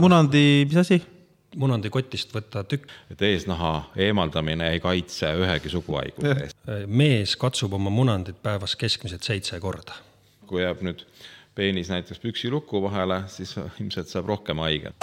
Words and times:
munandi, 0.00 0.66
mis 0.68 0.80
asi? 0.82 1.02
munandikotist 1.56 2.34
võtta 2.34 2.64
tükk, 2.68 2.90
et 3.12 3.22
eesnaha 3.24 3.70
eemaldamine 4.06 4.68
ei 4.74 4.80
kaitse 4.82 5.30
ühegi 5.40 5.72
suguhaiguse 5.72 6.34
eest. 6.44 6.58
mees 6.86 7.36
katsub 7.40 7.72
oma 7.78 7.92
munandit 7.92 8.42
päevas 8.42 8.76
keskmiselt 8.76 9.24
seitse 9.24 9.60
korda. 9.60 9.96
kui 10.46 10.62
jääb 10.62 10.82
nüüd 10.84 11.06
peenis 11.56 11.88
näiteks 11.88 12.20
püksiluku 12.20 12.82
vahele, 12.84 13.22
siis 13.32 13.56
ilmselt 13.80 14.12
saab 14.12 14.28
rohkem 14.28 14.60
haiget. 14.60 14.94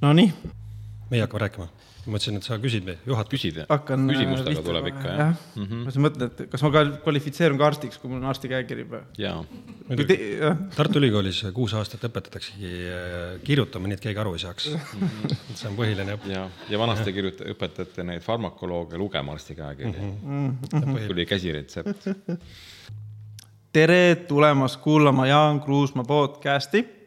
Nonii, 0.00 0.32
meie 1.10 1.22
hakkame 1.22 1.40
rääkima. 1.44 1.68
Ma 2.06 2.14
mõtlesin, 2.16 2.38
et 2.40 2.46
sa 2.46 2.58
küsid 2.60 2.86
või 2.86 2.96
juhatad. 3.06 3.32
küsid, 3.32 3.62
hakkan. 3.70 4.06
küsimustega 4.10 4.62
tuleb 4.64 4.90
ikka 4.92 5.08
jah 5.08 5.20
jah. 5.30 5.72
ma 5.84 5.92
siis 5.92 6.02
mõtlen, 6.02 6.30
et 6.30 6.52
kas 6.52 6.64
ma 6.64 6.70
ka 6.74 6.82
kvalifitseerun 7.04 7.60
ka 7.60 7.68
arstiks, 7.70 7.98
kui 8.00 8.10
mul 8.10 8.20
on 8.20 8.28
arsti 8.30 8.50
käekiri 8.50 8.86
või? 8.90 9.00
jaa, 9.20 9.40
jah, 9.90 10.60
Tartu 10.76 11.00
Ülikoolis 11.00 11.42
kuus 11.56 11.74
aastat 11.78 12.04
õpetataksegi 12.08 12.70
äh, 12.90 13.34
kirjutama, 13.46 13.90
nii 13.90 13.98
et 13.98 14.04
keegi 14.04 14.22
aru 14.22 14.34
ei 14.36 14.44
saaks. 14.44 14.70
see 15.54 15.68
on 15.70 15.76
põhiline 15.78 16.16
õpe. 16.16 16.30
ja, 16.32 16.46
ja 16.72 16.80
vanasti 16.80 17.14
kirjuta-, 17.16 17.48
õpetati 17.54 18.06
neid 18.06 18.24
farmakolooge 18.24 19.00
lugema 19.00 19.36
arsti 19.36 19.58
käekirja. 19.58 20.14
tuli 21.10 21.26
käsiretsept. 21.28 22.08
tere 23.76 24.02
tulemast 24.28 24.80
kuulama 24.84 25.28
Jaan 25.30 25.60
Kruusmaa 25.64 26.08
podcasti. 26.08 26.99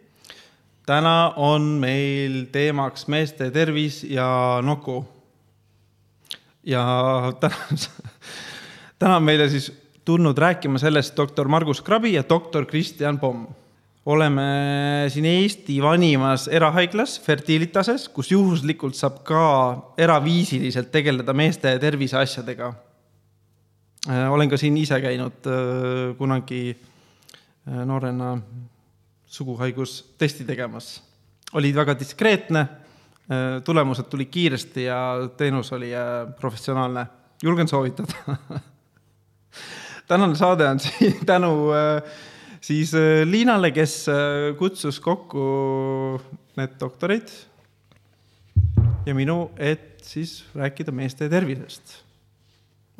Täna 0.85 1.33
on 1.35 1.61
meil 1.81 2.45
teemaks 2.51 3.07
meeste 3.07 3.51
tervis 3.51 4.03
ja 4.03 4.59
nuku. 4.63 5.05
ja 6.63 6.83
täna, 7.39 7.55
täna 8.99 9.15
on 9.15 9.23
meile 9.23 9.49
siis 9.49 9.71
tulnud 10.05 10.37
rääkima 10.37 10.79
sellest 10.79 11.17
doktor 11.17 11.47
Margus 11.47 11.81
Krabi 11.81 12.13
ja 12.13 12.23
doktor 12.29 12.65
Kristjan 12.65 13.19
Pomm. 13.19 13.47
oleme 14.05 14.43
siin 15.09 15.25
Eesti 15.25 15.81
vanimas 15.81 16.47
erahaiglas 16.47 17.21
Fertilitases, 17.21 18.09
kus 18.09 18.31
juhuslikult 18.31 18.95
saab 18.95 19.23
ka 19.23 19.43
eraviisiliselt 19.97 20.91
tegeleda 20.91 21.33
meeste 21.33 21.79
terviseasjadega 21.79 22.73
Äh, 24.09 24.27
olen 24.27 24.49
ka 24.51 24.57
siin 24.59 24.75
ise 24.77 24.97
käinud 24.99 25.47
äh, 25.47 26.11
kunagi 26.19 26.73
äh, 26.75 27.85
noorena 29.33 29.37
suguhaigustesti 29.37 30.45
tegemas. 30.45 31.01
oli 31.53 31.73
väga 31.75 31.93
diskreetne, 31.99 32.67
tulemused 33.63 34.05
tulid 34.09 34.29
kiiresti 34.29 34.83
ja 34.83 35.29
teenus 35.37 35.71
oli 35.71 35.93
äh, 35.95 36.35
professionaalne, 36.39 37.05
julgen 37.43 37.67
soovitada. 37.67 38.13
tänane 40.07 40.35
saade 40.35 40.67
on 40.67 40.79
siin 40.79 41.25
tänu 41.25 41.71
äh, 41.71 42.03
siis 42.61 42.93
äh, 42.93 43.25
Liinale, 43.25 43.71
kes 43.71 44.09
äh, 44.09 44.55
kutsus 44.57 44.99
kokku 44.99 46.21
need 46.57 46.79
doktorid 46.79 47.29
ja 49.05 49.15
minu, 49.15 49.51
et 49.57 50.01
siis 50.01 50.45
rääkida 50.55 50.91
meeste 50.91 51.29
tervisest 51.29 52.03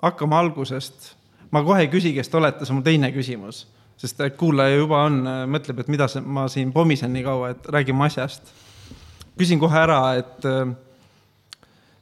hakkame 0.01 0.35
algusest. 0.35 1.15
ma 1.51 1.63
kohe 1.63 1.81
ei 1.81 1.87
küsi, 1.87 2.13
kes 2.13 2.29
te 2.29 2.37
olete, 2.37 2.65
see 2.65 2.73
on 2.73 2.81
mu 2.81 2.83
teine 2.83 3.11
küsimus, 3.11 3.67
sest 3.97 4.21
äh, 4.21 4.31
kuulaja 4.37 4.77
juba 4.77 5.03
on, 5.07 5.21
mõtleb, 5.51 5.83
et 5.83 5.91
mida 5.93 6.07
see, 6.11 6.21
ma 6.21 6.47
siin 6.51 6.73
pomisen 6.75 7.13
nii 7.13 7.23
kaua, 7.23 7.53
et 7.55 7.69
räägime 7.77 8.05
asjast. 8.07 8.53
küsin 9.37 9.59
kohe 9.59 9.79
ära, 9.79 10.01
et 10.19 10.45
äh, 10.45 10.73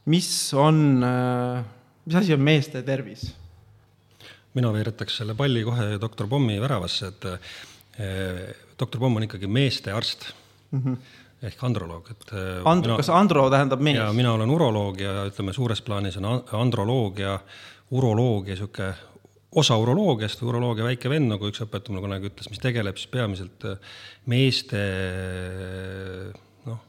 mis 0.06 0.32
on, 0.54 1.04
mis 2.06 2.16
asi 2.18 2.34
on 2.34 2.42
meeste 2.42 2.82
tervis? 2.84 3.32
mina 4.54 4.68
veeretaks 4.74 5.22
selle 5.22 5.34
palli 5.36 5.62
kohe 5.64 5.96
doktor 6.02 6.28
Pommi 6.28 6.58
väravasse, 6.60 7.08
et 7.08 7.28
doktor 8.82 9.00
Pomm 9.00 9.16
on 9.16 9.24
ikkagi 9.24 9.48
meestearst 9.48 10.34
mm 10.72 10.82
-hmm. 10.86 10.98
ehk 11.42 11.64
androloog, 11.64 12.12
et 12.12 12.34
eh, 12.34 12.62
And-, 12.66 12.96
kas 12.98 13.10
andro 13.10 13.50
tähendab 13.50 13.80
mees 13.80 13.98
ja? 13.98 14.14
mina 14.14 14.34
olen 14.34 14.50
uroloog 14.50 15.00
ja 15.02 15.26
ütleme, 15.30 15.54
suures 15.54 15.82
plaanis 15.82 16.18
on 16.18 16.26
an- 16.26 16.44
androloogia, 16.52 17.40
uroloogia 17.92 18.54
niisugune 18.54 18.94
osa 19.60 19.76
uroloogiast 19.80 20.42
uroloogia 20.48 20.86
väike 20.88 21.12
vend, 21.12 21.28
nagu 21.34 21.50
üks 21.50 21.64
õpetaja 21.66 21.92
mulle 21.92 22.06
kunagi 22.06 22.30
ütles, 22.32 22.50
mis 22.52 22.62
tegeleb 22.64 23.00
siis 23.00 23.12
peamiselt 23.12 23.66
eh, 23.68 23.94
meeste 24.32 24.82
noh, 26.68 26.80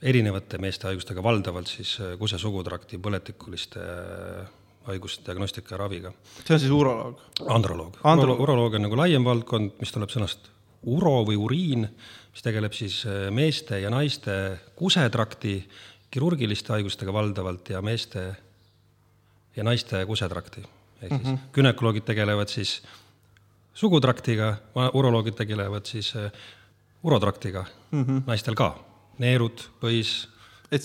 erinevate 0.00 0.60
meeste 0.62 0.88
haigustega, 0.88 1.24
valdavalt 1.24 1.68
siis 1.72 1.96
eh, 2.00 2.14
kuse-sugutrakti 2.20 3.00
põletikuliste 3.04 3.84
eh, 3.84 4.52
haiguste 4.88 5.24
diagnostika 5.28 5.74
ja 5.74 5.80
raviga 5.80 6.12
see 6.42 6.56
on 6.56 6.60
siis 6.62 6.72
uroloog. 6.72 7.20
androloog 7.48 8.00
Andro- 8.04 8.34
Uro,. 8.34 8.42
uroloog 8.48 8.78
on 8.78 8.86
nagu 8.88 9.00
laiem 9.00 9.24
valdkond, 9.24 9.76
mis 9.80 9.92
tuleb 9.92 10.12
sõnast 10.12 10.50
uro 10.84 11.22
või 11.24 11.38
uriin, 11.40 11.88
mis 12.32 12.44
tegeleb 12.44 12.76
siis 12.76 13.02
äh, 13.08 13.28
meeste 13.32 13.80
ja 13.80 13.92
naiste 13.92 14.38
kusetrakti 14.76 15.58
kirurgiliste 16.14 16.76
haigustega 16.76 17.12
valdavalt 17.12 17.72
ja 17.74 17.80
meeste 17.82 18.24
ja 19.56 19.64
naiste 19.66 20.00
kusetrakti. 20.06 20.64
Ehk 21.02 21.10
siis 21.10 21.22
mm 21.22 21.34
-hmm. 21.34 21.38
gümnakoloogid 21.52 22.04
tegelevad 22.04 22.48
siis 22.48 22.82
sugutraktiga, 23.74 24.56
uroloogid 24.94 25.34
tegelevad 25.34 25.86
siis 25.86 26.14
äh, 26.16 26.30
urotraktiga 27.02 27.64
mm, 27.90 28.04
-hmm. 28.04 28.22
naistel 28.26 28.54
ka. 28.54 28.74
neerud, 29.18 29.60
põis, 29.80 30.26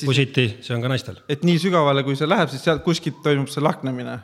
pusiti, 0.06 0.58
see 0.62 0.76
on 0.76 0.82
ka 0.82 0.88
naistel. 0.88 1.16
et 1.30 1.44
nii 1.44 1.60
sügavale, 1.60 2.04
kui 2.04 2.16
see 2.16 2.30
läheb, 2.30 2.50
siis 2.50 2.64
sealt 2.64 2.84
kuskilt 2.84 3.24
toimub 3.24 3.50
see 3.50 3.64
lahknemine, 3.64 4.20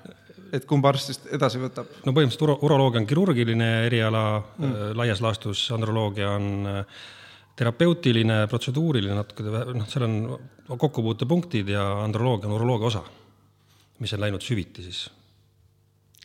et 0.53 0.65
kumb 0.69 0.85
arst 0.85 1.09
siis 1.09 1.21
edasi 1.33 1.57
võtab. 1.57 1.89
no 2.05 2.11
põhimõtteliselt 2.11 2.45
uro, 2.45 2.57
uroloogia 2.61 3.01
on 3.01 3.07
kirurgiline 3.09 3.69
eriala 3.87 4.23
mm., 4.57 4.93
laias 4.93 5.21
laastus 5.21 5.71
androloogia 5.71 6.29
on 6.29 6.67
äh, 6.69 6.85
terapeutiline, 7.55 8.45
protseduuriline 8.51 9.15
natuke, 9.15 9.43
noh, 9.73 9.87
seal 9.89 10.05
on 10.05 10.15
kokkupuutepunktid 10.77 11.69
ja 11.71 11.87
androloogia 12.03 12.49
on 12.49 12.57
uroloogia 12.59 12.91
osa, 12.91 13.03
mis 13.99 14.13
on 14.13 14.25
läinud 14.27 14.43
süviti 14.43 14.83
siis. 14.83 15.05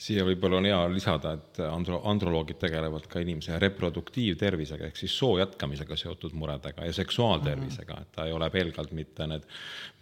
Siia 0.00 0.24
võib-olla 0.24 0.60
on 0.60 0.68
hea 0.68 0.78
lisada, 0.92 1.34
et 1.36 1.60
andro-, 1.66 2.00
androloogid 2.08 2.58
tegelevad 2.62 3.06
ka 3.10 3.20
inimese 3.20 3.58
reproduktiivtervisega 3.60 4.88
ehk 4.88 5.00
siis 5.00 5.16
soo 5.20 5.36
jätkamisega 5.40 5.98
seotud 6.00 6.34
muredega 6.40 6.86
ja 6.88 6.94
seksuaaltervisega, 6.96 7.98
et 8.00 8.12
ta 8.16 8.26
ei 8.28 8.32
ole 8.36 8.48
pelgalt 8.50 8.94
mitte 8.96 9.28
need 9.28 9.44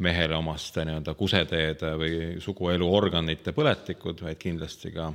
mehele 0.07 0.39
omaste 0.39 0.87
nii-öelda 0.87 1.15
kuseteede 1.19 1.93
või 1.99 2.17
sugueluorganite 2.45 3.55
põletikud, 3.57 4.23
vaid 4.29 4.39
kindlasti 4.43 4.95
ka 4.95 5.11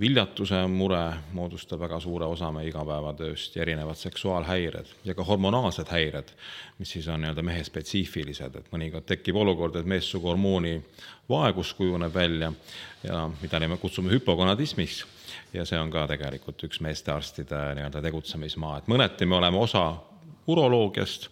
viljatuse 0.00 0.60
mure 0.70 1.00
moodustab 1.32 1.80
väga 1.80 1.98
suure 2.00 2.26
osa 2.30 2.50
meie 2.54 2.68
igapäevatööst 2.70 3.56
ja 3.56 3.62
erinevad 3.64 3.98
seksuaalhäired 3.98 4.86
ja 5.04 5.14
ka 5.14 5.24
hormonaalsed 5.26 5.90
häired, 5.90 6.30
mis 6.78 6.92
siis 6.94 7.08
on 7.08 7.20
nii-öelda 7.22 7.42
mehe 7.42 7.64
spetsiifilised, 7.66 8.56
et 8.60 8.72
mõnikord 8.72 9.08
tekib 9.08 9.36
olukord, 9.36 9.76
et 9.76 9.88
meessuguhormooni 9.90 10.76
vaegus 11.28 11.74
kujuneb 11.74 12.14
välja 12.14 12.52
ja 13.02 13.24
mida 13.42 13.60
me 13.68 13.76
kutsume 13.76 14.12
hüpogonadismiks. 14.14 15.04
Ja 15.52 15.64
see 15.68 15.78
on 15.80 15.90
ka 15.90 16.06
tegelikult 16.08 16.62
üks 16.64 16.80
meestearstide 16.84 17.58
nii-öelda 17.78 18.02
tegutsemismaa, 18.04 18.78
et 18.78 18.88
mõneti 18.88 19.26
me 19.26 19.36
oleme 19.40 19.58
osa 19.58 19.90
uroloogiast, 20.48 21.28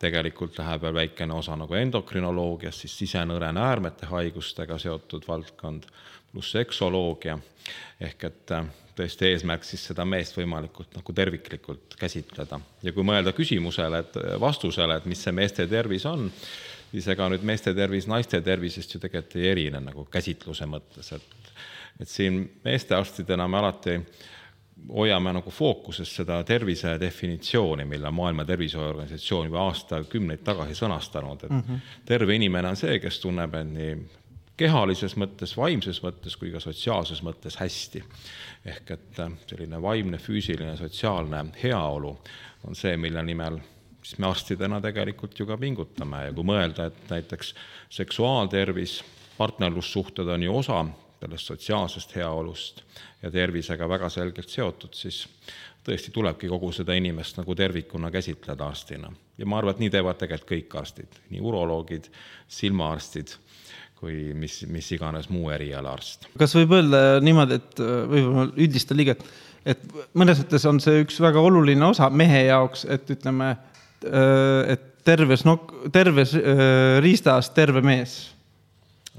tegelikult 0.00 0.58
läheb 0.58 0.82
veel 0.82 0.96
väikene 0.96 1.34
osa 1.36 1.56
nagu 1.60 1.76
endokrinoloogiast, 1.76 2.84
siis 2.84 2.96
sisenõre-näärmete 3.02 4.08
haigustega 4.08 4.78
seotud 4.80 5.26
valdkond, 5.28 5.84
pluss 6.32 6.54
seksoloogia, 6.54 7.38
ehk 8.00 8.24
et 8.28 8.54
äh, 8.56 8.66
tõesti 8.96 9.30
eesmärk 9.30 9.64
siis 9.66 9.84
seda 9.90 10.04
meest 10.08 10.36
võimalikult 10.38 10.94
nagu 10.96 11.14
terviklikult 11.16 11.96
käsitleda. 12.00 12.60
ja 12.82 12.92
kui 12.92 13.06
mõelda 13.06 13.34
küsimusele, 13.36 14.04
et 14.04 14.18
äh, 14.20 14.34
vastusele, 14.40 14.96
et 14.96 15.08
mis 15.10 15.22
see 15.22 15.34
meeste 15.36 15.66
tervis 15.70 16.06
on, 16.06 16.28
siis 16.90 17.08
ega 17.08 17.28
nüüd 17.30 17.46
meeste 17.46 17.74
tervis 17.74 18.08
naiste 18.10 18.40
tervisest 18.40 18.94
ju 18.94 19.00
tegelikult 19.00 19.38
ei 19.40 19.50
erine 19.52 19.80
nagu 19.84 20.06
käsitluse 20.10 20.68
mõttes, 20.70 21.14
et 21.16 21.36
et 22.00 22.08
siin 22.08 22.46
meestearstidena 22.64 23.44
me 23.48 23.58
alati 23.58 23.98
hoiame 24.88 25.32
nagu 25.36 25.50
fookuses 25.52 26.08
seda 26.16 26.38
tervise 26.48 26.94
definitsiooni, 27.00 27.84
mille 27.84 28.10
Maailma 28.10 28.46
Terviseorganisatsioon 28.48 29.50
juba 29.50 29.66
aastakümneid 29.66 30.40
tagasi 30.44 30.78
sõnastanud, 30.78 31.44
et 31.44 31.50
mm 31.50 31.60
-hmm. 31.60 31.82
terve 32.04 32.34
inimene 32.34 32.68
on 32.68 32.76
see, 32.76 32.98
kes 32.98 33.20
tunneb 33.20 33.54
end 33.54 33.76
nii 33.76 33.96
kehalises 34.60 35.16
mõttes, 35.20 35.56
vaimses 35.56 36.02
mõttes 36.04 36.36
kui 36.38 36.52
ka 36.52 36.60
sotsiaalses 36.60 37.24
mõttes 37.26 37.56
hästi. 37.60 38.04
ehk 38.64 38.90
et 38.96 39.20
äh, 39.24 39.36
selline 39.48 39.82
vaimne, 39.82 40.18
füüsiline, 40.18 40.76
sotsiaalne 40.76 41.44
heaolu 41.62 42.16
on 42.68 42.76
see, 42.76 42.96
mille 42.96 43.22
nimel 43.24 43.60
siis 44.02 44.18
me 44.18 44.28
arstidena 44.28 44.80
tegelikult 44.80 45.38
ju 45.38 45.46
ka 45.48 45.56
pingutame 45.60 46.24
ja 46.26 46.32
kui 46.36 46.46
mõelda, 46.46 46.88
et 46.90 47.10
näiteks 47.12 47.54
seksuaaltervis, 48.00 49.00
partnerlussuhted 49.38 50.28
on 50.28 50.42
ju 50.42 50.56
osa 50.56 50.84
sellest 51.20 51.50
sotsiaalsest 51.52 52.14
heaolust 52.16 52.82
ja 53.22 53.30
tervisega 53.30 53.88
väga 53.88 54.08
selgelt 54.08 54.48
seotud, 54.48 54.96
siis 54.96 55.26
tõesti 55.84 56.12
tulebki 56.12 56.48
kogu 56.48 56.72
seda 56.72 56.96
inimest 56.96 57.40
nagu 57.40 57.54
tervikuna 57.56 58.10
käsitleda 58.10 58.66
arstina. 58.66 59.12
ja 59.38 59.46
ma 59.46 59.58
arvan, 59.58 59.74
et 59.74 59.84
nii 59.84 59.90
teevad 59.90 60.20
tegelikult 60.20 60.50
kõik 60.52 60.80
arstid, 60.80 61.20
nii 61.30 61.40
uroloogid, 61.40 62.08
silmaarstid 62.48 63.36
kui 64.00 64.32
mis, 64.36 64.62
mis 64.72 64.90
iganes 64.96 65.28
muu 65.32 65.50
erialaarst. 65.52 66.30
kas 66.40 66.56
võib 66.56 66.74
öelda 66.78 67.02
niimoodi, 67.24 67.60
et 67.60 67.82
võib-olla 67.84 68.48
üldistan 68.56 69.00
liiga, 69.00 69.16
et, 69.16 69.24
et 69.74 69.86
mõnes 70.16 70.40
mõttes 70.40 70.66
on 70.70 70.80
see 70.82 71.04
üks 71.04 71.20
väga 71.22 71.42
oluline 71.44 71.90
osa 71.90 72.10
mehe 72.10 72.46
jaoks, 72.48 72.86
et 72.88 73.12
ütleme, 73.12 73.54
et 74.72 74.86
terves 75.04 75.44
nok-, 75.48 75.72
terves 75.92 76.34
riistas 77.04 77.52
terve 77.56 77.84
mees 77.84 78.20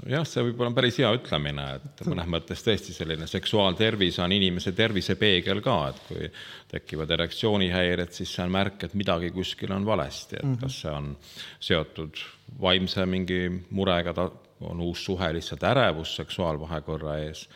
jah, 0.08 0.24
see 0.26 0.42
võib-olla 0.48 0.70
on 0.72 0.76
päris 0.76 0.98
hea 1.00 1.10
ütlemine, 1.14 1.66
et 1.78 2.02
mõnes 2.08 2.28
mõttes 2.30 2.62
tõesti 2.64 2.94
selline 2.94 3.28
seksuaaltervis 3.30 4.18
on 4.24 4.34
inimese 4.34 4.72
tervisepeegel 4.76 5.62
ka, 5.64 5.76
et 5.92 6.00
kui 6.08 6.30
tekivad 6.72 7.12
erektsioonihäired, 7.18 8.14
siis 8.14 8.32
see 8.34 8.44
on 8.46 8.54
märk, 8.54 8.86
et 8.86 8.96
midagi 8.98 9.32
kuskil 9.34 9.74
on 9.74 9.86
valesti, 9.86 10.40
et 10.40 10.62
kas 10.62 10.80
see 10.84 10.92
on 10.92 11.12
seotud 11.62 12.22
vaimse 12.62 13.06
mingi 13.08 13.44
murega, 13.70 14.14
on 14.68 14.80
uus 14.80 15.04
suhe 15.04 15.32
lihtsalt 15.32 15.62
ärevus 15.62 16.16
seksuaalvahekorra 16.16 17.18
ees 17.24 17.48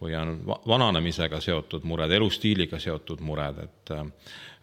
või 0.00 0.14
on 0.16 0.38
vananemisega 0.46 1.40
seotud 1.44 1.84
mured, 1.84 2.10
elustiiliga 2.10 2.78
seotud 2.80 3.20
mured, 3.20 3.58
et 3.64 3.92
äh, 3.92 4.06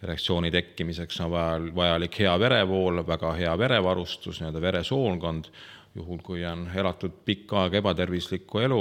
erektsiooni 0.02 0.50
tekkimiseks 0.50 1.20
on 1.22 1.30
vaja, 1.30 1.58
vajalik 1.74 2.18
hea 2.24 2.34
verevool, 2.40 3.04
väga 3.06 3.32
hea 3.38 3.58
verevarustus, 3.58 4.40
nii-öelda 4.40 4.62
veresoonkond 4.62 5.52
juhul 5.98 6.22
kui 6.22 6.44
on 6.46 6.68
elatud 6.74 7.22
pikka 7.24 7.64
aega 7.64 7.80
ebatervislikku 7.80 8.62
elu, 8.66 8.80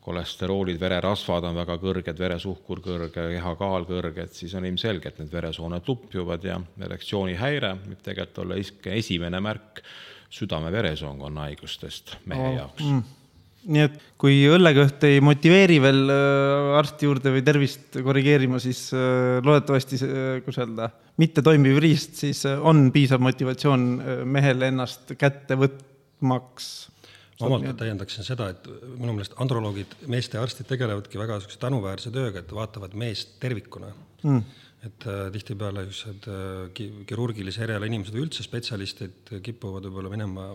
kolesteroolid, 0.00 0.78
vererasvad 0.80 1.44
on 1.48 1.58
väga 1.60 1.76
kõrged, 1.80 2.18
veresuhkur 2.18 2.80
kõrge, 2.84 3.26
kehakaal 3.34 3.84
kõrge, 3.88 4.24
et 4.24 4.36
siis 4.36 4.54
on 4.56 4.66
ilmselge, 4.68 5.10
et 5.10 5.18
need 5.20 5.32
veresooned 5.32 5.88
lupjuvad 5.88 6.46
ja 6.46 6.60
erektsioonihäire 6.86 7.74
võib 7.84 8.06
tegelikult 8.06 8.44
olla 8.44 8.60
esimene 8.96 9.42
märk 9.44 9.82
südame-veresoonkonna 10.30 11.48
haigustest 11.48 12.16
mehe 12.30 12.52
oh, 12.52 12.58
jaoks 12.58 12.84
mm 12.84 13.08
nii 13.68 13.82
et 13.84 13.96
kui 14.20 14.38
õllekõht 14.48 15.02
ei 15.08 15.18
motiveeri 15.24 15.78
veel 15.82 16.12
äh, 16.12 16.70
arsti 16.80 17.08
juurde 17.08 17.32
või 17.34 17.42
tervist 17.44 17.98
korrigeerima, 18.04 18.60
siis 18.62 18.86
äh, 18.96 19.40
loodetavasti, 19.44 19.98
kuidas 20.46 20.60
öelda, 20.62 20.88
mittetoimiv 21.20 21.80
riist, 21.82 22.16
siis 22.22 22.44
äh, 22.48 22.56
on 22.56 22.88
piisav 22.94 23.22
motivatsioon 23.24 23.90
mehel 24.30 24.68
ennast 24.70 25.12
kätte 25.20 25.58
võtta 25.60 25.88
maks. 26.20 26.70
ma 27.40 27.48
omalt 27.48 27.64
poolt 27.64 27.78
täiendaksin 27.80 28.26
seda, 28.26 28.50
et 28.52 28.66
minu 28.98 29.14
meelest 29.16 29.36
androloogid, 29.40 29.94
meestearstid 30.12 30.68
tegelevadki 30.68 31.20
väga 31.20 31.38
niisuguse 31.38 31.60
tänuväärse 31.60 32.12
tööga, 32.12 32.42
et 32.42 32.52
vaatavad 32.56 32.96
meest 33.00 33.38
tervikuna 33.40 33.92
mm. 34.22 34.42
Et 34.86 35.06
äh, 35.06 35.28
tihtipeale 35.34 35.84
niisugused 35.84 36.28
äh, 36.32 36.92
kirurgilise 37.08 37.64
eriala 37.66 37.88
inimesed 37.90 38.16
või 38.16 38.26
üldse 38.26 38.44
spetsialistid 38.46 39.34
kipuvad 39.44 39.88
võib-olla 39.88 40.12
minema 40.12 40.50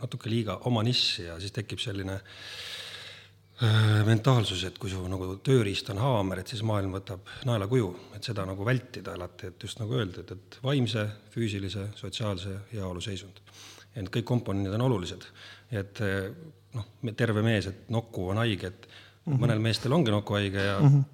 natuke 0.00 0.30
liiga 0.32 0.60
oma 0.68 0.84
nissi 0.86 1.26
ja 1.26 1.36
siis 1.40 1.52
tekib 1.56 1.80
selline 1.82 2.16
äh, 2.16 4.00
mentaalsus, 4.08 4.64
et 4.68 4.80
kui 4.80 4.92
su 4.92 5.02
nagu 5.12 5.36
tööriist 5.44 5.92
on 5.92 6.00
haamer, 6.00 6.40
et 6.40 6.52
siis 6.52 6.64
maailm 6.66 6.96
võtab 6.96 7.28
naelakuju, 7.48 7.88
et 8.16 8.28
seda 8.28 8.48
nagu 8.48 8.64
vältida 8.64 9.16
alati, 9.16 9.52
et 9.52 9.68
just 9.68 9.80
nagu 9.82 9.96
öeldi, 10.00 10.24
et, 10.24 10.36
et 10.36 10.60
vaimse, 10.64 11.06
füüsilise, 11.36 11.90
sotsiaalse 12.00 12.60
heaolu 12.72 13.04
seisund 13.04 13.44
et 13.96 14.08
kõik 14.12 14.26
komponendid 14.28 14.74
on 14.76 14.84
olulised. 14.90 15.24
et 15.72 16.00
noh, 16.76 16.86
terve 17.16 17.42
mees, 17.42 17.66
et 17.70 17.90
nokku 17.92 18.28
on 18.30 18.40
haige, 18.42 18.66
et 18.66 18.86
mm 18.86 19.32
-hmm. 19.32 19.40
mõnel 19.42 19.58
meestel 19.58 19.92
ongi 19.92 20.10
nokuhaige 20.10 20.62
ja 20.62 20.80
mm 20.80 20.88
-hmm. 20.88 21.04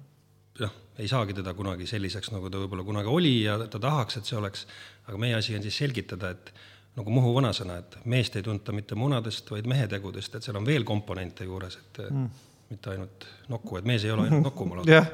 noh, 0.59 0.73
ei 0.99 1.09
saagi 1.09 1.33
teda 1.33 1.53
kunagi 1.57 1.87
selliseks, 1.89 2.31
nagu 2.33 2.51
ta 2.51 2.61
võib-olla 2.61 2.85
kunagi 2.85 3.09
oli 3.09 3.33
ja 3.43 3.57
ta 3.65 3.81
tahaks, 3.81 4.19
et 4.19 4.29
see 4.29 4.37
oleks, 4.37 4.67
aga 5.07 5.19
meie 5.21 5.35
asi 5.39 5.57
on 5.57 5.65
siis 5.65 5.77
selgitada, 5.81 6.33
et 6.35 6.53
nagu 6.93 7.09
Muhu 7.09 7.33
vanasõna, 7.33 7.79
et 7.81 7.97
meest 8.05 8.35
ei 8.37 8.45
tunta 8.45 8.73
mitte 8.75 8.95
munadest, 8.95 9.49
vaid 9.49 9.65
mehetegudest, 9.69 10.35
et 10.37 10.45
seal 10.45 10.59
on 10.59 10.67
veel 10.67 10.85
komponente 10.85 11.47
juures, 11.49 11.79
et 11.81 12.03
mm 12.09 12.49
mitte 12.73 12.93
ainult 12.93 13.25
nokku, 13.51 13.77
et 13.77 13.87
mees 13.87 14.03
ei 14.05 14.11
ole 14.13 14.27
ainult 14.27 14.47
nokku 14.47 14.65
mul. 14.65 14.83
jah, 14.89 15.09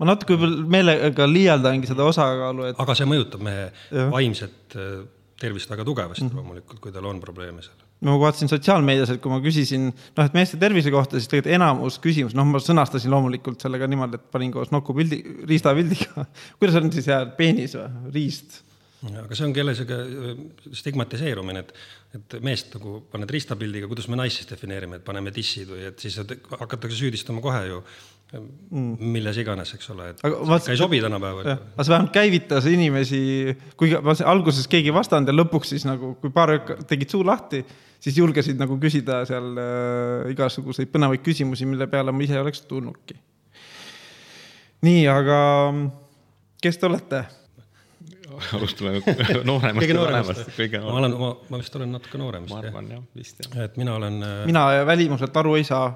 ma 0.00 0.08
natuke 0.08 0.34
võib-olla 0.34 0.66
meelega 0.76 1.28
liialdangi 1.30 1.90
seda 1.90 2.06
osakaalu, 2.10 2.70
et 2.70 2.80
aga 2.82 2.96
see 2.98 3.08
mõjutab 3.08 3.44
mehe 3.44 3.66
ja. 3.68 4.06
vaimset 4.12 4.76
eh, 4.80 4.96
tervist 5.40 5.70
väga 5.70 5.86
tugevasti 5.86 6.26
mm 6.26 6.40
loomulikult, 6.40 6.80
kui 6.82 6.94
tal 6.94 7.06
on 7.10 7.20
probleeme 7.22 7.62
seal. 7.64 7.83
Ma 8.04 8.16
vaatasin 8.20 8.50
sotsiaalmeedias, 8.52 9.14
et 9.14 9.22
kui 9.22 9.32
ma 9.32 9.40
küsisin 9.44 9.88
noh, 9.90 10.24
et 10.24 10.36
meeste 10.36 10.60
tervise 10.60 10.92
kohta, 10.94 11.18
siis 11.18 11.30
tegelikult 11.30 11.56
enamus 11.56 11.98
küsimus, 12.04 12.36
noh, 12.36 12.46
ma 12.48 12.60
sõnastasin 12.62 13.12
loomulikult 13.12 13.64
selle 13.64 13.80
ka 13.80 13.88
niimoodi, 13.90 14.20
et 14.20 14.30
panin 14.34 14.52
koos 14.54 14.72
nokupildi, 14.74 15.22
riistapildiga 15.48 16.28
kuidas 16.60 16.78
on 16.80 16.92
siis 16.94 17.10
hea, 17.12 17.24
peenis 17.38 17.76
või, 17.78 17.90
riist? 18.14 18.62
aga 19.04 19.36
see 19.36 19.44
ongi 19.44 19.60
jälle 19.60 19.74
sihuke 19.76 19.96
äh, 20.00 20.38
stigmatiseerumine, 20.80 21.60
et, 21.60 21.72
et 22.16 22.36
meest 22.44 22.72
nagu 22.76 23.02
paned 23.12 23.30
riistapildiga, 23.36 23.88
kuidas 23.90 24.08
me 24.08 24.16
naist 24.16 24.40
siis 24.40 24.48
defineerime, 24.48 24.96
et 25.00 25.04
paneme 25.04 25.32
dissid 25.34 25.68
või 25.68 25.84
et 25.90 26.00
siis 26.00 26.16
hakatakse 26.22 26.96
süüdistama 26.96 27.44
kohe 27.44 27.60
ju 27.68 27.82
mm. 28.38 29.10
milles 29.14 29.38
iganes, 29.40 29.74
eks 29.76 29.90
ole, 29.94 30.10
et 30.14 30.22
aga 30.26 30.40
vaat, 30.48 30.68
ei 30.72 30.80
sobi 30.80 31.00
tänapäeval. 31.04 31.50
aga 31.54 31.86
see 31.86 31.94
vähemalt 31.94 32.14
käivitas 32.14 32.68
inimesi, 32.70 33.22
kuigi 33.80 34.00
alguses 34.24 34.68
keegi 34.70 34.92
ei 34.92 34.96
vastanud 34.96 35.30
ja 35.30 35.36
lõpuks 35.36 35.74
siis 35.74 35.86
nagu, 35.88 36.14
kui 36.22 36.32
paar 36.34 36.56
tegid 36.88 37.12
suu 37.12 37.24
lahti, 37.26 37.64
siis 38.04 38.18
julgesid 38.20 38.60
nagu 38.60 38.76
küsida 38.80 39.22
seal 39.28 39.54
äh, 39.60 40.32
igasuguseid 40.34 40.92
põnevaid 40.92 41.24
küsimusi, 41.24 41.68
mille 41.68 41.88
peale 41.90 42.12
ma 42.12 42.26
ise 42.26 42.40
oleks 42.40 42.64
tulnudki. 42.68 43.16
nii, 44.84 45.06
aga 45.08 45.38
kes 46.64 46.80
te 46.80 46.90
olete? 46.90 47.24
alustame 48.56 48.98
nooremast 49.50 49.80
kõige 49.80 49.96
nooremast, 49.96 50.54
ma 50.84 50.98
olen, 51.00 51.16
ma, 51.20 51.32
ma 51.52 51.60
vist 51.60 51.76
olen 51.78 51.92
natuke 51.94 52.20
noorem 52.20 52.46
ma 52.50 52.60
arvan 52.60 52.92
jah, 52.96 53.02
vist 53.16 53.42
jah. 53.44 53.58
et 53.66 53.80
mina 53.80 53.96
olen. 53.98 54.20
Äh, 54.26 54.38
mina 54.50 54.66
välimuselt 54.88 55.36
aru 55.42 55.56
ei 55.60 55.66
saa. 55.68 55.88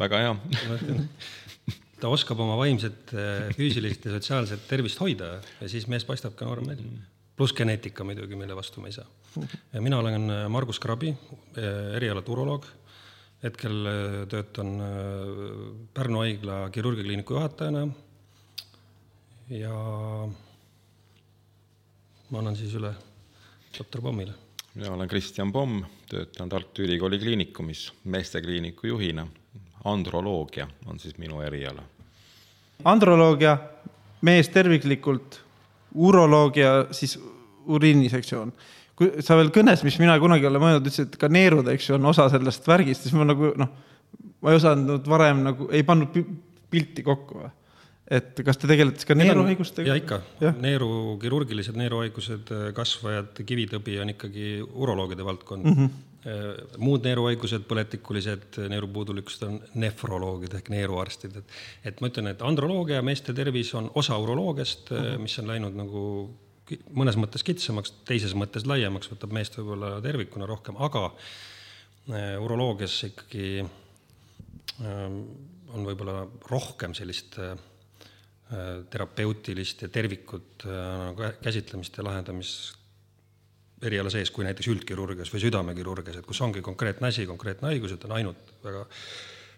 väga 0.00 0.22
hea 0.24 0.36
ta 2.00 2.10
oskab 2.12 2.40
oma 2.44 2.56
vaimset, 2.60 3.14
äh, 3.16 3.50
füüsilist 3.56 4.08
ja 4.08 4.16
sotsiaalset 4.16 4.66
tervist 4.68 5.00
hoida 5.00 5.36
ja 5.60 5.70
siis 5.70 5.86
mees 5.90 6.06
paistab 6.08 6.36
ka 6.38 6.48
noorem 6.48 6.72
välja. 6.72 7.13
Pluss 7.36 7.54
geneetika 7.54 8.04
muidugi, 8.04 8.36
mille 8.36 8.56
vastu 8.56 8.80
me 8.80 8.88
ei 8.88 8.92
saa. 8.92 9.06
mina 9.80 9.98
olen 9.98 10.30
äh, 10.30 10.48
Margus 10.48 10.80
Krabi, 10.80 11.14
erialalt 11.96 12.28
uroloog. 12.28 12.66
hetkel 13.42 13.86
töötan 14.28 14.70
Pärnu 15.94 16.18
haigla 16.18 16.70
kirurgikliiniku 16.72 17.34
juhatajana 17.34 17.88
ja 19.50 19.74
ma 22.30 22.40
annan 22.40 22.56
siis 22.56 22.72
üle 22.78 22.94
doktor 23.78 24.02
Pommile. 24.02 24.32
mina 24.74 24.90
olen 24.92 25.08
Kristjan 25.08 25.52
Pomm, 25.52 25.84
töötan 26.08 26.48
Tartu 26.48 26.82
Ülikooli 26.82 27.18
Kliinikumis 27.18 27.92
meestekliiniku 28.04 28.86
juhina. 28.86 29.26
androloogia 29.84 30.68
on 30.86 30.98
siis 30.98 31.18
minu 31.18 31.40
eriala. 31.40 31.82
androloogia, 32.84 33.58
mees 34.20 34.48
terviklikult, 34.48 35.40
uroloogia, 35.94 36.86
siis 36.94 37.18
uriinisektsioon 37.64 38.52
kui 38.98 39.24
sa 39.26 39.36
veel 39.38 39.50
kõnes, 39.54 39.82
mis 39.86 39.96
mina 39.98 40.14
kunagi 40.22 40.46
olen 40.46 40.62
mõelnud, 40.62 40.86
ütlesid, 40.86 41.10
et 41.10 41.18
ka 41.18 41.30
neerud, 41.32 41.66
eks 41.72 41.90
ju, 41.90 41.96
on 41.98 42.12
osa 42.12 42.28
sellest 42.30 42.66
värgist, 42.68 43.06
siis 43.06 43.16
ma 43.18 43.26
nagu 43.26 43.50
noh, 43.58 43.72
ma 44.44 44.52
ei 44.52 44.58
osanud 44.60 45.08
varem 45.10 45.42
nagu, 45.48 45.68
ei 45.74 45.82
pannud 45.86 46.14
pilti 46.70 47.04
kokku 47.06 47.42
või? 47.42 47.52
et 48.14 48.40
kas 48.44 48.58
te 48.60 48.68
tegelete 48.68 49.06
ka 49.08 49.16
neeruhaigustega? 49.16 49.88
ja 49.88 49.96
ikka, 49.98 50.20
neeru, 50.60 50.88
kirurgilised 51.22 51.76
neeruhaigused, 51.80 52.52
kasvajad, 52.76 53.40
kivitõbi 53.48 53.96
on 54.02 54.12
ikkagi 54.12 54.58
uroloogide 54.62 55.26
valdkond 55.26 55.70
mm. 55.70 55.78
-hmm 55.78 56.02
muud 56.80 57.04
neeruhaigused, 57.04 57.66
põletikulised 57.68 58.56
neerupuudulikkused 58.72 59.42
on 59.44 59.58
nefroloogid 59.76 60.54
ehk 60.56 60.70
neeruarstid, 60.72 61.36
et 61.40 61.90
et 61.90 62.00
ma 62.00 62.08
ütlen, 62.08 62.30
et 62.32 62.44
androloogia, 62.44 63.02
meeste 63.04 63.34
tervis 63.36 63.74
on 63.76 63.90
osa 63.94 64.16
uroloogiast 64.18 64.90
mm, 64.90 65.02
-hmm. 65.04 65.26
mis 65.26 65.38
on 65.38 65.50
läinud 65.52 65.76
nagu 65.76 66.04
mõnes 66.96 67.18
mõttes 67.20 67.44
kitsamaks, 67.44 67.92
teises 68.08 68.32
mõttes 68.34 68.64
laiemaks, 68.64 69.10
võtab 69.12 69.36
meest 69.36 69.58
võib-olla 69.58 70.00
tervikuna 70.00 70.46
rohkem, 70.48 70.80
aga 70.80 71.04
äh, 71.10 72.40
uroloogias 72.40 72.96
ikkagi 73.10 73.60
äh, 73.60 75.04
on 75.74 75.84
võib-olla 75.84 76.24
rohkem 76.48 76.94
sellist 76.96 77.36
äh, 77.38 77.52
Äh, 78.52 78.84
terapeutilist 78.92 79.82
ja 79.82 79.88
tervikut 79.88 80.66
äh, 80.68 80.72
nagu 81.08 81.28
käsitlemist 81.40 81.96
ja 81.96 82.02
lahendamist 82.04 82.74
eriala 83.82 84.10
sees, 84.12 84.30
kui 84.30 84.46
näiteks 84.46 84.68
üldkirurgias 84.72 85.32
või 85.32 85.42
südamekirurgias, 85.42 86.20
et 86.20 86.26
kus 86.26 86.40
ongi 86.44 86.62
konkreetne 86.64 87.10
asi, 87.10 87.26
konkreetne 87.26 87.72
haigus, 87.72 87.96
et 87.96 88.04
on 88.06 88.14
ainult 88.18 88.54
väga 88.64 88.84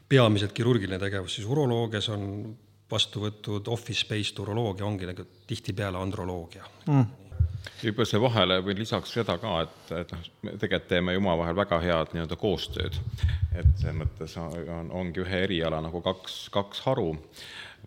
peamiselt 0.09 0.55
kirurgiline 0.57 0.99
tegevus, 1.03 1.37
siis 1.37 1.47
uroloogias 1.51 2.09
on 2.15 2.57
vastu 2.91 3.25
võtud 3.27 3.69
office-based 3.69 4.39
uroloogia, 4.43 4.87
ongi 4.87 5.09
nagu 5.09 5.27
tihtipeale 5.47 5.99
androloogia. 5.99 6.67
Mm. 6.87 7.07
Võib-olla 7.81 8.09
see 8.09 8.21
vahele 8.23 8.61
või 8.63 8.77
lisaks 8.79 9.13
seda 9.17 9.37
ka, 9.43 9.57
et, 9.65 9.93
et 9.99 10.13
noh, 10.15 10.29
me 10.47 10.53
tegelikult 10.55 10.89
teeme 10.93 11.17
ju 11.17 11.21
omavahel 11.21 11.57
väga 11.59 11.81
head 11.83 12.15
nii-öelda 12.15 12.39
koostööd. 12.41 12.99
et 13.57 13.73
selles 13.81 13.97
mõttes 13.99 14.37
on, 14.39 14.91
ongi 14.95 15.25
ühe 15.25 15.43
eriala 15.49 15.81
nagu 15.83 16.01
kaks, 16.05 16.47
kaks 16.55 16.85
haru 16.87 17.17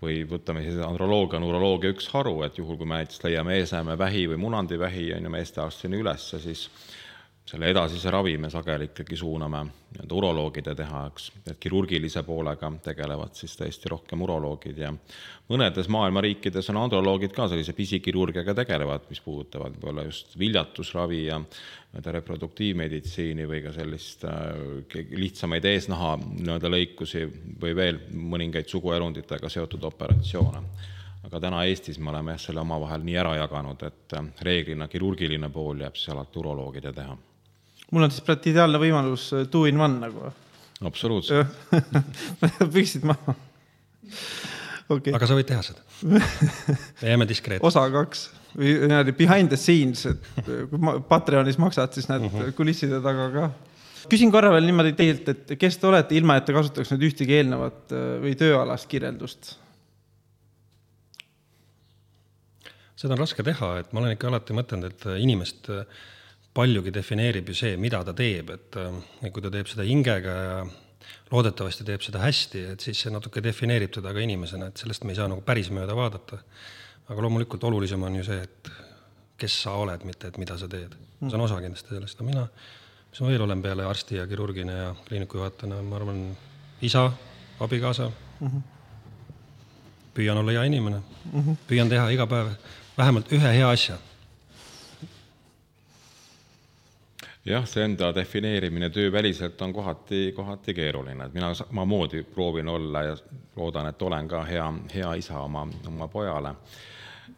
või 0.01 0.21
võtame 0.27 0.63
siis 0.63 0.79
androloogia 0.83 1.39
on 1.39 1.47
uroloogia 1.49 1.91
üks 1.93 2.07
haru, 2.13 2.37
et 2.47 2.57
juhul, 2.57 2.77
kui 2.79 2.87
me 2.87 3.01
näiteks 3.01 3.23
leiame 3.25 3.57
eesnäeme 3.59 3.97
vähi 3.99 4.25
või 4.31 4.39
munandivähi, 4.45 5.09
on 5.17 5.27
ju, 5.27 5.33
meestearstina 5.33 5.99
ülesse, 5.99 6.39
siis 6.43 6.67
selle 7.49 7.69
edasise 7.71 8.11
ravi 8.13 8.35
me 8.37 8.49
sageli 8.53 8.91
ikkagi 8.91 9.17
suuname 9.17 9.63
nii-öelda 9.65 10.15
uroloogide 10.19 10.75
teha, 10.77 10.99
eks, 11.09 11.29
et 11.49 11.57
kirurgilise 11.61 12.21
poolega 12.27 12.69
tegelevad 12.85 13.33
siis 13.37 13.55
tõesti 13.57 13.89
rohkem 13.89 14.21
uroloogid 14.21 14.77
ja 14.83 14.91
mõnedes 15.49 15.87
maailma 15.89 16.21
riikides 16.21 16.69
on 16.69 16.77
androloogid 16.83 17.33
ka 17.33 17.47
sellise 17.49 17.73
pisikirurgiaga 17.73 18.53
tegelevad, 18.59 19.07
mis 19.09 19.21
puudutavad 19.25 19.73
võib-olla 19.79 20.05
just 20.05 20.37
viljatusravi 20.37 21.23
ja 21.23 21.39
nii-öelda 21.41 22.13
reproduktiivmeditsiini 22.19 23.47
või 23.49 23.63
ka 23.65 23.73
sellist 23.73 24.27
äh, 24.29 25.01
lihtsamaid 25.17 25.65
eesnaha 25.71 26.11
nii-öelda 26.21 26.69
lõikusi 26.69 27.23
või 27.63 27.73
veel 27.79 27.97
mõningaid 28.13 28.69
suguelunditega 28.69 29.49
seotud 29.49 29.89
operatsioone. 29.89 30.61
Aga 31.25 31.41
täna 31.41 31.63
Eestis 31.67 31.97
me 31.99 32.13
oleme 32.13 32.35
jah, 32.35 32.43
selle 32.45 32.61
omavahel 32.61 33.01
nii 33.03 33.17
ära 33.25 33.33
jaganud, 33.41 33.81
et 33.89 34.17
äh, 34.21 34.29
reeglina 34.45 34.87
kirurgiline 34.91 35.49
pool 35.49 35.81
jääb 35.81 35.97
siis 35.97 36.13
alati 36.13 36.39
uroloogide 36.43 36.93
teha 36.93 37.17
mul 37.91 38.05
on 38.05 38.13
siis 38.13 38.25
praegu 38.25 38.51
ideaalne 38.51 38.81
võimalus 38.81 39.29
äh, 39.35 39.45
two 39.51 39.65
in 39.69 39.79
one 39.81 40.01
nagu. 40.03 40.33
absoluutselt 40.85 41.47
püksid 42.75 43.07
maha 43.07 43.35
okay.. 44.89 45.13
aga 45.13 45.29
sa 45.29 45.37
võid 45.37 45.49
teha 45.49 45.63
seda 45.65 45.85
me 46.09 46.21
jääme 47.11 47.27
diskreetseks. 47.29 47.67
osa 47.67 47.85
kaks 47.93 48.27
või 48.57 48.75
niimoodi 48.81 49.13
behind 49.13 49.51
the 49.51 49.59
scenes, 49.59 50.05
et 50.09 50.29
kui 50.71 51.01
Patreonis 51.09 51.59
maksad, 51.61 51.93
siis 51.93 52.09
näed 52.09 52.25
uh 52.25 52.31
mhm. 52.31 52.45
-huh. 52.49 52.55
kulisside 52.57 53.01
taga 53.01 53.29
ka. 53.33 53.49
küsin 54.09 54.31
korra 54.31 54.51
veel 54.51 54.65
niimoodi 54.65 54.93
teilt, 54.97 55.29
et 55.29 55.55
kes 55.59 55.77
te 55.77 55.87
olete, 55.87 56.15
ilma 56.15 56.37
et 56.39 56.45
te 56.45 56.53
kasutaks 56.53 56.91
nüüd 56.93 57.09
ühtegi 57.11 57.39
eelnevat 57.39 57.93
äh, 57.93 58.13
või 58.23 58.35
tööalast 58.35 58.89
kirjeldust? 58.89 59.57
seda 62.99 63.15
on 63.15 63.21
raske 63.21 63.43
teha, 63.43 63.77
et 63.79 63.93
ma 63.93 64.01
olen 64.01 64.17
ikka 64.17 64.27
alati 64.27 64.53
mõtelnud, 64.53 64.89
et 64.91 65.05
inimest 65.23 65.69
äh, 65.69 65.85
paljugi 66.59 66.93
defineerib 66.93 67.49
ju 67.49 67.55
see, 67.55 67.77
mida 67.79 68.01
ta 68.03 68.13
teeb, 68.17 68.51
et 68.55 68.77
äh, 68.79 69.31
kui 69.31 69.43
ta 69.43 69.51
teeb 69.53 69.69
seda 69.71 69.85
hingega 69.87 70.35
ja 70.35 70.59
loodetavasti 71.31 71.85
teeb 71.87 72.03
seda 72.03 72.21
hästi, 72.23 72.65
et 72.73 72.83
siis 72.83 73.05
see 73.05 73.13
natuke 73.13 73.43
defineerib 73.43 73.93
teda 73.95 74.13
ka 74.15 74.23
inimesena, 74.23 74.69
et 74.69 74.81
sellest 74.81 75.05
me 75.05 75.13
ei 75.13 75.19
saa 75.19 75.29
nagu 75.31 75.45
päris 75.45 75.71
mööda 75.73 75.95
vaadata. 75.97 76.41
aga 77.09 77.23
loomulikult 77.25 77.63
olulisem 77.65 78.03
on 78.05 78.19
ju 78.19 78.23
see, 78.23 78.41
et 78.43 78.69
kes 79.39 79.55
sa 79.63 79.73
oled, 79.81 80.03
mitte 80.05 80.29
et 80.29 80.37
mida 80.37 80.57
sa 80.57 80.67
teed. 80.69 80.95
see 81.21 81.37
on 81.37 81.45
osa 81.45 81.61
kindlasti 81.61 81.95
sellest, 81.95 82.19
no 82.19 82.25
mina, 82.25 82.43
mis 83.09 83.21
ma 83.21 83.31
veel 83.31 83.45
olen 83.45 83.61
peale 83.61 83.85
arsti 83.85 84.19
ja 84.19 84.27
kirurgina 84.27 84.73
ja 84.73 84.91
kliiniku 85.07 85.39
juhatajana, 85.39 85.81
ma 85.81 85.95
arvan, 85.95 86.19
isa, 86.81 87.11
abikaasa 87.59 88.11
mm. 88.39 88.47
-hmm. 88.47 88.61
püüan 90.13 90.37
olla 90.37 90.51
hea 90.51 90.63
inimene 90.63 90.99
mm, 90.99 91.41
-hmm. 91.41 91.55
püüan 91.67 91.89
teha 91.89 92.09
iga 92.09 92.27
päev 92.27 92.53
vähemalt 92.97 93.31
ühe 93.31 93.53
hea 93.57 93.69
asja 93.69 93.97
jah, 97.49 97.65
see 97.67 97.83
enda 97.83 98.11
defineerimine 98.15 98.89
tööväliselt 98.89 99.61
on 99.61 99.73
kohati, 99.73 100.31
kohati 100.35 100.73
keeruline, 100.73 101.25
et 101.25 101.33
mina 101.33 101.53
samamoodi 101.53 102.23
proovin 102.23 102.67
olla 102.67 103.03
ja 103.03 103.17
loodan, 103.55 103.89
et 103.89 104.01
olen 104.01 104.27
ka 104.27 104.43
hea, 104.43 104.73
hea 104.93 105.13
isa 105.13 105.39
oma, 105.39 105.67
oma 105.87 106.07
pojale. 106.07 106.55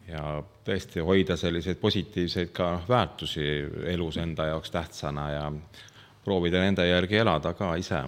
ja 0.08 0.42
tõesti 0.64 1.00
hoida 1.04 1.36
selliseid 1.36 1.76
positiivseid 1.76 2.48
ka 2.52 2.80
väärtusi 2.88 3.44
elus 3.86 4.16
enda 4.16 4.46
jaoks 4.46 4.70
tähtsana 4.70 5.30
ja 5.30 5.52
proovida 6.24 6.60
nende 6.60 6.86
järgi 6.88 7.16
elada 7.16 7.52
ka 7.54 7.74
ise. 7.76 8.02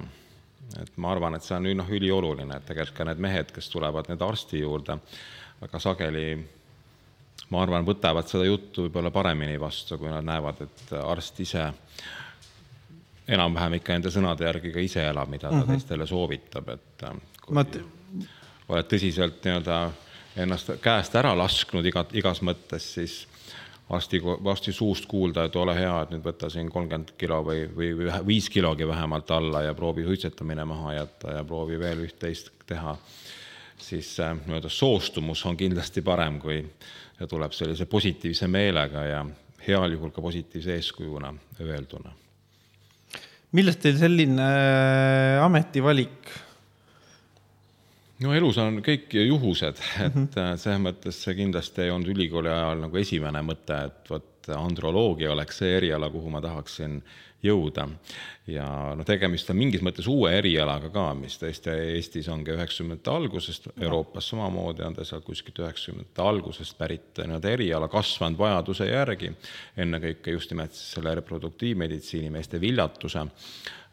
et 0.80 0.96
ma 0.96 1.12
arvan, 1.12 1.34
et 1.34 1.42
see 1.42 1.56
on 1.56 1.68
noh, 1.76 1.90
ülioluline, 1.90 2.56
et 2.56 2.66
tegelikult 2.66 2.96
ka 2.96 3.04
need 3.04 3.20
mehed, 3.20 3.52
kes 3.52 3.68
tulevad 3.70 4.08
nüüd 4.08 4.22
arsti 4.22 4.60
juurde, 4.60 4.98
väga 5.60 5.78
sageli 5.78 6.26
ma 7.50 7.62
arvan, 7.62 7.86
võtavad 7.86 8.28
seda 8.28 8.46
juttu 8.48 8.86
võib-olla 8.86 9.10
paremini 9.14 9.58
vastu, 9.60 9.98
kui 9.98 10.08
nad 10.10 10.24
näevad, 10.24 10.62
et 10.64 10.94
arst 11.00 11.40
ise 11.44 11.66
enam-vähem 13.28 13.78
ikka 13.78 13.98
enda 13.98 14.12
sõnade 14.12 14.46
järgi 14.46 14.72
ka 14.72 14.82
ise 14.84 15.04
elab, 15.08 15.28
mida 15.32 15.48
ta 15.48 15.54
mm 15.54 15.62
-hmm. 15.62 15.76
teistele 15.76 16.06
soovitab, 16.06 16.68
et 16.68 17.02
äh, 17.02 17.20
kui 17.42 17.54
Ma... 17.54 17.64
oled 18.68 18.88
tõsiselt 18.88 19.44
nii-öelda 19.44 19.78
ennast 20.36 20.70
käest 20.82 21.14
ära 21.14 21.34
lasknud 21.38 21.86
iga, 21.86 22.04
igas 22.12 22.42
mõttes, 22.42 22.86
siis 22.94 23.26
arsti, 23.90 24.20
arsti 24.50 24.72
suust 24.72 25.06
kuulda, 25.06 25.44
et 25.44 25.56
ole 25.56 25.74
hea, 25.74 25.94
et 26.02 26.10
nüüd 26.10 26.24
võta 26.24 26.50
siin 26.50 26.70
kolmkümmend 26.72 27.14
kilo 27.18 27.42
või, 27.44 27.66
või 27.76 28.10
viis 28.26 28.48
kilogi 28.50 28.88
vähemalt 28.88 29.30
alla 29.30 29.62
ja 29.62 29.74
proovi 29.74 30.04
suitsetamine 30.04 30.64
maha 30.64 30.94
jätta 30.94 31.38
ja 31.38 31.44
proovi 31.44 31.78
veel 31.78 32.04
üht-teist 32.06 32.50
teha, 32.66 32.96
siis 33.78 34.20
äh, 34.20 34.36
nii-öelda 34.46 34.68
soostumus 34.68 35.46
on 35.46 35.56
kindlasti 35.56 36.02
parem, 36.02 36.40
kui 36.40 36.64
ja 37.20 37.26
tuleb 37.30 37.52
sellise 37.52 37.86
positiivse 37.86 38.48
meelega 38.48 39.04
ja 39.06 39.24
heal 39.66 39.92
juhul 39.96 40.10
ka 40.10 40.22
positiivse 40.22 40.74
eeskujuna 40.74 41.32
öelduna 41.60 42.12
millest 43.54 43.82
teil 43.84 43.98
selline 44.00 44.42
äh, 44.42 45.44
ametivalik? 45.44 46.32
No 48.22 48.34
elus 48.36 48.58
on 48.62 48.78
kõik 48.84 49.14
juhused, 49.24 49.80
et 50.04 50.14
mm 50.14 50.28
-hmm. 50.28 50.56
selles 50.60 50.80
mõttes 50.80 51.18
see 51.24 51.34
kindlasti 51.34 51.82
ei 51.82 51.90
olnud 51.90 52.14
ülikooli 52.14 52.52
ajal 52.52 52.86
nagu 52.86 52.96
esimene 52.96 53.42
mõte, 53.42 53.84
et 53.86 54.10
vot 54.10 54.30
androloogia 54.54 55.32
oleks 55.32 55.58
see 55.62 55.76
eriala, 55.76 56.10
kuhu 56.10 56.30
ma 56.30 56.40
tahaksin 56.40 57.02
jõuda. 57.44 57.88
ja 58.46 58.66
noh, 58.96 59.04
tegemist 59.04 59.48
on 59.50 59.56
mingis 59.56 59.82
mõttes 59.84 60.06
uue 60.08 60.30
erialaga 60.36 60.90
ka, 60.92 61.04
mis 61.16 61.36
tõesti 61.40 61.72
Eestis 61.96 62.28
ongi 62.28 62.52
üheksakümnendate 62.52 63.10
algusest, 63.10 63.68
Euroopas 63.80 64.28
samamoodi 64.28 64.84
on 64.84 64.96
ta 64.96 65.04
seal 65.04 65.22
kuskilt 65.24 65.58
üheksakümnendate 65.58 66.22
algusest 66.22 66.78
pärit 66.78 67.20
nii-öelda 67.20 67.52
eriala, 67.56 67.88
kasvanud 67.92 68.38
vajaduse 68.38 68.88
järgi, 68.88 69.32
ennekõike 69.76 70.36
just 70.36 70.52
nimelt 70.52 70.76
siis 70.76 70.96
selle 70.98 71.14
reproduktiivmeditsiini, 71.20 72.32
meeste 72.32 72.60
viljatuse 72.60 73.26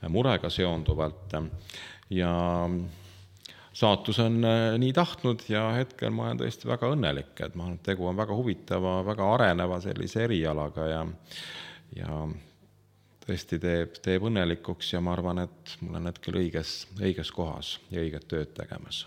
murega 0.09 0.49
seonduvalt 0.49 1.37
ja 2.11 2.33
saatus 3.73 4.19
on 4.19 4.39
äh, 4.45 4.77
nii 4.81 4.93
tahtnud 4.93 5.45
ja 5.49 5.69
hetkel 5.77 6.11
ma 6.15 6.27
olen 6.27 6.41
tõesti 6.41 6.69
väga 6.69 6.91
õnnelik, 6.91 7.33
et 7.39 7.55
ma 7.55 7.67
arvan, 7.67 7.79
et 7.79 7.85
tegu 7.87 8.07
on 8.09 8.19
väga 8.19 8.35
huvitava, 8.35 8.97
väga 9.07 9.29
areneva 9.35 9.79
sellise 9.83 10.25
erialaga 10.27 10.87
ja 10.91 11.05
ja 11.95 12.19
tõesti 13.25 13.59
teeb, 13.61 13.97
teeb 14.03 14.27
õnnelikuks 14.27 14.93
ja 14.93 15.01
ma 15.03 15.15
arvan, 15.15 15.43
et 15.45 15.73
ma 15.81 15.95
olen 15.95 16.11
hetkel 16.11 16.39
õiges, 16.41 16.75
õiges 16.99 17.31
kohas 17.35 17.73
ja 17.91 18.03
õiget 18.03 18.27
tööd 18.31 18.53
tegemas. 18.57 19.05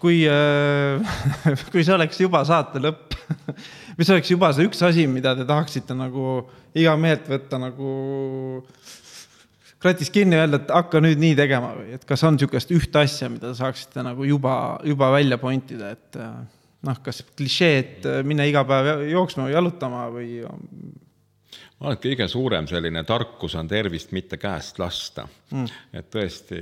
kui 0.00 0.24
äh,, 0.28 1.16
kui 1.72 1.84
see 1.84 1.94
oleks 1.94 2.20
juba 2.20 2.44
saate 2.44 2.82
lõpp 2.82 3.16
mis 3.98 4.10
oleks 4.12 4.30
juba 4.30 4.50
see 4.54 4.66
üks 4.68 4.82
asi, 4.86 5.06
mida 5.10 5.34
te 5.36 5.46
tahaksite 5.48 5.96
nagu 5.96 6.44
iga 6.76 6.94
meelt 7.00 7.28
võtta 7.30 7.58
nagu 7.60 7.90
kratist 9.86 10.14
kinni 10.14 10.36
ja 10.36 10.44
öelda, 10.44 10.60
et 10.62 10.74
hakka 10.74 11.00
nüüd 11.04 11.22
nii 11.22 11.38
tegema 11.38 11.72
või 11.78 11.96
et 11.96 12.04
kas 12.08 12.24
on 12.26 12.36
niisugust 12.36 12.74
ühte 12.74 13.02
asja, 13.02 13.30
mida 13.32 13.50
te 13.50 13.58
saaksite 13.58 14.04
nagu 14.06 14.26
juba, 14.26 14.54
juba 14.86 15.10
välja 15.14 15.38
point 15.40 15.72
ida, 15.76 15.94
et 15.96 16.20
äh, 16.20 16.36
noh, 16.86 17.00
kas 17.04 17.22
klišee, 17.38 17.74
et 17.80 18.08
äh, 18.10 18.22
minna 18.26 18.46
iga 18.48 18.64
päev 18.68 19.06
jooksma 19.10 19.48
või 19.48 19.56
jalutama 19.56 20.06
või 20.14 20.28
ma 20.42 21.90
arvan, 21.90 21.96
et 21.96 22.04
kõige 22.04 22.28
suurem 22.32 22.68
selline 22.70 23.04
tarkus 23.08 23.56
on 23.60 23.68
tervist 23.68 24.12
mitte 24.16 24.38
käest 24.40 24.80
lasta. 24.82 25.26
Mm.. 25.52 25.66
et 25.94 26.10
tõesti, 26.10 26.60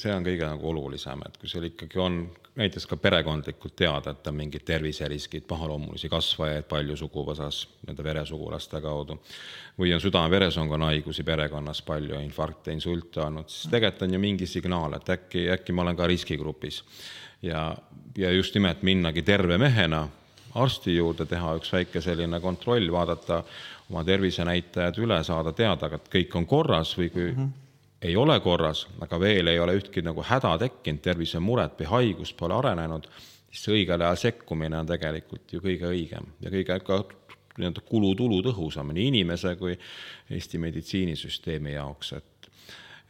see 0.00 0.14
on 0.14 0.24
kõige 0.26 0.48
nagu 0.48 0.70
olulisem, 0.72 1.22
et 1.26 1.36
kui 1.38 1.50
sul 1.50 1.68
ikkagi 1.70 2.00
on 2.02 2.24
näiteks 2.60 2.86
ka 2.86 2.96
perekondlikult 3.00 3.74
teada, 3.76 4.12
et 4.12 4.26
on 4.28 4.36
mingid 4.36 4.64
terviseriskid, 4.68 5.46
pahaloomulisi 5.48 6.10
kasvajaid 6.12 6.68
palju 6.68 6.96
suguvõsas, 7.00 7.62
nende 7.88 8.04
veresugulaste 8.04 8.80
kaudu, 8.84 9.16
või 9.80 9.94
on 9.96 10.02
südame-veresoonkonna 10.02 10.92
haigusi 10.92 11.24
perekonnas 11.24 11.80
palju, 11.86 12.20
infarkte, 12.20 12.74
insulte 12.76 13.24
olnud, 13.24 13.48
siis 13.48 13.72
tegelikult 13.72 14.06
on 14.06 14.16
ju 14.16 14.22
mingi 14.22 14.48
signaal, 14.50 14.96
et 14.98 15.12
äkki, 15.16 15.46
äkki 15.56 15.76
ma 15.76 15.86
olen 15.86 15.96
ka 15.96 16.08
riskigrupis. 16.10 16.82
ja, 17.42 17.76
ja 18.16 18.32
just 18.32 18.54
nimelt 18.54 18.82
minnagi 18.82 19.22
terve 19.22 19.58
mehena 19.58 20.08
arsti 20.54 20.96
juurde, 20.96 21.26
teha 21.26 21.54
üks 21.56 21.72
väike 21.72 22.02
selline 22.04 22.40
kontroll, 22.40 22.90
vaadata 22.92 23.42
oma 23.90 24.04
tervisenäitajad 24.04 24.98
üle, 25.02 25.22
saada 25.24 25.52
teada, 25.56 25.90
et 25.94 26.08
kõik 26.12 26.36
on 26.36 26.46
korras 26.46 26.92
või 26.98 27.10
kui 27.10 27.30
mm 27.30 27.36
-hmm. 27.36 27.69
Ei 28.02 28.16
ole 28.16 28.38
korras, 28.40 28.86
aga 29.04 29.20
veel 29.20 29.52
ei 29.52 29.60
ole 29.60 29.76
ühtki 29.78 30.02
nagu 30.04 30.24
häda 30.24 30.56
tekkinud, 30.62 31.02
tervisemuret 31.04 31.76
või 31.80 31.90
haigust 31.94 32.36
pole 32.38 32.56
arenenud, 32.56 33.08
siis 33.50 33.64
see 33.66 33.78
õigel 33.80 34.00
ajal 34.00 34.20
sekkumine 34.24 34.80
on 34.80 34.88
tegelikult 34.88 35.52
ju 35.52 35.60
kõige 35.64 35.90
õigem 35.90 36.30
ja 36.40 36.52
kõige 36.52 36.78
ka 36.86 37.02
nii-öelda 37.60 37.82
kulu-tulu 37.84 38.40
tõhusam 38.46 38.92
nii 38.94 39.10
inimese 39.10 39.56
kui 39.60 39.74
Eesti 40.30 40.60
meditsiinisüsteemi 40.62 41.74
jaoks, 41.74 42.12
et 42.16 42.48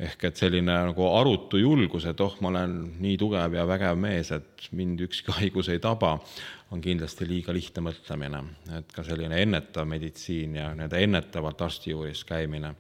ehk 0.00 0.24
et 0.30 0.40
selline 0.40 0.74
nagu 0.88 1.06
arutu 1.12 1.60
julgus, 1.60 2.06
et 2.08 2.20
oh, 2.24 2.38
ma 2.40 2.48
olen 2.48 2.72
nii 3.04 3.18
tugev 3.20 3.54
ja 3.54 3.66
vägev 3.68 3.98
mees, 4.00 4.30
et 4.32 4.70
mind 4.76 5.04
ükski 5.06 5.34
haigus 5.36 5.68
ei 5.68 5.78
taba, 5.82 6.14
on 6.72 6.80
kindlasti 6.80 7.28
liiga 7.28 7.52
lihtne 7.54 7.84
mõtlemine, 7.90 8.40
et 8.78 8.94
ka 8.96 9.04
selline 9.06 9.42
ennetav 9.44 9.86
meditsiin 9.90 10.56
ja 10.56 10.70
nii-öelda 10.74 11.04
ennetavalt 11.04 11.62
arsti 11.68 11.92
juures 11.92 12.24
käimine 12.24 12.72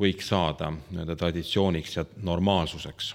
võiks 0.00 0.30
saada 0.32 0.72
nii-öelda 0.72 1.16
traditsiooniks 1.16 1.96
ja 1.96 2.04
normaalsuseks. 2.22 3.14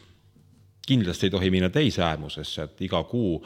kindlasti 0.86 1.26
ei 1.26 1.32
tohi 1.34 1.50
minna 1.52 1.70
teise 1.70 2.04
äärmusesse, 2.06 2.64
et 2.64 2.82
iga 2.86 3.04
kuu 3.04 3.40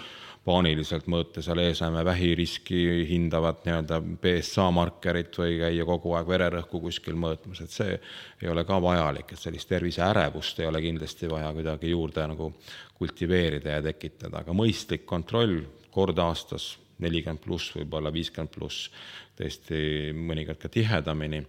paaniliselt 0.46 1.08
mõõta 1.12 1.43
seal 1.43 1.60
eesnäeme 1.62 2.01
vähiriski 2.05 3.05
hindavat 3.10 3.65
nii-öelda 3.67 4.00
BSA 4.24 4.69
markerit 4.75 5.38
või 5.38 5.58
käia 5.60 5.86
kogu 5.86 6.13
aeg 6.17 6.27
vererõhku 6.31 6.81
kuskil 6.81 7.17
mõõtmas, 7.19 7.62
et 7.63 7.75
see 7.75 7.98
ei 8.41 8.50
ole 8.51 8.63
ka 8.67 8.79
vajalik, 8.81 9.34
et 9.34 9.41
sellist 9.41 9.69
terviseärevust 9.69 10.60
ei 10.60 10.69
ole 10.69 10.81
kindlasti 10.84 11.29
vaja 11.31 11.51
kuidagi 11.55 11.91
juurde 11.91 12.27
nagu 12.31 12.51
kultiveerida 13.00 13.77
ja 13.77 13.86
tekitada, 13.91 14.43
aga 14.43 14.55
mõistlik 14.55 15.05
kontroll 15.08 15.62
kord 15.91 16.19
aastas, 16.24 16.74
nelikümmend 17.00 17.43
pluss, 17.43 17.72
võib-olla 17.75 18.12
viiskümmend 18.13 18.51
pluss, 18.53 18.89
tõesti 19.39 20.12
mõnikord 20.15 20.60
ka 20.60 20.72
tihedamini, 20.72 21.43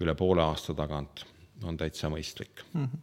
üle 0.00 0.14
poole 0.16 0.44
aasta 0.44 0.76
tagant, 0.76 1.24
on 1.62 1.76
täitsa 1.76 2.10
mõistlik 2.10 2.64
mm. 2.72 2.84
-hmm 2.84 3.02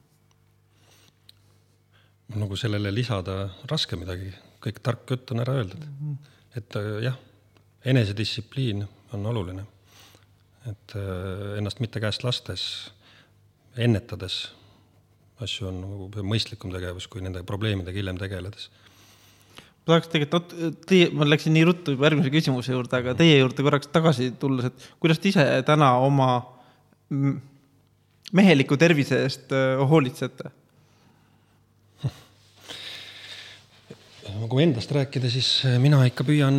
nagu 2.40 2.56
sellele 2.60 2.92
lisada 2.94 3.46
raske 3.70 3.98
midagi, 4.00 4.32
kõik 4.64 4.80
tark 4.84 5.10
jutt 5.10 5.34
on 5.34 5.44
ära 5.44 5.58
öeldud 5.62 5.84
mm. 5.84 6.00
-hmm. 6.00 6.32
et 6.58 6.76
äh, 6.80 6.90
jah, 7.08 7.18
enesedistsipliin 7.86 8.88
on 9.14 9.26
oluline. 9.26 9.66
et 10.70 10.96
äh, 10.96 11.58
ennast 11.58 11.80
mitte 11.80 12.00
käest 12.00 12.24
lastes, 12.24 12.92
ennetades 13.78 14.52
asju 15.42 15.68
on 15.68 15.82
nagu 15.82 16.24
mõistlikum 16.24 16.72
tegevus, 16.72 17.08
kui 17.08 17.22
nende 17.22 17.44
probleemidega 17.44 17.98
hiljem 17.98 18.18
tegeledes 18.18 18.70
ma 19.82 19.96
tahaks 19.96 20.12
tegelikult, 20.14 20.54
teie, 20.86 21.10
ma 21.10 21.26
läksin 21.26 21.54
nii 21.54 21.64
ruttu 21.66 21.92
juba 21.92 22.06
järgmise 22.06 22.30
küsimuse 22.30 22.72
juurde, 22.72 22.96
aga 22.96 23.16
teie 23.18 23.40
juurde 23.40 23.64
korraks 23.64 23.88
tagasi 23.88 24.32
tulles, 24.40 24.66
et 24.70 24.90
kuidas 25.00 25.20
te 25.20 25.30
ise 25.30 25.46
täna 25.66 25.96
oma 25.98 26.46
meheliku 28.38 28.78
tervise 28.80 29.24
eest 29.26 29.54
hoolitsete? 29.90 30.52
kui 34.52 34.64
endast 34.64 34.92
rääkida, 34.92 35.30
siis 35.32 35.48
mina 35.80 36.02
ikka 36.08 36.26
püüan 36.28 36.58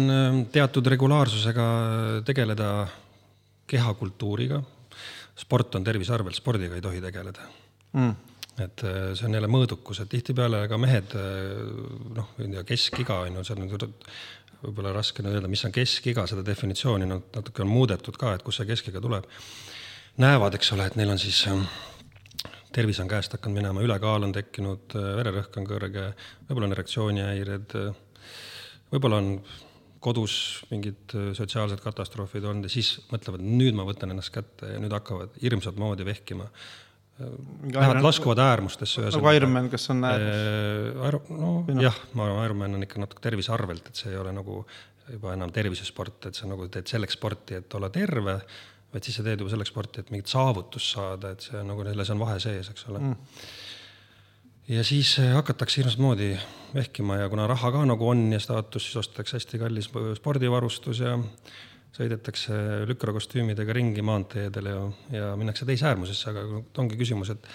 teatud 0.53 0.87
regulaarsusega 0.93 1.65
tegeleda 2.25 2.69
kehakultuuriga. 3.69 4.63
sport 5.37 5.75
on 5.75 5.85
tervise 5.85 6.13
arvelt, 6.15 6.37
spordiga 6.37 6.77
ei 6.77 6.85
tohi 6.85 7.01
tegeleda 7.01 7.49
mm. 7.93 8.13
et 8.65 8.85
see 9.17 9.27
on 9.27 9.35
jälle 9.35 9.51
mõõdukus, 9.51 10.01
et 10.03 10.09
tihtipeale 10.13 10.67
ka 10.69 10.79
mehed, 10.79 11.17
noh, 12.17 12.33
keskiga 12.69 13.23
on 13.27 13.41
ju, 13.41 13.45
on 13.57 13.65
nüüd 13.65 13.89
võib-olla 14.63 14.93
raske 14.95 15.25
nüüd 15.25 15.37
öelda, 15.37 15.51
mis 15.51 15.65
on 15.67 15.75
keskiga, 15.75 16.25
seda 16.31 16.45
definitsiooni 16.47 17.09
natuke 17.11 17.65
on 17.65 17.71
muudetud 17.71 18.17
ka, 18.19 18.37
et 18.37 18.45
kust 18.47 18.63
see 18.63 18.69
keskiga 18.69 19.03
tuleb. 19.03 19.27
Näevad, 20.21 20.55
eks 20.59 20.73
ole, 20.77 20.87
et 20.87 20.99
neil 20.99 21.13
on 21.13 21.21
siis 21.21 21.45
tervis 22.73 23.01
on 23.01 23.11
käest 23.11 23.35
hakanud 23.37 23.61
minema, 23.61 23.85
ülekaal 23.85 24.27
on 24.27 24.33
tekkinud, 24.35 24.95
vererõhk 25.19 25.59
on 25.61 25.69
kõrge, 25.69 26.07
võib-olla 26.49 26.71
on 26.71 26.77
erektsioonihäired, 26.77 27.77
võib-olla 28.93 29.21
on 29.23 29.35
kodus 30.03 30.37
mingid 30.73 31.15
sotsiaalsed 31.37 31.83
katastroofid 31.85 32.45
olnud 32.49 32.67
ja 32.67 32.73
siis 32.73 32.97
mõtlevad, 33.13 33.45
nüüd 33.45 33.77
ma 33.79 33.87
võtan 33.87 34.11
ennast 34.15 34.33
kätte 34.35 34.73
ja 34.75 34.81
nüüd 34.83 34.95
hakkavad 34.97 35.37
hirmsat 35.43 35.79
moodi 35.79 36.07
vehkima. 36.09 36.49
Lähevad, 37.23 38.01
laskuvad 38.03 38.41
äärmustesse. 38.43 39.05
nagu 39.13 39.35
Ironman, 39.37 39.69
kas 39.71 39.85
on 39.93 40.01
äärmus? 40.09 41.29
no 41.31 41.83
jah, 41.85 41.99
ma 42.19 42.27
arvan, 42.27 42.47
Ironman 42.49 42.81
on 42.81 42.87
ikka 42.89 43.05
natuke 43.05 43.23
tervise 43.23 43.53
arvelt, 43.55 43.93
et 43.93 44.01
see 44.01 44.11
ei 44.11 44.19
ole 44.19 44.33
nagu 44.35 44.65
juba 45.13 45.37
enam 45.37 45.53
tervisesport, 45.55 46.31
et 46.31 46.39
sa 46.39 46.49
nagu 46.51 46.67
teed 46.73 46.89
selleks 46.89 47.19
sporti, 47.19 47.61
et 47.61 47.79
olla 47.79 47.93
terve 47.95 48.41
vaid 48.93 49.07
siis 49.07 49.19
sa 49.19 49.25
teed 49.27 49.41
juba 49.41 49.53
selleks 49.53 49.73
sporti, 49.73 50.03
et 50.03 50.13
mingit 50.13 50.33
saavutust 50.33 50.97
saada, 50.97 51.33
et 51.33 51.45
see 51.45 51.59
on 51.61 51.71
nagu 51.73 51.87
selles 51.87 52.13
on 52.15 52.23
vahe 52.23 52.39
sees, 52.43 52.71
eks 52.73 52.89
ole 52.91 53.01
mm. 53.01 53.35
ja 54.77 54.85
siis 54.87 55.15
äh, 55.23 55.33
hakatakse 55.37 55.81
hirmsat 55.81 56.03
moodi 56.03 56.33
vehkima 56.75 57.23
ja 57.23 57.29
kuna 57.33 57.49
raha 57.51 57.73
ka 57.75 57.85
nagu 57.89 58.09
on 58.09 58.27
ja 58.33 58.41
staatus, 58.43 58.89
siis 58.89 59.03
ostetakse 59.05 59.39
hästi 59.39 59.63
kallis 59.63 59.91
spordivarustus 60.19 61.05
ja 61.05 61.17
sõidetakse 61.93 62.57
lükrakostüümidega 62.89 63.75
ringi 63.77 64.05
maanteedel 64.05 64.69
ja, 64.71 64.83
ja 65.13 65.31
minnakse 65.37 65.69
teise 65.69 65.91
äärmusesse, 65.91 66.31
aga 66.33 66.63
ongi 66.81 67.01
küsimus, 67.01 67.35
et 67.35 67.49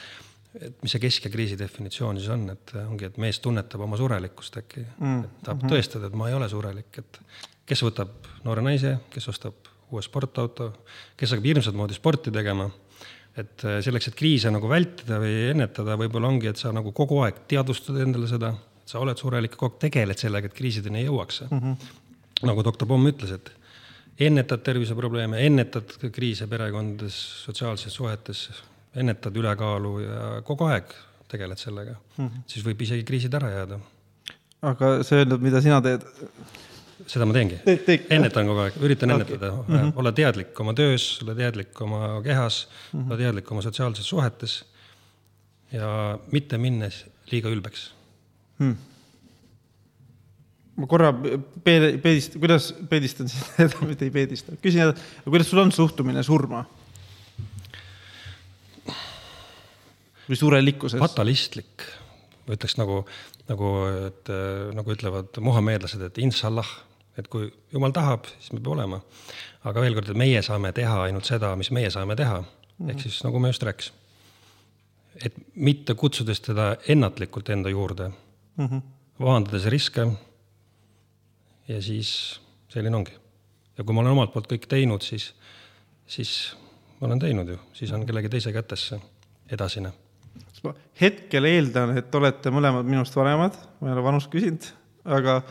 et 0.57 0.77
mis 0.81 0.93
see 0.93 1.01
kesk- 1.03 1.27
ja 1.27 1.29
kriisi 1.29 1.57
definitsioon 1.59 2.17
siis 2.17 2.31
on, 2.33 2.47
et 2.49 2.71
ongi, 2.79 3.05
et 3.05 3.17
mees 3.21 3.37
tunnetab 3.43 3.83
oma 3.85 3.97
surelikkust 3.99 4.57
äkki 4.61 4.81
mm., 4.81 5.19
et 5.23 5.41
tahab 5.43 5.61
mm 5.61 5.67
-hmm. 5.67 5.73
tõestada, 5.73 6.07
et 6.07 6.15
ma 6.17 6.29
ei 6.29 6.33
ole 6.33 6.49
surelik, 6.49 6.97
et 6.97 7.19
kes 7.65 7.83
võtab 7.83 8.29
noore 8.45 8.63
naise, 8.65 8.95
kes 9.13 9.27
ostab 9.27 9.69
uue 9.91 10.03
sportauto, 10.03 10.71
kes 11.17 11.33
hakkab 11.33 11.49
hirmsat 11.51 11.77
moodi 11.77 11.97
sporti 11.97 12.33
tegema. 12.33 12.69
et 13.37 13.61
äh, 13.69 13.77
selleks, 13.85 14.07
et 14.09 14.15
kriise 14.17 14.49
nagu 14.49 14.65
vältida 14.65 15.19
või 15.21 15.51
ennetada, 15.51 15.93
võib-olla 15.99 16.31
ongi, 16.31 16.47
et 16.49 16.57
sa 16.57 16.71
nagu 16.73 16.89
kogu 16.91 17.19
aeg 17.21 17.43
teadvustad 17.47 17.99
endale 18.01 18.25
seda, 18.25 18.49
et 18.81 18.89
sa 18.89 18.97
oled 18.97 19.19
surelik, 19.19 19.53
kogu 19.53 19.75
aeg 19.75 19.83
tegeled 19.83 20.17
sellega, 20.17 20.49
et 20.49 20.57
kriisideni 20.57 21.03
ei 21.03 21.05
jõuaks 21.05 21.43
mm. 21.45 21.59
-hmm. 21.59 21.91
nagu 22.49 22.63
doktor 22.65 22.89
Pomm 22.89 23.05
ütles, 23.11 23.35
et 23.35 23.51
ennetad 24.25 24.63
terviseprobleeme, 24.65 25.45
ennetad 25.45 25.93
kriise 26.11 26.47
perekondades, 26.49 27.17
sotsiaalses 27.45 27.93
suhetes, 27.93 28.47
ennetad 28.95 29.37
ülekaalu 29.37 29.99
ja 30.01 30.23
kogu 30.45 30.65
aeg 30.71 30.95
tegeled 31.27 31.59
sellega 31.61 31.93
mm, 31.93 32.25
-hmm. 32.25 32.43
siis 32.47 32.65
võib 32.65 32.81
isegi 32.81 33.03
kriisid 33.03 33.33
ära 33.33 33.49
jääda. 33.51 33.79
aga 34.61 35.03
see 35.03 35.25
mida 35.25 35.61
sina 35.61 35.81
teed 35.81 36.01
seda 37.05 37.27
ma 37.29 37.35
teengi. 37.35 37.59
ennetan 38.09 38.49
kogu 38.49 38.63
aeg, 38.65 38.79
üritan 38.81 39.13
okay. 39.13 39.21
ennetada 39.21 39.51
mm, 39.53 39.75
-hmm. 39.75 39.93
olla 40.01 40.11
teadlik 40.11 40.59
oma 40.59 40.73
töös, 40.73 41.05
olla 41.21 41.35
teadlik 41.37 41.81
oma 41.81 42.21
kehas 42.25 42.67
mm, 42.67 42.99
-hmm. 42.99 43.05
olla 43.05 43.17
teadlik 43.17 43.51
oma 43.51 43.61
sotsiaalses 43.61 44.09
suhetes 44.09 44.63
ja 45.71 46.17
mitte 46.31 46.57
minnes 46.57 47.05
liiga 47.31 47.51
ülbeks 47.51 47.91
hmm.. 48.59 48.75
ma 50.77 50.87
korra 50.87 51.11
peed-, 51.13 51.99
peedist-, 52.03 52.39
kuidas, 52.39 52.71
peedistan 52.89 53.29
siis 53.29 53.43
mitte 53.89 54.07
ei 54.07 54.11
peedista, 54.11 54.55
küsin 54.61 54.85
jälle, 54.85 54.95
kuidas 55.25 55.49
sul 55.49 55.63
on 55.65 55.71
suhtumine 55.71 56.23
surma? 56.23 56.65
või 60.27 60.39
surelikkuses? 60.39 60.99
fatalistlik, 60.99 61.85
ma 62.47 62.55
ütleks 62.55 62.77
nagu, 62.79 63.01
nagu, 63.49 63.71
et 64.07 64.29
nagu 64.77 64.93
ütlevad 64.93 65.39
muhameedlased, 65.43 66.01
et 66.07 66.17
inshallah 66.23 66.67
et 67.17 67.27
kui 67.31 67.47
jumal 67.73 67.93
tahab, 67.95 68.27
siis 68.37 68.53
me 68.53 68.61
peame 68.61 68.75
olema. 68.75 68.99
aga 69.67 69.83
veel 69.83 69.97
kord, 69.97 70.11
et 70.11 70.19
meie 70.19 70.41
saame 70.45 70.71
teha 70.75 71.01
ainult 71.07 71.27
seda, 71.27 71.55
mis 71.59 71.71
meie 71.75 71.89
saame 71.91 72.15
teha 72.15 72.39
mm. 72.41 72.47
-hmm. 72.47 72.91
ehk 72.91 73.01
siis 73.01 73.23
nagu 73.23 73.39
me 73.39 73.49
just 73.49 73.63
rääkisime. 73.63 73.95
et 75.25 75.33
mitte 75.55 75.95
kutsudes 75.95 76.41
teda 76.41 76.75
ennatlikult 76.87 77.49
enda 77.49 77.69
juurde 77.69 78.11
mm, 78.55 78.67
-hmm. 78.67 78.81
vaandades 79.19 79.65
riske. 79.65 80.07
ja 81.67 81.81
siis 81.81 82.39
selline 82.69 82.95
ongi. 82.95 83.13
ja 83.77 83.83
kui 83.83 83.93
ma 83.93 84.01
olen 84.01 84.11
omalt 84.11 84.33
poolt 84.33 84.51
kõik 84.51 84.67
teinud, 84.67 85.01
siis, 85.01 85.33
siis 86.07 86.55
ma 86.99 87.07
olen 87.07 87.19
teinud 87.19 87.47
ju, 87.47 87.57
siis 87.73 87.91
on 87.91 88.05
kellegi 88.05 88.29
teise 88.29 88.53
kätes 88.53 88.87
see 88.87 89.01
edasine 90.57 90.87
hetkel 90.97 91.45
eeldan, 91.45 91.95
et 91.99 92.15
olete 92.15 92.51
mõlemad 92.53 92.87
minust 92.87 93.15
vanemad, 93.15 93.57
ma 93.79 93.89
ei 93.89 93.95
ole 93.95 94.03
vanust 94.05 94.31
küsinud, 94.33 94.65
aga 95.05 95.41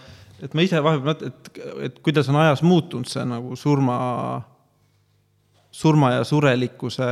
et 0.42 0.54
ma 0.54 0.64
ise 0.64 0.80
vahepeal 0.82 1.12
mõtlen, 1.12 1.32
et, 1.32 1.60
et 1.86 2.00
kuidas 2.04 2.30
on 2.32 2.40
ajas 2.42 2.62
muutunud 2.66 3.08
see 3.08 3.24
nagu 3.28 3.56
surma, 3.58 3.98
surma 5.70 6.16
ja 6.16 6.24
surelikkuse 6.26 7.10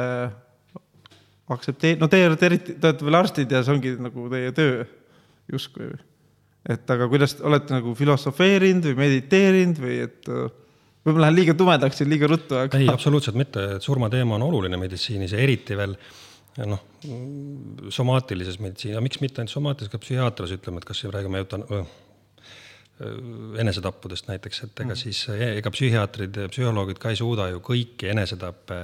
aktseptee-, 1.54 1.98
no 2.00 2.08
teie 2.12 2.26
olete 2.28 2.50
eriti, 2.50 2.74
te 2.80 2.90
olete 2.90 3.06
veel 3.06 3.20
arstid 3.20 3.54
ja 3.54 3.62
see 3.64 3.76
ongi 3.76 3.94
nagu 4.00 4.26
teie 4.32 4.50
töö 4.56 4.82
justkui. 5.52 5.92
et 6.68 6.90
aga 6.90 7.08
kuidas 7.12 7.36
olete 7.44 7.76
nagu 7.76 7.94
filosofeerinud 7.94 8.90
või 8.90 9.00
mediteerinud 9.04 9.80
või 9.80 9.96
et 10.08 10.28
võib-olla 10.28 11.26
lähen 11.26 11.36
liiga 11.38 11.54
tumedaks 11.54 12.00
ja 12.00 12.08
liiga 12.08 12.28
ruttu, 12.28 12.56
aga. 12.56 12.80
ei, 12.80 12.88
absoluutselt 12.88 13.36
mitte, 13.36 13.74
surmateema 13.84 14.38
on 14.38 14.48
oluline 14.48 14.80
meditsiinis 14.80 15.36
ja 15.36 15.42
eriti 15.44 15.76
veel 15.76 15.96
noh, 16.62 16.82
somaatilises 17.90 18.60
meditsiinis, 18.62 18.96
aga 18.96 19.04
miks 19.04 19.20
mitte 19.22 19.42
ainult 19.42 19.54
somaatilises, 19.54 19.92
ka 19.92 20.02
psühhiaatris 20.02 20.56
ütleme, 20.58 20.82
et 20.82 20.88
kas 20.88 21.04
räägime 21.10 21.42
eutan-, 21.42 21.66
Äh, 23.02 23.60
enesetappudest 23.60 24.28
näiteks, 24.28 24.60
et 24.62 24.80
ega 24.84 24.92
mm. 24.92 24.98
siis 25.00 25.24
e, 25.34 25.48
ega 25.58 25.70
psühhiaatrid 25.74 26.36
ja 26.38 26.44
psühholoogid 26.46 27.00
ka 27.02 27.10
ei 27.10 27.16
suuda 27.18 27.48
ju 27.50 27.58
kõiki 27.66 28.06
enesetappe 28.12 28.76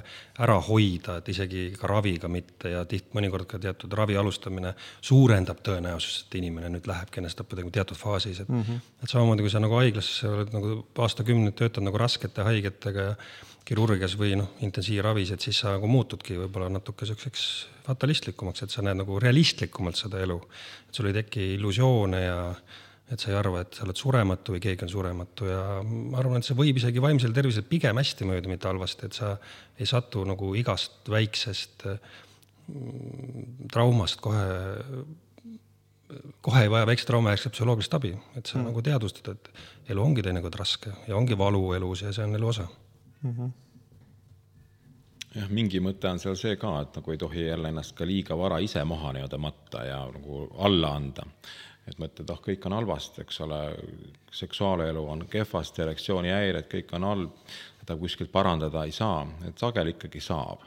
ära 0.42 0.56
hoida, 0.66 1.20
et 1.20 1.28
isegi 1.30 1.68
ka 1.78 1.86
raviga 1.86 2.26
mitte 2.26 2.72
ja 2.72 2.80
tiht-, 2.90 3.12
mõnikord 3.14 3.46
ka 3.52 3.60
teatud 3.62 3.94
ravi 3.94 4.16
alustamine 4.18 4.72
suurendab 4.98 5.60
tõenäosust, 5.62 6.26
et 6.26 6.40
inimene 6.40 6.72
nüüd 6.74 6.90
lähebki 6.90 7.22
enesetappudega 7.22 7.70
teatud 7.78 8.00
faasis, 8.02 8.40
et 8.42 8.50
mm 8.50 8.64
-hmm. 8.66 8.82
et 8.98 9.14
samamoodi, 9.14 9.46
kui 9.46 9.54
sa 9.54 9.62
nagu 9.62 9.78
haiglas 9.78 10.10
oled 10.26 10.50
nagu 10.58 10.74
aastakümneid 11.06 11.54
töötad 11.62 11.86
nagu 11.86 12.02
raskete 12.02 12.42
haigetega 12.50 13.06
ja 13.12 13.14
kirurgias 13.70 14.16
või 14.18 14.34
noh, 14.40 14.50
intensiivravis, 14.66 15.30
et 15.34 15.46
siis 15.46 15.60
sa 15.62 15.76
nagu 15.76 15.86
muutudki 15.90 16.34
võib-olla 16.40 16.70
natuke 16.74 17.06
niisuguseks 17.06 17.44
fatalistlikumaks, 17.86 18.64
et 18.64 18.74
sa 18.74 18.82
näed 18.82 18.98
nagu 18.98 19.18
realistlikumalt 19.22 19.98
seda 20.00 20.22
elu. 20.24 20.38
et 20.88 20.98
sul 20.98 21.10
ei 21.10 21.18
teki 21.20 21.52
illusioone 21.54 22.22
ja 22.24 22.38
et 23.10 23.18
sa 23.22 23.30
ei 23.30 23.38
arva, 23.38 23.62
et 23.62 23.74
sa 23.74 23.84
oled 23.86 23.98
surematu 23.98 24.54
või 24.54 24.62
keegi 24.62 24.86
on 24.86 24.90
surematu 24.90 25.46
ja 25.50 25.62
ma 25.86 26.18
arvan, 26.18 26.42
et 26.42 26.46
see 26.46 26.58
võib 26.58 26.78
isegi 26.78 27.02
vaimsele 27.02 27.34
tervisele 27.34 27.66
pigem 27.70 27.98
hästi 27.98 28.26
mõjuda, 28.26 28.50
mitte 28.50 28.70
halvasti, 28.70 29.06
et 29.06 29.18
sa 29.18 29.32
ei 29.78 29.86
satu 29.90 30.22
nagu 30.26 30.52
igast 30.58 31.10
väiksest 31.10 31.86
mm, 31.86 33.70
traumast 33.70 34.22
kohe 34.22 34.44
kohe 36.42 36.66
ei 36.66 36.70
vaja 36.70 36.86
väikse 36.90 37.06
trauma 37.06 37.30
järgselt 37.30 37.54
psühholoogilist 37.54 37.92
abi, 37.94 38.16
et 38.34 38.46
sa 38.46 38.58
mm. 38.58 38.66
nagu 38.66 38.82
teadvustad, 38.82 39.34
et 39.34 39.90
elu 39.94 40.02
ongi 40.02 40.26
teinekord 40.26 40.58
raske 40.58 40.94
ja 41.06 41.18
ongi 41.18 41.38
valu 41.38 41.68
elus 41.78 42.02
ja 42.02 42.10
see 42.14 42.26
on 42.26 42.34
elu 42.38 42.50
osa 42.50 42.66
mm. 43.22 43.34
-hmm 43.34 43.50
jah, 45.34 45.48
mingi 45.48 45.80
mõte 45.80 46.10
on 46.10 46.18
seal 46.18 46.36
see 46.38 46.56
ka, 46.60 46.72
et 46.82 46.96
nagu 46.98 47.12
ei 47.12 47.18
tohi 47.18 47.46
jälle 47.46 47.70
ennast 47.70 47.94
ka 47.96 48.06
liiga 48.06 48.38
vara 48.38 48.58
ise 48.58 48.82
maha 48.84 49.12
nii-öelda 49.14 49.38
matta 49.38 49.84
ja 49.86 50.00
nagu 50.10 50.46
alla 50.58 50.94
anda. 50.96 51.26
et 51.86 51.98
mõtled, 51.98 52.30
ah, 52.30 52.38
kõik 52.38 52.66
on 52.66 52.72
halvasti, 52.76 53.22
eks 53.22 53.40
ole, 53.40 53.58
seksuaalelu 54.30 55.00
on 55.10 55.24
kehvasti, 55.26 55.82
erektsioonihäired, 55.82 56.68
kõik 56.70 56.92
on 56.94 57.04
halb, 57.04 57.32
seda 57.80 57.96
kuskilt 57.96 58.30
parandada 58.32 58.84
ei 58.84 58.92
saa, 58.92 59.24
et 59.48 59.58
sageli 59.58 59.96
ikkagi 59.96 60.20
saab 60.20 60.66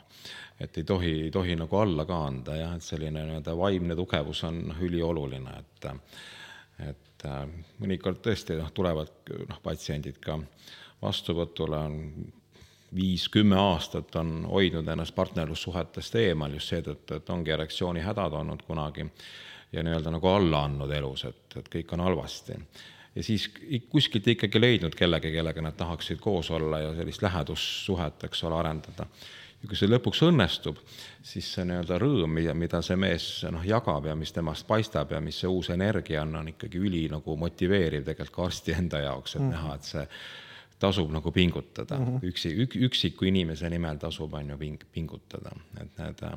et 0.60 0.78
ei 0.78 0.84
tohi, 0.84 1.14
ei 1.28 1.32
tohi 1.32 1.56
nagu 1.56 1.78
alla 1.78 2.06
ka 2.06 2.18
anda 2.28 2.56
jah, 2.58 2.76
et 2.76 2.86
selline 2.86 3.24
nii-öelda 3.24 3.56
vaimne 3.58 3.96
tugevus 3.96 4.44
on 4.50 4.62
ülioluline, 4.82 5.56
et 5.60 5.90
et 6.84 7.26
äh, 7.30 7.42
mõnikord 7.80 8.20
tõesti 8.26 8.58
noh, 8.60 8.72
tulevad 8.74 9.32
noh, 9.50 9.60
patsiendid 9.64 10.18
ka 10.24 10.40
vastuvõtule, 11.02 11.78
on 11.78 12.32
viis-kümme 12.96 13.58
aastat 13.60 14.16
on 14.16 14.46
hoidnud 14.50 14.88
ennast 14.88 15.16
partnerlussuhetest 15.16 16.16
eemal 16.22 16.54
just 16.58 16.74
seetõttu, 16.74 17.18
et 17.18 17.30
ongi 17.30 17.54
erektsioonihädad 17.56 18.34
olnud 18.40 18.66
kunagi 18.68 19.06
ja 19.74 19.84
nii-öelda 19.84 20.12
nagu 20.14 20.30
alla 20.30 20.66
andnud 20.68 20.92
elus, 20.94 21.26
et, 21.30 21.58
et 21.58 21.70
kõik 21.78 21.94
on 21.94 22.06
halvasti. 22.06 22.58
ja 23.16 23.24
siis 23.24 23.50
kuskilt 23.90 24.28
ikkagi 24.28 24.62
leidnud 24.62 24.96
kellegi, 24.96 25.32
kellega 25.32 25.62
nad 25.62 25.78
tahaksid 25.78 26.20
koos 26.22 26.52
olla 26.52 26.80
ja 26.80 26.94
sellist 26.96 27.22
lähedussuhet, 27.22 28.24
eks 28.24 28.44
ole, 28.44 28.60
arendada 28.60 29.08
ja 29.64 29.70
kui 29.72 29.80
see 29.80 29.88
lõpuks 29.88 30.20
õnnestub, 30.28 30.80
siis 31.24 31.48
see 31.56 31.64
nii-öelda 31.68 31.98
rõõm, 32.02 32.34
mida, 32.36 32.54
mida 32.54 32.82
see 32.84 32.98
mees 33.00 33.28
noh, 33.52 33.64
jagab 33.66 34.10
ja 34.10 34.16
mis 34.20 34.36
temast 34.36 34.68
paistab 34.68 35.16
ja 35.16 35.22
mis 35.24 35.40
see 35.40 35.50
uus 35.50 35.72
energia 35.74 36.22
on, 36.26 36.36
on 36.42 36.52
ikkagi 36.52 36.82
üli 36.84 37.06
nagu 37.12 37.38
motiveeriv 37.40 38.04
tegelikult 38.04 38.36
ka 38.36 38.48
arsti 38.50 38.76
enda 38.76 39.06
jaoks, 39.06 39.38
et 39.38 39.46
mm. 39.46 39.54
näha, 39.56 39.78
et 39.78 39.88
see 39.88 40.08
tasub 40.84 41.12
nagu 41.12 41.32
pingutada 41.32 41.98
mm, 42.00 42.06
-hmm. 42.06 42.28
üksi, 42.32 42.54
ük, 42.66 42.76
üksiku 42.90 43.30
inimese 43.30 43.70
nimel 43.70 43.98
tasub, 44.02 44.34
on 44.34 44.50
ju, 44.50 44.58
ping-, 44.58 44.86
pingutada, 44.92 45.56
et 45.82 45.98
need 45.98 46.24
äh, 46.28 46.36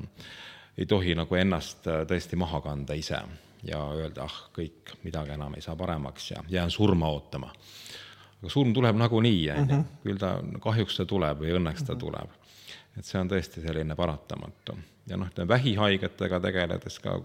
ei 0.79 0.87
tohi 0.87 1.15
nagu 1.19 1.35
ennast 1.35 1.87
äh, 1.91 2.05
tõesti 2.07 2.39
maha 2.39 2.61
kanda 2.61 2.95
ise 2.95 3.21
ja 3.67 3.83
öelda, 3.97 4.25
ah, 4.25 4.41
kõik, 4.55 4.97
midagi 5.03 5.35
enam 5.35 5.55
ei 5.55 5.65
saa 5.65 5.77
paremaks 5.77 6.31
ja 6.31 6.45
jään 6.49 6.71
surma 6.71 7.09
ootama. 7.09 7.53
aga 8.37 8.51
surm 8.53 8.75
tuleb 8.75 8.97
nagunii, 8.97 9.51
on 9.51 9.69
ju, 9.69 9.77
mhm. 9.77 9.87
küll 10.03 10.19
ta, 10.19 10.37
kahjuks 10.61 10.97
ta 10.97 11.07
tuleb 11.07 11.41
või 11.41 11.57
õnneks 11.59 11.85
ta 11.85 11.93
mm 11.93 11.97
-hmm. 11.97 12.01
tuleb 12.01 12.43
et 12.97 13.05
see 13.05 13.21
on 13.21 13.31
tõesti 13.31 13.63
selline 13.65 13.97
paratamatu. 13.97 14.77
ja 15.07 15.17
noh, 15.21 15.29
vähihaigetega 15.49 16.41
tegeledes 16.43 16.99
ka, 16.99 17.21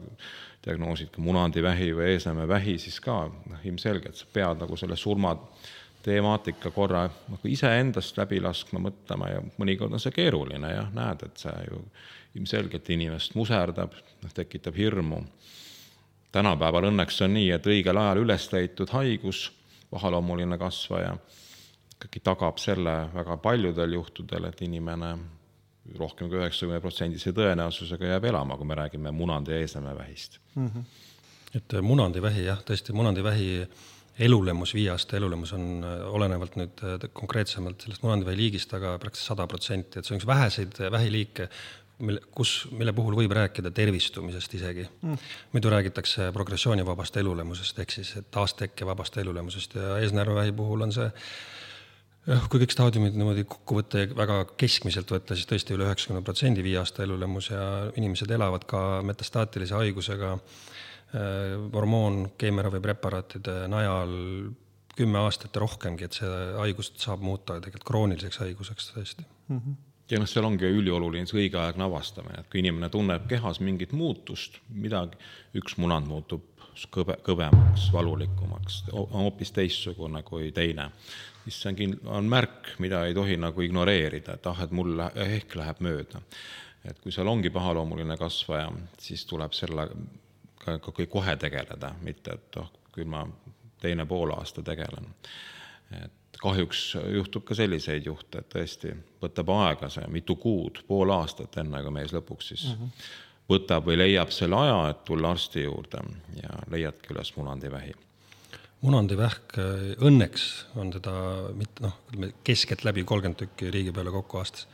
diagnoosid 0.66 1.10
ka 1.14 1.22
munandivähi 1.22 1.92
või 1.98 2.12
eesemevähi, 2.16 2.78
siis 2.80 3.00
ka 3.02 3.24
noh, 3.32 3.64
ilmselgelt 3.66 4.20
sa 4.20 4.28
pead 4.34 4.62
nagu 4.62 4.78
selle 4.78 4.96
surma 4.96 5.34
temaatika 6.04 6.72
korra 6.72 7.06
nagu 7.10 7.48
iseendast 7.48 8.18
läbi 8.18 8.42
laskma, 8.42 8.82
mõtlema 8.88 9.30
ja 9.32 9.42
mõnikord 9.58 9.94
on 9.94 10.02
see 10.02 10.14
keeruline 10.16 10.74
jah, 10.74 10.90
näed, 10.96 11.26
et 11.28 11.44
see 11.44 11.66
ju 11.70 11.82
ilmselgelt 12.36 12.90
inimest 12.90 13.36
muserdab, 13.36 13.96
noh, 14.24 14.34
tekitab 14.34 14.78
hirmu. 14.78 15.22
tänapäeval 16.32 16.88
õnneks 16.88 17.22
on 17.26 17.34
nii, 17.36 17.50
et 17.52 17.68
õigel 17.68 17.98
ajal 17.98 18.24
üles 18.24 18.48
leitud 18.54 18.90
haigus, 18.96 19.52
pahaloomuline 19.92 20.58
kasvaja, 20.58 21.18
ikkagi 21.98 22.22
tagab 22.24 22.58
selle 22.58 22.96
väga 23.14 23.38
paljudel 23.38 23.94
juhtudel, 24.00 24.48
et 24.48 24.62
inimene 24.62 25.16
rohkem 26.00 26.30
kui 26.30 26.40
üheksakümne 26.40 26.80
protsendise 26.82 27.34
tõenäosusega 27.36 28.14
jääb 28.14 28.28
elama, 28.32 28.58
kui 28.58 28.70
me 28.70 28.78
räägime 28.78 29.12
munandi 29.16 29.52
ja 29.52 29.62
eesnämevähist 29.64 30.40
mm. 30.56 30.68
-hmm. 30.68 30.84
et 31.56 31.74
äh, 31.74 31.82
munandivähi 31.82 32.46
jah, 32.46 32.62
tõesti 32.64 32.94
munandivähi 32.94 33.68
elulemus, 34.20 34.74
viie 34.76 34.92
aasta 34.92 35.18
elulemus 35.18 35.54
on 35.56 35.86
äh, 35.86 36.02
olenevalt 36.12 36.58
nüüd 36.60 36.82
äh, 36.86 37.06
konkreetsemalt 37.14 37.86
sellest 37.86 38.04
munandivähi 38.06 38.40
liigist, 38.40 38.74
aga 38.78 38.98
praktiliselt 39.02 39.34
sada 39.34 39.48
protsenti, 39.50 40.00
et 40.00 40.08
see 40.08 40.16
on 40.16 40.22
üks 40.22 40.28
väheseid 40.28 40.82
vähiliike, 40.92 41.48
mille, 42.02 42.24
kus, 42.36 42.56
mille 42.76 42.94
puhul 42.98 43.16
võib 43.20 43.34
rääkida 43.38 43.72
tervistumisest 43.76 44.58
isegi. 44.58 44.88
Mm.. 45.06 45.32
muidu 45.54 45.72
räägitakse 45.74 46.32
progressioonivabast 46.36 47.18
elulemusest 47.22 47.80
ehk 47.84 47.96
siis 47.96 48.14
taastekkevabast 48.34 49.18
elulemusest 49.22 49.78
ja 49.80 49.98
eesnäärmevähi 50.04 50.56
puhul 50.58 50.88
on 50.88 50.96
see 50.96 51.08
jah, 52.28 52.44
kui 52.50 52.62
kõik 52.64 52.74
staadiumid 52.74 53.18
niimoodi 53.18 53.46
kokku 53.50 53.80
võtta 53.80 54.04
ja 54.04 54.12
väga 54.18 54.44
keskmiselt 54.60 55.14
võtta, 55.14 55.38
siis 55.38 55.50
tõesti 55.50 55.78
üle 55.78 55.88
üheksakümne 55.88 56.24
protsendi 56.26 56.66
viie 56.66 56.82
aasta 56.82 57.06
elulemus 57.06 57.52
ja 57.54 57.64
inimesed 57.96 58.34
elavad 58.34 58.68
ka 58.70 58.84
metastaatilise 59.08 59.78
haigusega. 59.78 60.36
äh, 60.36 60.70
hormoon, 61.12 62.22
keemiaravi 62.40 62.80
preparaatide 62.80 63.66
najal 63.72 64.12
kümme 64.96 65.20
aastat 65.20 65.56
ja 65.56 65.64
rohkemgi, 65.64 66.08
et 66.08 66.20
see 66.20 66.30
haigust 66.60 67.00
saab 67.04 67.24
muuta 67.26 67.58
tegelikult 67.60 67.88
krooniliseks 67.88 68.44
haiguseks 68.46 68.92
tõesti 68.96 69.26
mm. 69.26 69.58
-hmm 69.58 69.80
ja 70.12 70.20
noh, 70.20 70.28
seal 70.28 70.46
ongi 70.48 70.68
ülioluline 70.68 71.28
see 71.30 71.46
õigeaegne 71.46 71.86
avastamine, 71.86 72.42
et 72.42 72.50
kui 72.52 72.60
inimene 72.60 72.90
tunneb 72.92 73.28
kehas 73.32 73.62
mingit 73.64 73.94
muutust, 73.96 74.58
midagi, 74.76 75.20
üks 75.56 75.78
munand 75.80 76.10
muutub 76.10 76.44
kõve, 76.92 77.18
kõvemaks, 77.26 77.90
valulikumaks, 77.94 78.82
hoopis 78.92 79.54
teistsugune 79.56 80.24
kui 80.28 80.52
teine, 80.56 80.90
siis 81.46 81.62
see 81.62 81.72
on 81.72 81.80
kind-, 81.80 82.02
on 82.18 82.28
märk, 82.32 82.74
mida 82.84 83.06
ei 83.08 83.16
tohi 83.18 83.38
nagu 83.40 83.64
ignoreerida, 83.64 84.36
et 84.36 84.52
ah, 84.52 84.66
et 84.66 84.76
mul 84.76 85.00
ehk 85.12 85.56
läheb 85.60 85.80
mööda. 85.80 86.24
et 86.84 86.98
kui 87.00 87.12
seal 87.14 87.28
ongi 87.30 87.50
pahaloomuline 87.54 88.18
kasvaja, 88.18 88.72
siis 89.00 89.26
tuleb 89.30 89.54
sellega 89.54 89.96
ka 90.62 90.80
kohe 91.10 91.36
tegeleda, 91.38 91.94
mitte 92.02 92.38
et 92.38 92.58
oh, 92.62 92.70
küll 92.92 93.10
ma 93.10 93.26
teine 93.82 94.06
pool 94.06 94.34
aasta 94.36 94.64
tegelen. 94.64 95.08
et 96.04 96.38
kahjuks 96.42 96.96
juhtub 97.14 97.44
ka 97.44 97.56
selliseid 97.56 98.06
juhte, 98.06 98.40
et 98.40 98.50
tõesti 98.54 98.94
võtab 99.22 99.50
aega 99.56 99.90
see 99.90 100.06
mitu 100.08 100.36
kuud, 100.36 100.84
pool 100.88 101.12
aastat, 101.12 101.58
enne 101.58 101.82
kui 101.84 101.92
mees 101.92 102.14
lõpuks 102.14 102.54
siis 102.54 102.68
mm 102.70 102.78
-hmm. 102.78 103.10
võtab 103.50 103.90
või 103.90 103.98
leiab 103.98 104.32
selle 104.32 104.56
aja, 104.56 104.90
et 104.90 105.04
tulla 105.06 105.32
arsti 105.32 105.64
juurde 105.64 106.06
ja 106.44 106.64
leiadki 106.72 107.14
üles 107.14 107.36
munandivähi 107.36 107.94
munandivähk, 108.82 109.58
äh, 109.62 109.84
õnneks 110.02 110.48
on 110.80 110.92
seda 110.94 111.14
mitte 111.58 111.86
noh, 111.86 111.98
ütleme 112.10 112.32
keskeltläbi 112.44 113.04
kolmkümmend 113.04 113.40
tükki 113.44 113.70
riigi 113.74 113.94
peale 113.96 114.14
kokku 114.14 114.42
aastas. 114.42 114.68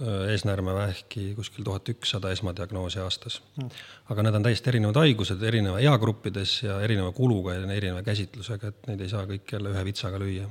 Äh, 0.00 0.30
eesnäärmevähki 0.32 1.34
kuskil 1.36 1.64
tuhat 1.66 1.88
ükssada 1.92 2.30
esmadiagnoosi 2.32 3.02
aastas 3.04 3.34
mm.. 3.58 3.66
aga 4.08 4.22
need 4.24 4.36
on 4.38 4.44
täiesti 4.46 4.70
erinevad 4.72 4.96
haigused, 4.96 5.42
erineva 5.44 5.76
eagruppides 5.84 6.54
ja 6.64 6.78
erineva 6.80 7.10
kuluga 7.12 7.58
ja 7.58 7.66
erineva 7.74 8.00
käsitlusega, 8.06 8.70
et 8.72 8.88
neid 8.88 9.02
ei 9.04 9.10
saa 9.10 9.26
kõiki 9.28 9.58
jälle 9.58 9.74
ühe 9.74 9.82
vitsaga 9.84 10.20
lüüa. 10.22 10.46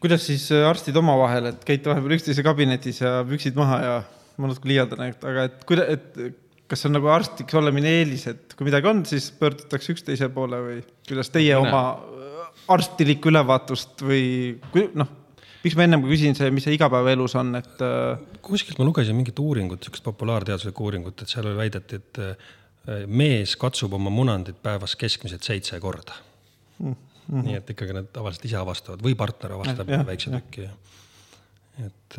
kuidas 0.00 0.24
siis 0.30 0.46
äh, 0.56 0.64
arstid 0.64 0.96
omavahel, 0.96 1.50
et 1.50 1.68
käite 1.68 1.92
vahepeal 1.92 2.16
üksteise 2.16 2.46
kabinetis 2.46 3.02
ja 3.04 3.12
püksid 3.28 3.60
maha 3.60 3.82
ja 3.84 4.00
ma 4.40 4.48
natuke 4.54 4.72
liialdan, 4.72 5.04
aga 5.12 5.46
et 5.50 5.60
kuida-, 5.68 5.90
et 5.92 6.18
kas 6.72 6.88
on 6.88 6.96
nagu 6.96 7.12
arstiks 7.12 7.60
olemine 7.60 7.98
eelis, 7.98 8.24
et 8.32 8.56
kui 8.56 8.70
midagi 8.70 8.88
on, 8.94 9.04
siis 9.12 9.28
pöördutakse 9.36 9.92
üksteise 9.92 10.32
poole 10.32 10.64
või 10.70 10.80
kuidas 11.04 11.34
teie 11.36 11.52
Mine. 11.52 11.68
oma 11.68 11.84
äh, 12.00 12.50
arstilikku 12.78 13.28
ülevaatust 13.28 14.08
või 14.08 14.24
kui 14.72 14.88
noh, 14.96 15.12
miks 15.66 15.76
ma 15.78 15.86
ennem 15.86 16.04
küsin 16.06 16.36
see, 16.38 16.52
mis 16.54 16.66
see 16.66 16.76
igapäevaelus 16.76 17.34
on, 17.40 17.56
et. 17.58 17.74
Äh, 17.82 18.38
kuskilt 18.46 18.78
ma 18.78 18.86
lugesin 18.86 19.18
mingit 19.18 19.38
uuringut, 19.42 19.82
niisugust 19.82 20.06
populaarteaduslikku 20.06 20.86
uuringut, 20.86 21.24
et 21.24 21.32
seal 21.32 21.50
väideti, 21.58 22.00
et 22.00 22.22
äh, 22.22 22.52
mees 23.10 23.56
katsub 23.58 23.96
oma 23.98 24.12
munandit 24.14 24.60
päevas 24.62 24.94
keskmiselt 24.98 25.42
seitse 25.42 25.80
korda 25.82 26.14
mm. 26.78 26.92
-hmm. 26.94 27.46
nii 27.48 27.56
et 27.58 27.70
ikkagi 27.74 27.96
nad 27.96 28.12
tavaliselt 28.14 28.46
ise 28.46 28.60
avastavad 28.60 29.02
või 29.02 29.16
partner 29.18 29.56
avastab 29.56 29.90
ja, 29.90 30.04
väikse 30.06 30.30
tüki. 30.30 30.68
et 31.82 32.18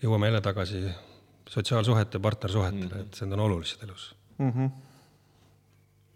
jõuame 0.00 0.30
jälle 0.30 0.40
tagasi 0.40 0.80
sotsiaalsuhete, 1.50 2.18
partnersuhetele 2.18 2.84
mm, 2.84 2.90
-hmm. 2.90 3.00
et 3.00 3.20
need 3.20 3.36
on 3.36 3.40
olulised 3.40 3.82
elus 3.84 4.14
mm. 4.38 4.50
-hmm. 4.50 4.70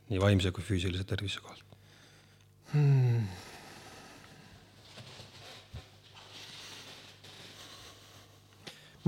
nii 0.08 0.20
vaimse 0.20 0.50
kui 0.50 0.64
füüsilise 0.64 1.04
tervise 1.04 1.40
kohalt 1.44 1.64
hmm.. 2.72 3.28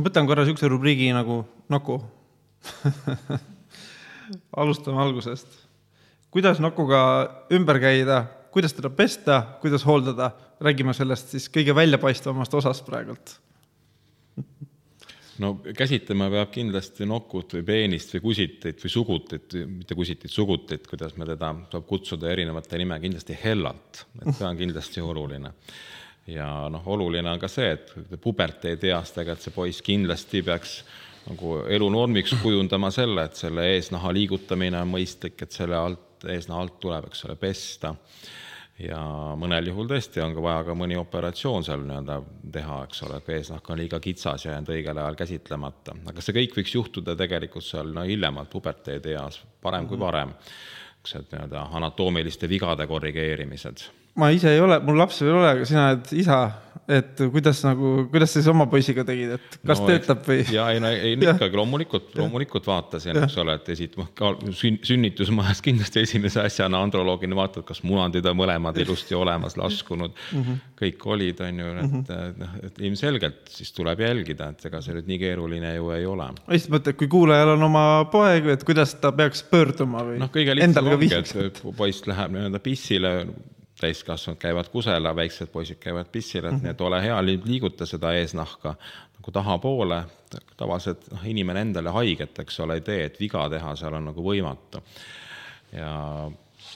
Ma 0.01 0.07
võtan 0.09 0.29
korra 0.29 0.47
niisuguse 0.47 0.71
rubriigi 0.73 1.11
nagu 1.13 1.43
Nuku 1.71 1.99
alustame 4.63 5.03
algusest. 5.03 5.47
kuidas 6.33 6.61
nukuga 6.63 7.03
ümber 7.53 7.81
käida, 7.83 8.23
kuidas 8.55 8.73
teda 8.73 8.89
pesta, 8.91 9.43
kuidas 9.61 9.85
hooldada, 9.85 10.31
räägime 10.61 10.95
sellest 10.97 11.35
siis 11.35 11.51
kõige 11.53 11.75
väljapaistvamast 11.77 12.55
osast 12.55 12.87
praegult 12.89 13.37
no 15.41 15.55
käsitlema 15.77 16.31
peab 16.33 16.51
kindlasti 16.55 17.07
nokut 17.09 17.59
või 17.59 17.65
peenist 17.69 18.13
või 18.17 18.25
kusitit 18.31 18.81
või 18.85 18.93
sugutit, 18.93 19.57
mitte 19.69 19.97
kusitit, 19.97 20.33
sugutit, 20.33 20.89
kuidas 20.89 21.17
me 21.21 21.29
teda 21.29 21.53
saab 21.73 21.87
kutsuda 21.89 22.33
erinevate 22.33 22.81
nime, 22.81 22.97
kindlasti 23.03 23.37
hellalt, 23.45 24.05
et 24.21 24.33
see 24.35 24.49
on 24.49 24.61
kindlasti 24.61 25.05
oluline. 25.05 25.53
Ja 26.31 26.49
noh, 26.73 26.87
oluline 26.95 27.31
on 27.31 27.41
ka 27.43 27.49
see, 27.51 27.73
et 27.77 28.21
puberteedieas 28.23 29.15
tegelikult 29.17 29.47
see 29.47 29.55
poiss 29.55 29.85
kindlasti 29.87 30.43
peaks 30.47 30.81
nagu 31.27 31.61
elunormiks 31.69 32.37
kujundama 32.43 32.91
selle, 32.95 33.27
et 33.29 33.39
selle 33.39 33.67
eesnaha 33.75 34.13
liigutamine 34.17 34.79
on 34.81 34.95
mõistlik, 34.95 35.43
et 35.43 35.53
selle 35.53 35.77
alt, 35.77 36.25
eesnaha 36.29 36.65
alt 36.65 36.79
tuleb, 36.83 37.11
eks 37.11 37.27
ole, 37.29 37.37
pesta 37.41 37.95
ja 38.81 39.01
mõnel 39.39 39.71
juhul 39.71 39.89
tõesti 39.91 40.23
on 40.25 40.35
ka 40.37 40.43
vaja 40.45 40.65
ka 40.71 40.75
mõni 40.79 40.97
operatsioon 40.99 41.65
seal 41.67 41.85
nii-öelda 41.85 42.17
teha, 42.53 42.81
eks 42.87 43.05
ole, 43.07 43.21
kui 43.25 43.37
eesnahk 43.37 43.71
on 43.73 43.81
liiga 43.81 44.01
kitsas 44.03 44.47
ja 44.47 44.55
jäänud 44.55 44.73
õigel 44.75 45.01
ajal 45.03 45.19
käsitlemata. 45.21 45.97
aga 46.13 46.25
see 46.25 46.37
kõik 46.37 46.57
võiks 46.61 46.75
juhtuda 46.75 47.17
tegelikult 47.19 47.67
seal 47.67 47.93
no 47.95 48.07
hiljemalt 48.09 48.51
puberteedieas, 48.53 49.43
parem 49.63 49.89
kui 49.89 50.01
parem. 50.01 50.33
niisugused 51.01 51.33
nii-öelda 51.33 51.67
anatoomiliste 51.77 52.49
vigade 52.49 52.87
korrigeerimised. 52.87 53.85
Ma 54.19 54.33
ise 54.35 54.55
ei 54.55 54.61
ole, 54.61 54.81
mul 54.85 54.99
lapsi 54.99 55.25
veel 55.25 55.35
ei 55.35 55.41
ole, 55.41 55.53
aga 55.55 55.69
sina 55.69 55.87
oled 55.91 56.13
isa 56.19 56.41
et 56.91 57.21
kuidas 57.31 57.61
nagu, 57.65 57.91
kuidas 58.11 58.33
sa 58.33 58.41
siis 58.41 58.49
oma 58.51 58.67
poisiga 58.71 59.05
tegid, 59.07 59.35
et 59.37 59.59
kas 59.67 59.81
no, 59.83 59.87
töötab 59.89 60.23
või? 60.27 60.41
ja 60.51 60.67
ei 60.75 60.81
no 60.83 60.91
ei 60.91 61.15
ikkagi 61.15 61.59
loomulikult, 61.59 62.11
loomulikult 62.19 62.67
vaatasin, 62.67 63.19
eks 63.23 63.37
ole, 63.43 63.55
et 63.61 63.71
esit-, 63.75 63.97
sün-, 64.59 64.81
sünnitusmajas 64.87 65.63
kindlasti 65.67 66.03
esimese 66.05 66.43
asjana 66.43 66.81
androloogina 66.85 67.39
vaatad, 67.39 67.65
kas 67.69 67.85
munandid 67.87 68.27
on 68.27 68.39
mõlemad 68.41 68.79
ilusti 68.83 69.15
olemas, 69.19 69.57
laskunud 69.61 70.17
mm, 70.17 70.43
-hmm. 70.43 70.65
kõik 70.81 71.07
olid, 71.15 71.45
on 71.47 71.63
ju, 71.63 71.71
et 71.77 71.85
mhm. 71.85 72.43
noh, 72.43 72.59
et 72.67 72.83
ilmselgelt 72.83 73.55
siis 73.55 73.71
tuleb 73.77 74.03
jälgida, 74.07 74.51
et 74.51 74.67
ega 74.71 74.83
see 74.83 74.97
nüüd 74.97 75.11
nii 75.11 75.21
keeruline 75.23 75.75
ju 75.77 75.95
ei 75.95 76.09
ole. 76.11 76.31
ma 76.35 76.57
lihtsalt 76.57 76.75
mõtlen, 76.75 76.97
et 76.97 77.01
kui 77.05 77.13
kuulajal 77.13 77.55
on 77.55 77.69
oma 77.71 77.87
poeg, 78.11 78.51
et 78.57 78.67
kuidas 78.67 78.97
ta 78.99 79.15
peaks 79.15 79.45
pöörduma 79.47 80.03
või? 80.11 80.19
noh, 80.23 80.33
kõige 80.35 80.59
lihtsam 80.59 80.91
ongi, 80.91 81.15
et 81.15 81.65
poiss 81.77 82.07
läheb 82.11 82.35
nii-öelda 82.35 82.63
pissile 82.65 83.15
täiskasvanud 83.81 84.39
käivad 84.41 84.69
kusela, 84.73 85.15
väiksed 85.17 85.51
poisid 85.53 85.81
käivad 85.81 86.11
pissil, 86.13 86.45
et 86.45 86.53
mm 86.53 86.59
-hmm. 86.59 86.63
nii 86.63 86.71
et 86.71 86.81
ole 86.81 87.03
hea, 87.03 87.23
liiguta 87.25 87.87
seda 87.87 88.13
eesnahka 88.15 88.75
nagu 89.21 89.33
tahapoole, 89.33 90.03
tavaliselt 90.57 91.11
noh, 91.13 91.25
inimene 91.27 91.61
endale 91.61 91.91
haiget, 91.91 92.39
eks 92.39 92.61
ole, 92.61 92.75
ei 92.75 92.81
tee, 92.81 93.05
et 93.05 93.21
viga 93.21 93.49
teha 93.49 93.75
seal 93.77 93.95
on 93.95 94.05
nagu 94.05 94.23
võimatu. 94.25 94.83
ja 95.73 96.31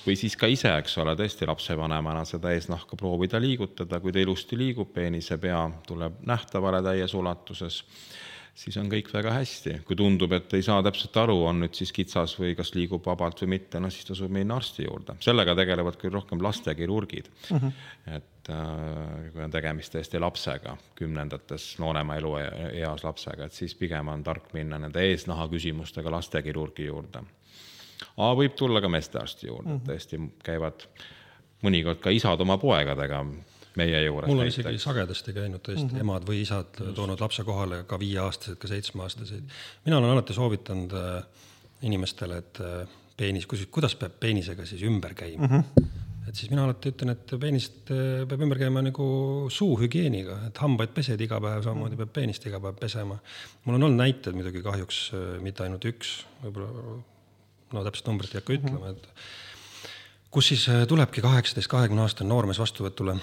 või 0.07 0.17
siis 0.17 0.37
ka 0.37 0.47
ise, 0.47 0.71
eks 0.79 0.99
ole, 0.99 1.15
tõesti 1.17 1.47
lapsevanemana 1.49 2.25
seda 2.29 2.53
eesnahka 2.53 2.97
proovida 2.97 3.41
liigutada, 3.41 4.01
kui 4.01 4.13
ta 4.13 4.19
ilusti 4.19 4.59
liigub, 4.59 4.93
peenise 4.93 5.39
pea 5.39 5.71
tuleb 5.87 6.21
nähtavale 6.27 6.83
täies 6.83 7.15
ulatuses 7.15 7.85
siis 8.55 8.77
on 8.79 8.89
kõik 8.91 9.11
väga 9.13 9.33
hästi. 9.35 9.79
kui 9.87 9.97
tundub, 9.99 10.33
et 10.37 10.53
ei 10.55 10.63
saa 10.63 10.83
täpselt 10.83 11.17
aru, 11.25 11.37
on 11.49 11.61
nüüd 11.65 11.75
siis 11.77 11.93
kitsas 11.95 12.37
või 12.39 12.55
kas 12.59 12.73
liigub 12.77 13.05
vabalt 13.07 13.43
või 13.43 13.55
mitte, 13.57 13.81
no 13.83 13.91
siis 13.91 14.07
tasub 14.09 14.31
minna 14.33 14.59
arsti 14.61 14.87
juurde. 14.87 15.17
sellega 15.25 15.57
tegelevad 15.59 15.99
küll 16.01 16.15
rohkem 16.15 16.43
lastekirurgid 16.43 17.31
mm. 17.51 17.59
-hmm. 17.59 17.73
et 18.17 18.51
äh, 18.55 19.33
kui 19.33 19.43
on 19.45 19.55
tegemist 19.55 19.95
tõesti 19.95 20.21
lapsega, 20.21 20.77
kümnendates 20.95 21.75
noorema 21.83 22.17
elueas 22.17 23.05
lapsega, 23.05 23.47
et 23.47 23.53
siis 23.53 23.75
pigem 23.75 24.09
on 24.09 24.23
tark 24.23 24.53
minna 24.53 24.79
nende 24.79 25.03
eesnaha 25.03 25.49
küsimustega 25.49 26.11
lastekirurgi 26.11 26.87
juurde. 26.87 27.25
aga 28.17 28.35
võib 28.39 28.55
tulla 28.55 28.81
ka 28.81 28.89
meestearsti 28.89 29.47
juurde 29.47 29.69
mm, 29.69 29.77
-hmm. 29.77 29.91
tõesti 29.91 30.21
käivad 30.45 30.87
mõnikord 31.65 32.01
ka 32.01 32.11
isad 32.11 32.41
oma 32.41 32.59
poegadega 32.59 33.25
meie 33.81 34.03
juures. 34.05 34.29
mul 34.29 34.39
on 34.39 34.45
näiteks. 34.45 34.61
isegi 34.63 34.83
sagedasti 34.83 35.35
käinud 35.37 35.63
tõesti 35.65 35.87
mm 35.87 35.97
-hmm. 35.97 36.05
emad 36.07 36.27
või 36.29 36.43
isad 36.43 36.81
toonud 36.95 37.21
lapse 37.21 37.45
kohale, 37.45 37.83
ka 37.89 37.99
viieaastased, 37.99 38.59
ka 38.61 38.71
seitsmeaastaseid. 38.71 39.45
mina 39.85 39.99
olen 39.99 40.11
alati 40.11 40.35
soovitanud 40.35 40.93
äh, 40.93 41.25
inimestele, 41.83 42.39
et 42.39 42.61
äh, 42.61 42.89
peenis, 43.17 43.47
kui, 43.47 43.67
kuidas 43.71 43.95
peab 43.95 44.21
peenisega 44.21 44.67
siis 44.67 44.83
ümber 44.83 45.15
käima 45.15 45.47
mm. 45.47 45.61
-hmm 45.61 45.93
et 46.29 46.35
siis 46.35 46.51
mina 46.51 46.65
alati 46.65 46.89
ütlen, 46.89 47.11
et 47.11 47.33
peenist 47.41 47.91
äh, 47.91 48.29
peab 48.29 48.41
ümber 48.41 48.59
käima 48.59 48.83
nagu 48.83 49.07
suuhügieeniga, 49.51 50.39
et 50.47 50.59
hambaid 50.59 50.95
pesed 50.95 51.21
iga 51.21 51.41
päev, 51.41 51.63
samamoodi 51.63 51.97
peab 51.97 52.13
peenist 52.13 52.47
iga 52.47 52.61
päev 52.61 52.79
pesema. 52.81 53.19
mul 53.65 53.75
on 53.75 53.83
olnud 53.83 53.99
näiteid 53.99 54.35
muidugi 54.35 54.63
kahjuks 54.63 55.11
mitte 55.41 55.63
ainult 55.63 55.85
üks, 55.85 56.25
võib-olla 56.43 57.03
no 57.73 57.85
täpset 57.85 58.07
numbrit 58.07 58.35
ei 58.35 58.41
hakka 58.41 58.53
ütlema, 58.53 58.91
et 58.91 59.09
kus 60.31 60.49
siis 60.49 60.67
tulebki 60.89 61.21
kaheksateist, 61.21 61.69
kahekümne 61.69 62.03
aastane 62.03 62.29
noormees 62.29 62.59
vastuvõtule 62.59 63.19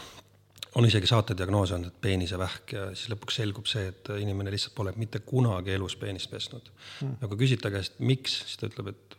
on 0.75 0.88
isegi 0.88 1.10
saatediagnoos 1.10 1.71
olnud, 1.75 1.91
et 1.91 2.01
peenisevähk 2.03 2.75
ja 2.75 2.84
siis 2.95 3.12
lõpuks 3.12 3.39
selgub 3.41 3.67
see, 3.69 3.89
et 3.91 4.12
inimene 4.21 4.53
lihtsalt 4.53 4.75
pole 4.77 4.93
mitte 4.99 5.19
kunagi 5.27 5.73
elus 5.75 5.97
peenist 5.99 6.31
pesnud 6.31 6.69
mm.. 7.01 7.17
ja 7.21 7.31
kui 7.31 7.41
küsida 7.43 7.71
käest, 7.73 7.99
miks, 7.99 8.38
siis 8.45 8.62
ta 8.62 8.69
ütleb, 8.69 8.93
et 8.93 9.17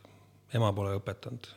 ema 0.57 0.73
pole 0.77 0.95
õpetanud 0.97 1.51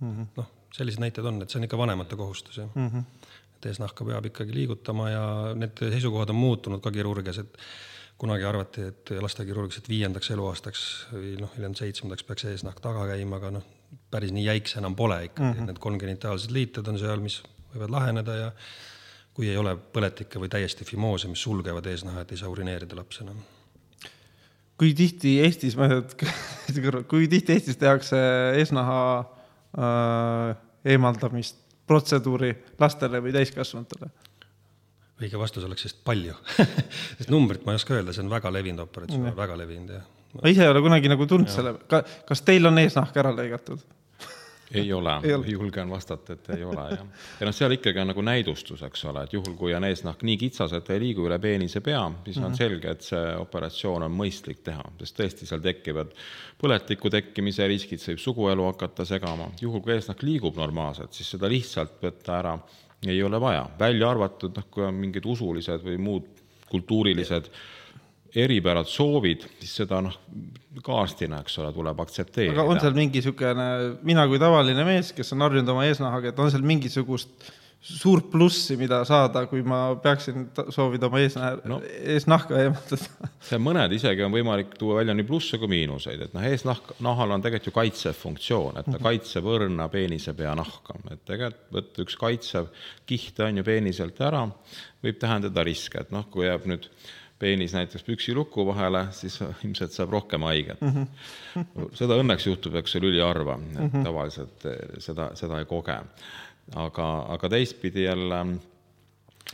mm 0.00 0.10
-hmm.. 0.10 0.32
noh, 0.40 0.50
selliseid 0.74 1.06
näiteid 1.06 1.30
on, 1.30 1.42
et 1.42 1.50
see 1.52 1.60
on 1.60 1.68
ikka 1.68 1.78
vanemate 1.78 2.18
kohustus 2.18 2.58
jah 2.62 2.74
mm. 2.74 2.88
-hmm. 2.88 3.30
et 3.56 3.70
eesnahka 3.70 4.04
peab 4.04 4.26
ikkagi 4.26 4.54
liigutama 4.54 5.10
ja 5.10 5.24
need 5.54 5.78
seisukohad 5.78 6.34
on 6.34 6.42
muutunud 6.42 6.82
ka 6.82 6.90
kirurgias, 6.90 7.38
et 7.38 7.58
kunagi 8.18 8.44
arvati, 8.44 8.82
et 8.82 9.10
lastekirurgias, 9.22 9.78
et 9.78 9.88
viiendaks 9.88 10.30
eluaastaks 10.30 10.82
või 11.12 11.36
noh, 11.40 11.52
hiljem 11.56 11.74
seitsmendaks 11.78 12.26
peaks 12.28 12.44
eesnahk 12.50 12.82
taga 12.84 13.06
käima, 13.14 13.38
aga 13.40 13.54
noh, 13.54 13.64
päris 14.10 14.34
nii 14.34 14.44
jäik 14.44 14.68
see 14.68 14.82
enam 14.82 14.96
pole 14.96 15.24
ikkagi 15.24 15.46
mm, 15.46 15.54
-hmm. 15.54 15.70
need 15.70 15.78
kongenitaalsed 15.78 16.50
liited 16.50 16.88
on 16.88 16.98
seal, 16.98 17.22
mis 17.24 17.40
võivad 17.74 17.94
laheneda 17.94 18.36
ja 18.36 18.50
kui 19.34 19.48
ei 19.48 19.56
ole 19.56 19.76
põletikke 19.76 20.40
või 20.42 20.50
täiesti 20.52 20.84
fimoose, 20.84 21.30
mis 21.30 21.42
sulgevad 21.42 21.86
eesnaha, 21.86 22.24
et 22.24 22.34
ei 22.34 22.40
saa 22.40 22.50
urineerida 22.52 22.98
laps 22.98 23.22
enam. 23.24 23.38
kui 24.80 24.94
tihti 24.96 25.38
Eestis, 25.44 25.76
ma 25.76 25.88
ei 25.88 26.02
tea, 26.14 27.02
kui 27.10 27.28
tihti 27.28 27.56
Eestis 27.56 27.78
tehakse 27.80 28.18
eesnaha 28.60 29.00
äh, 29.20 30.56
eemaldamist 30.84 31.60
protseduuri 31.86 32.54
lastele 32.80 33.22
või 33.22 33.34
täiskasvanutele? 33.34 34.10
õige 35.20 35.38
vastus 35.38 35.64
oleks 35.66 35.84
vist 35.84 35.98
palju 36.04 36.34
sest 37.18 37.30
numbrit 37.32 37.66
ma 37.66 37.74
ei 37.74 37.80
oska 37.80 37.96
öelda, 37.96 38.14
see 38.16 38.24
on 38.24 38.32
väga 38.32 38.52
levinud 38.54 38.86
operatsioon 38.86 39.36
väga 39.36 39.58
levinud 39.60 39.94
jah. 39.98 40.06
ma 40.40 40.52
ise 40.52 40.64
ei 40.64 40.72
ole 40.72 40.82
kunagi 40.84 41.10
nagu 41.12 41.26
tundnud 41.28 41.52
selle, 41.52 41.74
kas 41.88 42.44
teil 42.46 42.70
on 42.70 42.80
eesnahk 42.82 43.16
ära 43.20 43.32
lõigatud? 43.36 43.82
Ei 44.74 44.92
ole, 44.92 45.14
julgen 45.46 45.90
vastata, 45.90 46.32
et 46.32 46.50
ei 46.56 46.64
ole 46.64 46.84
jah. 46.92 47.06
ja 47.40 47.46
noh, 47.48 47.54
seal 47.54 47.74
ikkagi 47.74 48.02
on 48.02 48.10
nagu 48.12 48.22
näidustus, 48.22 48.82
eks 48.86 49.04
ole, 49.10 49.24
et 49.26 49.32
juhul, 49.34 49.56
kui 49.58 49.74
on 49.74 49.86
eesnahk 49.88 50.22
nii 50.26 50.36
kitsas, 50.44 50.74
et 50.78 50.90
ei 50.94 51.00
liigu 51.02 51.26
üle 51.26 51.38
peenise 51.42 51.80
pea, 51.80 52.04
siis 52.24 52.36
mm 52.36 52.42
-hmm. 52.42 52.46
on 52.46 52.50
mhm. 52.50 52.58
selge, 52.58 52.90
et 52.90 53.06
see 53.06 53.36
operatsioon 53.36 54.06
on 54.06 54.14
mõistlik 54.20 54.62
teha, 54.64 54.84
sest 55.00 55.18
tõesti, 55.20 55.46
seal 55.46 55.64
tekivad 55.64 56.14
põletiku 56.60 57.10
tekkimise 57.10 57.66
riskid, 57.66 57.98
see 57.98 58.14
võib 58.14 58.22
suguelu 58.22 58.68
hakata 58.72 59.04
segama. 59.04 59.50
juhul, 59.60 59.80
kui 59.80 59.92
eesnahk 59.94 60.22
liigub 60.22 60.56
normaalselt, 60.56 61.12
siis 61.12 61.30
seda 61.30 61.48
lihtsalt 61.48 61.98
võtta 62.02 62.38
ära 62.38 62.58
ei 63.06 63.22
ole 63.22 63.40
vaja, 63.40 63.68
välja 63.78 64.10
arvatud 64.10 64.56
noh, 64.56 64.64
kui 64.70 64.84
on 64.84 64.94
mingid 64.94 65.24
usulised 65.24 65.84
või 65.84 65.98
muud 65.98 66.26
kultuurilised 66.70 67.44
ja 67.44 67.79
eripärad, 68.36 68.88
soovid, 68.90 69.46
siis 69.60 69.76
seda 69.82 70.00
noh, 70.04 70.16
kaastina, 70.86 71.40
eks 71.44 71.58
ole, 71.62 71.72
tuleb 71.74 72.02
aktsepteerida. 72.04 72.58
aga 72.58 72.66
on 72.70 72.82
seal 72.82 72.94
mingi 72.96 73.18
niisugune, 73.20 73.70
mina 74.06 74.26
kui 74.30 74.38
tavaline 74.42 74.84
mees, 74.86 75.14
kes 75.16 75.34
on 75.34 75.46
harjunud 75.46 75.72
oma 75.72 75.88
eesnahaga, 75.88 76.30
et 76.30 76.38
on 76.38 76.52
seal 76.52 76.66
mingisugust 76.66 77.50
suurt 77.80 78.26
plussi, 78.28 78.76
mida 78.76 78.98
saada, 79.08 79.46
kui 79.48 79.62
ma 79.64 79.94
peaksin 80.02 80.50
soovida 80.68 81.08
oma 81.08 81.20
eesnaha 81.22 81.68
no,, 81.70 81.78
eesnahka 82.12 82.58
eemaldada? 82.60 83.28
see 83.48 83.60
mõned 83.62 83.94
isegi 83.96 84.24
on 84.26 84.34
võimalik 84.34 84.74
tuua 84.78 84.98
välja 84.98 85.14
nii 85.16 85.26
plusse 85.28 85.58
kui 85.60 85.70
miinuseid, 85.72 86.26
et 86.26 86.34
noh, 86.36 86.44
eesnahk, 86.44 86.92
nahal 87.04 87.32
on 87.32 87.44
tegelikult 87.44 87.70
ju 87.70 87.76
kaitsev 87.78 88.18
funktsioon, 88.20 88.82
et 88.82 88.84
ta 88.84 88.98
mhm. 88.98 89.06
kaitseb 89.06 89.48
õrna 89.48 89.88
peenisepea 89.92 90.52
nahka, 90.60 90.98
et 91.08 91.24
tegelikult 91.32 92.02
üks 92.04 92.20
kaitsev 92.20 92.68
kiht 93.08 93.40
on 93.46 93.62
ju 93.62 93.64
peeniselt 93.66 94.20
ära, 94.28 94.44
võib 95.00 95.18
tähendada 95.22 95.64
riske, 95.64 96.04
et 96.04 96.12
noh, 96.12 96.28
kui 96.30 96.46
jääb 96.50 96.68
nüüd 96.68 96.90
peenis 97.40 97.72
näiteks 97.74 98.04
püksiluku 98.04 98.66
vahele, 98.68 99.06
siis 99.16 99.40
ilmselt 99.64 99.96
saab 99.96 100.12
rohkem 100.16 100.44
haiget 100.48 100.80
mm. 100.80 101.06
-hmm. 101.56 101.86
seda 102.00 102.18
õnneks 102.20 102.46
juhtub, 102.46 102.76
eks 102.80 102.96
ole, 103.00 103.12
üliharva, 103.12 103.58
et 103.58 103.78
mm 103.78 103.88
-hmm. 103.88 104.04
tavaliselt 104.04 104.66
eh, 104.68 104.82
seda, 104.98 105.30
seda 105.34 105.58
ei 105.58 105.68
koge. 105.70 105.98
aga, 106.76 107.06
aga 107.28 107.48
teistpidi 107.48 108.04
jälle 108.04 108.44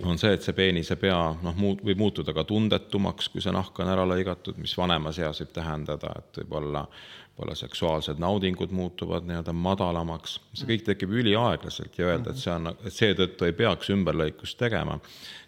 on 0.05 0.19
see, 0.19 0.33
et 0.33 0.43
see 0.43 0.53
peenise 0.53 0.97
pea 1.01 1.19
noh, 1.43 1.55
muut-, 1.57 1.85
võib 1.85 1.99
muutuda 1.99 2.35
ka 2.37 2.45
tundetumaks, 2.45 3.29
kui 3.33 3.41
see 3.41 3.53
nahk 3.55 3.79
on 3.81 3.89
ära 3.89 4.05
lõigatud, 4.09 4.59
mis 4.61 4.75
vanemas 4.77 5.19
eas 5.19 5.41
võib 5.41 5.55
tähendada, 5.57 6.11
et 6.19 6.43
võib-olla, 6.43 6.83
võib-olla 7.31 7.55
seksuaalsed 7.55 8.21
naudingud 8.21 8.75
muutuvad 8.77 9.25
nii-öelda 9.25 9.53
madalamaks. 9.53 10.41
see 10.53 10.69
kõik 10.73 10.85
tekib 10.91 11.15
üliaeglaselt 11.23 11.99
ja 11.99 12.11
öelda, 12.11 12.35
et 12.35 12.43
see 12.43 12.53
on, 12.53 12.75
et 12.85 12.93
seetõttu 12.93 13.49
ei 13.49 13.57
peaks 13.63 13.91
ümberlõikust 13.95 14.59
tegema, 14.59 15.01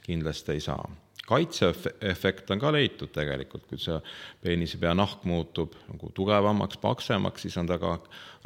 kindlasti 0.06 0.56
ei 0.56 0.64
saa 0.64 0.88
kaitseefekt 1.28 2.50
on 2.50 2.60
ka 2.62 2.70
leitud 2.72 3.10
tegelikult, 3.12 3.66
kui 3.68 3.80
see 3.80 3.98
peenisepea 4.44 4.94
nahk 4.96 5.26
muutub 5.28 5.76
nagu 5.90 6.10
tugevamaks, 6.16 6.80
paksemaks, 6.80 7.44
siis 7.44 7.58
on 7.60 7.68
ta 7.68 7.76
ka 7.82 7.98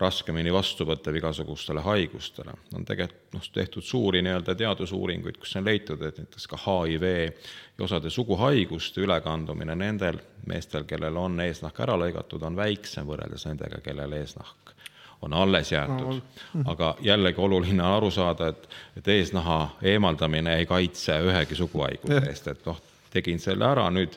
raskemini 0.02 0.52
vastuvõttev 0.54 1.20
igasugustele 1.20 1.84
haigustele. 1.86 2.56
on 2.74 2.84
tegelikult 2.88 3.36
noh, 3.36 3.48
tehtud 3.54 3.86
suuri 3.86 4.22
nii-öelda 4.26 4.54
teadusuuringuid, 4.58 5.38
kus 5.40 5.56
on 5.56 5.68
leitud, 5.68 6.02
et 6.02 6.18
näiteks 6.18 6.48
ka 6.50 6.58
HIV 6.64 7.08
ja 7.12 7.84
osade 7.86 8.10
suguhaiguste 8.10 9.00
ülekandumine 9.06 9.76
nendel 9.78 10.18
meestel, 10.46 10.84
kellel 10.84 11.16
on 11.16 11.40
eesnahk 11.40 11.80
ära 11.86 11.96
lõigatud, 12.00 12.42
on 12.42 12.58
väiksem 12.58 13.06
võrreldes 13.06 13.46
nendega, 13.48 13.80
kellel 13.84 14.18
eesnahk 14.18 14.74
on 15.22 15.32
alles 15.32 15.72
jäetud. 15.72 16.20
aga 16.66 16.96
jällegi 17.00 17.40
oluline 17.40 17.82
on 17.82 17.96
aru 17.96 18.10
saada, 18.10 18.48
et, 18.48 18.68
et 18.96 19.08
eesnaha 19.08 19.76
eemaldamine 19.82 20.56
ei 20.56 20.66
kaitse 20.66 21.20
ühegi 21.22 21.54
suguhaiguse 21.54 22.18
eest, 22.28 22.48
et 22.48 22.66
noh, 22.66 22.80
tegin 23.12 23.38
selle 23.38 23.64
ära, 23.68 23.90
nüüd 23.90 24.16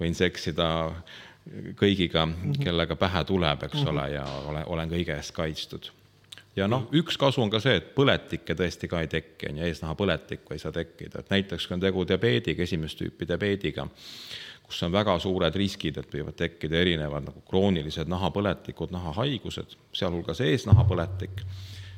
võin 0.00 0.14
seksida 0.14 0.68
kõigiga, 1.80 2.24
kellega 2.62 2.96
pähe 2.96 3.24
tuleb, 3.24 3.62
eks 3.66 3.82
Mhm. 3.82 3.88
ole, 3.88 4.10
ja 4.14 4.24
olen, 4.48 4.64
olen 4.66 4.90
kõige 4.90 5.16
eest 5.16 5.32
kaitstud. 5.36 5.90
ja 6.56 6.68
noh, 6.68 6.86
üks 6.92 7.16
kasu 7.18 7.42
on 7.42 7.50
ka 7.50 7.58
see, 7.60 7.76
et 7.76 7.94
põletikke 7.96 8.54
tõesti 8.54 8.88
ka 8.88 9.00
ei 9.00 9.08
teki, 9.10 9.48
on 9.50 9.56
ju, 9.58 9.64
eesnahapõletikku 9.64 10.52
ei 10.54 10.58
saa 10.58 10.72
tekkida, 10.72 11.18
et 11.18 11.30
näiteks 11.30 11.66
kui 11.66 11.74
on 11.74 11.80
tegu 11.80 12.04
diabeediga, 12.06 12.62
esimest 12.62 12.98
tüüpi 13.00 13.26
diabeediga, 13.28 13.88
kus 14.66 14.82
on 14.82 14.92
väga 14.92 15.18
suured 15.20 15.54
riskid, 15.54 15.98
et 16.00 16.12
võivad 16.14 16.36
tekkida 16.38 16.80
erinevad 16.80 17.28
nagu 17.28 17.42
kroonilised 17.48 18.08
nahapõletikud, 18.10 18.92
nahahaigused, 18.94 19.76
sealhulgas 19.92 20.40
eesnahapõletik, 20.44 21.44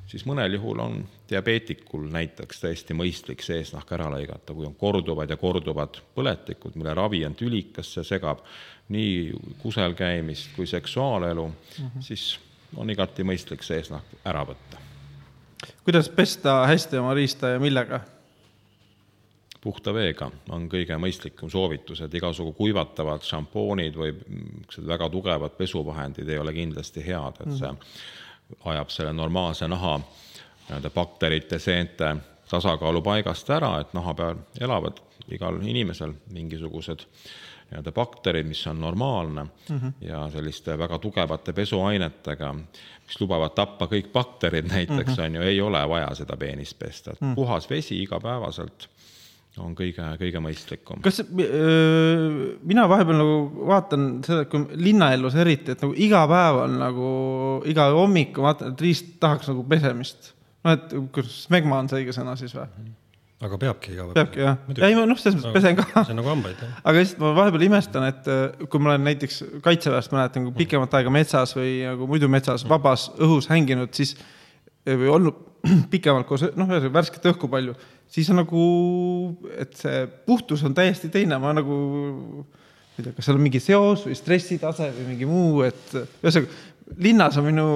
siis 0.06 0.26
mõnel 0.26 0.58
juhul 0.58 0.80
on 0.82 0.96
diabeetikul 1.30 2.08
näiteks 2.12 2.60
täiesti 2.62 2.94
mõistlik 2.94 3.42
see 3.42 3.60
eesnahk 3.62 3.92
ära 3.96 4.08
lõigata, 4.12 4.54
kui 4.54 4.66
on 4.66 4.74
korduvad 4.78 5.30
ja 5.30 5.38
korduvad 5.40 6.00
põletikud, 6.14 6.74
mille 6.78 6.94
ravi 6.94 7.24
on 7.26 7.38
tülikas, 7.38 7.92
see 7.94 8.06
segab 8.06 8.42
nii 8.94 9.32
kusel 9.62 9.94
käimist 9.98 10.52
kui 10.56 10.66
seksuaalelu 10.66 11.46
mm, 11.48 11.86
-hmm. 11.86 12.02
siis 12.02 12.38
on 12.76 12.90
igati 12.90 13.22
mõistlik 13.22 13.62
see 13.62 13.78
eesnahk 13.82 14.18
ära 14.24 14.44
võtta. 14.46 14.82
kuidas 15.84 16.08
pesta 16.08 16.66
hästi 16.66 16.98
oma 16.98 17.14
riista 17.14 17.48
ja 17.48 17.58
millega? 17.58 18.00
Puhta 19.66 19.94
veega 19.94 20.28
on 20.54 20.68
kõige 20.70 20.98
mõistlikum 21.02 21.50
soovitus, 21.50 22.04
et 22.04 22.14
igasugu 22.14 22.52
kuivatavad 22.54 23.24
šampoonid 23.26 23.98
või 23.98 24.12
väga 24.86 25.08
tugevad 25.10 25.56
pesuvahendid 25.58 26.28
ei 26.30 26.38
ole 26.38 26.54
kindlasti 26.54 27.02
head, 27.06 27.42
et 27.42 27.58
see 27.58 27.72
ajab 28.70 28.92
selle 28.94 29.12
normaalse 29.16 29.66
naha 29.68 29.96
nii-öelda 29.98 30.90
bakterite, 30.94 31.58
seente 31.62 32.14
tasakaalu 32.50 33.02
paigast 33.02 33.50
ära, 33.50 33.72
et 33.82 33.94
naha 33.94 34.14
peal 34.14 34.38
elavad 34.60 35.02
igal 35.34 35.58
inimesel 35.62 36.14
mingisugused 36.34 37.02
nii-öelda 37.66 37.92
bakterid, 37.92 38.46
mis 38.46 38.62
on 38.70 38.80
normaalne 38.80 39.44
mm 39.44 39.78
-hmm. 39.78 39.92
ja 40.00 40.28
selliste 40.30 40.78
väga 40.78 40.98
tugevate 40.98 41.52
pesuainetega, 41.52 42.52
mis 43.06 43.20
lubavad 43.20 43.54
tappa 43.54 43.86
kõik 43.86 44.12
bakterid 44.12 44.70
näiteks 44.70 45.16
mm, 45.16 45.22
-hmm. 45.22 45.26
on 45.26 45.34
ju, 45.34 45.42
ei 45.42 45.60
ole 45.60 45.88
vaja 45.88 46.14
seda 46.14 46.36
peenist 46.36 46.78
pesta, 46.78 47.10
et 47.10 47.34
puhas 47.34 47.70
vesi 47.70 48.02
igapäevaselt 48.02 48.88
on 49.62 49.72
kõige, 49.76 50.04
kõige 50.20 50.42
mõistlikum. 50.42 51.00
kas 51.04 51.22
öö, 51.22 52.56
mina 52.66 52.86
vahepeal 52.90 53.18
nagu 53.20 53.38
vaatan 53.70 54.06
seda, 54.26 54.44
et 54.44 54.52
kui 54.52 54.66
linnaelus 54.88 55.38
eriti, 55.40 55.72
et 55.72 55.84
nagu 55.84 55.96
iga 55.96 56.24
päev 56.30 56.60
on 56.66 56.76
nagu 56.82 57.08
iga 57.68 57.88
hommik 57.96 58.36
vaatan, 58.42 58.74
et 58.74 58.84
riist 58.84 59.16
tahaks 59.22 59.50
nagu 59.52 59.64
pesemist. 59.68 60.32
noh, 60.66 60.76
et 60.76 60.94
kuidas 61.14 61.42
smegma 61.46 61.80
on 61.82 61.90
see 61.90 62.02
õige 62.02 62.16
sõna 62.16 62.36
siis 62.38 62.54
või? 62.56 62.68
aga 63.46 63.58
peabki 63.60 63.92
iga 63.92 64.06
päev. 64.08 64.14
peabki 64.18 64.44
jah, 64.44 64.86
ei 64.88 64.96
ma 64.98 65.08
noh, 65.08 65.18
selles 65.20 65.40
mõttes 65.40 65.56
pesen 65.58 65.80
ka. 65.80 65.88
see 66.06 66.16
on 66.16 66.20
nagu 66.22 66.32
hambaid 66.32 66.62
jah. 66.62 66.78
aga 66.82 67.02
lihtsalt 67.02 67.24
ma 67.24 67.34
vahepeal 67.40 67.66
imestan, 67.68 68.08
et 68.12 68.32
kui 68.66 68.82
ma 68.82 68.92
olen 68.92 69.08
näiteks 69.08 69.42
kaitseväest 69.64 70.16
mäletan, 70.16 70.48
kui 70.48 70.64
pikemat 70.64 71.00
aega 71.00 71.12
metsas 71.12 71.56
või 71.56 71.78
nagu 71.86 72.08
muidu 72.10 72.28
metsas 72.32 72.64
vabas 72.68 73.10
õhus 73.16 73.48
hänginud, 73.52 73.92
siis 73.96 74.16
või 74.86 75.10
olnud 75.10 75.44
pikemalt 75.92 76.28
koos, 76.28 76.46
noh, 76.54 76.68
ühesõnaga 76.68 76.94
värsket 76.94 77.28
õhku 77.32 77.48
palju, 77.50 77.74
siis 78.12 78.28
on 78.32 78.40
nagu, 78.42 78.66
et 79.58 79.74
see 79.78 80.04
puhtus 80.28 80.62
on 80.66 80.74
täiesti 80.76 81.10
teine, 81.12 81.38
ma 81.42 81.52
nagu, 81.56 81.76
ma 82.44 83.00
ei 83.00 83.04
tea, 83.04 83.16
kas 83.16 83.28
seal 83.28 83.38
on 83.38 83.44
mingi 83.44 83.60
seos 83.62 84.06
või 84.06 84.16
stressitase 84.18 84.90
või 84.94 85.10
mingi 85.12 85.28
muu, 85.28 85.60
et 85.66 85.94
ühesõnaga 85.96 86.98
linnas 87.02 87.36
on 87.40 87.48
minu 87.48 87.68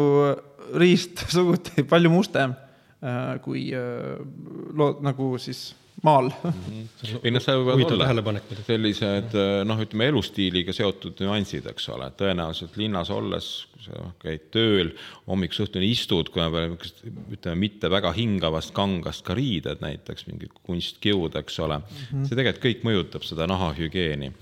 riist 0.81 1.25
suguti 1.35 1.85
palju 1.89 2.13
mustem 2.13 2.55
äh, 3.03 3.37
kui 3.45 3.69
äh, 3.75 4.17
loo-, 4.77 4.97
nagu 5.05 5.35
siis 5.43 5.71
maal. 6.07 6.31
Ei 7.23 7.33
noh, 7.33 7.43
see 7.43 7.57
võivad 7.61 7.95
olla 7.97 8.41
sellised 8.67 9.37
noh, 9.69 9.83
ütleme 9.85 10.09
elustiiliga 10.11 10.75
seotud 10.77 11.21
nüansid, 11.25 11.67
eks 11.71 11.89
ole, 11.95 12.09
tõenäoliselt 12.19 12.79
linnas 12.81 13.13
olles, 13.15 13.51
kui 13.75 13.85
sa 13.85 14.09
käid 14.23 14.49
tööl, 14.55 14.95
hommikust 15.29 15.67
õhtuni 15.67 15.91
istud, 15.93 16.33
kui 16.33 16.43
on 16.45 16.53
veel 16.55 16.71
niisugust, 16.71 17.05
ütleme, 17.37 17.61
mitte 17.67 17.93
väga 17.93 18.13
hingavast 18.17 18.75
kangast 18.77 19.25
ka 19.27 19.37
riided 19.39 19.85
näiteks, 19.85 20.27
mingid 20.31 20.57
kunstkiud, 20.67 21.37
eks 21.41 21.61
ole. 21.67 21.81
Mm, 21.81 22.03
-hmm. 22.03 22.27
see 22.29 22.37
tegelikult 22.37 22.67
kõik 22.67 22.85
mõjutab 22.91 23.27
seda 23.29 23.49
nahahügieeni. 23.51 24.33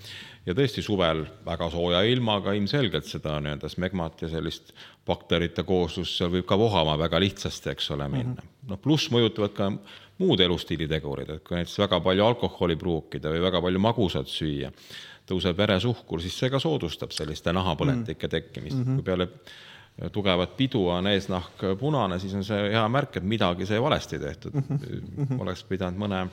Ja 0.48 0.54
tõesti 0.56 0.80
suvel 0.80 1.26
väga 1.44 1.66
sooja 1.70 2.00
ilmaga 2.08 2.54
ilmselgelt 2.56 3.04
seda 3.04 3.34
nii-öelda 3.42 3.68
smegmat 3.68 4.22
ja 4.22 4.30
sellist 4.32 4.72
bakterite 5.06 5.62
kooslust 5.62 6.16
seal 6.16 6.30
võib 6.32 6.46
ka 6.48 6.56
vohama 6.58 6.94
väga 7.00 7.20
lihtsasti, 7.20 7.74
eks 7.74 7.90
ole, 7.90 8.08
minna. 8.08 8.32
Mm 8.32 8.46
-hmm.. 8.46 8.70
noh, 8.70 8.80
pluss 8.80 9.10
mõjutavad 9.12 9.52
ka 9.52 9.68
muud 10.18 10.40
elustiilitegurid, 10.40 11.30
et 11.30 11.44
kui 11.46 11.58
näiteks 11.58 11.78
väga 11.84 12.00
palju 12.04 12.26
alkoholi 12.26 12.76
pruukida 12.76 13.30
või 13.32 13.42
väga 13.44 13.62
palju 13.62 13.82
magusat 13.82 14.30
süüa, 14.32 14.70
tõuseb 15.28 15.56
veresuhkur, 15.58 16.22
siis 16.24 16.38
see 16.38 16.50
ka 16.50 16.60
soodustab 16.62 17.12
selliste 17.14 17.52
nahapõletike 17.52 18.28
tekkimist 18.28 18.76
mm, 18.76 18.84
-hmm. 18.84 18.94
kui 18.96 19.04
peale 19.04 19.28
tugevat 20.12 20.56
pidu 20.56 20.84
on 20.94 21.06
eesnahk 21.10 21.64
punane, 21.80 22.20
siis 22.22 22.34
on 22.38 22.44
see 22.46 22.68
hea 22.72 22.84
märk, 22.92 23.18
et 23.18 23.26
midagi 23.26 23.66
sai 23.66 23.80
valesti 23.82 24.18
tehtud 24.18 24.54
mm. 24.54 24.78
-hmm. 24.78 25.40
oleks 25.42 25.64
pidanud 25.66 25.98
mõne 25.98 26.26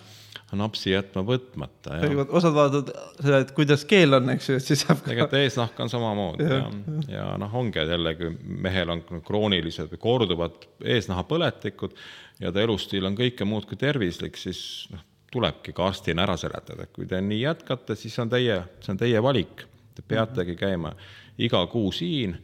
napsi 0.55 0.91
jätma 0.91 1.23
võtmata. 1.25 1.97
osad 2.29 2.53
vaatavad 2.53 2.91
seda, 3.19 3.39
et 3.41 3.51
kuidas 3.57 3.85
keel 3.89 4.13
on, 4.13 4.29
eks 4.35 4.49
ju, 4.49 4.59
et 4.59 4.67
siis 4.67 4.85
saab 4.85 5.01
tegelikult 5.03 5.33
eesnahk 5.39 5.79
on 5.79 5.89
samamoodi 5.89 6.43
ja, 6.43 6.59
ja, 6.59 7.01
ja 7.15 7.25
noh, 7.41 7.55
ongi 7.55 7.79
jällegi 7.79 8.29
mehel 8.43 8.93
on 8.93 9.01
kroonilised 9.25 9.89
või 9.91 10.01
korduvad 10.05 10.69
eesnahapõletikud 10.95 11.97
ja 12.39 12.51
ta 12.51 12.61
elustiil 12.61 13.05
on 13.05 13.17
kõike 13.17 13.47
muud 13.49 13.65
kui 13.65 13.79
tervislik, 13.81 14.37
siis 14.37 14.61
noh, 14.93 15.01
tulebki 15.31 15.73
ka 15.75 15.89
arstina 15.89 16.23
ära 16.23 16.37
seletada, 16.39 16.85
et 16.85 16.93
kui 16.95 17.07
te 17.09 17.19
nii 17.21 17.41
jätkate, 17.41 17.97
siis 17.99 18.15
on 18.23 18.31
teie, 18.31 18.61
see 18.83 18.93
on 18.93 19.01
teie 19.01 19.21
valik. 19.23 19.65
Te 19.95 20.03
peategi 20.03 20.55
käima 20.59 20.91
iga 21.39 21.61
kuu 21.71 21.91
siin, 21.95 22.35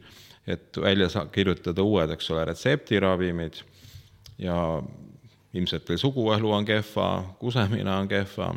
et 0.46 0.80
välja 0.80 1.08
kirjutada 1.32 1.82
uued, 1.82 2.10
eks 2.10 2.30
ole, 2.30 2.44
retseptiravimid 2.44 3.62
ja 4.38 4.82
ilmselt 5.54 5.84
teil 5.84 6.00
suguelu 6.00 6.52
on 6.52 6.64
kehva, 6.64 7.08
kusemine 7.38 7.90
on 7.90 8.08
kehva 8.08 8.54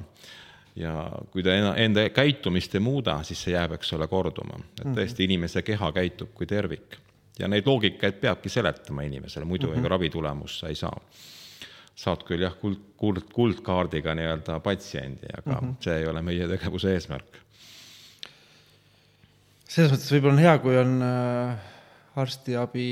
ja 0.76 0.93
kui 1.32 1.43
te 1.43 1.56
enda 1.84 2.10
käitumist 2.10 2.76
ei 2.76 2.84
muuda, 2.84 3.19
siis 3.24 3.43
see 3.45 3.54
jääb, 3.56 3.76
eks 3.78 3.93
ole, 3.95 4.08
korduma. 4.12 4.60
et 4.82 4.91
tõesti, 4.98 5.28
inimese 5.28 5.63
keha 5.63 5.91
käitub 5.95 6.34
kui 6.36 6.48
tervik 6.50 6.98
ja 7.39 7.50
neid 7.52 7.67
loogikaid 7.67 8.19
peabki 8.21 8.50
seletama 8.50 9.06
inimesele, 9.08 9.45
muidu 9.45 9.67
mm 9.67 9.74
-hmm. 9.74 9.80
ega 9.80 9.89
ravitulemust 9.95 10.60
sa 10.60 10.67
ei 10.67 10.76
saa. 10.76 11.00
saad 11.95 12.24
küll 12.28 12.41
jah, 12.43 12.52
kuld, 12.60 12.78
kuld, 12.98 13.21
kuldkaardiga 13.34 14.15
nii-öelda 14.15 14.60
patsiendi, 14.60 15.28
aga 15.38 15.62
mm 15.62 15.67
-hmm. 15.67 15.76
see 15.80 15.98
ei 15.98 16.08
ole 16.08 16.21
meie 16.21 16.48
tegevuse 16.48 16.93
eesmärk. 16.93 17.38
selles 19.67 19.91
mõttes 19.91 20.12
võib-olla 20.12 20.34
on 20.34 20.39
hea, 20.39 20.58
kui 20.58 20.78
on 20.78 21.02
äh, 21.02 21.58
arstiabi 22.21 22.89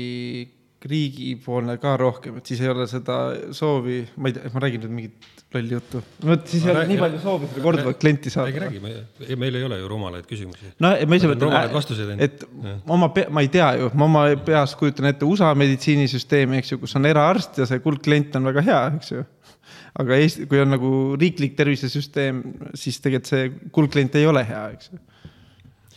riigipoolne 0.84 1.78
ka 1.80 1.94
rohkem, 2.00 2.36
et 2.38 2.50
siis 2.50 2.60
ei 2.60 2.68
ole 2.68 2.84
seda 2.88 3.16
soovi, 3.56 4.02
ma 4.20 4.28
ei 4.28 4.34
tea, 4.36 4.50
ma 4.52 4.60
räägin 4.64 4.82
nüüd 4.84 4.92
mingit 4.92 5.44
lolli 5.54 5.76
juttu. 5.76 6.00
no 6.22 6.32
vot, 6.32 6.42
siis 6.50 6.66
ei 6.66 6.72
ole 6.74 6.82
nii 6.90 6.98
palju 7.00 7.20
soovi 7.22 7.48
seda 7.48 7.62
korduvat 7.64 8.00
klienti 8.02 8.32
saada. 8.32 8.64
räägi, 8.64 8.82
räägi, 8.84 9.38
meil 9.40 9.56
ei 9.56 9.64
ole 9.64 9.78
ju 9.80 9.88
rumalaid 9.88 10.26
küsimusi. 10.28 10.74
no 10.84 10.90
ma 11.08 11.20
ise 11.20 11.30
mõtlen, 11.30 12.20
et 12.26 12.44
oma 12.96 13.08
ma 13.08 13.44
ei 13.46 13.48
tea 13.54 13.70
ju, 13.80 13.88
ma 13.94 14.08
oma 14.10 14.26
peas 14.44 14.76
kujutan 14.80 15.08
ette 15.08 15.28
USA 15.28 15.54
meditsiinisüsteemi, 15.56 16.60
eks 16.60 16.74
ju, 16.74 16.80
kus 16.84 16.96
on 17.00 17.08
eraarst 17.08 17.62
ja 17.62 17.68
see 17.70 17.80
kuldklient 17.84 18.36
on 18.40 18.52
väga 18.52 18.66
hea, 18.68 18.82
eks 18.98 19.14
ju. 19.14 19.24
aga 20.04 20.20
Eesti, 20.20 20.50
kui 20.50 20.60
on 20.60 20.74
nagu 20.74 20.92
riiklik 21.20 21.56
tervisesüsteem, 21.56 22.44
siis 22.76 23.00
tegelikult 23.00 23.32
see 23.32 23.50
kuldklient 23.72 24.20
ei 24.20 24.28
ole 24.28 24.44
hea, 24.44 24.66
eks 24.76 24.92
ju. 24.92 25.00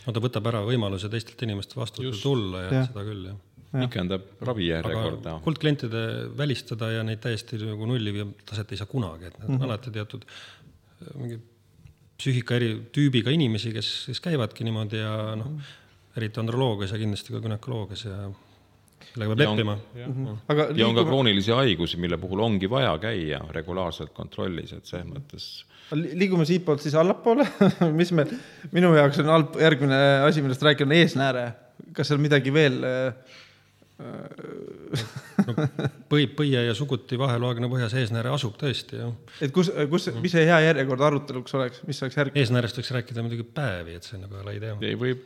No 0.08 0.16
ta 0.16 0.24
võtab 0.24 0.48
ära 0.50 0.64
võimaluse 0.64 1.10
teistelt 1.12 1.44
inimestelt 1.44 1.82
vastu 1.82 2.16
tulla 2.22 2.64
ja, 2.64 2.72
ja 2.72 2.88
seda 2.88 3.04
küll, 3.06 3.28
jah 3.28 3.44
pikendab 3.68 4.22
ravijärjekorda. 4.48 5.34
kuldklientide 5.44 6.02
välistada 6.38 6.88
ja 6.94 7.02
neid 7.04 7.20
täiesti 7.20 7.58
nagu 7.60 7.84
nulli 7.90 8.14
viia 8.14 8.24
taset 8.48 8.72
ei 8.72 8.80
saa 8.80 8.88
kunagi, 8.88 9.28
et 9.28 9.38
nad 9.38 9.48
mm 9.48 9.54
-hmm. 9.54 9.62
on 9.62 9.68
alati 9.68 9.90
teatud 9.92 10.24
mingi 11.14 11.36
psüühika 12.18 12.56
eri 12.56 12.70
tüübiga 12.94 13.30
inimesi, 13.30 13.72
kes, 13.72 13.90
kes 14.10 14.20
käivadki 14.20 14.64
niimoodi 14.66 15.02
ja 15.02 15.36
noh, 15.38 15.52
eriti 16.16 16.40
androloogias 16.40 16.92
ja 16.92 16.98
kindlasti 16.98 17.32
ka 17.32 17.40
günekoloogias 17.44 18.04
ja 18.04 18.16
sellega 19.12 19.36
peab 19.36 19.44
leppima. 19.44 19.76
Aga 20.48 20.62
ja 20.62 20.68
liiguma... 20.72 20.88
on 20.88 20.94
ka 20.98 21.04
kroonilisi 21.04 21.54
haigusi, 21.54 21.96
mille 21.96 22.18
puhul 22.18 22.40
ongi 22.40 22.70
vaja 22.70 22.96
käia 22.98 23.40
regulaarselt 23.54 24.12
kontrollis, 24.16 24.72
et 24.72 24.86
selles 24.86 25.06
mõttes 25.06 25.48
liigume 25.96 26.44
siitpoolt 26.48 26.84
siis 26.84 26.94
allapoole 26.98 27.46
mis 28.00 28.12
me, 28.12 28.26
minu 28.72 28.92
jaoks 28.96 29.22
on 29.24 29.32
halb, 29.32 29.58
järgmine 29.60 29.98
asi, 30.26 30.44
millest 30.44 30.62
rääkida, 30.62 30.88
on 30.88 30.96
eesnääre. 30.98 31.50
kas 31.96 32.10
seal 32.10 32.20
midagi 32.22 32.52
veel 32.52 32.80
äh, 32.84 33.36
no, 33.98 35.54
põi, 36.10 36.26
põie 36.38 36.60
ja 36.68 36.74
suguti 36.76 37.18
vaheloagna 37.18 37.70
põhjas 37.70 37.96
eesnääre 37.98 38.30
asub 38.34 38.54
tõesti, 38.60 38.98
jah. 39.00 39.14
et 39.44 39.54
kus, 39.54 39.70
kus, 39.90 40.08
mis 40.22 40.34
see 40.34 40.44
hea 40.48 40.58
järjekord 40.68 41.02
aruteluks 41.08 41.56
oleks, 41.58 41.82
mis 41.88 42.02
oleks 42.04 42.18
järg-? 42.20 42.38
eesnäärest 42.38 42.78
võiks 42.78 42.92
rääkida 42.98 43.24
muidugi 43.26 43.46
päevi, 43.58 43.96
et 43.98 44.06
see 44.06 44.20
nagu 44.20 44.38
ei 44.38 44.44
ole 44.44 44.56
idee. 44.60 44.74
ei, 44.90 44.98
võib, 44.98 45.24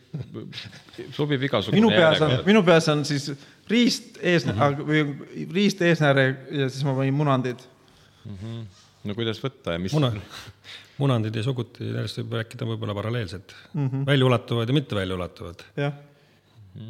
sobib 1.17 1.45
igasugune 1.49 1.81
minu 1.81 1.93
peas 1.93 2.23
on, 2.25 2.39
minu 2.49 2.65
peas 2.67 2.89
on 2.93 3.05
siis 3.09 3.33
riist 3.71 4.17
ees 4.21 4.47
mm, 4.47 4.57
-hmm. 4.57 4.89
või 4.89 5.51
riist 5.59 5.83
eesnääre 5.85 6.27
ja 6.51 6.71
siis 6.71 6.87
ma 6.89 6.97
panin 6.97 7.19
munandid 7.19 7.61
mm. 8.25 8.39
-hmm. 8.39 8.65
No 9.09 9.17
kuidas 9.19 9.41
võtta 9.43 9.77
ja 9.77 9.83
mis 9.83 9.95
Muna, 9.97 10.13
munandid 11.03 11.37
ja 11.37 11.45
suguti, 11.47 11.89
nendest 11.89 12.21
võib 12.21 12.37
rääkida 12.41 12.69
võib-olla 12.69 12.97
paralleelselt 12.97 13.55
mm 13.73 13.89
-hmm., 13.89 14.05
väljaulatuvad 14.09 14.69
ja 14.69 14.77
mitte 14.77 14.99
väljaulatuvad. 14.99 15.65
jah. 15.77 15.97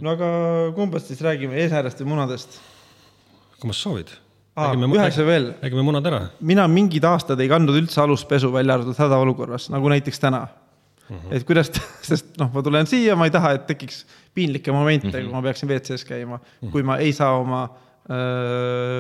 no 0.01 0.17
aga 0.17 0.29
kumbast 0.77 1.13
siis 1.13 1.23
räägime, 1.25 1.57
eesnäärest 1.63 2.03
või 2.03 2.15
munadest? 2.15 2.61
kummas 3.61 3.83
soovid? 3.83 4.13
ühe 4.57 5.05
asja 5.07 5.25
veel. 5.27 5.53
räägime 5.63 5.83
munad 5.83 6.07
ära. 6.07 6.27
mina 6.41 6.67
mingid 6.69 7.05
aastad 7.05 7.41
ei 7.41 7.49
kandnud 7.49 7.79
üldse 7.81 8.03
aluspesu, 8.03 8.53
välja 8.53 8.75
arvatud 8.75 8.99
hädaolukorras, 8.99 9.71
nagu 9.73 9.89
näiteks 9.89 10.21
täna 10.21 10.47
mm. 11.09 11.17
-hmm. 11.17 11.37
et 11.37 11.47
kuidas, 11.47 11.73
sest 12.11 12.37
noh, 12.39 12.51
ma 12.53 12.63
tulen 12.63 12.87
siia, 12.87 13.17
ma 13.17 13.25
ei 13.25 13.31
taha, 13.31 13.53
et 13.57 13.67
tekiks 13.67 14.05
piinlikke 14.35 14.73
momente 14.73 15.09
mm, 15.09 15.15
-hmm. 15.15 15.25
kui 15.25 15.33
ma 15.33 15.43
peaksin 15.43 15.69
WC-s 15.69 16.05
käima 16.05 16.37
mm, 16.37 16.43
-hmm. 16.43 16.73
kui 16.73 16.83
ma 16.83 16.97
ei 16.97 17.13
saa 17.13 17.39
oma 17.39 17.69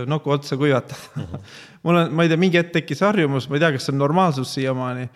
noku 0.06 0.30
otsa 0.30 0.56
kuivatada 0.56 1.00
mm. 1.16 1.22
-hmm. 1.26 1.40
mul 1.82 1.96
on, 1.96 2.12
ma 2.14 2.22
ei 2.22 2.30
tea, 2.30 2.38
mingi 2.38 2.60
hetk 2.60 2.72
tekkis 2.72 3.00
harjumus, 3.02 3.48
ma 3.48 3.58
ei 3.58 3.64
tea, 3.64 3.72
kas 3.74 3.86
see 3.86 3.94
on 3.94 3.98
normaalsus 3.98 4.54
siiamaani, 4.54 5.08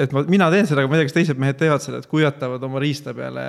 et 0.00 0.14
ma, 0.16 0.22
mina 0.30 0.48
teen 0.52 0.68
seda, 0.68 0.82
aga 0.82 0.90
ma 0.90 0.96
ei 0.96 1.02
tea, 1.02 1.10
kas 1.10 1.16
teised 1.16 1.40
mehed 1.40 1.58
teevad 1.60 1.84
seda, 1.84 2.00
et 2.00 2.08
kuivatavad 2.10 2.62
oma 2.66 2.80
riista 2.82 3.12
peale 3.16 3.44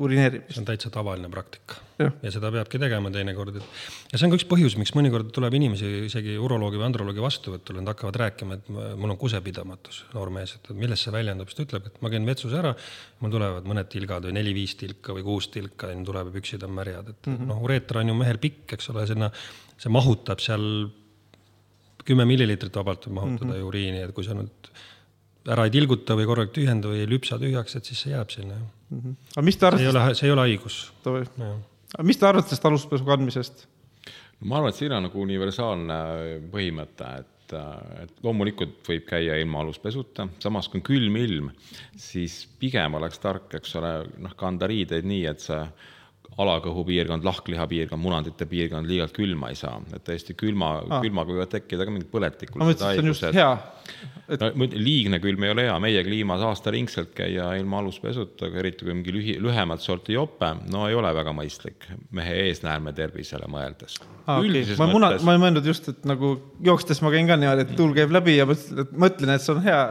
urineerimist. 0.00 0.52
see 0.52 0.62
on 0.62 0.68
täitsa 0.68 0.90
tavaline 0.92 1.30
praktika 1.32 1.80
Jah. 2.00 2.10
ja 2.24 2.32
seda 2.34 2.50
peabki 2.50 2.80
tegema 2.82 3.10
teinekord, 3.14 3.58
et 3.60 4.12
ja 4.12 4.18
see 4.18 4.26
on 4.26 4.34
ka 4.34 4.38
üks 4.40 4.46
põhjus, 4.50 4.76
miks 4.80 4.92
mõnikord 4.96 5.30
tuleb 5.34 5.54
inimesi 5.56 5.90
isegi 6.08 6.34
uroloogi 6.42 6.80
või 6.80 6.88
androloogi 6.88 7.22
vastuvõtule, 7.22 7.80
nad 7.80 7.92
hakkavad 7.92 8.18
rääkima, 8.24 8.58
et 8.58 8.72
mul 8.72 9.14
on 9.14 9.20
kusepidamatus, 9.20 10.02
noor 10.16 10.32
mees, 10.34 10.56
et 10.58 10.72
milles 10.74 11.04
see 11.06 11.14
väljendub, 11.14 11.50
siis 11.50 11.60
ta 11.60 11.68
ütleb, 11.68 11.86
et 11.90 12.02
ma 12.04 12.10
käin 12.12 12.26
vetsus 12.28 12.56
ära, 12.58 12.74
mul 13.22 13.34
tulevad 13.36 13.70
mõned 13.70 13.90
tilgad 13.92 14.26
või 14.26 14.34
neli-viis 14.40 14.74
tilka 14.80 15.14
või 15.16 15.24
kuus 15.26 15.48
tilka 15.54 15.92
ja 15.92 16.00
tuleb 16.10 16.32
ja 16.32 16.34
püksid 16.34 16.66
on 16.66 16.74
märjad, 16.74 17.14
et 17.14 17.30
mm 17.30 17.38
-hmm. 17.38 17.52
noh, 17.52 17.62
ureeter 17.62 18.02
on 18.02 18.10
ju 18.10 18.18
mehel 18.18 18.42
pikk, 18.42 18.74
eks 18.76 18.90
ole, 18.90 19.06
sinna, 19.06 19.30
see 19.78 19.92
mahutab 19.94 20.42
seal 20.42 20.66
kümme 22.04 22.26
milliliitrit 22.28 22.74
vabalt 22.74 23.06
võib 23.06 23.20
mahutada 23.20 23.52
mm 23.52 23.56
-hmm. 23.56 23.70
uriini, 23.70 24.02
et 24.02 24.12
kui 24.12 24.26
sa 24.26 24.34
nüüd 24.34 24.74
ära 25.52 25.66
ei 25.68 25.74
tilguta 25.74 26.16
või 26.16 26.26
korralikult 26.28 26.56
tühjenda 26.56 26.90
või 26.90 27.02
ei 27.02 27.10
lüpsa 27.10 27.38
tühjaks, 27.40 27.76
et 27.78 27.90
siis 27.90 28.04
see 28.04 28.14
jääb 28.14 28.32
sinna. 28.32 28.56
aga 29.34 29.44
mis 29.44 29.58
te 29.60 29.70
see 29.70 29.84
ei 29.84 29.90
arvate, 29.90 30.08
ole, 30.08 30.18
see 30.18 30.28
ei 30.28 30.34
ole 30.34 30.46
haigus. 30.48 30.80
mis 32.02 32.20
te 32.20 32.28
arvate 32.28 32.48
sellest 32.50 32.68
aluspesu 32.70 33.08
kandmisest? 33.08 33.66
ma 34.44 34.58
arvan, 34.58 34.72
et 34.72 34.80
siin 34.80 34.92
on 34.96 35.06
nagu 35.08 35.22
universaalne 35.22 35.98
põhimõte, 36.52 37.10
et, 37.20 37.56
et 38.04 38.24
loomulikult 38.24 38.80
võib 38.88 39.06
käia 39.08 39.36
ilma 39.40 39.62
aluspesuta, 39.62 40.28
samas 40.42 40.68
kui 40.68 40.80
on 40.80 40.86
külm 40.86 41.18
ilm, 41.20 41.50
siis 41.96 42.42
pigem 42.60 42.96
oleks 42.98 43.20
tark, 43.22 43.52
eks 43.60 43.76
ole, 43.80 43.94
noh, 44.24 44.34
kanda 44.40 44.68
riideid 44.70 45.06
nii, 45.08 45.24
et 45.30 45.44
see 45.44 45.60
alakõhupiirkond, 46.40 47.24
lahkliha 47.26 47.66
piirkond, 47.70 48.02
munandite 48.02 48.46
piirkond 48.50 48.88
liialt 48.90 49.14
külma 49.14 49.52
ei 49.52 49.58
saa, 49.58 49.76
et 49.94 50.02
tõesti 50.06 50.34
külma 50.38 50.70
ah., 50.80 51.02
külmaga 51.04 51.34
võivad 51.34 51.52
tekkida 51.52 51.86
ka 51.86 51.94
mingid 51.94 52.08
ma 52.08 52.14
põletikulised 52.16 52.70
mõtlesin, 52.72 52.88
et 52.90 52.98
see 52.98 53.04
on 53.04 53.10
just 53.12 53.26
hea. 53.36 53.50
et 54.34 54.42
no 54.42 54.68
liigne 54.74 55.20
külm 55.22 55.46
ei 55.46 55.52
ole 55.54 55.66
hea, 55.68 55.76
meie 55.84 56.02
kliimas 56.06 56.42
aastaringselt 56.48 57.12
käia 57.14 57.52
ilma 57.60 57.78
aluspesuta, 57.82 58.48
aga 58.48 58.62
eriti 58.64 58.86
kui 58.86 58.96
mingi 58.96 59.14
lühi, 59.14 59.36
lühemat 59.42 59.84
sorti 59.84 60.16
jope, 60.16 60.50
no 60.72 60.88
ei 60.88 60.96
ole 60.98 61.12
väga 61.14 61.34
mõistlik 61.36 61.86
mehe 62.16 62.48
eesnäärme 62.48 62.94
tervisele 62.96 63.50
mõeldes 63.50 64.00
ah,. 64.26 64.40
Okay. 64.40 64.64
ma 64.80 64.88
muna, 64.90 65.12
ma 65.22 65.36
ei 65.36 65.44
mõelnud 65.44 65.70
just, 65.70 65.92
et 65.92 66.08
nagu 66.08 66.34
jookstes 66.64 67.02
ma 67.04 67.14
käin 67.14 67.30
ka 67.30 67.38
niimoodi, 67.38 67.68
et 67.68 67.78
tuul 67.78 67.94
käib 67.94 68.10
läbi 68.14 68.40
ja 68.40 68.48
mõtlen, 68.48 69.36
et 69.36 69.44
see 69.44 69.54
on 69.54 69.62
hea. 69.62 69.84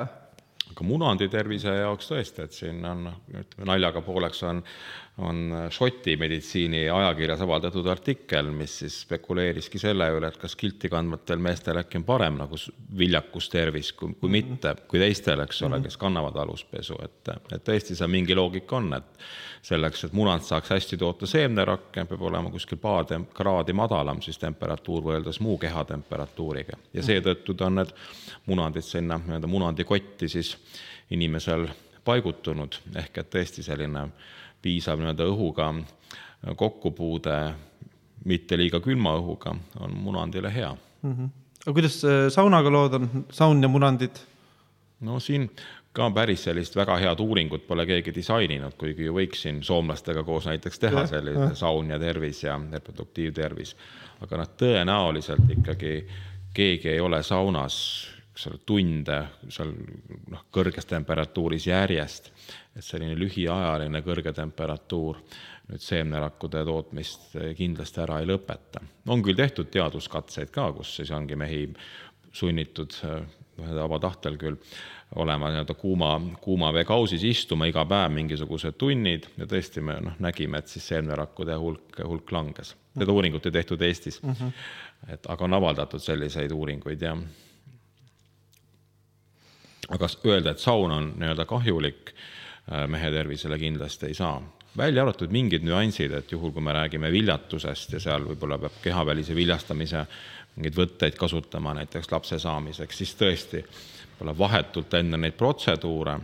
aga 0.73 0.89
munandi 0.89 1.29
tervise 1.31 1.71
jaoks 1.79 2.11
tõesti, 2.11 2.49
et 2.49 2.59
siin 2.59 2.83
on, 2.89 3.07
ütleme 3.31 3.69
naljaga 3.69 4.03
pooleks 4.03 4.43
on, 4.49 4.59
on 5.17 5.51
Šoti 5.69 6.15
meditsiini 6.17 6.87
ajakirjas 6.89 7.41
avaldatud 7.45 7.85
artikkel, 7.87 8.47
mis 8.49 8.79
siis 8.79 8.95
spekuleeriski 9.03 9.77
selle 9.79 10.07
üle, 10.15 10.31
et 10.31 10.39
kas 10.41 10.55
kilti 10.57 10.89
kandvatel 10.89 11.37
meestel 11.37 11.77
äkki 11.83 11.99
on 12.01 12.05
parem 12.07 12.39
nagu 12.41 12.57
viljakus 12.97 13.49
tervis 13.53 13.91
kui, 13.93 14.15
kui 14.17 14.33
mitte, 14.33 14.73
kui 14.89 15.01
teistel, 15.03 15.43
eks 15.45 15.61
ole, 15.67 15.83
kes 15.85 15.99
kannavad 16.01 16.39
aluspesu, 16.41 16.97
et, 17.05 17.33
et 17.53 17.65
tõesti 17.69 17.97
seal 17.99 18.09
mingi 18.09 18.33
loogika 18.33 18.79
on, 18.79 18.89
et 18.97 19.27
selleks, 19.63 20.07
et 20.07 20.17
munad 20.17 20.41
saaks 20.43 20.73
hästi 20.73 20.97
toota 20.97 21.29
seemnerakke, 21.29 22.07
peab 22.09 22.27
olema 22.31 22.49
kuskil 22.51 22.81
paar 22.81 23.05
kraadi 23.37 23.77
madalam 23.77 24.21
siis 24.21 24.41
temperatuur 24.41 25.05
võrreldes 25.05 25.39
muu 25.45 25.59
kehatemperatuuriga. 25.61 26.81
Ja 26.93 27.05
seetõttu 27.05 27.53
ta 27.53 27.69
on 27.69 27.83
need 27.83 27.93
munadid 28.49 28.85
sinna 28.85 29.21
nii-öelda 29.21 29.47
munadikotti 29.47 30.27
siis 30.27 30.55
inimesel 31.13 31.69
paigutunud, 32.03 32.81
ehk 32.99 33.21
et 33.21 33.29
tõesti 33.31 33.63
selline 33.63 34.09
piisav 34.63 34.99
nii-öelda 34.99 35.27
õhuga 35.29 35.69
kokkupuude 36.59 37.37
mitte 38.25 38.57
liiga 38.59 38.79
külma 38.83 39.17
õhuga 39.19 39.53
on 39.83 39.95
munandile 39.99 40.51
hea 40.53 40.71
aga 41.63 41.75
kuidas 41.75 42.01
äh, 42.07 42.25
saunaga 42.33 42.71
lood 42.71 42.97
on, 42.99 43.09
saun 43.31 43.63
ja 43.63 43.69
munandid? 43.71 44.19
no 45.03 45.19
siin 45.19 45.49
ka 45.93 46.09
päris 46.15 46.43
sellist 46.47 46.75
väga 46.75 46.97
head 46.97 47.19
uuringut 47.21 47.67
pole 47.67 47.85
keegi 47.85 48.13
disaininud, 48.15 48.73
kuigi 48.79 49.07
ju 49.07 49.13
võiks 49.15 49.43
siin 49.45 49.61
soomlastega 49.63 50.23
koos 50.25 50.47
näiteks 50.49 50.81
teha 50.81 51.05
sellise 51.09 51.51
saun 51.59 51.91
ja 51.93 51.99
tervis 52.01 52.43
ja 52.43 52.57
reproduktiivtervis. 52.71 53.75
aga 54.25 54.41
noh, 54.41 54.49
tõenäoliselt 54.57 55.51
ikkagi 55.59 55.93
keegi 56.53 56.89
ei 56.95 56.99
ole 56.99 57.21
saunas, 57.23 57.75
ole, 58.33 58.59
tunde 58.65 59.17
seal 59.49 59.73
noh, 60.31 60.45
kõrges 60.53 60.87
temperatuuris 60.89 61.67
järjest, 61.67 62.31
et 62.75 62.85
selline 62.85 63.17
lühiajaline 63.19 64.01
kõrge 64.05 64.33
temperatuur 64.33 65.19
nüüd 65.69 65.83
seemnerakkude 65.83 66.63
tootmist 66.67 67.37
kindlasti 67.57 68.01
ära 68.03 68.19
ei 68.19 68.27
lõpeta. 68.27 68.81
on 69.07 69.23
küll 69.23 69.37
tehtud 69.37 69.69
teaduskatseid 69.71 70.51
ka, 70.51 70.71
kus 70.73 70.95
siis 70.97 71.11
ongi 71.11 71.35
mehi 71.39 71.67
sunnitud 72.33 72.97
äh, 73.05 73.21
vaba 73.57 73.99
tahtel 73.99 74.37
küll 74.41 74.57
olema 75.15 75.51
nii-öelda 75.51 75.75
kuuma, 75.77 76.15
kuuma 76.41 76.71
veekausis 76.73 77.23
istuma 77.23 77.67
iga 77.69 77.85
päev 77.85 78.11
mingisugused 78.15 78.77
tunnid 78.81 79.27
ja 79.37 79.45
tõesti 79.49 79.83
me 79.85 79.99
noh, 80.01 80.17
nägime, 80.23 80.57
et 80.57 80.73
siis 80.73 80.87
seemnerakkude 80.89 81.55
hulk, 81.61 82.01
hulk 82.01 82.31
langes. 82.33 82.73
Seda 82.97 83.13
uuringut 83.13 83.45
ei 83.45 83.53
tehtud 83.53 83.81
Eestis 83.81 84.21
mm. 84.23 84.33
-hmm. 84.39 84.51
et 85.13 85.29
aga 85.29 85.45
on 85.45 85.53
avaldatud 85.53 86.01
selliseid 86.01 86.51
uuringuid 86.51 87.01
ja 87.01 87.15
aga 89.93 90.09
öelda, 90.25 90.53
et 90.53 90.59
saun 90.63 90.91
on 90.91 91.13
nii-öelda 91.19 91.45
kahjulik 91.49 92.13
äh, 92.13 92.85
mehe 92.89 93.11
tervisele 93.11 93.59
kindlasti 93.61 94.09
ei 94.09 94.17
saa. 94.17 94.41
välja 94.77 95.03
arvatud 95.03 95.31
mingid 95.31 95.61
nüansid, 95.61 96.13
et 96.17 96.31
juhul, 96.31 96.51
kui 96.51 96.61
me 96.61 96.73
räägime 96.73 97.11
viljatusest 97.11 97.93
ja 97.93 97.99
seal 97.99 98.23
võib-olla 98.25 98.57
peab 98.57 98.79
kehavälise 98.81 99.35
viljastamise 99.35 100.05
mingeid 100.55 100.77
võtteid 100.77 101.17
kasutama 101.17 101.73
näiteks 101.77 102.11
lapse 102.11 102.39
saamiseks, 102.39 102.97
siis 102.97 103.13
tõesti 103.17 103.61
võib-olla 103.63 104.37
vahetult 104.37 104.93
enne 104.97 105.17
neid 105.17 105.37
protseduure 105.37 106.19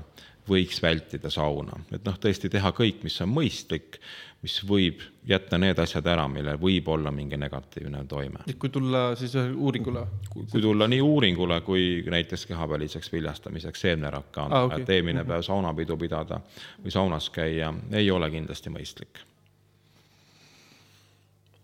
võiks 0.49 0.82
vältida 0.82 1.30
sauna, 1.30 1.78
et 1.93 2.05
noh, 2.05 2.17
tõesti 2.17 2.49
teha 2.49 2.72
kõik, 2.74 3.03
mis 3.05 3.20
on 3.22 3.30
mõistlik, 3.30 3.99
mis 4.42 4.56
võib 4.64 5.02
jätta 5.28 5.58
need 5.60 5.80
asjad 5.84 6.06
ära, 6.08 6.24
millel 6.32 6.60
võib 6.62 6.88
olla 6.94 7.12
mingi 7.12 7.38
negatiivne 7.38 8.06
toime. 8.08 8.46
kui 8.60 8.72
tulla 8.72 9.10
siis 9.20 9.36
uuringule? 9.36 10.06
kui, 10.30 10.46
tulla 10.62 10.88
nii 10.88 11.02
uuringule 11.04 11.60
kui 11.62 12.04
näiteks 12.08 12.46
kehaväliseks 12.50 13.12
viljastamiseks 13.14 13.86
Aa, 13.86 14.60
ah,, 14.62 14.66
okay. 14.66 14.82
et 14.82 14.90
eelmine 14.96 15.26
päev 15.28 15.44
saunapidu 15.46 15.98
pidada 15.98 16.40
või 16.84 16.94
saunas 16.94 17.30
käia 17.30 17.74
ei 17.92 18.12
ole 18.12 18.32
kindlasti 18.32 18.72
mõistlik. 18.72 19.26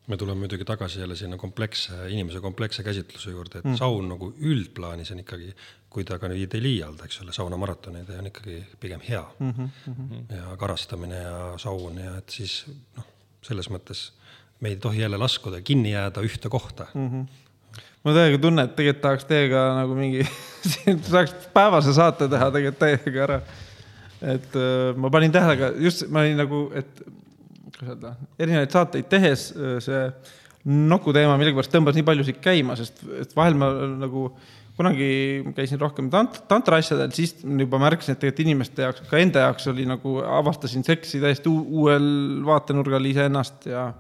me 0.08 0.18
tuleme 0.18 0.40
muidugi 0.40 0.66
tagasi 0.66 1.00
jälle 1.00 1.16
sinna 1.16 1.38
kompleksse, 1.38 1.94
inimese 2.10 2.40
kompleksse 2.40 2.84
käsitluse 2.84 3.32
juurde, 3.32 3.60
et 3.60 3.66
mm. 3.66 3.80
saun 3.80 4.10
nagu 4.10 4.34
üldplaanis 4.38 5.12
on 5.12 5.24
ikkagi, 5.24 5.56
kui 5.96 6.04
ta 6.08 6.18
ka 6.20 6.28
nüüd 6.28 6.52
ei 6.58 6.64
liialda, 6.64 7.08
eks 7.08 7.22
ole, 7.24 7.34
saunamaratoneid 7.36 8.12
on 8.18 8.28
ikkagi 8.28 8.60
pigem 8.82 9.04
hea 9.06 9.24
mm. 9.40 9.54
-hmm. 9.56 10.24
ja 10.36 10.58
karastamine 10.60 11.22
ja 11.22 11.38
saun 11.62 11.98
ja 12.02 12.18
et 12.20 12.36
siis 12.36 12.66
noh, 12.98 13.08
selles 13.46 13.70
mõttes 13.72 14.10
me 14.60 14.74
ei 14.74 14.80
tohi 14.82 15.02
jälle 15.02 15.20
laskuda, 15.22 15.62
kinni 15.62 15.94
jääda 15.94 16.24
ühte 16.26 16.52
kohta 16.52 16.88
mm. 16.94 17.26
mul 18.04 18.12
on 18.12 18.18
täiega 18.20 18.42
tunne, 18.44 18.68
et 18.68 18.76
tegelikult 18.76 19.02
tahaks 19.08 19.28
teiega 19.30 19.66
nagu 19.80 19.96
mingi, 19.96 20.28
saaks 21.14 21.36
päevase 21.56 21.96
saate 21.96 22.28
teha 22.32 22.52
tegelikult 22.52 22.82
täiega 22.84 23.24
ära. 23.28 23.42
et 24.36 24.60
äh, 24.60 24.96
ma 24.96 25.10
panin 25.10 25.32
tähele 25.32 25.58
ka 25.62 25.72
just, 25.80 26.08
ma 26.10 26.26
olin 26.26 26.44
nagu, 26.44 26.66
et 26.76 27.06
kuidas 27.76 27.94
öelda, 27.94 28.16
erinevaid 28.40 28.76
saateid 28.76 29.08
tehes 29.12 29.52
äh, 29.56 29.80
see 29.80 30.04
noku 30.66 31.14
teema 31.14 31.38
millegipärast 31.38 31.72
tõmbas 31.72 31.96
nii 31.96 32.06
paljusid 32.08 32.44
käima, 32.44 32.76
sest 32.76 33.04
et 33.22 33.36
vahel 33.38 33.56
ma 33.60 33.70
nagu 34.02 34.28
kunagi 34.76 35.10
käisin 35.56 35.80
rohkem 35.80 36.10
tant-, 36.12 36.42
tantra 36.50 36.80
asjadel, 36.82 37.12
siis 37.16 37.38
juba 37.46 37.80
märkasin, 37.82 38.16
et 38.16 38.20
tegelikult 38.24 38.44
inimeste 38.46 38.84
jaoks, 38.86 39.06
ka 39.10 39.22
enda 39.22 39.46
jaoks 39.48 39.70
oli 39.72 39.86
nagu, 39.88 40.18
avastasin 40.40 40.84
seksi 40.84 41.22
täiesti 41.24 41.50
uu- 41.52 41.66
uuel 41.82 42.10
vaatenurgal 42.46 43.12
iseennast 43.12 43.70
ja 43.72 43.94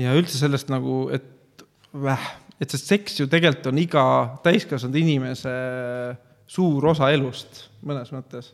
ja 0.00 0.14
üldse 0.18 0.38
sellest 0.40 0.72
nagu, 0.72 1.08
et 1.14 1.64
väh, 1.94 2.24
et 2.60 2.70
see 2.70 2.80
seks 2.80 3.20
ju 3.20 3.28
tegelikult 3.30 3.70
on 3.70 3.78
iga 3.82 4.04
täiskasvanud 4.46 4.96
inimese 4.98 5.54
suur 6.50 6.86
osa 6.90 7.10
elust 7.14 7.68
mõnes 7.86 8.10
mõttes. 8.14 8.52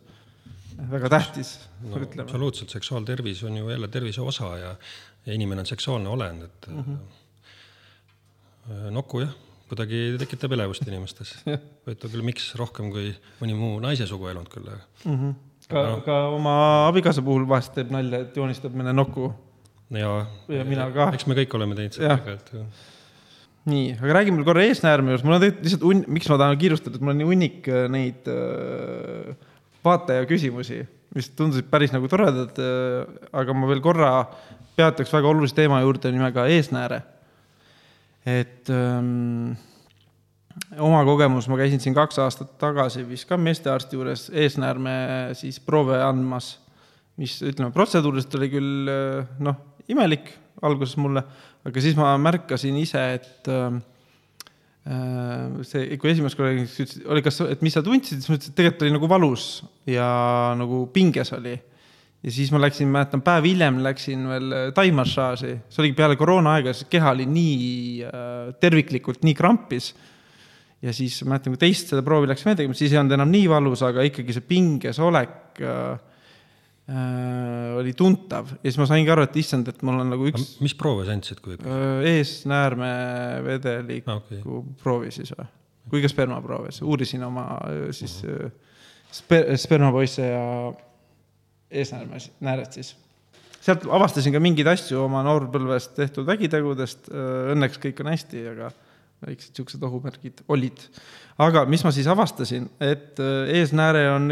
väga 0.91 1.09
tähtis 1.13 1.55
no,, 1.83 1.97
ütleme. 1.97 2.25
absoluutselt, 2.27 2.71
seksuaaltervis 2.73 3.43
on 3.49 3.57
ju 3.57 3.71
jälle 3.71 3.89
tervise 3.89 4.21
osa 4.23 4.57
ja, 4.59 4.75
ja 5.27 5.33
inimene 5.35 5.61
on 5.65 5.67
seksuaalne 5.69 6.09
olend, 6.09 6.43
et 6.43 6.67
mm 6.71 6.85
-hmm. 6.85 6.99
nuku 8.91 9.21
jah, 9.21 9.35
kuidagi 9.71 10.01
tekitab 10.21 10.55
elevust 10.57 10.87
inimestes. 10.87 11.37
huvitav 11.87 12.13
küll, 12.13 12.25
miks 12.27 12.51
rohkem 12.59 12.91
kui 12.95 13.13
mõni 13.41 13.57
muu 13.59 13.79
naise 13.83 14.09
suguelund 14.11 14.51
küll, 14.53 14.69
aga 14.69 14.83
mm. 15.05 15.17
-hmm. 15.17 15.35
ka 15.71 15.85
no., 15.87 16.01
ka 16.07 16.21
oma 16.35 16.55
abikaasa 16.91 17.25
puhul 17.27 17.47
vahest 17.49 17.75
teeb 17.77 17.93
nalja, 17.95 18.25
et 18.27 18.37
joonistab 18.37 18.75
mõne 18.77 18.95
nuku. 18.97 19.33
ja, 19.95 20.15
ja 20.49 20.65
mina 20.65 20.91
ka. 20.95 21.11
eks 21.15 21.27
me 21.27 21.39
kõik 21.39 21.55
oleme 21.59 21.79
teinud 21.79 21.99
seda 21.99 22.17
tegelikult 22.17 22.55
ju 22.55 22.65
nii, 23.69 23.97
aga 24.01 24.15
räägime 24.17 24.41
veel 24.41 24.49
korra 24.49 24.65
eesnäärme 24.65 25.13
juures, 25.13 25.25
mul 25.27 25.37
on 25.37 25.43
tegelikult 25.43 25.67
lihtsalt 25.67 25.87
un-, 25.91 26.05
miks 26.17 26.31
ma 26.33 26.39
tahan 26.41 26.59
kiirustada, 26.61 26.97
et 26.97 27.05
mul 27.05 27.13
on 27.13 27.21
nii 27.21 27.29
hunnik 27.29 27.69
äh, 27.69 27.85
neid 27.93 28.31
äh, 28.33 29.35
vaataja 29.85 30.25
küsimusi, 30.31 30.81
mis 31.17 31.29
tundusid 31.37 31.69
päris 31.73 31.93
nagu 31.93 32.09
toredad 32.11 32.57
äh,, 32.63 33.19
aga 33.37 33.57
ma 33.57 33.69
veel 33.71 33.83
korra 33.85 34.11
peatuks 34.79 35.13
väga 35.13 35.29
olulise 35.29 35.57
teema 35.59 35.83
juurde 35.85 36.13
nimega 36.15 36.47
eesnääre 36.55 37.03
et 38.29 38.69
ähm, 38.75 39.55
oma 40.79 41.03
kogemus, 41.07 41.49
ma 41.49 41.59
käisin 41.61 41.81
siin 41.83 41.97
kaks 41.97 42.21
aastat 42.23 42.57
tagasi 42.61 43.05
vist 43.09 43.29
ka 43.29 43.39
meestearsti 43.41 43.97
juures 43.97 44.27
eesnäärme 44.35 44.93
siis 45.39 45.61
proove 45.65 46.01
andmas, 46.05 46.59
mis 47.21 47.39
ütleme, 47.45 47.73
protseduuriliselt 47.75 48.37
oli 48.41 48.51
küll 48.53 48.91
äh, 48.93 49.31
noh, 49.45 49.61
imelik 49.91 50.33
alguses 50.67 50.99
mulle, 51.01 51.23
aga 51.67 51.83
siis 51.83 51.97
ma 51.97 52.13
märkasin 52.21 52.77
ise, 52.81 53.03
et 53.17 53.49
ähm, 53.53 53.81
äh, 54.85 55.65
see, 55.67 55.97
kui 56.01 56.13
esimest 56.13 56.37
korda 56.39 56.85
oli 57.13 57.25
kas, 57.25 57.41
et 57.49 57.65
mis 57.65 57.77
sa 57.77 57.85
tundsid, 57.85 58.21
siis 58.21 58.29
ma 58.29 58.37
ütlesin, 58.37 58.53
et 58.53 58.61
tegelikult 58.61 58.87
oli 58.87 58.97
nagu 58.99 59.11
valus 59.11 59.49
ja 59.89 60.11
nagu 60.61 60.85
pinges 60.93 61.33
oli 61.37 61.57
ja 62.21 62.33
siis 62.33 62.51
ma 62.53 62.61
läksin, 62.61 62.91
mäletan, 62.93 63.23
päev 63.25 63.49
hiljem 63.49 63.81
läksin 63.85 64.27
veel 64.29 64.53
äh, 64.53 64.69
taimassaaži, 64.77 65.55
see 65.73 65.83
oligi 65.85 65.97
peale 65.99 66.19
koroona 66.21 66.57
aega, 66.59 66.75
sest 66.77 66.91
keha 66.93 67.15
oli 67.17 67.27
nii 67.29 68.07
äh, 68.07 68.51
terviklikult 68.61 69.25
nii 69.27 69.37
krampis. 69.37 69.95
ja 70.85 70.93
siis 70.97 71.19
mäletan, 71.25 71.55
kui 71.55 71.61
teist 71.61 71.93
seda 71.93 72.05
proovi 72.05 72.29
läks 72.31 72.45
veel 72.45 72.59
tegema, 72.59 72.77
siis 72.77 72.93
ei 72.93 73.01
olnud 73.01 73.17
enam 73.17 73.33
nii 73.33 73.49
valus, 73.53 73.85
aga 73.85 74.05
ikkagi 74.09 74.37
see 74.37 74.45
pinges 74.49 75.01
olek 75.01 75.63
äh, 75.65 75.95
äh, 76.93 77.79
oli 77.81 77.95
tuntav 77.97 78.53
ja 78.59 78.67
siis 78.67 78.81
ma 78.83 78.89
saingi 78.91 79.13
aru, 79.13 79.25
et 79.29 79.41
issand, 79.41 79.73
et 79.73 79.81
mul 79.87 80.03
on 80.05 80.13
nagu 80.13 80.29
üks. 80.29 80.59
mis 80.65 80.77
proove 80.77 81.09
sa 81.09 81.17
andsid, 81.17 81.41
kui 81.45 81.57
äh,? 81.57 82.05
eesnäärme 82.19 82.93
vedeliku 83.49 84.13
ah, 84.13 84.21
okay. 84.21 84.45
proovi 84.85 85.15
siis 85.17 85.33
või, 85.33 85.49
kui 85.89 86.05
ka 86.05 86.13
spermaproove, 86.13 86.77
uurisin 86.85 87.25
oma 87.25 87.49
siis 87.97 88.21
uh 88.27 88.37
-huh. 88.37 88.55
sper 89.23 89.57
spermapoisse 89.57 90.29
ja 90.29 90.45
eesnääres, 91.71 92.31
nääred 92.41 92.73
siis. 92.73 92.95
sealt 93.61 93.85
avastasin 93.91 94.33
ka 94.33 94.41
mingeid 94.43 94.69
asju 94.73 95.05
oma 95.05 95.23
noorpõlvest 95.27 95.95
tehtud 95.99 96.27
vägitegudest, 96.27 97.11
õnneks 97.55 97.81
kõik 97.83 98.01
on 98.03 98.13
hästi, 98.13 98.47
aga 98.55 98.71
väiksed 99.27 99.53
niisugused 99.53 99.83
ohumärgid 99.85 100.43
olid. 100.49 100.81
aga 101.39 101.65
mis 101.69 101.85
ma 101.85 101.93
siis 101.93 102.09
avastasin, 102.11 102.69
et 102.81 103.21
eesnääre 103.53 104.07
on, 104.15 104.29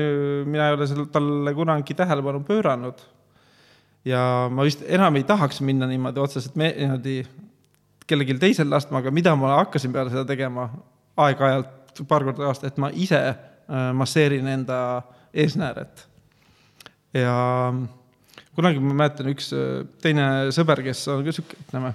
mina 0.49 0.69
ei 0.69 0.79
ole 0.79 0.89
seal 0.89 1.09
talle 1.13 1.55
kunagi 1.55 1.95
tähelepanu 1.95 2.43
pööranud 2.49 3.03
ja 4.09 4.23
ma 4.51 4.65
vist 4.65 4.85
enam 4.87 5.17
ei 5.17 5.27
tahaks 5.29 5.61
minna 5.61 5.87
niimoodi 5.87 6.21
otseselt 6.21 6.57
me, 6.57 6.73
niimoodi 6.77 7.21
kellelgi 8.09 8.39
teisel 8.41 8.71
laskma, 8.71 9.03
aga 9.03 9.13
mida 9.13 9.35
ma 9.37 9.59
hakkasin 9.61 9.93
peale 9.93 10.13
seda 10.13 10.25
tegema 10.29 10.71
aeg-ajalt, 11.19 12.03
paar 12.09 12.25
korda 12.25 12.47
aastas, 12.49 12.73
et 12.73 12.79
ma 12.81 12.89
ise 12.95 13.21
masseerin 13.95 14.47
enda 14.49 14.79
eesnääret 15.35 16.07
ja 17.19 17.37
kunagi 18.59 18.83
ma 18.83 18.97
mäletan, 19.03 19.31
üks 19.35 19.53
äh, 19.55 19.85
teine 20.03 20.51
sõber, 20.55 20.83
kes 20.87 21.05
on 21.13 21.23
ka 21.27 21.35
sihuke, 21.35 21.59
ütleme, 21.67 21.95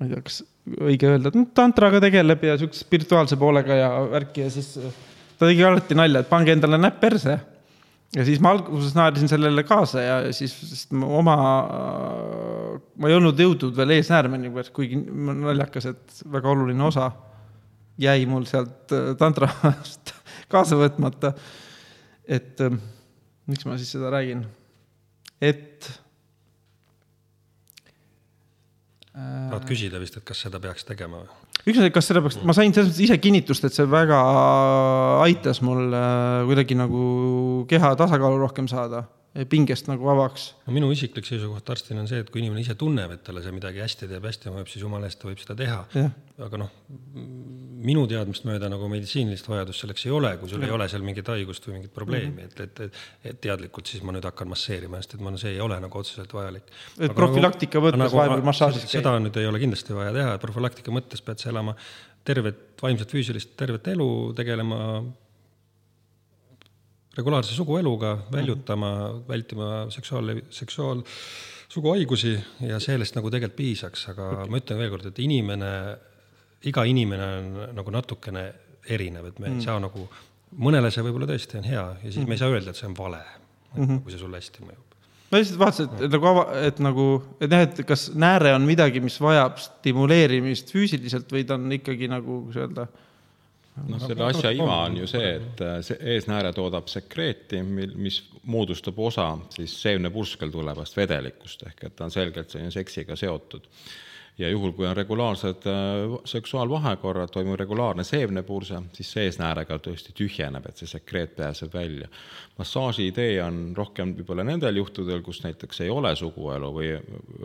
ma 0.00 0.06
ei 0.06 0.14
tea, 0.14 0.24
kas 0.24 0.40
õige 0.80 1.10
öelda, 1.10 1.32
et 1.32 1.54
tantraga 1.56 2.00
tegeleb 2.04 2.44
ja 2.46 2.56
siukse 2.60 2.84
spirituaalse 2.84 3.38
poolega 3.40 3.76
ja 3.76 3.88
värki 4.12 4.46
ja 4.46 4.50
siis 4.52 4.72
äh, 4.80 4.92
ta 5.40 5.48
tegi 5.48 5.64
alati 5.64 5.96
nalja, 5.96 6.22
et 6.22 6.30
pange 6.30 6.52
endale 6.54 6.80
näpp 6.80 7.00
perse. 7.02 7.38
ja 8.16 8.24
siis 8.26 8.40
ma 8.42 8.50
alguses 8.56 8.94
naersin 8.96 9.30
sellele 9.30 9.62
kaasa 9.68 10.02
ja 10.02 10.14
siis 10.34 10.86
oma, 10.90 11.36
ma 12.96 13.10
ei 13.10 13.14
olnud 13.14 13.38
jõudnud 13.38 13.76
veel 13.76 13.94
eesnäärmeni, 13.98 14.50
kuigi 14.74 14.98
naljakas, 14.98 15.86
et 15.92 16.22
väga 16.32 16.50
oluline 16.50 16.82
osa 16.88 17.10
jäi 18.00 18.24
mul 18.26 18.48
sealt 18.48 18.96
äh, 18.96 19.12
tantrast 19.20 20.14
kaasa 20.52 20.80
võtmata. 20.80 21.34
et 22.24 22.60
miks 23.50 23.66
ma 23.68 23.76
siis 23.80 23.92
seda 23.96 24.12
räägin? 24.14 24.46
et 25.40 25.90
tahad 29.12 29.66
küsida 29.68 30.00
vist, 30.00 30.16
et 30.18 30.26
kas 30.26 30.42
seda 30.46 30.60
peaks 30.62 30.86
tegema 30.88 31.22
või? 31.24 31.38
üks 31.66 31.80
asi, 31.80 31.92
kas 31.92 32.10
seda 32.10 32.22
peaks, 32.24 32.40
ma 32.46 32.56
sain 32.56 32.74
selles 32.74 32.92
mõttes 32.92 33.04
ise 33.06 33.18
kinnitust, 33.20 33.66
et 33.66 33.76
see 33.76 33.88
väga 33.90 34.20
aitas 35.26 35.60
mul 35.66 35.90
äh, 35.92 36.42
kuidagi 36.48 36.78
nagu 36.78 37.06
keha 37.70 37.94
tasakaalu 38.00 38.40
rohkem 38.44 38.70
saada 38.70 39.04
pingest 39.50 39.86
nagu 39.86 40.02
vabaks. 40.08 40.48
no 40.66 40.72
minu 40.74 40.88
isiklik 40.90 41.26
seisukoht 41.28 41.68
arstina 41.70 42.02
on 42.02 42.08
see, 42.10 42.18
et 42.24 42.30
kui 42.34 42.42
inimene 42.42 42.64
ise 42.64 42.74
tunneb, 42.78 43.12
et 43.14 43.22
talle 43.26 43.44
see 43.44 43.54
midagi 43.54 43.78
hästi 43.82 44.08
teeb, 44.10 44.24
hästi 44.26 44.50
mõjub, 44.50 44.70
siis 44.72 44.82
jumala 44.82 45.06
eest 45.06 45.20
ta 45.22 45.28
võib 45.28 45.38
seda 45.42 45.54
teha. 45.60 46.08
aga 46.46 46.58
noh, 46.58 46.72
minu 47.86 48.02
teadmist 48.10 48.48
mööda 48.48 48.66
nagu 48.72 48.88
meditsiinilist 48.90 49.46
vajadust 49.46 49.84
selleks 49.84 50.08
ei 50.08 50.14
ole, 50.16 50.32
kui 50.40 50.50
sul 50.50 50.64
ja. 50.64 50.72
ei 50.72 50.74
ole 50.74 50.90
seal 50.90 51.06
mingit 51.06 51.30
haigust 51.30 51.68
või 51.68 51.76
mingit 51.78 51.94
probleemi 51.94 52.32
mm, 52.32 52.42
-hmm. 52.42 52.66
et, 52.66 52.82
et, 52.82 52.82
et, 52.88 53.30
et 53.30 53.40
teadlikult 53.46 53.86
siis 53.92 54.02
ma 54.02 54.16
nüüd 54.16 54.26
hakkan 54.26 54.50
masseerima, 54.50 54.98
sest 54.98 55.14
et 55.14 55.22
ma, 55.22 55.36
see 55.38 55.54
ei 55.54 55.62
ole 55.62 55.78
nagu 55.78 56.02
otseselt 56.02 56.34
vajalik. 56.34 56.66
et 56.98 57.14
profülaktika 57.14 57.78
nagu, 57.78 57.86
mõttes 57.86 58.02
nagu, 58.02 58.18
vahepeal 58.18 58.46
massaažis 58.50 58.88
käia? 58.88 58.98
seda 58.98 59.14
nüüd 59.22 59.38
ei 59.38 59.46
ole 59.46 59.62
kindlasti 59.62 59.94
vaja 59.94 60.12
teha, 60.16 60.36
profülaktika 60.42 60.90
mõttes 60.96 61.22
pead 61.22 61.38
sa 61.38 61.54
elama 61.54 61.78
tervet, 62.26 62.58
vaimset, 62.82 63.14
füüsilist, 63.14 63.54
tervet 63.56 63.86
elu, 63.94 64.08
tegelema 64.36 64.80
regulaarse 67.16 67.54
sugueluga, 67.54 68.14
väljutama, 68.32 68.90
vältima 69.28 69.70
seksuaal, 69.90 70.36
seksuaal, 70.54 71.02
suguhaigusi 71.70 72.34
ja 72.66 72.78
sellest 72.82 73.16
nagu 73.18 73.30
tegelikult 73.30 73.58
piisaks, 73.58 74.08
aga 74.12 74.28
okay. 74.34 74.50
ma 74.50 74.60
ütlen 74.60 74.80
veelkord, 74.80 75.08
et 75.10 75.18
inimene, 75.22 75.72
iga 76.70 76.84
inimene 76.86 77.30
on 77.38 77.50
nagu 77.78 77.94
natukene 77.94 78.44
erinev, 78.90 79.30
et 79.30 79.40
me 79.40 79.48
mm. 79.48 79.58
ei 79.58 79.66
saa 79.66 79.80
nagu, 79.82 80.06
mõnele 80.62 80.90
see 80.90 81.04
võib-olla 81.06 81.28
tõesti 81.30 81.58
on 81.60 81.66
hea 81.66 81.82
ja 81.82 82.06
siis 82.06 82.22
mm. 82.22 82.30
me 82.30 82.38
ei 82.38 82.42
saa 82.42 82.54
öelda, 82.54 82.72
et 82.72 82.80
see 82.80 82.88
on 82.88 82.96
vale 82.98 83.20
mm, 83.20 83.82
-hmm. 83.82 84.00
kui 84.04 84.14
see 84.14 84.22
sulle 84.22 84.40
hästi 84.40 84.64
mõjub. 84.66 84.96
ma 85.30 85.42
lihtsalt 85.42 85.60
vaatasin, 85.60 85.92
et, 85.98 86.14
nagu 86.14 86.30
ava-, 86.32 86.48
et 86.70 86.80
nagu, 86.82 87.06
et 87.40 87.54
jah, 87.54 87.66
et 87.68 87.84
kas 87.86 88.08
nääre 88.14 88.54
on 88.54 88.66
midagi, 88.66 89.02
mis 89.02 89.20
vajab 89.22 89.58
stimuleerimist 89.62 90.74
füüsiliselt 90.74 91.30
või 91.30 91.46
ta 91.46 91.58
on 91.58 91.70
ikkagi 91.78 92.10
nagu, 92.10 92.42
kuidas 92.48 92.64
öelda 92.64 92.88
noh, 93.88 94.02
selle 94.02 94.26
asja 94.26 94.52
iva 94.54 94.82
on 94.86 94.98
ju 95.00 95.08
see, 95.10 95.32
et 95.38 95.64
äh, 95.64 95.78
see 95.86 95.98
eesnääre 96.16 96.52
toodab 96.56 96.90
sekreeti, 96.90 97.62
mil, 97.66 97.94
mis 98.00 98.20
moodustab 98.50 98.98
osa 98.98 99.32
siis 99.54 99.74
seemnepurskel 99.82 100.52
tulevast 100.52 100.96
vedelikust, 100.96 101.66
ehk 101.68 101.88
et 101.88 101.96
ta 101.96 102.06
on 102.08 102.14
selgelt 102.14 102.52
selline 102.52 102.72
seksiga 102.74 103.16
seotud. 103.16 103.68
ja 104.40 104.48
juhul, 104.48 104.70
kui 104.72 104.86
on 104.88 104.96
regulaarsed 104.96 105.66
äh, 105.68 106.14
seksuaalvahekorrad, 106.24 107.28
toimub 107.28 107.58
regulaarne 107.60 108.04
seemnepurse, 108.08 108.78
siis 108.96 109.10
see 109.12 109.26
eesnäärega 109.28 109.76
tõesti 109.84 110.14
tühjeneb, 110.16 110.64
et 110.68 110.80
see 110.80 110.88
sekreet 110.88 111.34
pääseb 111.36 111.74
välja. 111.74 112.08
massaaži 112.58 113.10
idee 113.10 113.42
on 113.44 113.74
rohkem 113.76 114.14
võib-olla 114.16 114.46
nendel 114.46 114.80
juhtudel, 114.80 115.20
kus 115.26 115.42
näiteks 115.44 115.84
ei 115.84 115.90
ole 115.90 116.14
suguelu 116.16 116.72
või 116.72 116.94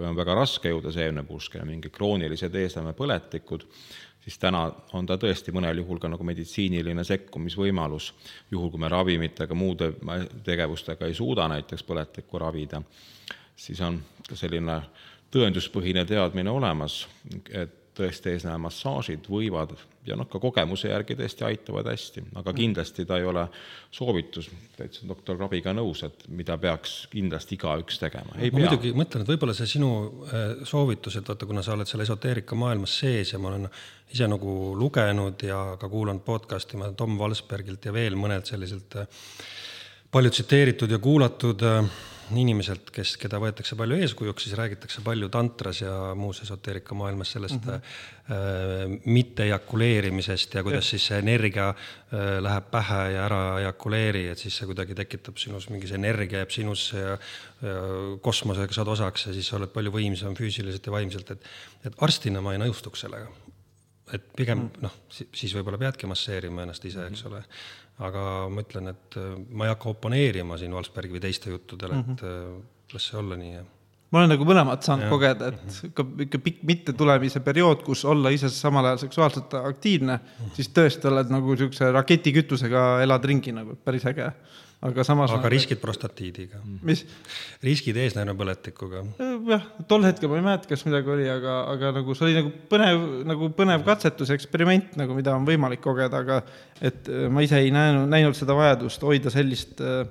on 0.08 0.16
väga 0.16 0.40
raske 0.40 0.72
jõuda 0.72 0.92
seemnepurskele, 0.96 1.66
mingid 1.66 1.92
kroonilised 1.92 2.56
eesnäärmepõletikud 2.56 3.68
siis 4.26 4.40
täna 4.42 4.66
on 4.98 5.06
ta 5.06 5.20
tõesti 5.22 5.54
mõnel 5.54 5.84
juhul 5.84 6.00
ka 6.02 6.10
nagu 6.10 6.26
meditsiiniline 6.26 7.04
sekkumisvõimalus, 7.06 8.10
juhul 8.52 8.72
kui 8.74 8.82
me 8.82 8.90
ravimitega, 8.90 9.54
muude 9.58 9.92
tegevustega 10.44 11.06
ei 11.06 11.14
suuda 11.14 11.48
näiteks 11.52 11.86
põletikku 11.86 12.42
ravida, 12.42 12.82
siis 13.56 13.82
on 13.86 14.02
ka 14.26 14.38
selline 14.40 14.80
tõenduspõhine 15.32 16.06
teadmine 16.10 16.50
olemas, 16.50 17.04
et 17.54 17.85
tõesti 17.96 18.34
eesnäemassaažid 18.36 19.28
võivad 19.32 19.74
ja 20.06 20.16
noh, 20.18 20.28
ka 20.30 20.40
kogemuse 20.42 20.90
järgi 20.92 21.18
tõesti 21.18 21.46
aitavad 21.48 21.88
hästi, 21.90 22.24
aga 22.42 22.54
kindlasti 22.56 23.06
ta 23.10 23.18
ei 23.20 23.26
ole 23.26 23.46
soovitus, 23.94 24.50
täitsa 24.78 25.08
doktor 25.10 25.38
Krabiga 25.40 25.74
nõus, 25.76 26.04
et 26.06 26.26
mida 26.30 26.58
peaks 26.62 26.96
kindlasti 27.14 27.58
igaüks 27.58 28.00
tegema. 28.02 28.36
ma 28.36 28.42
pea. 28.42 28.54
muidugi 28.60 28.94
mõtlen, 28.98 29.26
et 29.26 29.34
võib-olla 29.34 29.56
see 29.58 29.70
sinu 29.76 29.92
äh, 30.30 30.48
soovitus, 30.68 31.18
et 31.20 31.34
vaata, 31.34 31.50
kuna 31.50 31.66
sa 31.66 31.74
oled 31.76 31.90
selle 31.90 32.06
esoteerika 32.08 32.58
maailmas 32.60 32.98
sees 33.02 33.34
ja 33.34 33.42
ma 33.42 33.54
olen 33.54 33.70
ise 34.14 34.30
nagu 34.30 34.76
lugenud 34.78 35.46
ja 35.48 35.62
ka 35.82 35.90
kuulanud 35.90 36.26
podcast'i, 36.26 36.78
ma 36.80 36.92
Tom 36.98 37.18
Valsbergilt 37.20 37.86
ja 37.90 37.94
veel 37.96 38.18
mõnelt 38.20 38.52
selliselt 38.52 39.00
äh, 39.02 39.24
palju 40.12 40.36
tsiteeritud 40.36 40.92
ja 40.92 41.02
kuulatud 41.02 41.66
äh, 41.66 41.96
inimeselt, 42.34 42.90
kes, 42.94 43.16
keda 43.22 43.38
võetakse 43.42 43.78
palju 43.78 44.00
eeskujuks, 44.02 44.46
siis 44.46 44.58
räägitakse 44.58 45.04
palju 45.06 45.30
tantras 45.34 45.82
ja 45.84 45.94
muus 46.18 46.42
esoteerika 46.42 46.98
maailmas 46.98 47.32
sellest 47.36 47.60
mm 47.60 47.72
-hmm. 47.72 47.82
äh, 48.32 49.00
mitte 49.06 49.44
ejakuleerimisest 49.44 50.54
ja 50.54 50.64
kuidas 50.64 50.86
ja. 50.86 50.90
siis 50.90 51.08
see 51.08 51.20
energia 51.20 51.70
äh, 51.70 52.42
läheb 52.42 52.72
pähe 52.72 53.02
ja 53.14 53.26
ära 53.26 53.60
ejakuleeri, 53.60 54.28
et 54.28 54.38
siis 54.38 54.58
see 54.58 54.66
kuidagi 54.66 54.96
tekitab 54.96 55.38
sinus 55.38 55.70
mingi 55.70 55.88
see 55.88 56.02
energia 56.02 56.44
jääb 56.44 56.52
sinusse 56.52 56.98
ja, 56.98 57.18
ja 57.62 57.76
kosmosega 58.22 58.74
saad 58.74 58.88
osaks 58.88 59.28
ja 59.28 59.34
siis 59.34 59.48
sa 59.48 59.58
oled 59.58 59.70
palju 59.70 59.92
võimsam 59.92 60.36
füüsiliselt 60.36 60.86
ja 60.86 60.92
vaimselt, 60.92 61.32
et 61.32 61.44
et 61.86 61.94
arstina 62.02 62.42
ma 62.42 62.54
ei 62.54 62.60
nõustuks 62.60 63.06
sellega 63.06 63.30
et 64.14 64.28
pigem 64.38 64.68
noh, 64.84 64.94
siis 65.10 65.54
võib-olla 65.56 65.80
peadki 65.82 66.10
masseerima 66.10 66.66
ennast 66.66 66.86
ise, 66.86 67.08
eks 67.10 67.26
ole. 67.30 67.42
Aga 68.04 68.26
ma 68.52 68.66
ütlen, 68.66 68.92
et 68.92 69.20
äh, 69.20 69.32
ma 69.52 69.68
ei 69.68 69.74
hakka 69.74 69.94
oponeerima 69.94 70.60
siin 70.60 70.76
Valsbergi 70.76 71.16
või 71.16 71.24
teiste 71.24 71.54
juttudele, 71.54 72.02
et 72.02 72.26
äh, 72.28 72.44
las 72.94 73.10
see 73.12 73.20
olla 73.22 73.40
nii 73.40 73.54
ja 73.54 73.64
ma 74.14 74.22
olen 74.22 74.32
nagu 74.32 74.46
mõlemat 74.48 74.86
saanud 74.86 75.08
ja. 75.08 75.12
kogeda, 75.12 75.48
et 75.52 75.78
ikka, 75.90 76.06
ikka 76.28 76.40
pikk 76.46 76.62
mittetulemise 76.70 77.42
periood, 77.44 77.82
kus 77.84 78.06
olla 78.08 78.32
ise 78.32 78.48
samal 78.54 78.88
ajal 78.88 79.02
seksuaalselt 79.02 79.56
aktiivne, 79.60 80.20
siis 80.56 80.70
tõesti 80.76 81.10
oled 81.10 81.34
nagu 81.34 81.58
siukse 81.60 81.90
raketikütusega 81.92 82.86
elad 83.04 83.28
ringi 83.28 83.52
nagu, 83.56 83.76
päris 83.84 84.06
äge. 84.08 84.30
Aga 84.84 85.06
samas. 85.08 85.32
aga 85.36 85.52
riskid 85.52 85.80
prostatiidiga? 85.82 86.60
mis? 86.86 87.06
riskid 87.66 87.98
eesnäärmepõletikuga? 88.04 89.04
jah, 89.50 89.66
tol 89.90 90.06
hetkel 90.08 90.32
ma 90.32 90.40
ei 90.40 90.46
mäleta, 90.50 90.70
kas 90.72 90.86
midagi 90.88 91.12
oli, 91.16 91.30
aga, 91.32 91.58
aga 91.72 91.94
nagu 92.00 92.18
see 92.18 92.28
oli 92.28 92.38
nagu 92.40 92.52
põnev, 92.72 93.06
nagu 93.32 93.50
põnev 93.56 93.86
katsetus, 93.88 94.34
eksperiment 94.36 94.98
nagu, 95.00 95.16
mida 95.18 95.36
on 95.38 95.48
võimalik 95.48 95.84
kogeda, 95.86 96.22
aga 96.26 96.42
et 96.82 97.10
äh, 97.10 97.26
ma 97.32 97.46
ise 97.46 97.62
ei 97.64 97.74
näinud, 97.76 98.10
näinud 98.12 98.38
seda 98.38 98.58
vajadust 98.58 99.06
hoida 99.06 99.34
sellist 99.34 99.82
äh, 99.84 100.04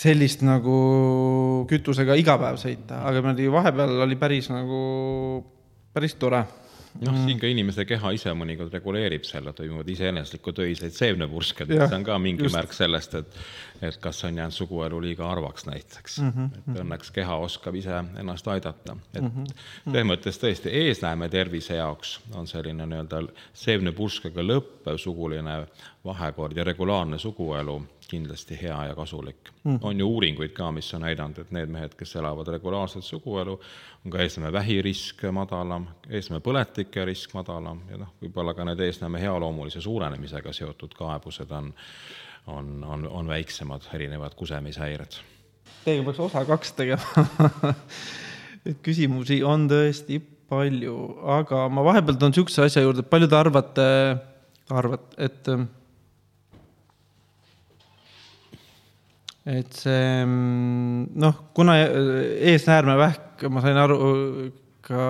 sellist 0.00 0.44
nagu 0.46 0.76
kütusega 1.68 2.16
iga 2.16 2.38
päev 2.40 2.56
sõita, 2.60 3.02
aga 3.08 3.22
meil 3.24 3.52
vahepeal 3.52 4.06
oli 4.06 4.16
päris 4.20 4.48
nagu, 4.52 4.80
päris 5.92 6.16
tore 6.20 6.44
noh, 7.00 7.18
siin 7.24 7.40
ka 7.40 7.48
inimese 7.50 7.84
keha 7.88 8.12
ise 8.16 8.32
mõnikord 8.36 8.72
reguleerib 8.74 9.24
selle, 9.28 9.52
toimuvad 9.56 9.88
iseeneslikud 9.94 10.62
öised 10.66 10.94
seemnepursked, 10.96 11.70
see 11.70 11.98
on 11.98 12.06
ka 12.06 12.18
mingi 12.22 12.46
just. 12.46 12.56
märk 12.56 12.74
sellest, 12.76 13.18
et 13.20 13.40
et 13.80 13.96
kas 13.96 14.18
on 14.28 14.36
jäänud 14.36 14.52
suguelu 14.52 14.98
liiga 15.00 15.24
harvaks 15.24 15.64
näiteks 15.66 16.18
mm. 16.20 16.32
-hmm. 16.36 16.58
et 16.58 16.80
õnneks 16.82 17.12
keha 17.16 17.36
oskab 17.36 17.74
ise 17.74 18.02
ennast 18.20 18.48
aidata, 18.48 18.96
et 19.14 19.22
mm 19.22 19.30
-hmm. 19.30 19.54
selles 19.84 20.06
mõttes 20.06 20.40
tõesti 20.42 20.74
eesnäeme 20.82 21.28
tervise 21.28 21.76
jaoks 21.76 22.20
on 22.34 22.46
selline 22.46 22.86
nii-öelda 22.86 23.22
seemnepurskega 23.54 24.42
lõppev 24.42 24.98
suguline 24.98 25.66
vahekord 26.04 26.56
ja 26.56 26.64
regulaarne 26.64 27.18
suguelu 27.18 27.82
kindlasti 28.10 28.58
hea 28.58 28.76
ja 28.90 28.94
kasulik. 28.98 29.52
Mm.. 29.64 29.78
on 29.82 30.00
ju 30.00 30.08
uuringuid 30.08 30.52
ka, 30.56 30.70
mis 30.74 30.88
on 30.94 31.04
näidanud, 31.06 31.38
et 31.38 31.52
need 31.54 31.70
mehed, 31.70 31.94
kes 31.98 32.16
elavad 32.18 32.48
regulaarset 32.56 33.06
suguelu, 33.06 33.56
on 34.04 34.14
ka 34.14 34.22
eesnäme 34.24 34.52
vähirisk 34.52 35.24
madalam, 35.36 35.86
eesnäme 36.08 36.42
põletike 36.44 37.04
risk 37.08 37.34
madalam 37.36 37.84
ja 37.90 38.00
noh, 38.00 38.14
võib-olla 38.22 38.54
ka 38.56 38.66
need 38.68 38.82
eesnäme 38.86 39.20
healoomulise 39.22 39.82
suurenemisega 39.84 40.52
seotud 40.56 40.96
kaebused 40.98 41.52
on, 41.56 41.72
on, 42.46 42.72
on, 42.84 43.06
on 43.20 43.30
väiksemad, 43.30 43.88
erinevad 43.94 44.34
kusemishäired. 44.38 45.20
Teiega 45.84 46.04
peaks 46.08 46.20
osa 46.26 46.44
kaks 46.48 46.74
tegema. 46.76 47.26
Et 48.68 48.76
küsimusi 48.84 49.40
on 49.46 49.64
tõesti 49.70 50.18
palju, 50.50 50.96
aga 51.38 51.66
ma 51.72 51.84
vahepeal 51.86 52.18
toon 52.20 52.34
niisuguse 52.34 52.66
asja 52.66 52.82
juurde, 52.84 53.04
palju 53.06 53.28
te 53.30 53.38
arvate, 53.38 53.86
arvate, 54.76 55.14
et 55.16 55.50
et 59.50 59.74
see 59.74 60.24
noh, 60.26 61.44
kuna 61.56 61.76
eesnäärmevähk, 61.80 63.46
ma 63.50 63.62
sain 63.64 63.78
aru 63.80 63.98
ka 64.84 65.04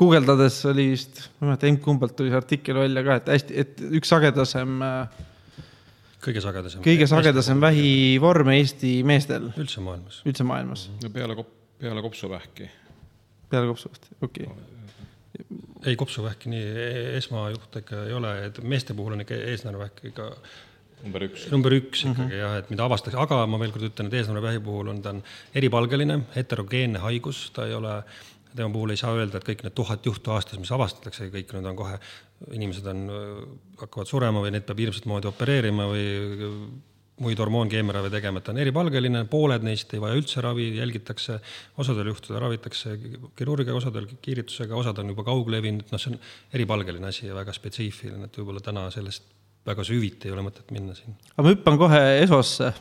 guugeldades 0.00 0.58
oli 0.70 0.90
vist, 0.94 1.26
ma 1.38 1.44
ei 1.44 1.50
mäleta, 1.50 1.68
emb-kumbalt 1.68 2.16
tuli 2.16 2.32
see 2.32 2.40
artikkel 2.40 2.80
välja 2.80 3.04
ka, 3.06 3.18
et 3.20 3.30
hästi, 3.34 3.56
et 3.62 3.82
üks 4.00 4.10
sagedasem. 4.12 4.80
kõige 6.24 6.42
sagedasem. 6.44 6.84
kõige 6.84 7.08
sagedasem 7.10 7.60
vähivorm 7.62 8.52
Eesti 8.56 8.94
meestel. 9.06 9.50
üldse 9.60 9.84
maailmas. 9.84 10.22
üldse 10.28 10.46
maailmas. 10.48 10.88
no 11.04 11.12
peale 11.14 11.36
kop-, 11.38 11.54
peale 11.82 12.04
kopsuvähki. 12.06 12.70
peale 13.52 13.70
kopsuvähki, 13.72 14.16
okei 14.22 14.48
okay. 14.48 15.60
ei, 15.84 15.96
kopsuvähki 16.00 16.54
nii 16.54 16.64
e-, 16.86 17.06
esmajuht 17.20 17.80
ikka 17.82 18.04
ei 18.08 18.16
ole, 18.16 18.34
et 18.48 18.62
meeste 18.64 18.96
puhul 18.96 19.18
on 19.18 19.26
ikka 19.26 19.38
eesnäärmevähk 19.52 20.04
ikka 20.12 20.32
number 21.04 21.24
üks. 21.26 21.46
number 21.52 21.76
üks 21.76 22.04
ikkagi 22.04 22.16
mm 22.16 22.26
-hmm. 22.28 22.40
jah, 22.42 22.56
et 22.60 22.70
mida 22.72 22.84
avastatakse, 22.84 23.20
aga 23.20 23.46
ma 23.46 23.60
veel 23.60 23.72
kord 23.74 23.86
ütlen, 23.88 24.10
et 24.10 24.18
eesnäärmevähi 24.20 24.60
puhul 24.64 24.92
on 24.92 25.02
ta 25.02 25.14
on 25.14 25.22
eripalgeline, 25.54 26.20
heterogeenne 26.36 26.98
haigus, 26.98 27.50
ta 27.54 27.66
ei 27.66 27.74
ole, 27.74 28.02
tema 28.56 28.70
puhul 28.74 28.90
ei 28.90 29.00
saa 29.00 29.14
öelda, 29.14 29.38
et 29.38 29.48
kõik 29.48 29.64
need 29.64 29.74
tuhat 29.74 30.06
juhtu 30.06 30.34
aastas, 30.34 30.58
mis 30.58 30.72
avastatakse, 30.72 31.30
kõik 31.30 31.54
need 31.56 31.66
on 31.72 31.76
kohe, 31.76 31.98
inimesed 32.52 32.86
on, 32.86 33.08
hakkavad 33.80 34.06
surema 34.06 34.40
või 34.44 34.54
neid 34.54 34.66
peab 34.68 34.78
hirmsat 34.78 35.06
moodi 35.06 35.28
opereerima 35.30 35.86
või 35.90 36.06
muid 37.20 37.40
hormoonkeemiaravi 37.42 38.10
tegema, 38.12 38.40
et 38.40 38.46
ta 38.48 38.54
on 38.54 38.60
eripalgeline, 38.62 39.24
pooled 39.28 39.64
neist 39.66 39.92
ei 39.92 40.00
vaja 40.00 40.16
üldse 40.16 40.40
ravi, 40.44 40.70
jälgitakse, 40.78 41.36
osadel 41.82 42.08
juhtudel 42.08 42.40
ravitakse 42.40 42.94
kirurgia, 43.36 43.74
osadel 43.76 44.08
kiiritusega, 44.24 44.76
osad 44.76 45.02
on 45.02 45.12
juba 45.12 45.26
kauglevinud, 45.28 45.92
noh, 45.92 46.00
see 46.00 46.14
on 46.14 46.18
eripalgeline 46.56 47.12
asi 47.12 47.28
ja 47.28 47.36
väga 47.36 47.52
spetsiifiline, 47.52 48.24
et 48.24 48.40
võib-olla 48.40 48.64
täna 48.64 48.86
sellest 48.94 49.28
väga 49.68 49.84
süviti 49.86 50.28
ei 50.28 50.34
ole 50.34 50.44
mõtet 50.44 50.72
minna 50.74 50.94
siin. 50.96 51.16
aga 51.34 51.44
ma 51.44 51.52
hüppan 51.54 51.78
kohe 51.80 52.00
ESO-sse. 52.22 52.72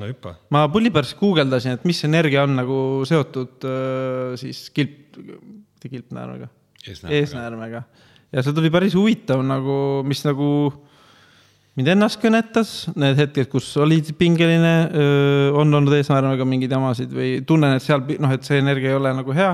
no 0.00 0.08
hüppa. 0.10 0.36
ma 0.54 0.64
pullipärast 0.72 1.18
guugeldasin, 1.18 1.78
et 1.78 1.86
mis 1.88 2.02
energia 2.06 2.44
on 2.46 2.56
nagu 2.60 2.78
seotud 3.08 3.66
äh, 3.68 4.34
siis 4.40 4.68
kilp, 4.74 5.18
mitte 5.18 5.90
kilpnäärmega, 5.90 6.50
eesnäärmega. 6.86 7.84
ja 8.32 8.42
see 8.44 8.56
tuli 8.56 8.72
päris 8.74 8.96
huvitav 8.98 9.42
nagu, 9.46 9.76
mis 10.06 10.22
nagu 10.26 10.48
mind 11.74 11.90
ennast 11.96 12.20
kõnetas, 12.22 12.74
need 12.94 13.18
hetked, 13.18 13.48
kus 13.50 13.72
olid 13.82 14.12
pingeline, 14.18 14.74
on 15.58 15.74
olnud 15.74 15.96
eesnäärmega 15.96 16.46
mingeid 16.46 16.74
jamasid 16.76 17.10
või 17.10 17.32
tunnen, 17.46 17.74
et 17.74 17.82
seal 17.82 18.04
noh, 18.22 18.34
et 18.36 18.46
see 18.46 18.60
energia 18.62 18.92
ei 18.92 19.00
ole 19.00 19.10
nagu 19.18 19.34
hea, 19.34 19.50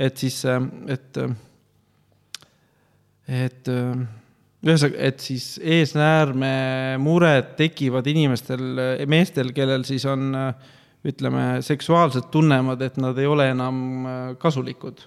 et 0.00 0.24
siis, 0.24 0.38
et, 0.88 1.20
et 3.28 3.70
ühesõnaga, 4.66 4.98
et 5.08 5.22
siis 5.24 5.54
eesnäärme 5.62 6.50
mured 7.00 7.54
tekivad 7.58 8.06
inimestel, 8.10 8.62
meestel, 9.08 9.54
kellel 9.56 9.86
siis 9.88 10.04
on 10.08 10.34
ütleme, 11.06 11.44
seksuaalselt 11.64 12.28
tunnevad, 12.32 12.82
et 12.84 12.98
nad 13.00 13.16
ei 13.18 13.28
ole 13.28 13.48
enam 13.54 13.80
kasulikud. 14.40 15.06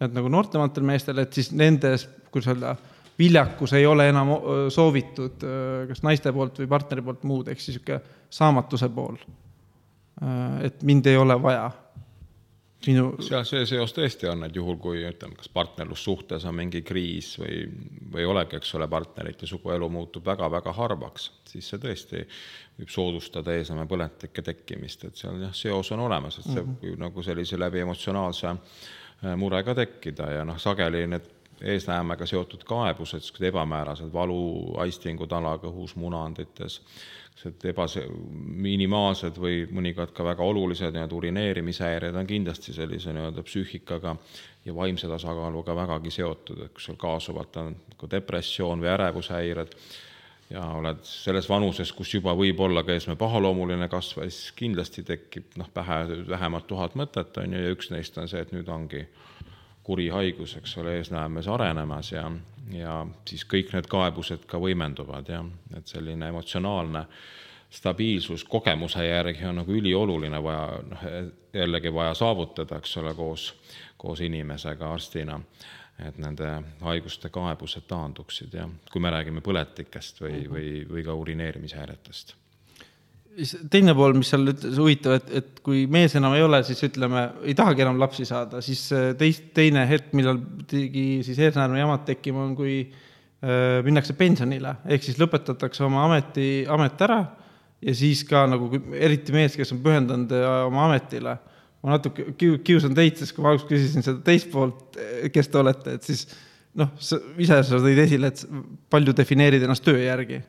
et 0.00 0.12
nagu 0.16 0.28
noortematel 0.32 0.84
meestel, 0.84 1.18
et 1.20 1.32
siis 1.32 1.50
nendes, 1.52 2.06
kuidas 2.32 2.48
öelda, 2.52 2.76
viljakus 3.20 3.72
ei 3.76 3.84
ole 3.86 4.06
enam 4.08 4.30
soovitud 4.72 5.42
kas 5.88 6.00
naiste 6.02 6.32
poolt 6.32 6.62
või 6.62 6.68
partneri 6.68 7.04
poolt 7.04 7.24
muud, 7.28 7.48
ehk 7.48 7.60
siis 7.60 7.76
niisugune 7.76 8.00
saamatuse 8.30 8.88
pool. 8.88 9.16
et 10.64 10.82
mind 10.82 11.06
ei 11.06 11.16
ole 11.16 11.36
vaja 11.42 11.70
minu. 12.86 13.06
seal 13.24 13.44
see 13.48 13.66
seos 13.68 13.94
tõesti 13.96 14.28
on, 14.30 14.44
et 14.46 14.56
juhul, 14.56 14.78
kui 14.80 15.02
ütleme, 15.06 15.36
kas 15.38 15.50
partnerlussuhtes 15.52 16.46
on 16.48 16.56
mingi 16.56 16.82
kriis 16.86 17.32
või, 17.40 17.64
või 18.12 18.24
ei 18.24 18.30
olegi, 18.30 18.58
eks 18.60 18.74
ole, 18.78 18.88
partnerit 18.90 19.42
ja 19.44 19.50
suguelu 19.50 19.88
muutub 19.92 20.26
väga-väga 20.26 20.72
harvaks, 20.76 21.30
siis 21.50 21.68
see 21.70 21.82
tõesti 21.82 22.22
võib 22.78 22.92
soodustada 22.92 23.56
eesamepõletike 23.58 24.44
tekkimist, 24.46 25.04
et 25.04 25.20
seal 25.20 25.42
jah, 25.44 25.52
seos 25.56 25.92
on 25.96 26.06
olemas, 26.06 26.38
et 26.38 26.48
see 26.48 26.62
mm 26.62 26.70
-hmm. 26.70 26.80
võib 26.86 27.04
nagu 27.04 27.22
sellise 27.22 27.58
läbi 27.58 27.84
emotsionaalse 27.84 28.48
äh, 28.54 29.36
murega 29.36 29.74
tekkida 29.74 30.30
ja 30.38 30.44
noh, 30.44 30.58
sageli 30.58 31.06
need 31.06 31.28
eesnäemega 31.60 32.26
seotud 32.26 32.64
kaebused, 32.64 33.20
siuksed 33.20 33.46
ebamäärased 33.50 34.12
valuaistingud 34.12 35.32
alakõhus, 35.32 35.96
munandites 35.96 36.80
sellised 37.40 37.64
ebase-, 37.70 38.06
minimaalsed 38.60 39.38
või 39.40 39.64
mõnikord 39.72 40.12
ka 40.16 40.24
väga 40.26 40.44
olulised 40.44 40.92
nii-öelda 40.92 41.16
urineerimishäired 41.16 42.16
on 42.16 42.28
kindlasti 42.28 42.74
sellise 42.76 43.14
nii-öelda 43.16 43.44
psüühikaga 43.46 44.16
ja 44.64 44.74
vaimse 44.76 45.08
tasakaaluga 45.08 45.74
vägagi 45.76 46.12
seotud, 46.12 46.60
et 46.66 46.76
kui 46.76 46.84
sul 46.84 47.00
kaasuvad 47.00 47.56
on 47.62 47.74
ka 47.96 48.10
depressioon 48.10 48.82
või 48.82 48.92
ärevushäired 48.92 49.74
ja 50.50 50.64
oled 50.76 51.02
selles 51.06 51.48
vanuses, 51.48 51.92
kus 51.94 52.14
juba 52.14 52.34
võib 52.36 52.60
olla 52.60 52.82
ka 52.82 52.92
eesmärk 52.92 53.20
pahaloomuline 53.20 53.88
kasv, 53.88 54.24
siis 54.26 54.52
kindlasti 54.58 55.04
tekib 55.06 55.56
noh, 55.60 55.70
pähe 55.72 56.02
vähemalt 56.28 56.66
tuhat 56.66 56.96
mõtet, 56.98 57.36
on 57.38 57.54
ju, 57.54 57.64
ja 57.64 57.76
üks 57.76 57.92
neist 57.94 58.18
on 58.18 58.28
see, 58.28 58.42
et 58.42 58.52
nüüd 58.52 58.68
ongi 58.68 59.04
kuri 59.90 60.06
haigus, 60.14 60.54
eks 60.60 60.76
ole, 60.78 60.92
eesnäemes 61.00 61.48
arenemas 61.50 62.12
ja, 62.12 62.28
ja 62.70 63.00
siis 63.26 63.42
kõik 63.50 63.72
need 63.74 63.88
kaebused 63.90 64.44
ka 64.46 64.60
võimenduvad, 64.62 65.26
jah, 65.34 65.48
et 65.74 65.90
selline 65.90 66.28
emotsionaalne 66.30 67.02
stabiilsus 67.74 68.44
kogemuse 68.46 69.02
järgi 69.02 69.48
on 69.50 69.58
nagu 69.62 69.74
ülioluline 69.74 70.38
vaja, 70.46 70.78
noh, 70.92 71.02
jällegi 71.54 71.90
vaja 71.94 72.14
saavutada, 72.14 72.78
eks 72.78 72.96
ole, 73.02 73.16
koos, 73.18 73.48
koos 73.98 74.22
inimesega, 74.22 74.92
arstina, 74.94 75.40
et 76.06 76.22
nende 76.22 76.52
haiguste 76.86 77.32
kaebused 77.34 77.90
taanduksid 77.90 78.54
ja 78.60 78.68
kui 78.92 79.02
me 79.02 79.10
räägime 79.10 79.42
põletikest 79.42 80.22
või, 80.22 80.44
või, 80.54 80.68
või 80.86 81.02
ka 81.06 81.18
urineerimishäiretest 81.18 82.36
teine 83.70 83.94
pool, 83.96 84.14
mis 84.18 84.30
seal 84.32 84.48
ütles 84.50 84.78
huvitav, 84.80 85.16
et, 85.20 85.28
et 85.40 85.60
kui 85.64 85.84
mees 85.90 86.14
enam 86.18 86.34
ei 86.36 86.44
ole, 86.44 86.60
siis 86.66 86.80
ütleme, 86.86 87.26
ei 87.46 87.54
tahagi 87.58 87.84
enam 87.84 88.00
lapsi 88.00 88.26
saada, 88.28 88.62
siis 88.64 88.82
äh, 88.96 89.10
teist, 89.18 89.50
teine 89.56 89.84
hetk, 89.88 90.10
millal 90.18 90.40
tegi 90.70 91.22
siis 91.26 91.38
eesnäärme 91.38 91.80
jamad 91.80 92.04
tekkima, 92.08 92.42
on 92.48 92.56
kui 92.58 92.74
äh, 92.82 93.80
minnakse 93.86 94.16
pensionile, 94.18 94.76
ehk 94.90 95.06
siis 95.06 95.20
lõpetatakse 95.22 95.86
oma 95.86 96.04
ameti, 96.08 96.50
amet 96.70 97.06
ära 97.06 97.20
ja 97.80 97.96
siis 97.96 98.24
ka 98.28 98.44
nagu 98.50 98.68
eriti 98.98 99.34
mees, 99.36 99.56
kes 99.58 99.72
on 99.76 99.82
pühendunud 99.84 100.36
äh, 100.36 100.50
oma 100.66 100.88
ametile, 100.90 101.38
ma 101.80 101.96
natuke 101.96 102.32
kiu- 102.36 102.60
kiusan 102.66 102.96
teid, 102.96 103.16
sest 103.20 103.36
kui 103.36 103.46
ma 103.46 103.54
alguses 103.54 103.70
küsisin 103.70 104.04
seda 104.04 104.20
teist 104.26 104.50
poolt, 104.52 104.98
kes 105.32 105.48
te 105.48 105.62
olete, 105.62 105.96
et 105.96 106.08
siis 106.10 106.26
noh, 106.78 106.90
sa 107.02 107.18
ise 107.40 107.62
sa 107.66 107.80
tõid 107.80 107.98
esile, 108.04 108.30
et 108.30 108.42
palju 108.92 109.14
defineerid 109.16 109.64
ennast 109.64 109.86
töö 109.86 110.02
järgi. 110.02 110.42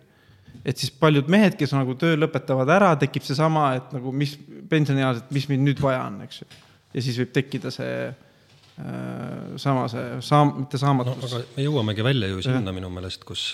Et 0.66 0.78
siis 0.78 0.92
paljud 0.94 1.30
mehed, 1.32 1.56
kes 1.60 1.74
nagu 1.76 1.96
töö 2.00 2.18
lõpetavad 2.20 2.70
ära, 2.74 2.92
tekib 3.02 3.26
seesama, 3.26 3.72
et 3.80 3.96
nagu 3.96 4.14
mis 4.16 4.36
pensioniealiselt, 4.70 5.32
mis 5.34 5.48
mind 5.50 5.68
nüüd 5.70 5.82
vaja 5.84 6.04
on, 6.10 6.22
eks 6.28 6.44
ju. 6.44 6.50
ja 6.94 7.04
siis 7.06 7.18
võib 7.22 7.34
tekkida 7.36 7.72
see 7.74 7.96
äh, 8.12 9.58
sama 9.62 9.88
see 9.92 10.22
saam-, 10.26 10.56
mitte 10.64 10.80
no 10.80 10.86
saamatus 10.86 11.28
aga 11.28 11.44
me 11.58 11.68
jõuamegi 11.68 12.06
välja 12.06 12.32
ju 12.32 12.46
sinna 12.46 12.74
minu 12.76 12.92
meelest, 12.94 13.26
kus, 13.28 13.52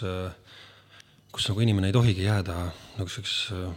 kus 1.32 1.52
nagu 1.52 1.66
inimene 1.66 1.92
ei 1.92 1.96
tohigi 1.96 2.28
jääda 2.28 2.60
nagu 2.98 3.08
selliseks 3.08 3.38
äh, 3.56 3.68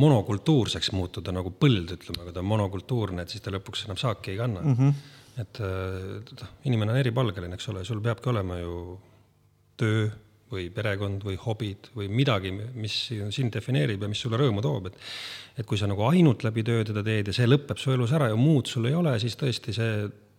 monokultuurseks 0.00 0.92
muutuda 0.94 1.34
nagu 1.34 1.52
põld, 1.52 1.94
ütleme, 1.96 2.22
aga 2.24 2.34
ta 2.34 2.42
on 2.42 2.50
monokultuurne, 2.50 3.24
et 3.24 3.32
siis 3.32 3.42
ta 3.44 3.52
lõpuks 3.54 3.86
enam 3.88 3.98
saaki 4.00 4.34
ei 4.34 4.38
kanna 4.38 4.62
mm. 4.62 4.76
-hmm. 4.78 5.38
et 5.42 5.60
äh, 5.66 6.48
inimene 6.70 6.94
on 6.94 7.02
eripalgeline, 7.02 7.54
eks 7.58 7.68
ole, 7.72 7.84
sul 7.84 8.02
peabki 8.04 8.30
olema 8.30 8.58
ju 8.60 8.74
töö 9.80 10.08
või 10.50 10.66
perekond 10.74 11.22
või 11.26 11.36
hobid 11.40 11.90
või 11.94 12.08
midagi, 12.12 12.50
mis 12.52 12.96
sind 13.34 13.54
defineerib 13.54 14.02
ja 14.02 14.10
mis 14.10 14.22
sulle 14.22 14.40
rõõmu 14.40 14.64
toob, 14.64 14.90
et 14.90 14.98
et 15.60 15.66
kui 15.68 15.76
sa 15.76 15.88
nagu 15.90 16.04
ainult 16.06 16.44
läbi 16.46 16.62
töö 16.64 16.84
teda 16.86 17.02
teed 17.04 17.28
ja 17.28 17.34
see 17.36 17.48
lõpeb 17.48 17.80
su 17.80 17.92
elus 17.92 18.14
ära 18.16 18.30
ja 18.30 18.36
muud 18.38 18.70
sul 18.70 18.86
ei 18.88 18.94
ole, 18.96 19.12
siis 19.20 19.36
tõesti 19.36 19.74
see 19.76 19.94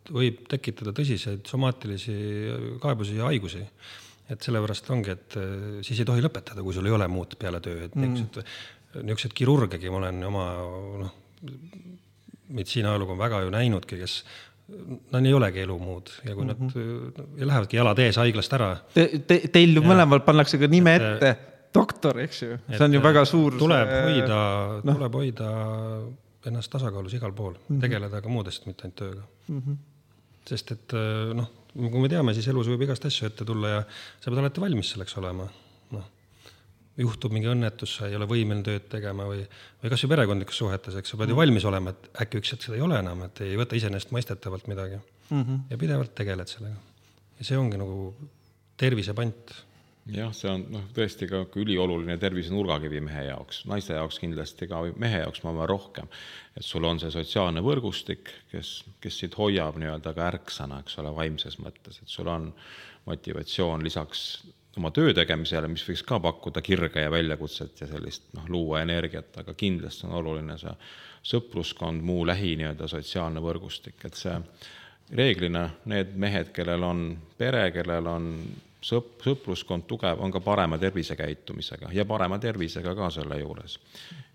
võib 0.10 0.46
tekitada 0.50 0.94
tõsiseid 0.98 1.46
somaatilisi 1.50 2.16
kaebusi 2.82 3.20
ja 3.20 3.28
haigusi. 3.30 3.66
et 4.32 4.40
sellepärast 4.40 4.88
ongi, 4.94 5.12
et 5.12 5.36
äh, 5.36 5.82
siis 5.84 6.00
ei 6.00 6.08
tohi 6.08 6.22
lõpetada, 6.24 6.64
kui 6.64 6.74
sul 6.74 6.86
ei 6.88 6.94
ole 6.96 7.08
muud 7.12 7.34
peale 7.36 7.60
töö, 7.60 7.82
et 7.84 7.96
niisugused 8.00 8.46
mm., 8.46 9.04
niisuguseid 9.04 9.34
kirurgegi 9.36 9.92
ma 9.92 9.98
olen 10.00 10.24
oma 10.24 10.46
noh, 11.02 11.12
meditsiiniajalugu 12.52 13.12
on 13.16 13.20
väga 13.20 13.42
ju 13.44 13.52
näinudki, 13.52 14.00
kes 14.00 14.22
Neil 15.12 15.30
ei 15.30 15.34
olegi 15.38 15.64
elu 15.66 15.78
muud 15.80 16.10
ja 16.26 16.36
kui 16.36 16.46
mm 16.46 16.50
-hmm. 16.50 17.14
nad 17.18 17.40
ja 17.40 17.48
lähevadki 17.52 17.78
jalad 17.78 18.00
ees 18.00 18.18
haiglast 18.22 18.54
ära 18.58 18.72
te, 18.94 19.08
te,. 19.28 19.40
Teil 19.52 19.76
ju 19.76 19.84
mõlemal 19.86 20.24
pannakse 20.26 20.60
ka 20.62 20.68
nime 20.68 20.96
ette, 20.96 21.36
doktor, 21.74 22.20
eks 22.20 22.42
ju, 22.42 22.58
see 22.72 22.84
on 22.86 22.94
ju 22.94 23.02
väga 23.04 23.26
suur. 23.26 23.58
tuleb 23.60 23.90
hoida 23.90 24.42
no., 24.84 24.94
tuleb 24.94 25.14
hoida 25.14 25.50
ennast 26.46 26.72
tasakaalus 26.72 27.14
igal 27.14 27.34
pool 27.34 27.54
mm, 27.54 27.64
-hmm. 27.68 27.82
tegeleda 27.82 28.22
ka 28.22 28.30
muudest, 28.30 28.66
mitte 28.66 28.84
ainult 28.84 28.96
tööga 28.96 29.24
mm. 29.48 29.62
-hmm. 29.62 29.76
sest 30.46 30.72
et 30.72 30.94
noh, 31.34 31.50
nagu 31.76 32.00
me 32.00 32.10
teame, 32.10 32.34
siis 32.34 32.48
elus 32.48 32.68
võib 32.68 32.82
igast 32.88 33.06
asju 33.06 33.28
ette 33.28 33.46
tulla 33.46 33.76
ja 33.76 33.84
sa 34.20 34.30
pead 34.30 34.40
alati 34.40 34.62
valmis 34.62 34.92
selleks 34.94 35.18
olema. 35.18 35.48
Juhtub 37.00 37.32
mingi 37.36 37.50
õnnetus, 37.52 37.96
sa 37.98 38.10
ei 38.10 38.18
ole 38.18 38.28
võimeline 38.30 38.66
tööd 38.66 38.90
tegema 38.92 39.26
või, 39.30 39.46
või 39.82 39.94
kasvõi 39.94 40.12
perekondlikus 40.12 40.60
suhetes, 40.60 40.98
eks 41.00 41.14
sa 41.14 41.20
pead 41.20 41.32
ju 41.32 41.40
valmis 41.40 41.66
olema, 41.68 41.94
et 41.96 42.22
äkki 42.26 42.42
üks 42.42 42.54
hetk 42.56 42.68
seda 42.68 42.78
ei 42.78 42.86
ole 42.86 43.00
enam, 43.00 43.24
et 43.28 43.44
ei 43.46 43.58
võta 43.60 43.78
iseenesestmõistetavalt 43.80 44.68
midagi 44.72 45.00
mm. 45.00 45.42
-hmm. 45.42 45.66
ja 45.72 45.82
pidevalt 45.82 46.16
tegeled 46.16 46.52
sellega. 46.52 46.76
ja 47.40 47.48
see 47.48 47.58
ongi 47.58 47.80
nagu 47.80 48.14
tervise 48.78 49.16
pant 49.16 49.56
jah, 50.10 50.32
see 50.36 50.50
on 50.52 50.66
noh, 50.74 50.86
tõesti 50.96 51.28
ka 51.30 51.44
ülioluline 51.62 52.18
tervise 52.22 52.54
nurgakivi 52.54 53.02
mehe 53.06 53.28
jaoks, 53.30 53.64
naiste 53.70 53.96
jaoks 53.96 54.20
kindlasti 54.22 54.68
ka, 54.68 54.82
mehe 55.00 55.24
jaoks 55.24 55.44
ma 55.44 55.52
arvan 55.54 55.70
rohkem. 55.70 56.08
et 56.58 56.66
sul 56.66 56.84
on 56.84 57.00
see 57.00 57.12
sotsiaalne 57.14 57.62
võrgustik, 57.64 58.34
kes, 58.52 58.84
kes 59.00 59.20
sind 59.24 59.38
hoiab 59.38 59.78
nii-öelda 59.80 60.14
ka 60.18 60.28
ärksana, 60.28 60.82
eks 60.82 60.98
ole, 61.00 61.14
vaimses 61.16 61.60
mõttes, 61.60 62.02
et 62.02 62.10
sul 62.10 62.28
on 62.28 62.52
motivatsioon 63.06 63.84
lisaks 63.84 64.44
oma 64.78 64.92
töö 64.96 65.14
tegemisele, 65.14 65.68
mis 65.72 65.84
võiks 65.88 66.04
ka 66.08 66.20
pakkuda 66.24 66.62
kirge 66.64 67.04
ja 67.04 67.12
väljakutset 67.12 67.84
ja 67.84 67.88
sellist 67.90 68.30
noh, 68.38 68.48
luua 68.50 68.82
energiat, 68.86 69.34
aga 69.44 69.56
kindlasti 69.58 70.08
on 70.08 70.18
oluline 70.22 70.58
see 70.62 70.74
sõpruskond, 71.32 72.02
muu 72.06 72.24
lähi 72.28 72.56
nii-öelda 72.60 72.88
sotsiaalne 72.90 73.44
võrgustik, 73.44 74.00
et 74.08 74.18
see 74.18 74.38
reeglina 75.18 75.68
need 75.92 76.16
mehed, 76.20 76.54
kellel 76.56 76.84
on 76.88 77.04
pere, 77.38 77.68
kellel 77.76 78.08
on 78.10 78.32
sõp-, 78.82 79.20
sõpruskond 79.26 79.86
tugev, 79.90 80.24
on 80.24 80.34
ka 80.34 80.42
parema 80.44 80.80
tervisekäitumisega 80.82 81.92
ja 81.94 82.08
parema 82.10 82.40
tervisega 82.42 82.96
ka 82.98 83.12
selle 83.14 83.42
juures. 83.44 83.78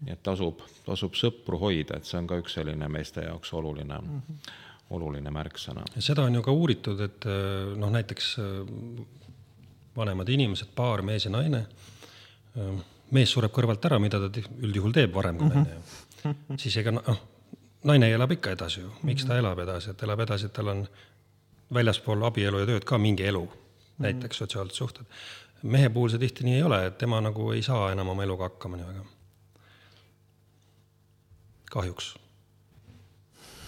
nii 0.04 0.12
et 0.12 0.22
tasub, 0.22 0.62
tasub 0.84 1.16
sõpru 1.16 1.58
hoida, 1.64 1.96
et 1.96 2.04
see 2.04 2.20
on 2.20 2.28
ka 2.28 2.38
üks 2.42 2.58
selline 2.60 2.88
meeste 2.92 3.24
jaoks 3.24 3.52
oluline 3.56 3.98
mm, 3.98 4.22
-hmm. 4.28 4.56
oluline 4.90 5.30
märksõna. 5.30 5.86
seda 5.98 6.28
on 6.28 6.34
ju 6.34 6.42
ka 6.42 6.52
uuritud, 6.52 7.00
et 7.00 7.24
noh, 7.76 7.90
näiteks 7.90 8.36
vanemad 9.96 10.28
inimesed, 10.28 10.68
paar, 10.76 11.02
mees 11.02 11.24
ja 11.24 11.30
naine, 11.30 11.64
mees 13.10 13.32
sureb 13.32 13.52
kõrvalt 13.54 13.84
ära, 13.88 13.98
mida 14.02 14.20
ta 14.20 14.44
üldjuhul 14.62 14.94
teeb 14.96 15.14
varem 15.14 15.38
kui 15.38 15.48
naine 15.48 15.76
mm, 15.76 15.82
-hmm. 16.22 16.58
siis 16.60 16.76
ega 16.82 16.94
noh, 16.96 17.20
naine 17.84 18.10
elab 18.12 18.32
ikka 18.32 18.56
edasi 18.56 18.80
ju, 18.80 18.90
miks 19.02 19.24
ta 19.24 19.38
elab 19.38 19.58
edasi, 19.64 19.90
et 19.90 20.02
elab 20.02 20.20
edasi, 20.26 20.46
et 20.46 20.52
tal 20.52 20.72
on 20.72 20.86
väljaspool 21.74 22.22
abielu 22.26 22.62
ja 22.62 22.66
tööd 22.66 22.84
ka 22.84 22.98
mingi 22.98 23.26
elu 23.26 23.46
näiteks 23.98 24.38
sotsiaalsed 24.38 24.74
suhted. 24.74 25.06
mehe 25.62 25.88
puhul 25.88 26.08
see 26.08 26.18
tihti 26.18 26.44
nii 26.44 26.54
ei 26.54 26.62
ole, 26.62 26.86
et 26.86 26.98
tema 26.98 27.20
nagu 27.20 27.50
ei 27.52 27.62
saa 27.62 27.92
enam 27.92 28.08
oma 28.08 28.22
eluga 28.22 28.50
hakkama 28.50 28.76
nii 28.76 28.86
väga. 28.86 29.04
kahjuks. 31.70 32.14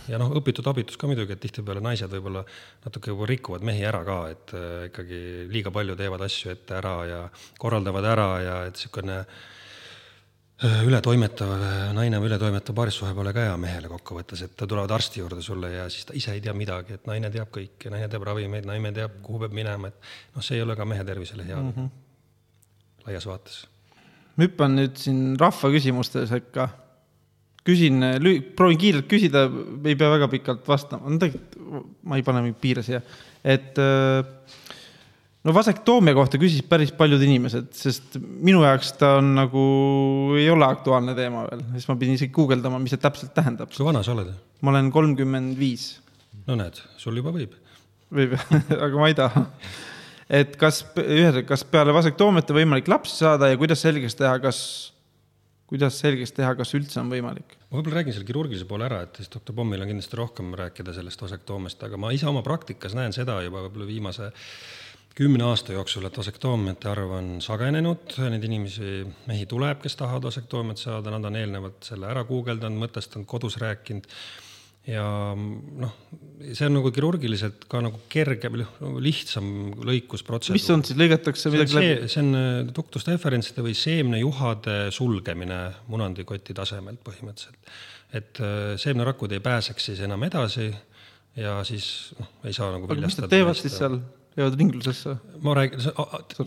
Ja 0.09 0.19
noh, 0.21 0.33
õpitud 0.41 0.67
abitus 0.71 0.97
ka 1.01 1.11
muidugi, 1.11 1.35
et 1.35 1.43
tihtipeale 1.43 1.83
naised 1.85 2.11
võib-olla 2.13 2.45
natuke 2.85 3.13
juba 3.13 3.29
rikuvad 3.29 3.67
mehi 3.67 3.85
ära 3.89 4.03
ka, 4.07 4.19
et 4.33 4.57
äh, 4.57 4.89
ikkagi 4.89 5.21
liiga 5.53 5.75
palju 5.75 5.97
teevad 5.99 6.25
asju 6.29 6.53
ette 6.55 6.79
ära 6.79 6.97
ja 7.09 7.21
korraldavad 7.59 8.05
ära 8.05 8.29
ja 8.43 8.59
et 8.69 8.79
niisugune 8.79 9.21
äh, 9.21 10.83
ületoimetav 10.89 11.53
naine 11.95 12.19
või 12.19 12.33
ületoimetav 12.33 12.75
paarissuhe 12.75 13.13
pole 13.15 13.33
ka 13.37 13.45
hea 13.47 13.55
mehele 13.61 13.91
kokkuvõttes, 13.93 14.43
et 14.43 14.57
tulevad 14.65 14.91
arsti 14.97 15.23
juurde 15.23 15.43
sulle 15.45 15.71
ja 15.71 15.87
siis 15.93 16.09
ta 16.09 16.17
ise 16.19 16.35
ei 16.35 16.43
tea 16.43 16.55
midagi, 16.57 16.97
et 16.99 17.07
naine 17.07 17.31
teab 17.31 17.53
kõike, 17.55 17.93
naine 17.95 18.09
teab 18.11 18.27
ravimeid, 18.27 18.67
naine 18.67 18.93
teab, 18.97 19.21
kuhu 19.23 19.45
peab 19.45 19.55
minema, 19.55 19.93
et 19.93 20.11
noh, 20.35 20.43
see 20.43 20.59
ei 20.59 20.65
ole 20.67 20.75
ka 20.79 20.87
mehe 20.89 21.05
tervisele 21.07 21.47
hea 21.47 21.61
mm 21.61 21.73
-hmm. 21.77 21.89
laias 23.07 23.27
vaates. 23.27 23.67
ma 24.37 24.45
hüppan 24.45 24.77
nüüd 24.81 24.97
siin 24.97 25.39
rahva 25.39 25.71
küsimuste 25.71 26.27
sekka. 26.27 26.69
küsin, 27.69 28.01
proovin 28.57 28.81
kiirelt 28.81 29.09
küsida, 29.11 29.45
ei 29.85 29.97
pea 29.99 30.11
väga 30.15 30.31
pikalt 30.33 30.65
vastama, 30.69 31.11
no 31.13 31.21
tegelikult 31.21 31.93
ma 32.09 32.17
ei 32.17 32.25
pane 32.25 32.43
mingeid 32.45 32.63
piire 32.63 32.85
siia, 32.87 33.03
et 33.45 33.79
äh, 33.83 34.57
no 35.45 35.55
vasektoomia 35.57 36.17
kohta 36.17 36.41
küsisid 36.41 36.69
päris 36.71 36.93
paljud 36.97 37.23
inimesed, 37.25 37.71
sest 37.77 38.19
minu 38.19 38.65
jaoks 38.65 38.95
ta 39.01 39.15
on 39.21 39.35
nagu, 39.39 39.63
ei 40.39 40.49
ole 40.53 40.67
aktuaalne 40.67 41.15
teema 41.19 41.47
veel, 41.49 41.65
siis 41.77 41.89
ma 41.91 41.97
pidin 42.01 42.19
isegi 42.19 42.35
guugeldama, 42.35 42.81
mis 42.83 42.97
see 42.97 43.03
täpselt 43.03 43.35
tähendab. 43.37 43.73
kui 43.75 43.87
vana 43.87 44.05
sa 44.07 44.17
oled? 44.17 44.33
ma 44.65 44.75
olen 44.75 44.91
kolmkümmend 44.95 45.59
viis 45.61 45.93
no 46.49 46.57
näed, 46.59 46.81
sul 47.01 47.21
juba 47.21 47.33
võib. 47.35 47.55
võib, 48.15 48.35
aga 48.85 48.93
ma 48.97 49.11
ei 49.11 49.17
taha. 49.19 49.45
et 50.41 50.57
kas, 50.61 50.83
ühesõnaga, 51.01 51.47
kas 51.53 51.65
peale 51.69 51.95
vasektoomiat 51.97 52.53
on 52.53 52.61
võimalik 52.63 52.91
lapsi 52.91 53.21
saada 53.23 53.51
ja 53.51 53.61
kuidas 53.61 53.85
selgeks 53.85 54.19
teha, 54.19 54.37
kas, 54.43 54.61
kuidas 55.69 56.01
selgeks 56.01 56.33
teha, 56.37 56.55
kas 56.59 56.75
üldse 56.79 57.01
on 57.03 57.13
võimalik? 57.13 57.57
ma 57.69 57.79
võib-olla 57.79 58.01
räägin 58.01 58.17
selle 58.17 58.29
kirurgilise 58.29 58.69
poole 58.69 58.89
ära, 58.89 59.03
et 59.05 59.21
siis 59.21 59.31
doktor 59.33 59.57
Pommil 59.59 59.85
on 59.85 59.91
kindlasti 59.91 60.19
rohkem 60.19 60.53
rääkida 60.57 60.95
sellest 60.97 61.23
vasektoomiast, 61.25 61.83
aga 61.85 62.01
ma 62.01 62.13
ise 62.17 62.29
oma 62.31 62.43
praktikas 62.47 62.97
näen 62.97 63.17
seda 63.17 63.41
juba 63.45 63.67
võib-olla 63.67 63.89
viimase 63.89 64.31
kümne 65.19 65.45
aasta 65.49 65.75
jooksul, 65.75 66.07
et 66.07 66.19
vasektoomiate 66.19 66.89
arv 66.93 67.13
on 67.17 67.31
sagenenud, 67.43 68.13
neid 68.31 68.45
inimesi, 68.47 69.01
mehi 69.27 69.49
tuleb, 69.51 69.81
kes 69.83 69.99
tahavad 69.99 70.29
vasektoomiat 70.31 70.79
saada, 70.79 71.11
nad 71.11 71.27
on 71.27 71.39
eelnevalt 71.41 71.89
selle 71.91 72.07
ära 72.07 72.23
guugeldanud, 72.29 72.79
mõtestanud, 72.85 73.27
kodus 73.29 73.59
rääkinud 73.59 74.07
ja 74.89 75.05
noh, 75.37 75.95
see 76.47 76.67
on 76.69 76.79
nagu 76.79 76.91
kirurgiliselt 76.95 77.67
ka 77.71 77.81
nagu 77.85 78.01
kerge 78.11 78.51
või 78.53 78.65
noh, 78.65 78.97
lihtsam 79.05 79.49
lõikusprotseduur. 79.85 80.57
mis 80.57 80.69
on 80.73 80.85
siis, 80.87 80.99
lõigatakse 81.01 81.45
see 81.47 81.55
midagi 81.55 81.77
läbi? 81.77 81.91
see, 81.91 82.11
see 82.15 82.25
on 82.25 82.39
äh, 82.39 82.49
ductus 82.75 83.07
deferentside 83.09 83.65
või 83.67 83.77
seemnejuhade 83.79 84.79
sulgemine 84.95 85.61
munandikoti 85.93 86.57
tasemelt 86.57 87.03
põhimõtteliselt. 87.07 87.75
et 88.17 88.41
äh, 88.41 88.77
seemnerakud 88.81 89.37
ei 89.37 89.45
pääseks 89.45 89.91
siis 89.91 90.05
enam 90.09 90.25
edasi 90.29 90.71
ja 91.39 91.59
siis 91.69 92.15
noh, 92.19 92.33
ei 92.49 92.57
saa 92.57 92.73
nagu 92.75 92.89
aga 92.89 93.05
mis 93.05 93.21
nad 93.21 93.33
teevad 93.33 93.59
siis 93.59 93.77
seal, 93.79 94.01
jäävad 94.39 94.57
ringlusesse? 94.61 95.15
ma 95.43 95.55
räägin, 95.55 95.83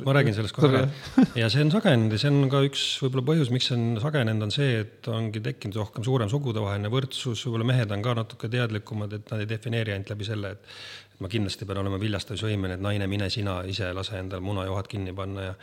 ma 0.06 0.16
räägin 0.16 0.36
sellest 0.38 0.56
kohe 0.56 0.72
ka. 0.72 1.26
ja 1.40 1.50
see 1.52 1.66
on 1.66 1.72
sagenenud 1.74 2.16
ja 2.16 2.22
see 2.22 2.32
on 2.32 2.50
ka 2.52 2.64
üks 2.68 2.86
võib-olla 3.04 3.26
põhjus, 3.32 3.52
miks 3.54 3.70
see 3.70 3.78
on 3.78 4.02
sagenenud, 4.04 4.48
on 4.48 4.56
see, 4.56 4.80
et 4.86 5.12
ongi 5.12 5.44
tekkinud 5.44 5.78
rohkem 5.82 6.08
suurem 6.08 6.32
sugudevaheline 6.32 6.92
võrdsus, 6.94 7.46
võib-olla 7.48 7.70
mehed 7.74 7.94
on 7.96 8.04
ka 8.06 8.16
natuke 8.22 8.50
teadlikumad, 8.52 9.16
et 9.18 9.32
nad 9.34 9.44
ei 9.44 9.50
defineeri 9.50 9.96
ainult 9.96 10.12
läbi 10.14 10.28
selle, 10.28 10.56
et 10.58 11.22
ma 11.22 11.30
kindlasti 11.32 11.68
pean 11.70 11.84
olema 11.84 12.02
viljastamisvõimeline, 12.02 12.80
et 12.80 12.86
naine, 12.88 13.08
mine 13.12 13.30
sina 13.34 13.62
ise 13.70 13.92
lase 13.94 14.18
endale 14.20 14.44
munajohad 14.46 14.90
kinni 14.92 15.14
panna 15.18 15.52
ja 15.52 15.56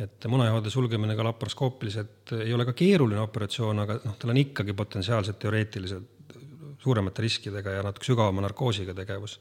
et 0.00 0.30
munajohade 0.30 0.70
sulgemine 0.72 1.16
ka 1.18 1.26
laparoskoopiliselt 1.26 2.36
ei 2.38 2.54
ole 2.56 2.64
ka 2.68 2.72
keeruline 2.76 3.20
operatsioon, 3.20 3.84
aga 3.84 3.98
noh, 4.04 4.16
tal 4.20 4.32
on 4.32 4.40
ikkagi 4.40 4.76
potentsiaalselt 4.76 5.40
teoreetiliselt 5.42 6.38
suuremate 6.80 7.26
riskidega 7.26 7.74
ja 7.76 7.84
natuke 7.84 8.08
sügavama 8.08 8.46
narkoosiga 8.46 8.94
tegevus 8.96 9.36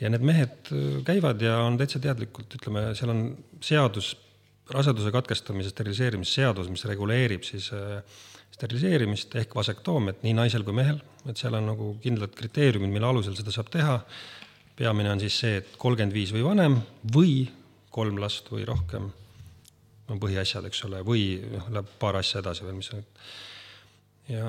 ja 0.00 0.10
need 0.10 0.24
mehed 0.26 0.72
käivad 1.06 1.42
ja 1.42 1.58
on 1.66 1.78
täitsa 1.80 2.00
teadlikult, 2.02 2.54
ütleme, 2.58 2.90
seal 2.98 3.12
on 3.12 3.24
seadus 3.62 4.14
raseduse 4.72 5.12
katkestamise 5.12 5.72
steriliseerimise 5.72 6.40
seadus, 6.40 6.70
mis 6.72 6.84
reguleerib 6.88 7.44
siis 7.46 7.68
äh, 7.76 8.02
steriliseerimist 8.52 9.34
ehk 9.40 9.56
vasektoomiat 9.56 10.22
nii 10.24 10.36
naisel 10.38 10.64
kui 10.66 10.76
mehel, 10.76 11.00
et 11.28 11.40
seal 11.40 11.56
on 11.58 11.66
nagu 11.72 11.92
kindlad 12.02 12.34
kriteeriumid, 12.36 12.92
mille 12.92 13.08
alusel 13.08 13.36
seda 13.38 13.54
saab 13.54 13.72
teha. 13.72 13.98
peamine 14.76 15.10
on 15.12 15.20
siis 15.20 15.38
see, 15.38 15.56
et 15.60 15.74
kolmkümmend 15.78 16.14
viis 16.16 16.32
või 16.32 16.44
vanem 16.46 16.78
või 17.14 17.34
kolm 17.92 18.18
last 18.20 18.48
või 18.50 18.64
rohkem 18.64 19.10
on 20.10 20.20
põhiasjad, 20.20 20.64
eks 20.68 20.84
ole, 20.88 21.02
või 21.06 21.40
noh, 21.52 21.68
läheb 21.72 21.90
paar 22.00 22.16
asja 22.20 22.40
edasi 22.40 22.64
veel, 22.64 22.76
mis 22.76 22.90
on. 22.96 23.04
ja 24.28 24.46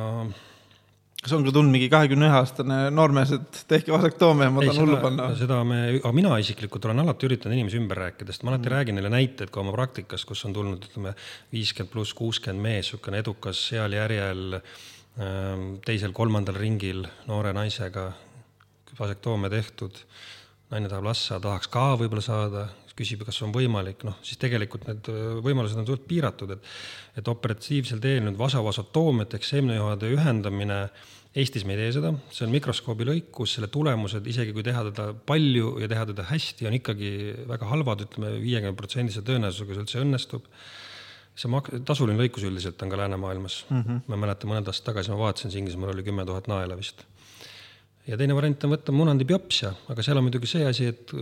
kas 1.24 1.34
on 1.38 1.46
ka 1.46 1.54
tulnud 1.56 1.72
mingi 1.72 1.88
kahekümne 1.92 2.28
ühe 2.28 2.36
aastane 2.36 2.78
noormees, 2.92 3.32
et 3.38 3.60
tehke 3.70 3.94
vasektoomia, 3.94 4.50
ma 4.52 4.64
tahan 4.66 4.82
hullu 4.82 5.00
panna? 5.04 5.30
seda 5.40 5.62
me, 5.68 5.80
aga 6.02 6.12
mina 6.16 6.36
isiklikult 6.44 6.84
olen 6.90 7.04
alati 7.06 7.30
üritanud 7.30 7.56
inimesi 7.56 7.80
ümber 7.80 8.02
rääkida, 8.04 8.36
sest 8.36 8.44
ma 8.44 8.52
alati 8.52 8.68
mm. 8.68 8.74
räägin 8.76 9.00
neile 9.00 9.12
näiteid 9.14 9.54
ka 9.54 9.62
oma 9.64 9.72
praktikast, 9.76 10.28
kus 10.28 10.44
on 10.50 10.56
tulnud, 10.58 10.90
ütleme, 10.90 11.16
viiskümmend 11.56 11.94
pluss 11.94 12.16
kuuskümmend 12.20 12.66
mees, 12.66 12.90
niisugune 12.90 13.24
edukas 13.24 13.64
heal 13.72 13.96
järjel 13.96 14.60
ähm, 14.60 15.66
teisel-kolmandal 15.88 16.60
ringil 16.60 17.06
noore 17.30 17.56
naisega, 17.56 18.10
vasektoomia 19.00 19.54
tehtud, 19.54 20.04
naine 20.74 20.92
tahab 20.92 21.08
last 21.08 21.30
saada, 21.30 21.48
tahaks 21.48 21.72
ka 21.72 21.88
võib-olla 22.02 22.26
saada, 22.26 22.68
küsib, 22.98 23.24
kas 23.26 23.40
on 23.46 23.54
võimalik, 23.54 24.04
noh, 24.06 24.20
siis 24.26 24.38
tegelikult 24.42 24.86
need 24.90 25.10
äh, 25.10 25.24
võimalused 25.46 25.80
on 25.82 25.90
suht 25.90 26.06
piiratud, 26.10 26.54
et 26.58 26.72
et 27.18 27.28
operatiivsel 27.30 28.00
teel 28.02 28.24
nüüd 28.26 28.38
vasavasotoomiat 28.40 29.36
ehk 29.38 29.46
seemnejoade 29.46 30.10
ühendamine, 30.16 30.88
Eestis 31.34 31.64
me 31.66 31.74
ei 31.74 31.80
tee 31.80 31.94
seda, 31.96 32.12
see 32.30 32.44
on 32.46 32.52
mikroskoobi 32.54 33.08
lõikus, 33.10 33.56
selle 33.56 33.66
tulemused, 33.74 34.28
isegi 34.30 34.52
kui 34.54 34.62
teha 34.66 34.84
teda 34.92 35.08
palju 35.26 35.72
ja 35.82 35.88
teha 35.90 36.04
teda 36.12 36.28
hästi, 36.30 36.68
on 36.70 36.76
ikkagi 36.78 37.10
väga 37.50 37.70
halvad, 37.72 38.04
ütleme 38.06 38.36
viiekümne 38.44 38.78
protsendise 38.78 39.24
tõenäosusega 39.26 39.74
see 39.74 39.82
üldse 39.82 40.04
õnnestub. 40.04 40.46
see 41.34 41.50
mak-, 41.50 41.72
tasuline 41.90 42.22
lõikus 42.22 42.46
üldiselt 42.46 42.86
on 42.86 42.94
ka 42.94 43.00
läänemaailmas 43.02 43.64
mm, 43.66 43.82
-hmm. 43.82 44.04
ma 44.14 44.20
mäletan, 44.22 44.52
mõned 44.52 44.70
aastad 44.70 44.92
tagasi 44.92 45.10
ma 45.10 45.18
vaatasin, 45.24 45.50
siis 45.50 45.64
Inglismaal 45.64 45.96
oli 45.96 46.06
kümme 46.06 46.26
tuhat 46.26 46.48
naela 46.48 46.78
vist. 46.78 47.02
ja 48.06 48.18
teine 48.18 48.36
variant 48.38 48.64
on 48.64 48.76
võtta 48.78 48.94
munandi 48.94 49.26
biopsia, 49.26 49.74
aga 49.90 50.06
seal 50.06 50.22
on 50.22 50.30
muidugi 50.30 50.46
see 50.54 50.70
asi, 50.70 50.86
et 50.86 51.18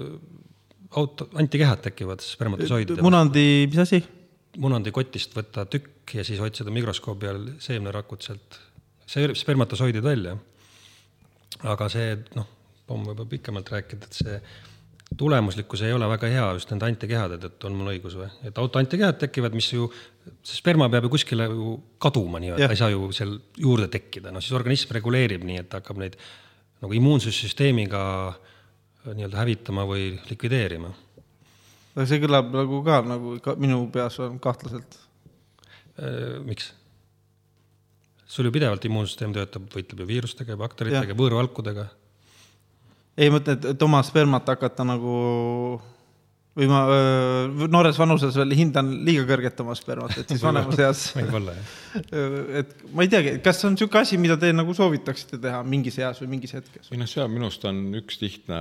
auto, 0.96 1.28
antikehad 1.40 1.84
tekivad 1.86 2.24
spermatosoididel. 2.24 3.04
munandi, 3.04 3.68
mis 3.72 3.84
asi? 3.84 4.02
munandi 4.62 4.92
kotist 4.92 5.36
võtta 5.36 5.66
tükk 5.72 6.18
ja 6.18 6.26
siis 6.28 6.42
otsida 6.44 6.74
mikroskoobi 6.76 7.30
all 7.30 7.46
seemnerakud 7.64 8.26
sealt, 8.26 8.58
see 9.08 9.30
spermatosoidid 9.38 10.04
välja. 10.04 10.36
aga 11.62 11.88
see, 11.94 12.18
noh, 12.36 12.50
pomm 12.88 13.08
võib 13.12 13.30
pikemalt 13.32 13.70
rääkida, 13.72 14.10
et 14.10 14.20
see 14.24 14.42
tulemuslikkus 15.18 15.84
ei 15.84 15.94
ole 15.94 16.08
väga 16.08 16.30
hea 16.32 16.44
just 16.56 16.70
nende 16.72 16.88
antikehade 16.88 17.38
tõttu, 17.40 17.68
on 17.68 17.76
mul 17.80 17.92
õigus 17.94 18.16
või? 18.20 18.30
et 18.48 18.60
autoantikehad 18.60 19.20
tekivad, 19.24 19.56
mis 19.56 19.72
ju, 19.72 19.88
see 20.44 20.60
sperma 20.60 20.90
peab 20.92 21.08
ju 21.08 21.16
kuskile 21.16 21.48
ju 21.52 21.76
kaduma 22.02 22.40
nii-öelda, 22.44 22.72
ta 22.72 22.76
ei 22.76 22.84
saa 22.84 22.92
ju 22.94 23.12
seal 23.16 23.36
juurde 23.60 23.88
tekkida, 23.92 24.32
no 24.32 24.44
siis 24.44 24.56
organism 24.58 24.96
reguleerib 24.96 25.44
nii, 25.48 25.64
et 25.64 25.80
hakkab 25.80 26.00
neid 26.02 26.16
nagu 26.82 26.96
immuunsussüsteemiga 26.98 28.02
äh, 28.32 28.51
nii-öelda 29.06 29.40
hävitama 29.40 29.86
või 29.90 30.12
likvideerima. 30.30 30.92
see 32.06 32.20
kõlab 32.22 32.52
nagu 32.54 32.84
ka 32.86 33.02
nagu 33.06 33.40
ka 33.44 33.56
minu 33.60 33.84
peas 33.94 34.20
on 34.20 34.40
kahtlaselt. 34.40 35.00
Äh, 36.00 36.38
miks? 36.46 36.74
sul 38.32 38.48
ju 38.48 38.52
pidevalt 38.56 38.86
immuunsüsteem 38.88 39.34
töötab, 39.36 39.66
võitleb 39.74 40.00
ju 40.00 40.08
viirustega 40.08 40.56
bakteritega, 40.56 41.16
võõrvalkudega. 41.20 41.88
ei, 43.18 43.28
ma 43.30 43.40
mõtlen, 43.40 43.58
et, 43.58 43.66
et 43.74 43.84
oma 43.84 44.00
spermat 44.08 44.48
hakata 44.54 44.86
nagu 44.88 45.16
või 46.52 46.68
ma 46.68 46.82
öö, 46.92 47.68
noores 47.72 47.96
vanuses 47.96 48.36
veel 48.36 48.52
hindan 48.60 48.90
liiga 49.08 49.24
kõrget 49.30 49.62
oma 49.64 49.72
spermat, 49.78 50.18
et 50.20 50.32
siis 50.34 50.42
vanemas 50.44 50.80
eas 50.84 51.04
võib-olla 51.16 51.54
jah. 51.56 51.70
et 52.60 52.74
ma 52.92 53.06
ei 53.06 53.12
teagi, 53.12 53.38
kas 53.44 53.62
on 53.68 53.78
niisugune 53.78 54.02
asi, 54.04 54.18
mida 54.20 54.36
te 54.40 54.50
nagu 54.52 54.76
soovitaksite 54.76 55.40
teha 55.40 55.62
mingis 55.64 55.96
eas 56.02 56.20
või 56.20 56.34
mingis 56.34 56.52
hetkes? 56.58 56.90
või 56.92 57.00
noh, 57.00 57.08
see 57.08 57.24
on 57.24 57.32
minu 57.32 57.48
arust 57.48 57.68
on 57.70 57.80
üks 58.02 58.20
lihtne 58.20 58.60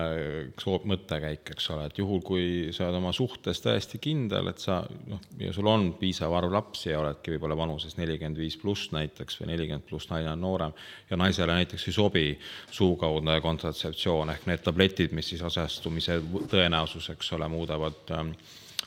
mõttekäik, 0.92 1.50
eks 1.56 1.66
ole, 1.74 1.88
et 1.90 1.98
juhul, 1.98 2.22
kui 2.22 2.44
sa 2.76 2.86
oled 2.86 3.00
oma 3.00 3.10
suhtes 3.16 3.62
täiesti 3.64 3.98
kindel, 4.02 4.52
et 4.52 4.62
sa 4.62 4.84
noh, 5.10 5.18
ja 5.42 5.50
sul 5.56 5.66
on 5.72 5.90
piisav 5.98 6.36
arv 6.38 6.54
lapsi 6.54 6.92
ja 6.92 7.02
oledki 7.02 7.34
võib-olla 7.34 7.58
vanuses 7.58 7.98
nelikümmend 7.98 8.38
viis 8.38 8.54
pluss 8.60 8.94
näiteks 8.94 9.40
või 9.42 9.50
nelikümmend 9.50 9.88
pluss, 9.90 10.12
naine 10.14 10.30
on 10.36 10.46
noorem, 10.46 10.78
ja 11.10 11.18
naisele 11.18 11.58
näiteks 11.58 11.90
ei 11.90 11.98
sobi 11.98 12.24
suukaudne 12.70 13.40
kontratseptsioon 13.42 14.30
ehk 14.36 14.46
need 14.46 14.62
tabletid, 14.62 15.10
mis 15.16 15.34
siis 15.34 15.42
asestumise 15.42 16.20
tõenäosus, 16.54 17.10
eks 17.16 17.34
ole, 17.34 17.50
muudavad 17.50 17.79
jäävad 17.80 18.10
ähm, 18.10 18.30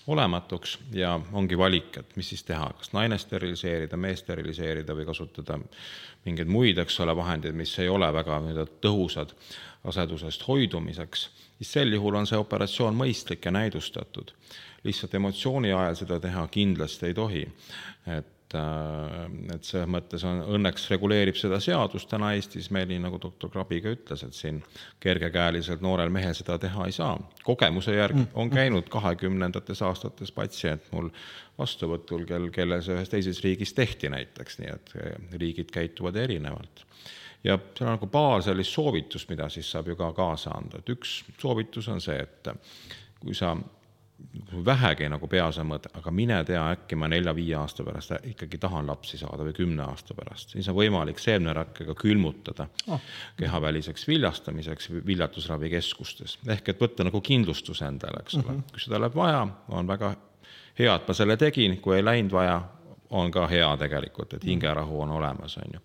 olematuks 0.07 0.79
ja 0.91 1.19
ongi 1.31 1.57
valik, 1.57 1.97
et 1.97 2.15
mis 2.15 2.29
siis 2.29 2.43
teha, 2.43 2.69
kas 2.77 2.93
naine 2.93 3.17
steriliseerida, 3.17 3.97
mees 3.97 4.19
steriliseerida 4.19 4.95
või 4.95 5.05
kasutada 5.05 5.59
mingeid 6.25 6.47
muid, 6.47 6.77
eks 6.77 6.99
ole, 6.99 7.15
vahendeid, 7.15 7.55
mis 7.55 7.73
ei 7.79 7.89
ole 7.89 8.13
väga 8.13 8.39
nii-öelda 8.39 8.67
tõhusad 8.83 9.33
rasedusest 9.83 10.47
hoidumiseks, 10.47 11.29
siis 11.57 11.71
sel 11.71 11.93
juhul 11.93 12.15
on 12.15 12.27
see 12.27 12.39
operatsioon 12.39 12.95
mõistlik 12.95 13.45
ja 13.45 13.51
näidustatud. 13.51 14.31
lihtsalt 14.83 15.13
emotsiooni 15.15 15.71
ajal 15.71 15.95
seda 15.95 16.19
teha 16.19 16.47
kindlasti 16.47 17.05
ei 17.05 17.13
tohi. 17.13 17.47
et 18.07 18.27
et, 18.53 19.49
äh, 19.49 19.55
et 19.55 19.63
selles 19.67 19.89
mõttes 19.89 20.23
on, 20.27 20.41
õnneks 20.57 20.85
reguleerib 20.91 21.37
seda 21.39 21.59
seadus 21.63 22.05
täna 22.09 22.33
Eestis 22.37 22.69
meil, 22.73 22.87
nii 22.89 23.01
nagu 23.03 23.19
doktor 23.21 23.51
Krabi 23.53 23.81
ka 23.81 23.93
ütles, 23.93 24.23
et 24.25 24.37
siin 24.37 24.61
kergekäeliselt 25.03 25.81
noorel 25.81 26.09
mehel 26.13 26.33
seda 26.37 26.57
teha 26.61 26.85
ei 26.85 26.91
saa. 26.91 27.17
kogemuse 27.43 27.95
järgi 27.95 28.21
mm. 28.21 28.31
on 28.33 28.49
käinud 28.49 28.89
kahekümnendates 28.89 29.81
aastates 29.81 30.31
patsient 30.31 30.91
mul 30.91 31.09
vastuvõtul, 31.57 32.25
kel, 32.25 32.49
kelle 32.53 32.81
see 32.81 32.95
ühes 32.97 33.09
teises 33.11 33.43
riigis 33.43 33.73
tehti 33.73 34.09
näiteks, 34.09 34.59
nii 34.59 34.73
et 34.73 34.95
äh, 34.97 35.13
riigid 35.37 35.71
käituvad 35.73 36.15
erinevalt 36.15 36.85
ja 37.43 37.57
seal 37.75 37.89
on 37.89 37.97
nagu 37.97 38.07
paar 38.07 38.41
sellist 38.43 38.71
soovitust, 38.71 39.29
mida 39.29 39.49
siis 39.51 39.69
saab 39.71 39.91
ju 39.91 39.97
ka 39.99 40.13
kaasa 40.15 40.55
anda, 40.55 40.79
et 40.79 40.89
üks 40.93 41.23
soovitus 41.41 41.89
on 41.91 42.01
see, 42.01 42.19
et 42.23 42.53
kui 43.19 43.35
sa 43.35 43.55
vähegi 44.65 45.07
nagu 45.09 45.27
peas 45.27 45.57
on 45.61 45.67
mõte, 45.69 45.89
aga 45.97 46.11
mine 46.11 46.39
tea, 46.47 46.61
äkki 46.75 46.97
ma 46.99 47.07
nelja-viie 47.11 47.55
aasta 47.59 47.85
pärast 47.85 48.13
ikkagi 48.29 48.57
tahan 48.61 48.87
lapsi 48.87 49.17
saada 49.21 49.45
või 49.45 49.55
kümne 49.57 49.83
aasta 49.85 50.15
pärast, 50.17 50.53
siis 50.55 50.69
on 50.71 50.77
võimalik 50.77 51.21
seemnerakkega 51.21 51.95
külmutada 51.99 52.67
oh. 52.87 53.01
kehaväliseks 53.37 54.07
viljastamiseks 54.07 54.91
viljatusravikeskustes. 55.05 56.37
ehk 56.47 56.69
et 56.69 56.81
võtta 56.81 57.07
nagu 57.07 57.21
kindlustus 57.21 57.81
endale, 57.81 58.23
eks 58.23 58.39
ole 58.39 58.43
mm 58.43 58.59
-hmm., 58.59 58.71
kui 58.71 58.85
seda 58.85 59.01
läheb 59.01 59.15
vaja, 59.15 59.47
on 59.69 59.87
väga 59.87 60.15
hea, 60.79 60.95
et 60.95 61.07
ma 61.07 61.13
selle 61.13 61.37
tegin, 61.37 61.77
kui 61.81 61.95
ei 61.97 62.05
läinud 62.05 62.31
vaja, 62.31 62.61
on 63.13 63.31
ka 63.31 63.47
hea 63.47 63.69
tegelikult, 63.77 64.33
et 64.33 64.45
hingerahu 64.45 65.01
on 65.01 65.11
olemas, 65.11 65.57
on 65.57 65.73
ju. 65.73 65.79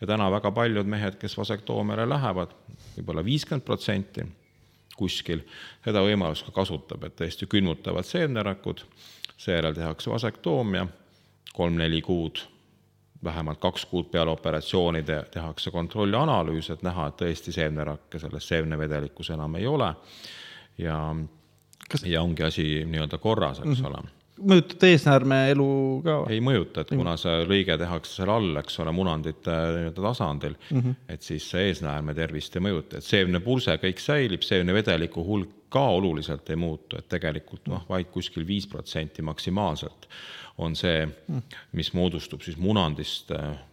ja 0.00 0.06
täna 0.06 0.30
väga 0.30 0.50
paljud 0.50 0.86
mehed, 0.86 1.16
kes 1.18 1.36
vasektoomiale 1.38 2.08
lähevad 2.08 2.52
võib, 2.52 2.80
võib-olla 2.96 3.24
viiskümmend 3.24 3.64
protsenti 3.64 4.26
kuskil, 4.96 5.44
seda 5.84 6.02
võimalust 6.04 6.46
ka 6.46 6.54
kasutab, 6.54 7.04
et 7.04 7.16
tõesti 7.18 7.48
külmutavad 7.50 8.06
seemnerakud, 8.06 8.84
seejärel 9.36 9.74
tehakse 9.74 10.10
vasektoomia, 10.10 10.86
kolm-neli 11.54 12.02
kuud, 12.02 12.42
vähemalt 13.24 13.60
kaks 13.60 13.86
kuud 13.90 14.10
peale 14.12 14.30
operatsiooni 14.30 15.02
te, 15.02 15.22
tehakse 15.32 15.70
kontrollianalüüs, 15.70 16.70
et 16.70 16.82
näha, 16.82 17.08
et 17.08 17.16
tõesti 17.22 17.54
seemnerakke 17.54 18.18
selles 18.18 18.48
seemnevedelikus 18.48 19.30
enam 19.34 19.56
ei 19.60 19.66
ole 19.66 19.94
ja 20.78 20.98
ja 22.04 22.22
ongi 22.22 22.42
asi 22.42 22.64
nii-öelda 22.88 23.18
korras, 23.18 23.58
eks 23.58 23.66
mm 23.66 23.84
-hmm. 23.84 23.86
ole 23.86 24.23
mõjutab 24.42 24.84
eesnäärme 24.88 25.38
elu 25.52 25.68
ka? 26.04 26.16
ei 26.32 26.40
mõjuta, 26.44 26.82
et 26.82 26.92
kuna 26.94 27.14
see 27.20 27.42
lõige 27.48 27.76
tehakse 27.78 28.18
seal 28.18 28.32
all, 28.34 28.60
eks 28.60 28.78
ole, 28.82 28.94
munandite 28.94 29.54
nii-öelda 29.76 30.06
tasandil 30.08 30.56
mm, 30.56 30.80
-hmm. 30.80 30.96
et 31.14 31.22
siis 31.22 31.46
see 31.50 31.68
eesnäärme 31.70 32.14
tervist 32.14 32.56
ei 32.56 32.64
mõjuta, 32.66 32.98
et 32.98 33.06
seemnepulse 33.06 33.76
kõik 33.82 34.02
säilib, 34.02 34.42
seemnevedeliku 34.42 35.24
hulk 35.26 35.60
ka 35.74 35.82
oluliselt 35.96 36.50
ei 36.50 36.56
muutu, 36.56 36.98
et 36.98 37.08
tegelikult 37.10 37.66
noh, 37.70 37.84
vaid 37.88 38.10
kuskil 38.14 38.46
viis 38.46 38.66
protsenti 38.70 39.22
maksimaalselt 39.22 40.08
on 40.58 40.76
see, 40.78 41.00
mis 41.72 41.88
moodustub 41.98 42.42
siis 42.46 42.56
munandist, 42.56 43.32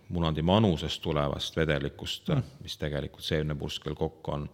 munandi 0.09 0.41
manusest 0.41 1.01
tulevast 1.01 1.57
vedelikust 1.57 2.31
mm., 2.33 2.55
mis 2.63 2.77
tegelikult 2.81 3.23
seemnepulskel 3.23 3.93
kokku 3.95 4.31
on. 4.31 4.49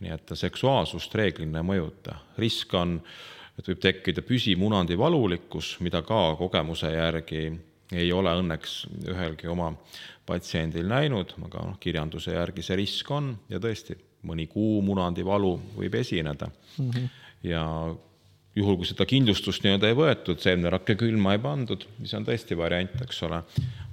nii 0.00 0.10
et 0.10 0.30
seksuaalsust 0.34 1.14
reeglina 1.14 1.62
ei 1.62 1.68
mõjuta, 1.70 2.16
risk 2.38 2.74
on 2.74 2.98
äh, 2.98 3.37
et 3.58 3.70
võib 3.70 3.80
tekkida 3.82 4.22
püsimunandi 4.26 4.98
valulikkus, 4.98 5.76
mida 5.84 6.02
ka 6.06 6.36
kogemuse 6.38 6.92
järgi 6.94 7.48
ei 7.92 8.10
ole 8.12 8.34
õnneks 8.40 8.74
ühelgi 9.08 9.48
oma 9.48 9.72
patsiendil 10.28 10.88
näinud, 10.88 11.32
aga 11.46 11.64
noh, 11.70 11.78
kirjanduse 11.80 12.34
järgi 12.36 12.64
see 12.64 12.76
risk 12.82 13.10
on 13.14 13.32
ja 13.48 13.60
tõesti, 13.62 13.96
mõni 14.28 14.48
kuu 14.50 14.82
munandivalu 14.84 15.54
võib 15.76 15.94
esineda 16.00 16.50
mm. 16.50 16.90
-hmm. 16.90 17.08
ja 17.48 17.62
juhul, 18.58 18.76
kui 18.76 18.88
seda 18.88 19.06
kindlustust 19.08 19.64
nii-öelda 19.64 19.88
ei 19.90 19.96
võetud, 19.96 20.40
seemnerakke 20.42 20.98
külma 20.98 21.36
ei 21.36 21.42
pandud, 21.42 21.86
mis 22.02 22.14
on 22.18 22.26
tõesti 22.26 22.58
variant, 22.58 22.94
eks 23.04 23.22
ole, 23.28 23.42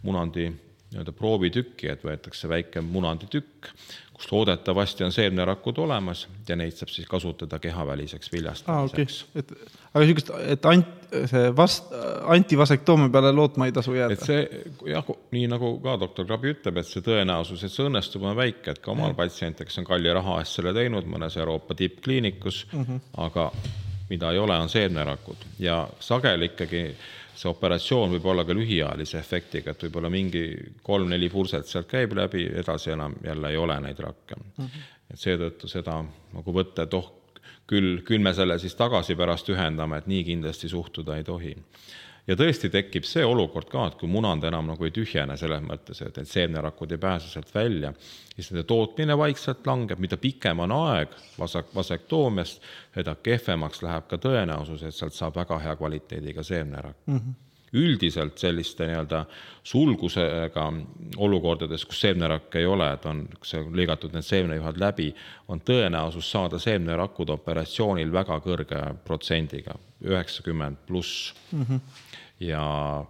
munandi 0.04 0.50
nii-öelda 0.50 1.14
proovitükki, 1.18 1.90
et 1.92 2.04
võetakse 2.06 2.50
väike 2.50 2.82
munanditükk, 2.86 3.72
kus 4.16 4.32
loodetavasti 4.32 5.04
on 5.04 5.12
seemnerakud 5.12 5.78
olemas 5.84 6.28
ja 6.48 6.56
neid 6.56 6.78
saab 6.78 6.92
siis 6.94 7.08
kasutada 7.08 7.60
kehaväliseks 7.60 8.32
viljastamiseks 8.32 9.18
ah,. 9.22 9.30
Okay. 9.30 9.42
et 9.42 9.52
aga 9.94 10.06
niisugust, 10.06 10.32
et 10.54 10.68
ant-, 10.72 10.94
see 11.32 11.50
vast-, 11.58 11.92
antivasektoomia 12.36 13.12
peale 13.12 13.34
lootma 13.36 13.68
ei 13.68 13.76
tasu 13.76 13.98
jääda? 13.98 14.16
et 14.16 14.24
see 14.24 14.46
jah, 14.92 15.12
nii 15.36 15.50
nagu 15.52 15.74
ka 15.84 15.98
doktor 16.00 16.28
Krabi 16.30 16.54
ütleb, 16.56 16.80
et 16.80 16.88
see 16.88 17.04
tõenäosus, 17.04 17.66
et 17.68 17.74
see 17.74 17.88
õnnestub, 17.90 18.24
on 18.24 18.38
väike, 18.40 18.72
et 18.72 18.84
ka 18.84 18.94
omal 18.96 19.18
patsientidel, 19.20 19.68
kes 19.68 19.84
on 19.84 19.90
kalli 19.90 20.16
raha 20.16 20.40
eest 20.44 20.62
selle 20.62 20.76
teinud 20.78 21.12
mõnes 21.12 21.36
Euroopa 21.42 21.76
tippkliinikus 21.76 22.66
mm, 22.72 22.88
-hmm. 22.88 23.04
aga 23.28 23.50
mida 24.10 24.32
ei 24.32 24.40
ole, 24.40 24.58
on 24.64 24.72
seemnerakud 24.72 25.48
ja 25.60 25.84
sageli 26.00 26.54
ikkagi 26.54 26.88
see 27.36 27.50
operatsioon 27.50 28.16
võib 28.16 28.26
olla 28.32 28.46
ka 28.48 28.56
lühiajalise 28.56 29.20
efektiga, 29.20 29.72
et 29.72 29.84
võib-olla 29.86 30.10
mingi 30.10 30.46
kolm-neli 30.84 31.30
purset 31.30 31.68
sealt 31.68 31.90
käib 31.92 32.16
läbi, 32.18 32.46
edasi 32.62 32.94
enam 32.96 33.18
jälle 33.24 33.52
ei 33.52 33.58
ole 33.58 33.80
neid 33.84 34.00
rakke 34.00 34.36
mm. 34.40 34.66
-hmm. 34.66 34.90
et 35.14 35.20
seetõttu 35.20 35.68
seda 35.68 36.00
nagu 36.34 36.56
võtta, 36.56 36.88
et 36.88 36.94
oh, 36.94 37.12
küll, 37.68 38.02
küll 38.08 38.24
me 38.24 38.34
selle 38.34 38.60
siis 38.60 38.76
tagasi 38.76 39.16
pärast 39.16 39.50
ühendame, 39.50 39.98
et 39.98 40.08
nii 40.08 40.24
kindlasti 40.24 40.70
suhtuda 40.70 41.18
ei 41.18 41.24
tohi 41.24 41.56
ja 42.28 42.36
tõesti 42.40 42.70
tekib 42.74 43.06
see 43.08 43.26
olukord 43.26 43.70
ka, 43.70 43.88
et 43.90 43.98
kui 44.00 44.10
munand 44.12 44.44
enam 44.48 44.68
nagu 44.72 44.88
ei 44.88 44.94
tühjene 44.96 45.38
selles 45.38 45.64
mõttes, 45.66 46.02
et 46.02 46.18
need 46.20 46.30
seemnerakud 46.30 46.92
ei 46.92 47.02
pääse 47.02 47.30
sealt 47.32 47.54
välja, 47.56 47.94
siis 48.36 48.52
nende 48.52 48.66
tootmine 48.70 49.18
vaikselt 49.18 49.68
langeb, 49.68 50.02
mida 50.02 50.18
pikem 50.18 50.64
on 50.66 50.74
aeg 50.76 51.16
vasak, 51.38 51.72
vasektoomiast, 51.76 52.62
seda 52.96 53.16
kehvemaks 53.24 53.84
läheb 53.86 54.10
ka 54.12 54.22
tõenäosus, 54.22 54.84
et 54.84 54.96
sealt 54.96 55.18
saab 55.18 55.38
väga 55.42 55.60
hea 55.64 55.76
kvaliteediga 55.80 56.44
seemnerakk 56.44 57.02
mm. 57.08 57.18
-hmm 57.18 57.42
üldiselt 57.76 58.40
selliste 58.40 58.88
nii-öelda 58.88 59.26
sulgusega 59.66 60.66
olukordades, 61.18 61.86
kus 61.86 62.02
seemnerakk 62.06 62.56
ei 62.60 62.66
ole, 62.70 62.92
et 62.96 63.06
on, 63.10 63.24
lõigatud 63.76 64.16
need 64.16 64.26
seemnejuhad 64.26 64.80
läbi, 64.82 65.10
on 65.52 65.62
tõenäosus 65.66 66.30
saada 66.32 66.60
seemnerakud 66.62 67.34
operatsioonil 67.36 68.14
väga 68.14 68.40
kõrge 68.46 68.82
protsendiga, 69.06 69.76
üheksakümmend 70.06 70.86
pluss 70.88 71.34
mm. 71.52 71.66
-hmm 71.70 72.14
ja 72.40 73.06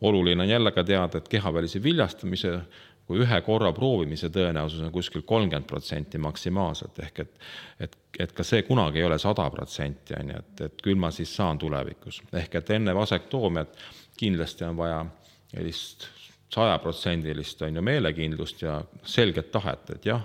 oluline 0.00 0.42
on 0.42 0.48
jälle 0.48 0.72
ka 0.72 0.84
teada, 0.84 1.18
et 1.18 1.28
kehavälise 1.28 1.82
viljastamise 1.82 2.60
kui 3.06 3.20
ühe 3.20 3.40
korra 3.44 3.72
proovimise 3.76 4.30
tõenäosus 4.32 4.84
on 4.86 4.92
kuskil 4.92 5.24
kolmkümmend 5.28 5.68
protsenti 5.68 6.18
maksimaalselt, 6.18 6.98
ehk 7.04 7.20
et 7.24 7.38
et, 7.84 7.96
et 8.20 8.32
ka 8.32 8.46
see 8.46 8.62
kunagi 8.64 9.02
ei 9.02 9.08
ole 9.08 9.18
sada 9.18 9.48
protsenti, 9.50 10.14
on 10.18 10.30
ju, 10.32 10.42
et, 10.44 10.60
et 10.68 10.84
küll 10.86 11.00
ma 11.00 11.10
siis 11.12 11.34
saan 11.36 11.58
tulevikus. 11.58 12.22
ehk 12.32 12.54
et 12.60 12.70
enne 12.70 12.94
vasektoomiat 12.94 13.76
kindlasti 14.16 14.64
on 14.64 14.76
vaja 14.76 15.04
sellist 15.50 16.08
sajaprotsendilist, 16.54 17.62
on 17.66 17.76
ju, 17.76 17.82
meelekindlust 17.82 18.62
ja 18.62 18.78
selget 19.02 19.50
tahet, 19.50 19.90
et 19.96 20.06
jah, 20.06 20.22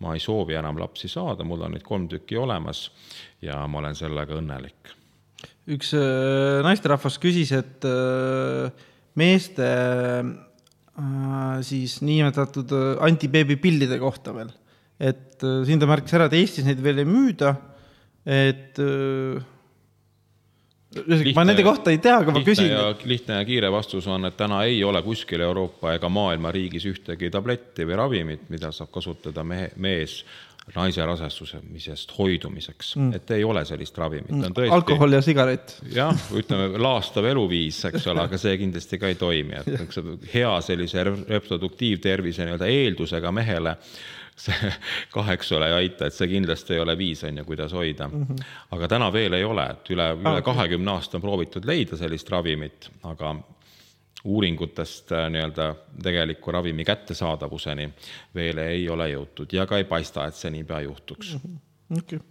ma 0.00 0.14
ei 0.14 0.20
soovi 0.20 0.54
enam 0.54 0.78
lapsi 0.80 1.08
saada, 1.08 1.44
mul 1.44 1.64
on 1.64 1.76
neid 1.76 1.84
kolm 1.84 2.08
tükki 2.08 2.36
olemas 2.36 2.90
ja 3.42 3.66
ma 3.66 3.80
olen 3.80 3.96
sellega 3.96 4.36
õnnelik 4.36 4.96
üks 5.70 5.92
äh, 5.96 6.60
naisterahvas 6.66 7.18
küsis, 7.22 7.52
et 7.56 7.86
äh, 7.86 8.70
meeste 9.18 9.66
siis 11.64 12.00
niinimetatud 12.02 12.72
antibeebipillide 13.06 13.98
kohta 14.02 14.34
veel. 14.34 14.50
et 15.00 15.40
siin 15.64 15.80
ta 15.80 15.86
märkis 15.88 16.12
ära, 16.18 16.26
et 16.28 16.36
Eestis 16.36 16.66
neid 16.66 16.82
veel 16.84 16.98
ei 17.00 17.08
müüda, 17.08 17.54
et 18.26 18.76
Lihtne, 20.90 21.32
ma 21.36 21.44
nende 21.46 21.62
kohta 21.62 21.92
ei 21.94 22.00
tea, 22.02 22.16
aga 22.18 22.32
ma 22.34 22.40
küsin. 22.42 22.72
lihtne 23.06 23.36
ja 23.38 23.44
kiire 23.46 23.68
vastus 23.70 24.08
on, 24.10 24.26
et 24.26 24.34
täna 24.34 24.64
ei 24.66 24.80
ole 24.82 24.98
kuskil 25.06 25.44
Euroopa 25.46 25.92
ega 25.94 26.08
maailma 26.10 26.50
riigis 26.50 26.88
ühtegi 26.90 27.30
tabletti 27.30 27.86
või 27.86 27.98
ravimit, 28.00 28.48
mida 28.50 28.72
saab 28.74 28.90
kasutada 28.96 29.44
mehe, 29.46 29.68
mees 29.78 30.24
naise 30.74 31.06
rasestumisest 31.06 32.14
hoidumiseks 32.18 32.94
mm., 32.96 33.18
et 33.18 33.34
ei 33.36 33.44
ole 33.44 33.64
sellist 33.68 33.98
ravimit 33.98 34.30
mm.. 34.30 34.54
Tõesti, 34.56 34.74
alkohol 34.76 35.16
ja 35.18 35.22
sigaret. 35.24 35.76
jah, 35.94 36.28
ütleme 36.36 36.80
laastav 36.80 37.26
eluviis, 37.30 37.82
eks 37.90 38.06
ole, 38.12 38.24
aga 38.28 38.40
see 38.40 38.56
kindlasti 38.60 39.00
ka 39.00 39.10
ei 39.10 39.18
toimi, 39.20 39.60
et 39.60 40.00
hea 40.36 40.54
sellise 40.64 41.04
reproduktiivtervise 41.10 42.46
nii-öelda 42.46 42.70
eeldusega 42.70 43.34
mehele 43.34 43.76
see 44.40 44.72
kaheks 45.16 45.52
ole 45.56 45.68
ei 45.70 45.78
aita, 45.84 46.08
et 46.08 46.16
see 46.16 46.28
kindlasti 46.30 46.76
ei 46.76 46.82
ole 46.84 46.96
viis, 46.98 47.22
on 47.28 47.40
ju, 47.42 47.46
kuidas 47.48 47.74
hoida 47.76 48.08
mm. 48.08 48.26
-hmm. 48.26 48.44
aga 48.76 48.88
täna 48.88 49.12
veel 49.12 49.36
ei 49.38 49.44
ole, 49.44 49.66
et 49.74 49.90
üle, 49.94 50.10
üle 50.20 50.42
kahekümne 50.42 50.96
aasta 50.96 51.18
on 51.18 51.24
proovitud 51.24 51.66
leida 51.68 51.98
sellist 52.00 52.30
ravimit, 52.30 52.90
aga 53.02 53.34
uuringutest 54.24 55.12
äh, 55.12 55.28
nii-öelda 55.32 55.74
tegeliku 56.02 56.52
ravimi 56.52 56.84
kättesaadavuseni 56.84 57.88
veel 58.34 58.58
ei 58.66 58.88
ole 58.88 59.10
jõutud 59.12 59.52
ja 59.56 59.66
ka 59.66 59.80
ei 59.80 59.88
paista, 59.88 60.26
et 60.26 60.36
see 60.36 60.52
niipea 60.54 60.82
juhtuks. 60.88 61.34
Mhm. 61.38 61.56
okei 61.98 62.20
okay. 62.20 62.26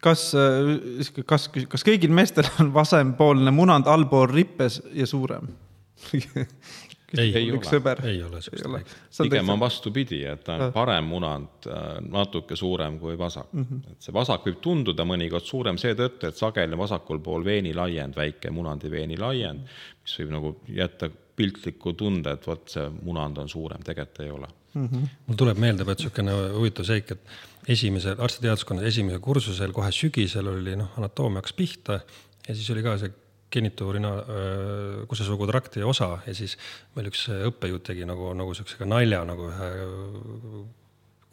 kas, 0.00 0.28
äh, 0.38 1.24
kas, 1.26 1.48
kas 1.68 1.86
kõigil 1.86 2.14
meestel 2.14 2.48
on 2.60 2.72
vasempoolne 2.74 3.54
munand 3.54 3.90
allpool 3.90 4.28
rippes 4.32 4.80
ja 4.92 5.06
suurem 5.06 5.50
ei, 7.14 7.32
ei 7.38 7.50
sõber. 7.62 8.00
ei 8.06 8.22
ole 8.24 8.40
sellist. 8.42 8.94
pigem 9.22 9.52
on 9.54 9.60
vastupidi, 9.60 10.22
et 10.26 10.48
on 10.52 10.66
parem 10.74 11.06
munand 11.10 11.68
äh, 11.70 11.84
natuke 12.02 12.56
suurem 12.58 12.98
kui 12.98 13.18
vasak 13.18 13.52
mm. 13.52 13.66
-hmm. 13.66 13.92
et 13.92 14.08
see 14.08 14.14
vasak 14.14 14.46
võib 14.46 14.58
tunduda 14.62 15.06
mõnikord 15.06 15.46
suurem 15.46 15.78
seetõttu, 15.78 16.26
et 16.26 16.36
sageli 16.36 16.78
vasakul 16.78 17.20
pool 17.20 17.44
veenilaiend, 17.44 18.16
väike 18.16 18.50
munandi 18.50 18.90
veenilaiend, 18.90 19.76
mis 20.02 20.18
võib 20.20 20.34
nagu 20.34 20.54
jätta 20.68 21.10
piltliku 21.36 21.92
tunde, 21.92 22.32
et 22.32 22.46
vot 22.46 22.68
see 22.68 22.88
munand 23.02 23.38
on 23.38 23.48
suurem, 23.48 23.82
tegelikult 23.84 24.24
ei 24.24 24.30
ole 24.30 24.48
mm. 24.74 24.88
-hmm. 24.88 25.08
mul 25.26 25.36
tuleb 25.36 25.58
meelde 25.58 25.86
vaat 25.86 25.98
niisugune 25.98 26.32
huvitav 26.56 26.84
seik, 26.84 27.10
et 27.10 27.20
esimesel 27.76 28.20
arstiteaduskonnas 28.22 28.90
esimesel 28.92 29.20
kursusel 29.20 29.72
kohe 29.72 29.92
sügisel 29.92 30.48
oli 30.48 30.76
noh, 30.76 30.90
anatoomia 30.98 31.42
hakkas 31.42 31.52
pihta 31.52 32.00
ja 32.48 32.54
siis 32.54 32.70
oli 32.70 32.82
ka 32.82 32.98
see 32.98 33.14
genituurina 33.52 34.10
kusesugutrakti 35.08 35.84
osa 35.86 36.16
ja 36.26 36.34
siis 36.34 36.56
meil 36.96 37.12
üks 37.12 37.28
õppejõud 37.30 37.84
tegi 37.86 38.08
nagu, 38.08 38.32
nagu 38.34 38.54
siukse 38.58 38.88
nalja 38.88 39.22
nagu 39.28 39.50
ühe 39.52 39.68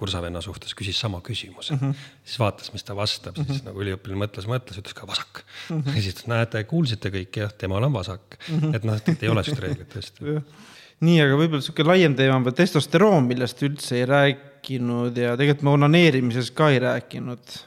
kursavenna 0.03 0.41
suhtes, 0.41 0.73
küsis 0.77 0.99
sama 0.99 1.21
küsimuse 1.25 1.75
mm. 1.75 1.79
-hmm. 1.79 2.11
siis 2.25 2.39
vaatas, 2.41 2.71
mis 2.73 2.83
ta 2.83 2.95
vastab, 2.95 3.35
siis 3.35 3.47
mm 3.47 3.55
-hmm. 3.55 3.65
nagu 3.69 3.83
üliõpilane 3.85 4.19
mõtles, 4.25 4.47
mõtles, 4.49 4.79
ütles 4.81 4.95
ka 4.97 5.07
vasak 5.07 5.43
mm. 5.43 5.81
-hmm. 5.81 5.95
ja 5.95 6.01
siis 6.01 6.27
näete, 6.27 6.63
kuulsite 6.69 7.11
kõik, 7.13 7.41
jah, 7.43 7.53
temal 7.53 7.83
on 7.83 7.93
vasak 7.93 8.37
mm. 8.37 8.59
-hmm. 8.59 8.75
et 8.75 8.83
noh, 8.83 8.95
et 8.97 9.23
ei 9.23 9.29
ole 9.29 9.43
sihukest 9.43 9.63
reeglit 9.63 9.93
tõesti 9.95 10.37
nii, 11.07 11.19
aga 11.21 11.37
võib-olla 11.39 11.63
sihuke 11.65 11.85
laiem 11.85 12.15
teema 12.15 12.39
on 12.39 12.55
testosteroon, 12.55 13.27
millest 13.27 13.61
üldse 13.65 13.99
ei 13.99 14.05
rääkinud 14.09 15.17
ja 15.17 15.37
tegelikult 15.37 15.67
me 15.67 15.75
onaneerimises 15.77 16.51
ka 16.51 16.69
ei 16.69 16.79
rääkinud. 16.79 17.57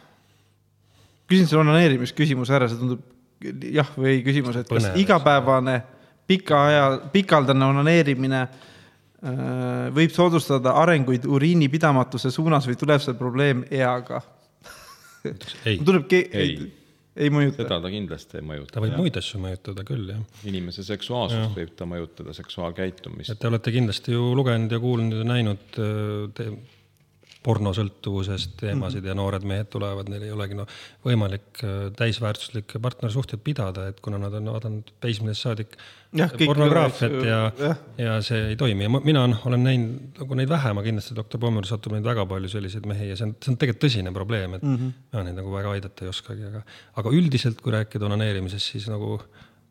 küsin 1.26 1.46
selle 1.46 1.64
onaneerimisküsimuse 1.66 2.54
ära, 2.54 2.68
see 2.68 2.80
tundub 2.80 3.15
jah 3.42 3.90
või 3.96 4.16
ei 4.16 4.22
küsimus, 4.26 4.56
et 4.60 4.70
kas 4.70 4.88
igapäevane 4.98 5.80
pika 6.26 6.62
aja, 6.68 6.86
pikaldane 7.12 7.68
onaneerimine 7.68 8.40
äh, 8.46 9.90
võib 9.94 10.14
soodustada 10.14 10.74
arenguid 10.82 11.26
uriinipidamatuse 11.28 12.32
suunas 12.34 12.66
või 12.68 12.80
tuleb 12.80 13.04
see 13.04 13.18
probleem 13.18 13.64
eaga? 13.70 14.22
ei, 15.66 15.76
ei, 15.76 16.32
ei, 16.32 16.56
ei 17.16 17.32
mõjuta. 17.32 17.64
seda 17.64 17.80
ta 17.82 17.90
kindlasti 17.92 18.40
ei 18.40 18.46
mõjuta. 18.46 18.76
ta 18.76 18.84
võib 18.84 18.94
ja. 18.94 19.02
muid 19.02 19.20
asju 19.20 19.42
mõjutada 19.42 19.84
küll, 19.88 20.08
jah. 20.12 20.40
inimese 20.48 20.84
seksuaalsust 20.86 21.42
ja. 21.42 21.52
võib 21.56 21.74
ta 21.78 21.88
mõjutada, 21.88 22.34
seksuaalkäitumist. 22.36 23.32
et 23.32 23.42
te 23.42 23.50
olete 23.50 23.74
kindlasti 23.74 24.16
ju 24.16 24.32
lugenud 24.38 24.72
ja 24.72 24.80
kuulnud 24.82 25.22
ja 25.22 25.28
näinud 25.28 25.80
te, 26.36 26.50
pornosõltuvusest 27.46 28.56
teemasid 28.60 29.00
mm 29.00 29.04
-hmm. 29.04 29.08
ja 29.08 29.18
noored 29.18 29.46
mehed 29.46 29.70
tulevad, 29.70 30.10
neil 30.10 30.24
ei 30.26 30.32
olegi 30.34 30.58
noh, 30.58 30.66
võimalik 31.06 31.62
äh, 31.62 31.76
täisväärtuslikke 31.96 32.80
partnersuhteid 32.82 33.42
pidada, 33.44 33.86
et 33.90 34.00
kuna 34.02 34.18
nad 34.18 34.34
on 34.34 34.50
vaadanud 34.50 34.90
peismisest 35.00 35.46
saadik 35.46 35.76
ja, 36.16 36.28
pornograafiat 36.46 37.16
ja, 37.26 37.40
ja., 37.60 37.72
ja 37.98 38.18
see 38.26 38.42
ei 38.50 38.56
toimi 38.58 38.86
ja 38.88 38.92
ma, 38.92 39.00
mina 39.04 39.26
noh, 39.30 39.46
olen 39.46 39.64
näinud 39.66 40.20
nagu 40.22 40.38
neid 40.40 40.50
vähe, 40.50 40.74
ma 40.76 40.84
kindlasti 40.86 41.16
doktor 41.18 41.40
Pommer 41.40 41.68
satub 41.68 41.94
neid 41.94 42.06
väga 42.06 42.26
palju 42.26 42.50
selliseid 42.52 42.86
mehi 42.90 43.10
ja 43.12 43.18
see 43.18 43.28
on, 43.28 43.34
see 43.40 43.54
on 43.54 43.60
tegelikult 43.62 43.84
tõsine 43.86 44.12
probleem, 44.14 44.58
et 44.58 44.62
mm 44.66 44.76
-hmm. 44.76 44.94
ma 45.12 45.26
neid 45.26 45.40
nagu 45.40 45.52
väga 45.54 45.74
aidata 45.78 46.04
ei 46.04 46.12
oskagi, 46.14 46.48
aga, 46.50 46.62
aga 47.02 47.18
üldiselt, 47.20 47.60
kui 47.62 47.74
rääkida 47.74 48.08
onaneerimisest, 48.10 48.72
siis 48.74 48.88
nagu 48.90 49.20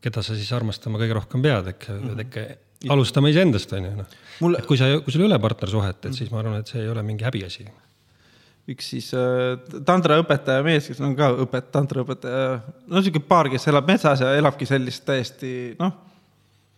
keda 0.00 0.22
sa 0.22 0.36
siis 0.36 0.52
armastama 0.52 1.00
kõige 1.00 1.16
rohkem 1.18 1.42
pead, 1.42 1.74
ehk 1.74 1.88
mm, 1.88 2.08
-hmm. 2.08 2.20
ehk 2.24 2.65
alustame 2.92 3.32
iseendast, 3.32 3.72
on 3.76 3.88
ju, 3.88 3.94
noh. 3.96 4.54
et 4.58 4.68
kui 4.68 4.78
sa, 4.78 4.88
kui 5.02 5.14
sul 5.14 5.24
ei 5.24 5.30
ole 5.30 5.40
partnersuhet, 5.42 6.08
et 6.08 6.16
siis 6.16 6.30
ma 6.32 6.42
arvan, 6.42 6.60
et 6.60 6.70
see 6.70 6.82
ei 6.82 6.90
ole 6.92 7.02
mingi 7.06 7.26
häbiasi. 7.26 7.66
üks 8.66 8.88
siis 8.92 9.12
äh, 9.14 9.54
tantraõpetaja 9.86 10.64
mees, 10.66 10.88
kes 10.90 11.00
on 11.06 11.14
ka 11.18 11.30
õpet-, 11.44 11.70
tantraõpetaja, 11.74 12.46
no 12.90 13.02
sihuke 13.02 13.22
paar, 13.22 13.50
kes 13.52 13.68
elab 13.70 13.86
metsas 13.88 14.24
ja 14.24 14.32
elabki 14.36 14.66
sellist 14.66 15.04
täiesti 15.06 15.50
noh, 15.78 15.92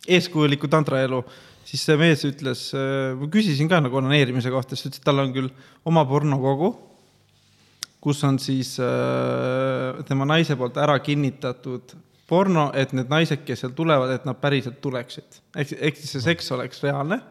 eeskujulikku 0.09 0.68
tantraelu, 0.70 1.22
siis 1.68 1.86
see 1.88 1.96
mees 2.01 2.26
ütles 2.28 2.68
äh,, 2.76 3.14
ma 3.18 3.30
küsisin 3.32 3.70
ka 3.72 3.80
nagu 3.84 4.01
onaneerimise 4.03 4.53
kohta, 4.53 4.76
siis 4.76 4.90
ütles, 4.90 5.01
et 5.01 5.09
tal 5.09 5.24
on 5.24 5.32
küll 5.32 5.49
oma 5.88 6.05
pornokogu, 6.09 6.74
kus 8.05 8.20
on 8.28 8.36
siis 8.38 8.76
äh, 8.84 10.05
tema 10.09 10.28
naise 10.28 10.57
poolt 10.61 10.76
ära 10.78 11.01
kinnitatud 11.03 11.96
porno, 12.29 12.68
et 12.76 12.93
need 12.93 13.09
naised, 13.11 13.43
kes 13.47 13.64
seal 13.64 13.72
tulevad, 13.76 14.12
et 14.14 14.29
nad 14.29 14.37
päriselt 14.41 14.81
tuleksid. 14.85 15.43
ehk, 15.57 15.74
ehk 15.81 15.97
siis 15.97 16.16
see 16.16 16.26
seks 16.31 16.53
oleks 16.57 16.83
reaalne 16.85 17.22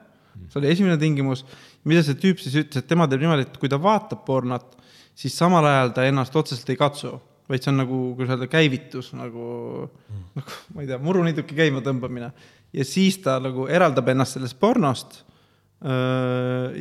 see 0.45 0.59
oli 0.61 0.71
esimene 0.71 0.97
tingimus. 1.01 1.45
mida 1.87 2.03
see 2.03 2.17
tüüp 2.19 2.41
siis 2.41 2.55
ütles, 2.59 2.81
et 2.81 2.87
tema 2.89 3.07
teeb 3.07 3.23
niimoodi, 3.23 3.45
et 3.47 3.57
kui 3.61 3.69
ta 3.71 3.79
vaatab 3.79 4.25
pornot, 4.27 4.75
siis 5.17 5.35
samal 5.37 5.65
ajal 5.65 5.93
ta 5.95 6.03
ennast 6.07 6.35
otseselt 6.35 6.69
ei 6.73 6.79
katsu, 6.79 7.13
vaid 7.47 7.63
see 7.63 7.71
on 7.71 7.79
nagu, 7.79 7.99
kuidas 8.17 8.35
öelda, 8.35 8.49
käivitus 8.51 9.13
nagu 9.15 9.45
mm., 9.87 10.25
nagu 10.35 10.57
ma 10.75 10.83
ei 10.83 10.89
tea, 10.89 10.99
muruniiduki 11.03 11.57
käima 11.57 11.83
tõmbamine. 11.85 12.31
ja 12.75 12.85
siis 12.85 13.21
ta 13.23 13.37
nagu 13.43 13.69
eraldab 13.71 14.11
ennast 14.11 14.37
sellest 14.37 14.59
pornost 14.59 15.21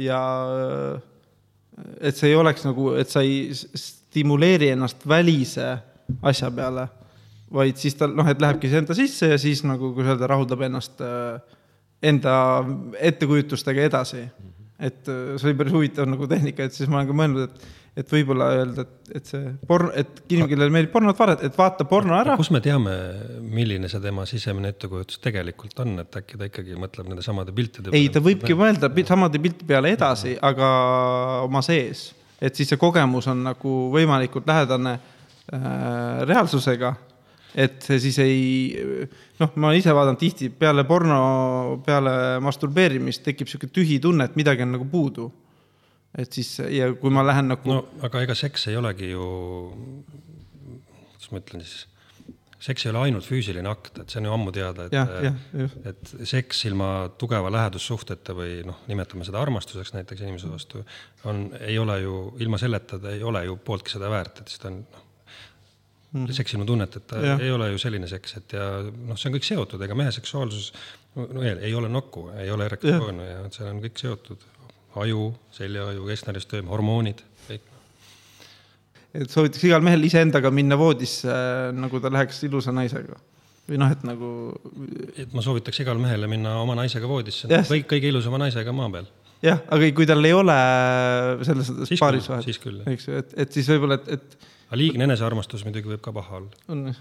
ja 0.00 0.20
et 2.00 2.16
see 2.16 2.30
ei 2.32 2.36
oleks 2.40 2.64
nagu, 2.64 2.94
et 2.98 3.12
sa 3.12 3.22
ei 3.22 3.52
stimuleeri 3.54 4.72
ennast 4.74 5.04
välise 5.06 5.74
asja 6.26 6.50
peale, 6.50 6.88
vaid 7.52 7.78
siis 7.78 7.94
ta 7.98 8.08
noh, 8.10 8.26
et 8.30 8.42
lähebki 8.42 8.70
see 8.70 8.82
enda 8.82 8.96
sisse 8.98 9.30
ja 9.30 9.38
siis 9.38 9.62
nagu, 9.66 9.92
kuidas 9.94 10.16
öelda, 10.16 10.30
rahuldab 10.32 10.66
ennast 10.66 11.02
enda 12.02 12.34
ettekujutustega 13.00 13.86
edasi. 13.86 14.26
et 14.76 15.06
see 15.06 15.46
oli 15.48 15.56
päris 15.56 15.72
huvitav 15.72 16.08
nagu 16.10 16.26
tehnika, 16.28 16.66
et 16.66 16.74
siis 16.76 16.88
ma 16.90 16.98
olen 17.00 17.08
ka 17.08 17.14
mõelnud, 17.16 17.46
et 17.46 17.68
et 17.96 18.10
võib-olla 18.12 18.50
öelda, 18.58 18.84
et, 18.84 19.12
et 19.18 19.30
see 19.30 19.52
porn, 19.68 19.88
et 19.96 20.18
inimene, 20.26 20.50
kellele 20.50 20.72
meeldib 20.74 20.92
pornot 20.92 21.16
vaadata, 21.16 21.48
et 21.48 21.56
vaata 21.56 21.86
porno 21.88 22.16
ära. 22.18 22.34
kus 22.36 22.50
me 22.52 22.60
teame, 22.64 22.92
milline 23.40 23.88
see 23.88 24.02
tema 24.04 24.26
sisemine 24.28 24.74
ettekujutus 24.74 25.22
tegelikult 25.24 25.80
on, 25.84 25.94
et 26.04 26.18
äkki 26.20 26.36
ta 26.36 26.48
ikkagi 26.50 26.76
mõtleb 26.80 27.08
nende 27.08 27.24
samade 27.24 27.54
piltide 27.56 27.94
ei, 27.96 28.10
ta 28.12 28.20
võibki 28.24 28.56
mõelda 28.58 28.92
samade 29.08 29.40
pilti 29.40 29.68
peale 29.68 29.94
edasi, 29.96 30.36
aga 30.44 30.68
oma 31.46 31.64
sees. 31.64 32.10
et 32.36 32.54
siis 32.54 32.68
see 32.68 32.80
kogemus 32.80 33.30
on 33.32 33.40
nagu 33.46 33.76
võimalikult 33.94 34.48
lähedane 34.48 34.98
äh, 34.98 36.20
reaalsusega. 36.28 36.92
Et 37.56 37.80
see 37.80 37.98
siis 38.04 38.18
ei, 38.20 38.36
noh, 39.40 39.54
ma 39.62 39.72
ise 39.76 39.94
vaatan 39.96 40.18
tihti 40.20 40.50
peale 40.52 40.84
porno, 40.84 41.80
peale 41.86 42.36
masturbeerimist 42.44 43.24
tekib 43.24 43.48
sihuke 43.48 43.70
tühi 43.72 43.98
tunne, 44.02 44.28
et 44.28 44.36
midagi 44.36 44.66
on 44.66 44.74
nagu 44.76 44.88
puudu 44.92 45.30
et 46.16 46.32
siis 46.32 46.56
ja 46.72 46.88
kui 46.96 47.12
ma 47.12 47.24
lähen 47.26 47.52
nagu. 47.52 47.68
no 47.68 48.06
aga 48.06 48.24
ega 48.24 48.36
seks 48.38 48.68
ei 48.70 48.78
olegi 48.80 49.12
ju, 49.12 49.26
kuidas 51.12 51.30
ma 51.32 51.42
ütlen 51.42 51.64
siis, 51.64 51.86
seks 52.66 52.86
ei 52.86 52.92
ole 52.92 53.02
ainult 53.06 53.28
füüsiline 53.28 53.70
akt, 53.70 54.00
et 54.02 54.12
see 54.12 54.22
on 54.22 54.28
ju 54.30 54.34
ammu 54.36 54.54
teada, 54.56 54.88
et, 54.88 55.80
et 55.92 56.14
seks 56.28 56.64
ilma 56.70 56.90
tugeva 57.20 57.52
lähedussuhteta 57.52 58.36
või 58.36 58.60
noh, 58.66 58.80
nimetame 58.90 59.26
seda 59.28 59.42
armastuseks 59.44 59.92
näiteks 59.96 60.24
inimese 60.24 60.50
vastu, 60.52 60.84
on, 61.28 61.48
ei 61.60 61.76
ole 61.80 62.00
ju, 62.02 62.20
ilma 62.44 62.60
selleta 62.60 63.00
ta 63.02 63.12
ei 63.12 63.24
ole 63.26 63.44
ju 63.48 63.58
pooltki 63.64 63.96
seda 63.96 64.10
väärt, 64.12 64.40
et 64.42 64.52
siis 64.52 64.62
ta 64.62 64.72
on 64.72 64.80
noh 64.84 65.05
mm., 66.16 66.36
seks 66.36 66.56
ilma 66.56 66.66
tunneteta 66.68 67.22
ei 67.36 67.52
ole 67.52 67.70
ju 67.72 67.80
selline 67.82 68.08
seks, 68.10 68.36
et 68.40 68.56
ja 68.56 68.66
noh, 68.86 69.18
see 69.18 69.30
on 69.30 69.36
kõik 69.36 69.48
seotud, 69.48 69.86
ega 69.86 69.96
mehe 69.98 70.12
seksuaalsus 70.14 70.72
no, 71.16 71.44
ei 71.44 71.72
ole 71.76 71.90
nokku, 71.92 72.28
ei 72.40 72.50
ole 72.54 72.68
erektsiooni 72.70 73.30
ja, 73.30 73.38
ja 73.44 73.54
see 73.54 73.68
on 73.70 73.80
kõik 73.84 74.02
seotud 74.02 74.44
aju, 74.96 75.30
seljaaju, 75.52 76.04
kesknäristööm, 76.08 76.68
hormoonid, 76.72 77.20
kõik. 77.46 77.64
et 79.12 79.32
soovitaks 79.32 79.64
igal 79.68 79.84
mehel 79.84 80.08
iseendaga 80.08 80.52
minna 80.54 80.78
voodisse, 80.80 81.32
nagu 81.76 82.00
ta 82.00 82.12
läheks 82.12 82.44
ilusa 82.48 82.72
naisega 82.76 83.20
või 83.66 83.80
noh, 83.82 83.92
et 83.92 84.02
nagu. 84.06 84.30
et 85.18 85.32
ma 85.34 85.44
soovitaks 85.44 85.82
igale 85.82 86.00
mehele 86.02 86.28
minna 86.30 86.56
oma 86.62 86.76
naisega 86.78 87.08
voodisse, 87.10 87.50
kõik 87.50 87.88
kõige 87.90 88.12
ilusama 88.12 88.40
naisega 88.46 88.74
maa 88.76 88.90
peal. 88.94 89.08
Jah, 89.44 89.60
aga 89.72 89.90
kui 89.96 90.06
tal 90.08 90.24
ei 90.24 90.34
ole 90.36 90.56
selles 91.46 91.70
mõttes 91.72 92.00
paaris 92.00 92.28
vahet, 92.32 92.48
eks 92.92 93.08
ju, 93.08 93.20
et, 93.20 93.34
et 93.44 93.58
siis 93.58 93.68
võib-olla, 93.74 94.00
et, 94.00 94.16
et. 94.16 94.50
aga 94.70 94.80
liigne 94.80 95.06
enesearmastus 95.08 95.64
muidugi 95.66 95.92
võib 95.92 96.02
ka 96.04 96.14
paha 96.16 96.40
olla. 96.40 96.52
on 96.72 96.94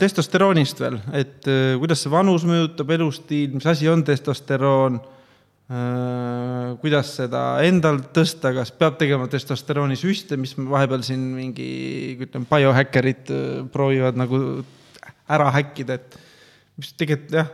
testosteroonist 0.00 0.80
veel, 0.80 1.00
et 1.16 1.48
äh, 1.50 1.74
kuidas 1.80 2.04
see 2.04 2.12
vanus 2.12 2.46
mõjutab 2.48 2.94
elustiil, 2.96 3.58
mis 3.58 3.66
asi 3.70 3.90
on 3.90 4.04
testosteroon 4.06 5.00
äh,? 5.00 5.10
kuidas 6.80 7.14
seda 7.20 7.42
endal 7.64 8.00
tõsta, 8.14 8.52
kas 8.56 8.72
peab 8.76 8.98
tegema 9.00 9.28
testosteroonisüste, 9.32 10.36
mis 10.40 10.54
vahepeal 10.58 11.04
siin 11.06 11.22
mingi, 11.36 11.68
ütleme, 12.20 12.48
biohäkkerid 12.50 13.32
äh, 13.32 13.42
proovivad 13.72 14.18
nagu 14.20 14.40
ära 15.32 15.50
häkkida, 15.54 15.96
et 15.96 16.18
mis 16.80 16.92
tegelikult 16.98 17.38
jah, 17.38 17.52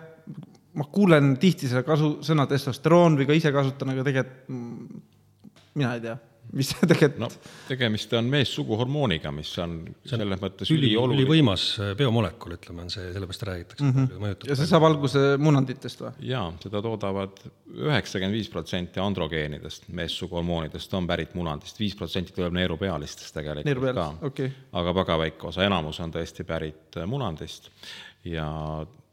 ma 0.78 0.86
kuulen 0.92 1.34
tihti 1.42 1.68
selle 1.70 1.82
kasu, 1.86 2.18
sõna 2.26 2.46
testosteroon 2.50 3.18
või 3.18 3.28
ka 3.30 3.38
ise 3.38 3.52
kasutan, 3.54 3.94
aga 3.94 4.06
tegelikult 4.06 5.08
mina 5.74 5.94
ei 5.94 6.04
tea 6.04 6.18
mis 6.56 6.70
tegelikult 6.90 7.20
no, 7.22 7.28
tegemist 7.68 8.12
on 8.18 8.28
meessuguhormooniga, 8.32 9.30
mis 9.34 9.50
on, 9.62 9.76
see 10.02 10.16
on 10.16 10.24
selles 10.24 10.42
mõttes 10.42 10.72
üli, 10.72 10.88
ülioluline. 10.88 11.22
ülivõimas 11.22 11.66
äh, 11.78 11.92
biomolekul, 11.98 12.56
ütleme, 12.56 12.84
on 12.86 12.92
see, 12.92 13.06
sellepärast 13.14 13.46
räägitakse 13.48 13.86
mm. 13.86 14.08
-hmm. 14.10 14.48
ja 14.50 14.58
see 14.58 14.70
saab 14.70 14.86
alguse 14.88 15.22
munanditest 15.42 16.04
või? 16.04 16.12
jaa, 16.32 16.46
seda 16.62 16.82
toodavad 16.86 17.42
üheksakümmend 17.70 18.38
viis 18.38 18.50
protsenti 18.52 19.02
androgeenidest, 19.02 19.88
meessuguhormoonidest 20.00 20.94
on 20.98 21.06
pärit 21.10 21.34
munandist, 21.38 21.80
viis 21.80 21.96
protsenti 21.98 22.34
tuleb 22.36 22.56
neerupealistest 22.58 23.34
tegelikult 23.38 23.94
ka 23.94 24.08
okay.. 24.30 24.54
aga 24.82 24.94
väga 25.02 25.20
väike 25.26 25.52
osa, 25.52 25.66
enamus 25.66 26.02
on 26.02 26.14
tõesti 26.14 26.46
pärit 26.48 27.02
munandist 27.06 27.70
ja 28.26 28.48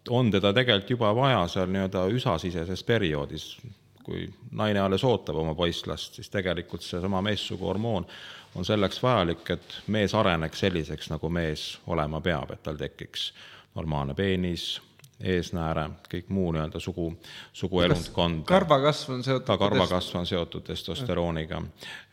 on 0.10 0.32
teda 0.32 0.54
tegelikult 0.54 0.90
juba 0.90 1.16
vaja 1.16 1.44
seal 1.52 1.70
nii-öelda 1.72 2.06
üsasiseses 2.14 2.84
perioodis, 2.84 3.58
kui 4.04 4.28
naine 4.52 4.80
alles 4.80 5.04
ootab 5.04 5.36
oma 5.36 5.56
poisslast, 5.56 6.16
siis 6.16 6.30
tegelikult 6.30 6.86
seesama 6.86 7.22
meessuguhormoon 7.22 8.08
on 8.56 8.66
selleks 8.66 9.04
vajalik, 9.04 9.50
et 9.52 9.78
mees 9.88 10.16
areneks 10.16 10.60
selliseks, 10.60 11.12
nagu 11.14 11.30
mees 11.30 11.70
olema 11.88 12.22
peab, 12.22 12.52
et 12.56 12.64
tal 12.64 12.80
tekiks 12.80 13.32
normaalne 13.76 14.16
peenis, 14.18 14.78
eesnääre, 15.18 15.88
kõik 16.12 16.28
muu 16.30 16.52
nii-öelda 16.54 16.80
sugu, 16.80 17.08
suguelundkond. 17.54 18.44
karvakasv 18.46 19.14
on 19.16 19.24
seotud? 19.26 19.48
ka 19.48 19.58
karvakasv 19.58 20.20
on 20.20 20.28
seotud 20.30 20.66
testosterooniga. 20.68 21.62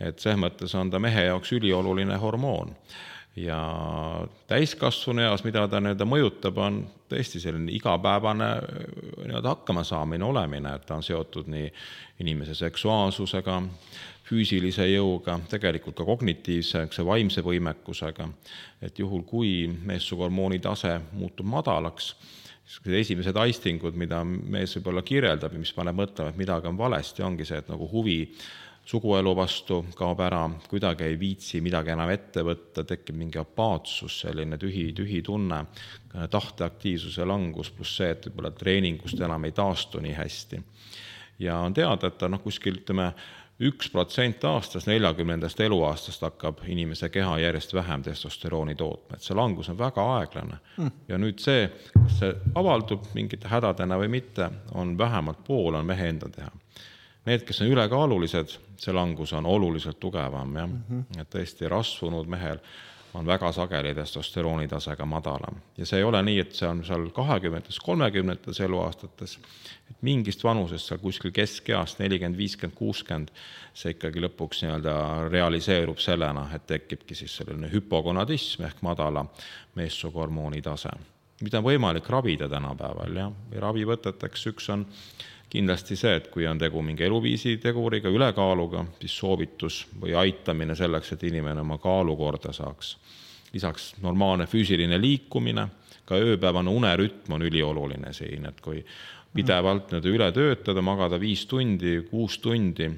et 0.00 0.18
selles 0.18 0.40
mõttes 0.40 0.74
on 0.78 0.90
ta 0.90 0.98
mehe 0.98 1.26
jaoks 1.28 1.52
ülioluline 1.52 2.16
hormoon 2.16 2.72
ja 3.36 3.58
täiskasvanu 4.46 5.24
eas, 5.24 5.42
mida 5.44 5.66
ta 5.68 5.80
nii-öelda 5.82 6.06
mõjutab, 6.06 6.58
on 6.62 6.78
tõesti 7.10 7.40
selline 7.42 7.72
igapäevane 7.74 8.50
nii-öelda 9.26 9.56
hakkamasaamine, 9.56 10.24
olemine, 10.24 10.76
et 10.76 10.86
ta 10.86 10.98
on 10.98 11.02
seotud 11.02 11.50
nii 11.50 11.66
inimese 12.22 12.54
seksuaalsusega, 12.54 13.60
füüsilise 14.24 14.86
jõuga, 14.88 15.36
tegelikult 15.50 15.98
ka 15.98 16.06
kognitiivse, 16.08 16.86
eks 16.86 17.00
see 17.00 17.06
vaimse 17.06 17.42
võimekusega, 17.44 18.28
et 18.86 18.98
juhul, 18.98 19.26
kui 19.28 19.66
meessuguhormooni 19.68 20.62
tase 20.64 20.96
muutub 21.12 21.50
madalaks, 21.50 22.14
siis 22.64 23.00
esimesed 23.02 23.36
aistingud, 23.36 23.96
mida 24.00 24.22
mees 24.24 24.78
võib-olla 24.78 25.02
kirjeldab 25.04 25.52
ja 25.52 25.60
mis 25.60 25.74
paneb 25.76 25.98
mõtlema, 25.98 26.32
et 26.32 26.40
midagi 26.40 26.70
on 26.70 26.78
valesti, 26.78 27.26
ongi 27.26 27.44
see, 27.44 27.58
et 27.60 27.68
nagu 27.68 27.88
huvi 27.90 28.22
suguelu 28.84 29.36
vastu 29.36 29.80
kaob 29.96 30.20
ära, 30.20 30.44
kuidagi 30.68 31.06
ei 31.08 31.18
viitsi 31.20 31.60
midagi 31.64 31.94
enam 31.94 32.10
ette 32.12 32.44
võtta, 32.44 32.84
tekib 32.84 33.16
mingi 33.16 33.40
apaatsus, 33.40 34.20
selline 34.26 34.58
tühi, 34.60 34.90
tühi 34.96 35.22
tunne, 35.24 35.62
tahteaktiivsuse 36.30 37.24
langus, 37.26 37.72
pluss 37.74 37.96
see, 38.00 38.10
et 38.12 38.28
võib-olla 38.28 38.52
treeningust 38.54 39.20
enam 39.24 39.48
ei 39.48 39.56
taastu 39.56 40.02
nii 40.04 40.18
hästi. 40.18 40.60
ja 41.38 41.58
on 41.58 41.74
teada, 41.74 42.06
et 42.06 42.18
ta 42.18 42.28
noh, 42.28 42.42
kuskil 42.42 42.76
ütleme, 42.82 43.12
üks 43.64 43.88
protsent 43.90 44.44
aastas, 44.44 44.86
neljakümnendast 44.90 45.60
eluaastast 45.60 46.22
hakkab 46.26 46.60
inimese 46.66 47.08
keha 47.08 47.38
järjest 47.38 47.74
vähem 47.74 48.02
testosterooni 48.02 48.74
tootma, 48.74 49.16
et 49.16 49.22
see 49.22 49.36
langus 49.38 49.70
on 49.70 49.78
väga 49.78 50.04
aeglane. 50.18 50.58
Mm.. 50.76 50.90
ja 51.08 51.18
nüüd 51.18 51.40
see, 51.40 51.70
kas 51.94 52.18
see 52.20 52.34
avaldub 52.54 53.08
mingite 53.14 53.48
hädadena 53.48 53.98
või 53.98 54.10
mitte, 54.18 54.50
on 54.74 54.98
vähemalt 54.98 55.40
pool 55.46 55.78
on 55.78 55.86
mehe 55.86 56.10
enda 56.10 56.28
teha 56.28 56.50
Need, 57.24 57.46
kes 57.48 57.62
on 57.64 57.70
ülekaalulised, 57.72 58.58
see 58.76 58.92
langus 58.92 59.32
on 59.32 59.46
oluliselt 59.46 60.00
tugevam, 60.00 60.56
jah 60.56 60.66
mm, 60.66 60.82
-hmm. 60.90 61.20
et 61.20 61.30
tõesti 61.32 61.68
rasvunud 61.68 62.28
mehel 62.28 62.60
on 63.14 63.26
väga 63.26 63.52
sageli 63.52 63.94
testosterooni 63.94 64.68
tase 64.68 64.96
ka 64.96 65.06
madalam. 65.06 65.54
ja 65.78 65.86
see 65.86 65.98
ei 65.98 66.04
ole 66.04 66.22
nii, 66.22 66.38
et 66.40 66.54
see 66.54 66.68
on 66.68 66.84
seal 66.84 67.06
kahekümnendates, 67.14 67.78
kolmekümnendates 67.80 68.60
eluaastates, 68.60 69.38
et 69.90 69.96
mingist 70.02 70.44
vanusest 70.44 70.90
seal 70.90 71.00
kuskil 71.00 71.30
keskeast, 71.30 71.98
nelikümmend, 71.98 72.38
viiskümmend, 72.38 72.76
kuuskümmend, 72.78 73.30
see 73.74 73.94
ikkagi 73.94 74.20
lõpuks 74.26 74.64
nii-öelda 74.64 74.96
realiseerub 75.30 75.98
sellena, 75.98 76.48
et 76.54 76.66
tekibki 76.66 77.14
siis 77.14 77.36
selline 77.36 77.70
hüpogonadism 77.72 78.66
ehk 78.66 78.82
madala 78.82 79.26
meessuguhormooni 79.74 80.62
tase, 80.62 80.90
mida 81.42 81.58
on 81.58 81.66
võimalik 81.66 82.08
ravida 82.10 82.48
tänapäeval, 82.50 83.16
jah, 83.16 83.32
ravivõteteks 83.64 84.46
üks 84.52 84.68
on 84.74 84.84
kindlasti 85.50 85.96
see, 85.96 86.16
et 86.18 86.28
kui 86.34 86.46
on 86.50 86.58
tegu 86.58 86.82
mingi 86.82 87.04
eluviisi 87.06 87.56
teguriga, 87.62 88.10
ülekaaluga, 88.10 88.84
siis 89.00 89.14
soovitus 89.18 89.84
või 90.00 90.14
aitamine 90.18 90.74
selleks, 90.78 91.12
et 91.14 91.26
inimene 91.30 91.62
oma 91.62 91.78
kaalu 91.78 92.16
korda 92.18 92.52
saaks. 92.52 92.96
lisaks 93.54 93.94
normaalne 94.02 94.48
füüsiline 94.50 94.98
liikumine, 95.00 95.68
ka 96.04 96.16
ööpäevane 96.18 96.70
unerütm 96.70 97.32
on 97.32 97.42
ülioluline 97.42 98.12
siin, 98.12 98.46
et 98.46 98.60
kui 98.60 98.84
pidevalt 99.34 99.92
nii-öelda 99.92 100.10
üle 100.10 100.32
töötada, 100.32 100.82
magada 100.82 101.20
viis 101.20 101.46
tundi, 101.46 102.00
kuus 102.10 102.38
tundi 102.38 102.90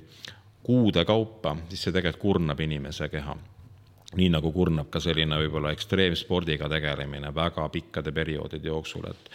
kuude 0.66 1.04
kaupa, 1.04 1.56
siis 1.68 1.84
see 1.86 1.92
tegelikult 1.92 2.22
kurnab 2.22 2.60
inimese 2.60 3.08
keha 3.08 3.36
nii 4.16 4.30
nagu 4.32 4.52
kurnab 4.52 4.88
ka 4.92 5.00
selline 5.02 5.38
võib-olla 5.40 5.72
ekstreemspordiga 5.74 6.68
tegelemine 6.72 7.32
väga 7.34 7.68
pikkade 7.72 8.12
perioodide 8.16 8.68
jooksul, 8.68 9.06
et 9.10 9.30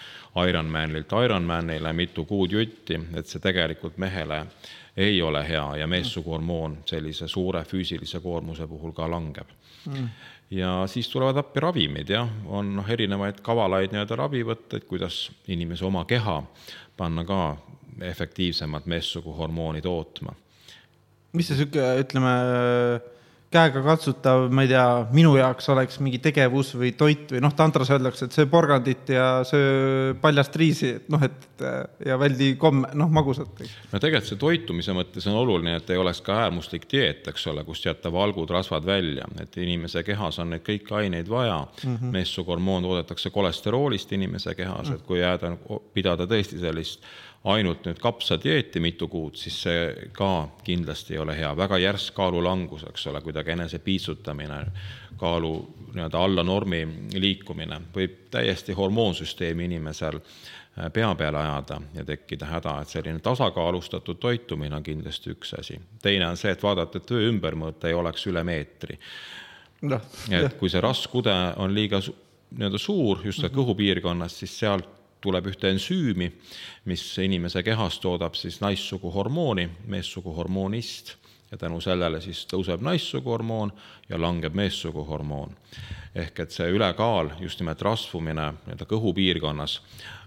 Ironmanilt 0.48 1.12
Ironmanile 1.26 1.94
mitu 1.94 2.26
kuud 2.26 2.52
jutti, 2.52 2.99
et 3.16 3.28
see 3.28 3.41
tegelikult 3.44 3.98
mehele 4.02 4.45
ei 4.98 5.22
ole 5.22 5.44
hea 5.48 5.66
ja 5.82 5.88
meessuguhormoon 5.88 6.82
sellise 6.86 7.28
suure 7.28 7.64
füüsilise 7.64 8.20
koormuse 8.20 8.68
puhul 8.68 8.91
ka 8.91 9.08
langeb 9.12 9.48
mm. 9.88 10.08
ja 10.52 10.74
siis 10.88 11.10
tulevad 11.10 11.38
appi 11.40 11.64
ravimid, 11.64 12.10
jah, 12.10 12.30
on 12.45 12.76
noh, 12.76 12.90
erinevaid 12.90 13.40
kavalaid 13.45 13.94
nii-öelda 13.94 14.18
ravivõtteid, 14.24 14.88
kuidas 14.90 15.30
inimese 15.48 15.86
oma 15.88 16.03
keha 16.06 16.41
panna 16.98 17.24
ka 17.26 17.41
efektiivsemat 18.02 18.86
meessuguhormooni 18.86 19.82
tootma. 19.82 20.36
mis 21.34 21.48
see 21.48 21.62
sihuke, 21.62 21.86
ütleme 22.03 22.36
käegakatsutav, 23.52 24.45
ma 24.53 24.64
ei 24.64 24.69
tea, 24.72 24.86
minu 25.11 25.34
jaoks 25.36 25.68
oleks 25.73 25.99
mingi 26.03 26.22
tegevus 26.23 26.72
või 26.80 26.94
toit 26.98 27.34
või 27.34 27.41
noh, 27.44 27.52
tantras 27.56 27.90
öeldakse, 27.91 28.28
et 28.28 28.36
söö 28.36 28.48
porgandit 28.52 29.10
ja 29.11 29.26
söö 29.48 30.14
paljast 30.22 30.56
riisi, 30.60 30.94
et 31.02 31.10
noh, 31.11 31.23
et 31.28 31.65
ja 32.07 32.15
väldi 32.19 32.53
komme, 32.61 32.90
noh, 32.98 33.11
magusat. 33.11 33.64
no 33.91 33.99
tegelikult 33.99 34.30
see 34.30 34.40
toitumise 34.40 34.95
mõttes 34.95 35.28
on 35.28 35.36
oluline, 35.41 35.76
et 35.82 35.91
ei 35.91 35.99
oleks 35.99 36.22
ka 36.26 36.38
äärmuslik 36.45 36.88
dieet, 36.91 37.28
eks 37.28 37.48
ole, 37.52 37.65
kust 37.68 37.86
jätta 37.86 38.11
valgud, 38.14 38.49
rasvad 38.56 38.88
välja, 38.88 39.28
et 39.44 39.57
inimese 39.60 40.06
kehas 40.07 40.40
on 40.40 40.53
neid 40.56 40.64
kõiki 40.68 40.95
aineid 41.02 41.30
vaja 41.30 41.60
mm 41.65 41.98
-hmm.. 41.98 42.15
meessuguhormoon 42.15 42.88
toodetakse 42.88 43.34
kolesteroolist 43.36 44.11
inimese 44.15 44.56
kehas 44.56 44.88
mm, 44.88 44.94
-hmm. 44.94 44.95
et 44.95 45.07
kui 45.07 45.19
jääda, 45.19 45.52
pidada 45.94 46.23
tõesti 46.23 46.60
sellist 46.60 47.03
ainult 47.43 47.85
nüüd 47.85 47.99
kapsadieeti 48.01 48.80
mitu 48.80 49.07
kuud, 49.09 49.35
siis 49.39 49.57
see 49.63 50.09
ka 50.13 50.47
kindlasti 50.63 51.15
ei 51.15 51.22
ole 51.23 51.35
hea, 51.38 51.49
väga 51.57 51.80
järsk 51.81 52.13
kaalulangus, 52.13 52.85
eks 52.89 53.07
ole, 53.09 53.22
kuidagi 53.26 53.55
enese 53.55 53.80
piitsutamine, 53.81 54.59
kaalu 55.18 55.55
nii-öelda 55.95 56.22
alla 56.22 56.43
normi 56.45 56.84
liikumine. 57.13 57.81
Võib 57.95 58.27
täiesti 58.31 58.73
hormoonsüsteemi 58.77 59.65
inimesel 59.65 60.19
äh, 60.22 60.91
pea 60.93 61.15
peale 61.15 61.41
ajada 61.41 61.81
ja 61.97 62.05
tekkida 62.05 62.45
häda, 62.45 62.77
et 62.81 62.93
selline 62.93 63.19
tasakaalustatud 63.19 64.22
toitumine 64.22 64.77
on 64.77 64.84
kindlasti 64.84 65.34
üks 65.34 65.55
asi. 65.59 65.81
teine 66.01 66.27
on 66.27 66.38
see, 66.38 66.53
et 66.53 66.63
vaadata, 66.63 67.01
et 67.01 67.09
töö 67.09 67.27
ümbermõõte 67.31 67.89
ei 67.89 67.97
oleks 67.97 68.27
üle 68.30 68.43
meetri. 68.43 68.99
No,. 69.81 69.97
et 70.30 70.59
kui 70.59 70.69
see 70.69 70.81
raskude 70.81 71.34
on 71.57 71.73
liiga 71.73 71.97
nii-öelda 71.97 72.77
suur 72.77 73.23
just 73.26 73.47
kõhupiirkonnas, 73.49 74.35
siis 74.43 74.59
sealt 74.59 75.01
tuleb 75.22 75.48
ühte 75.52 75.69
ensüümi, 75.69 76.31
mis 76.85 77.03
inimese 77.22 77.64
kehas 77.64 77.99
toodab 78.02 78.35
siis 78.39 78.61
naissugu 78.61 79.11
hormooni, 79.14 79.69
meessugu 79.88 80.34
hormoonist 80.35 81.15
ja 81.52 81.57
tänu 81.57 81.81
sellele 81.84 82.22
siis 82.22 82.45
tõuseb 82.49 82.81
naissugu 82.84 83.34
hormoon 83.34 83.73
ja 84.10 84.19
langeb 84.22 84.56
meessugu 84.56 85.03
hormoon. 85.06 85.56
ehk 86.15 86.39
et 86.39 86.52
see 86.52 86.68
ülekaal, 86.68 87.31
just 87.39 87.60
nimelt 87.60 87.81
rasvumine 87.81 88.49
nii-öelda 88.65 88.85
kõhupiirkonnas, 88.88 89.77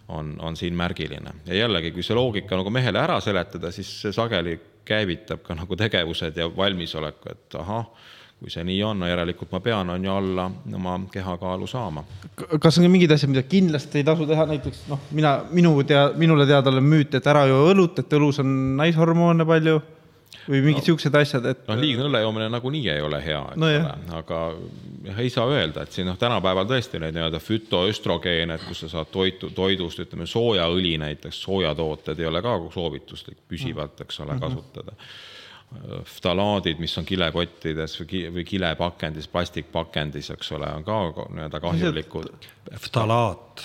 on, 0.09 0.37
on 0.41 0.57
siin 0.57 0.75
märgiline. 0.75 1.33
ja 1.47 1.55
jällegi, 1.55 1.91
kui 1.93 2.03
see 2.03 2.17
loogika 2.17 2.57
nagu 2.57 2.71
mehele 2.71 3.01
ära 3.01 3.21
seletada, 3.21 3.73
siis 3.73 3.91
see 4.03 4.13
sageli 4.13 4.59
käivitab 4.85 5.43
ka 5.43 5.55
nagu 5.55 5.77
tegevused 5.77 6.37
ja 6.37 6.49
valmisoleku, 6.57 7.31
et 7.31 7.55
ahah, 7.61 7.87
kui 8.45 8.53
see 8.53 8.65
nii 8.69 8.83
on, 8.85 8.99
no 9.01 9.09
järelikult 9.09 9.55
ma 9.55 9.61
pean, 9.65 9.91
on 9.95 10.03
ju, 10.05 10.13
alla 10.13 10.45
oma 10.77 10.99
kehakaalu 11.13 11.67
saama. 11.71 12.05
kas 12.61 12.77
on 12.77 12.91
mingid 12.93 13.15
asjad, 13.15 13.33
mida 13.33 13.43
kindlasti 13.49 14.03
ei 14.03 14.05
tasu 14.05 14.27
teha, 14.29 14.45
näiteks 14.51 14.85
noh, 14.91 15.01
mina, 15.17 15.39
minu 15.57 15.73
tea-, 15.89 16.11
minule 16.21 16.45
teadaolev 16.51 16.85
müüt, 16.85 17.17
et 17.17 17.33
ära 17.33 17.47
joo 17.49 17.63
õlut, 17.71 18.03
et 18.03 18.17
õlus 18.19 18.43
on 18.45 18.53
naishormoone 18.83 19.49
palju 19.49 19.81
või 20.45 20.61
mingid 20.61 20.83
no, 20.83 20.87
siuksed 20.91 21.17
asjad, 21.17 21.49
et. 21.55 21.65
noh, 21.71 21.81
liigne 21.81 22.05
õlle 22.05 22.21
joomine 22.21 22.53
nagunii 22.53 22.85
ei 22.93 23.01
ole 23.01 23.21
hea, 23.25 23.41
eks 23.55 23.61
no, 23.63 23.71
ole, 23.71 23.99
aga 24.21 24.41
jah, 25.09 25.21
ei 25.25 25.33
saa 25.33 25.49
öelda, 25.49 25.87
et 25.87 25.97
siin 25.97 26.11
noh, 26.11 26.21
tänapäeval 26.21 26.69
tõesti 26.69 27.01
neid 27.01 27.17
nii-öelda 27.17 27.41
fütoöstrogeene, 27.41 28.59
et 28.59 28.67
kus 28.69 28.85
sa 28.85 28.93
saad 28.99 29.13
toitu, 29.15 29.55
toidust, 29.57 30.05
ütleme, 30.05 30.29
soojaõli 30.29 30.99
näiteks, 31.01 31.41
soojatooted 31.47 32.21
ei 32.21 32.29
ole 32.29 32.45
ka 32.45 32.59
soovituslik 32.77 33.41
püsivalt, 33.49 34.05
eks 34.05 34.21
ole, 34.27 34.37
kasutada 34.37 34.93
mm. 34.93 34.99
-hmm 35.01 35.33
ftalaadid, 36.05 36.79
mis 36.83 36.95
on 36.99 37.07
kilekottides 37.09 37.99
või, 38.01 38.09
ki, 38.11 38.23
või 38.35 38.45
kilepakendis, 38.49 39.29
plastikpakendis, 39.33 40.31
eks 40.35 40.53
ole, 40.57 40.71
on 40.79 40.87
ka 40.87 40.99
nii-öelda 41.35 41.61
kahjulikud. 41.61 42.49
ftalaat, 42.87 43.65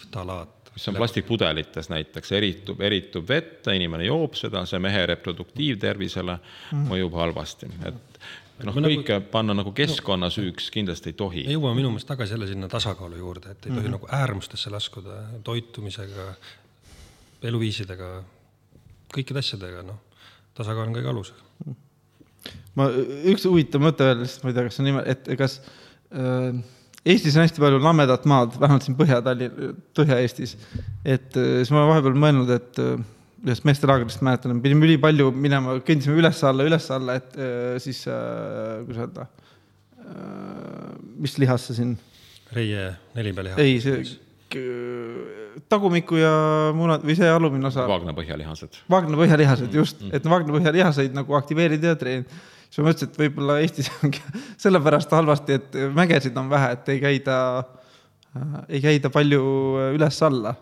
ftalaat. 0.00 0.72
mis 0.74 0.88
on 0.88 0.98
plastikpudelites 0.98 1.90
näiteks, 1.92 2.32
eritub, 2.32 2.80
eritub 2.80 3.28
vette, 3.28 3.76
inimene 3.76 4.08
joob 4.08 4.34
seda, 4.38 4.64
see 4.66 4.80
mehe 4.82 5.06
reproduktiivtervisele 5.12 6.38
mm. 6.38 6.88
mõjub 6.90 7.18
halvasti, 7.20 7.70
et 7.88 8.20
noh, 8.64 8.76
kõike 8.76 9.18
nagu, 9.18 9.30
panna 9.32 9.56
nagu 9.56 9.72
keskkonna 9.76 10.30
süüks 10.32 10.70
kindlasti 10.72 11.12
ei 11.12 11.18
tohi. 11.18 11.44
me 11.48 11.58
jõuame 11.58 11.80
minu 11.82 11.92
meelest 11.92 12.08
tagasi 12.08 12.36
jälle 12.36 12.48
sinna 12.48 12.68
tasakaalu 12.72 13.20
juurde, 13.20 13.52
et 13.52 13.66
ei 13.66 13.70
tohi 13.70 13.80
mm 13.80 13.86
-hmm. 13.86 13.98
nagu 13.98 14.08
äärmustesse 14.22 14.70
laskuda 14.70 15.22
toitumisega, 15.44 16.34
eluviisidega, 17.42 18.10
kõikide 19.14 19.44
asjadega, 19.44 19.82
noh 19.82 20.05
tasakaal 20.56 20.88
on 20.88 20.96
kõige 20.96 21.12
alus. 21.12 21.32
ma, 22.78 22.88
üks 23.32 23.46
huvitav 23.48 23.84
mõte 23.84 24.06
veel, 24.06 24.24
sest 24.26 24.44
ma 24.44 24.52
ei 24.52 24.56
tea, 24.56 24.66
kas 24.68 24.80
on 24.80 24.88
niimoodi, 24.90 25.14
et 25.14 25.30
kas 25.40 25.60
äh, 26.12 26.64
Eestis 27.06 27.36
on 27.38 27.44
hästi 27.44 27.62
palju 27.62 27.78
lammedat 27.78 28.24
maad, 28.26 28.56
vähemalt 28.58 28.82
siin 28.82 28.96
Põhja-Tallinn, 28.98 29.76
Põhja-Eestis. 29.94 30.56
et 31.04 31.36
äh, 31.38 31.60
siis 31.60 31.70
ma 31.70 31.82
olen 31.82 31.92
vahepeal 31.94 32.18
mõelnud, 32.24 32.50
et 32.56 32.82
äh, 32.82 32.96
ühest 33.46 33.66
meestelaagrist 33.68 34.24
mäletan, 34.26 34.58
pidime 34.64 34.88
ülipalju 34.88 35.30
minema, 35.34 35.76
kõndisime 35.86 36.18
üles-alla, 36.18 36.66
üles-alla, 36.66 37.18
et 37.20 37.38
äh, 37.38 37.76
siis 37.82 38.02
äh,, 38.10 38.82
kuidas 38.88 39.04
öelda 39.04 39.26
äh,, 40.02 40.92
mis 41.22 41.38
lihas 41.42 41.68
see 41.68 41.80
siin? 41.80 41.96
reie 42.56 42.92
nelipea 43.14 43.50
liha. 43.50 43.62
ei, 43.62 43.80
see 43.82 44.16
tagumiku 45.72 46.18
ja 46.20 46.32
munad 46.76 47.04
või 47.06 47.16
see 47.18 47.30
alumine 47.30 47.68
osa. 47.70 47.86
Vaagna 47.88 48.14
põhjalihased. 48.16 48.82
Vaagna 48.92 49.18
põhjalihased, 49.20 49.72
just 49.74 50.02
mm, 50.02 50.12
et 50.16 50.28
Vaagna 50.30 50.54
põhjalihaseid 50.56 51.16
nagu 51.16 51.38
aktiveerida 51.38 51.94
ja 51.94 52.00
treenida. 52.00 52.44
siis 52.68 52.82
ma 52.82 52.90
mõtlesin, 52.90 53.12
et 53.12 53.18
võib-olla 53.22 53.58
Eestis 53.64 53.90
ongi 54.02 54.22
sellepärast 54.64 55.16
halvasti, 55.16 55.58
et 55.60 55.80
mägesid 55.96 56.36
on 56.36 56.52
vähe, 56.52 56.72
et 56.76 56.94
ei 56.94 57.02
käida 57.02 57.40
äh,, 57.58 58.62
ei 58.68 58.84
käida 58.84 59.12
palju 59.14 59.42
üles-alla 59.96 60.56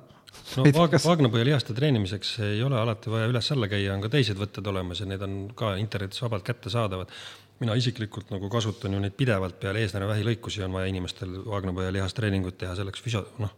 no 0.58 0.66
Vaag, 0.74 0.92
kas... 0.94 1.06
Vaagnapõhjalihaste 1.08 1.74
treenimiseks 1.76 2.34
ei 2.44 2.62
ole 2.64 2.78
alati 2.78 3.12
vaja 3.12 3.28
üles-alla 3.30 3.68
käia, 3.70 3.94
on 3.94 4.04
ka 4.04 4.10
teised 4.12 4.38
võtted 4.40 4.66
olemas 4.70 5.02
ja 5.02 5.08
need 5.08 5.22
on 5.24 5.38
ka 5.56 5.74
internetis 5.80 6.22
vabalt 6.24 6.46
kättesaadavad. 6.46 7.12
Mina 7.60 7.74
isiklikult 7.78 8.30
nagu 8.34 8.50
kasutan 8.50 8.96
ju 8.96 9.00
neid 9.02 9.16
pidevalt 9.16 9.58
peale 9.60 9.84
eesnäärmevähi 9.84 10.26
lõikusi 10.30 10.64
on 10.66 10.72
vaja 10.74 10.90
inimestel 10.90 11.36
Vaagnapõhjalihastreeningut 11.46 12.58
teha, 12.58 12.74
selleks 12.78 13.02
füsio-, 13.04 13.26
noh 13.38 13.52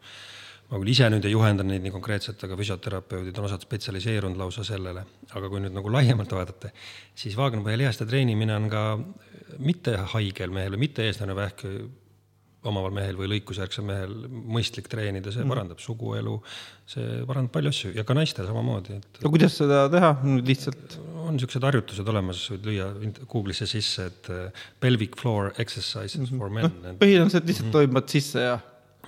ma 0.70 0.80
küll 0.82 0.90
ise 0.90 1.06
nüüd 1.12 1.26
ei 1.28 1.34
juhenda 1.34 1.62
neid 1.66 1.84
nii 1.84 1.94
konkreetselt, 1.94 2.40
aga 2.42 2.56
füsioterapeudid 2.58 3.36
on 3.38 3.46
osad 3.46 3.62
spetsialiseerunud 3.62 4.38
lausa 4.40 4.64
sellele. 4.66 5.04
aga 5.38 5.50
kui 5.50 5.62
nüüd 5.62 5.74
nagu 5.76 5.92
laiemalt 5.92 6.32
vaadata, 6.32 6.72
siis 7.14 7.36
vaagnapõhjalihaste 7.38 8.06
treenimine 8.08 8.56
on 8.56 8.66
ka 8.72 8.82
mitte 9.62 9.94
haigel 10.14 10.50
mehel 10.50 10.74
või 10.74 10.88
mitte 10.88 11.06
eesnäärmevähk 11.06 11.62
omaval 12.68 12.94
mehel 12.96 13.18
või 13.18 13.30
lõikusjärgsel 13.34 13.86
mehel 13.86 14.14
mõistlik 14.30 14.90
treenida, 14.92 15.32
see 15.34 15.44
mm. 15.44 15.54
parandab 15.54 15.82
suguelu, 15.82 16.36
see 16.90 17.22
parandab 17.28 17.54
palju 17.56 17.74
asju 17.74 17.92
ja 17.96 18.04
ka 18.06 18.16
naistel 18.18 18.48
samamoodi, 18.48 19.00
et. 19.00 19.20
no 19.24 19.32
kuidas 19.34 19.58
seda 19.62 19.86
teha, 19.92 20.12
lihtsalt? 20.46 20.98
on 21.26 21.34
niisugused 21.34 21.64
harjutused 21.66 22.08
olemas, 22.12 22.44
võid 22.52 22.68
lüüa 22.68 22.86
Google'isse 23.26 23.66
sisse, 23.66 24.06
et 24.12 24.30
pelvic 24.82 25.18
floor 25.18 25.52
exercises 25.56 26.20
mm 26.20 26.26
-hmm. 26.28 26.38
for 26.38 26.50
men 26.50 26.70
no,. 26.70 26.94
et 26.94 27.00
lihtsalt 27.00 27.44
mm 27.44 27.50
-hmm. 27.50 27.72
toimad 27.72 28.08
sisse 28.08 28.40
ja 28.40 28.58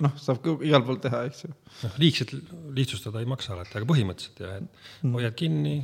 noh, 0.03 0.13
saab 0.19 0.45
igal 0.65 0.83
pool 0.87 0.99
teha, 1.03 1.21
eks 1.29 1.43
ju. 1.45 1.51
noh, 1.83 1.97
liigselt 2.01 2.33
lihtsustada 2.75 3.23
ei 3.23 3.29
maksa 3.29 3.53
alati, 3.55 3.75
aga 3.79 3.89
põhimõtteliselt 3.89 4.41
jah, 4.43 4.57
et 4.59 4.67
mm. 5.03 5.15
hoiad 5.17 5.37
kinni, 5.39 5.75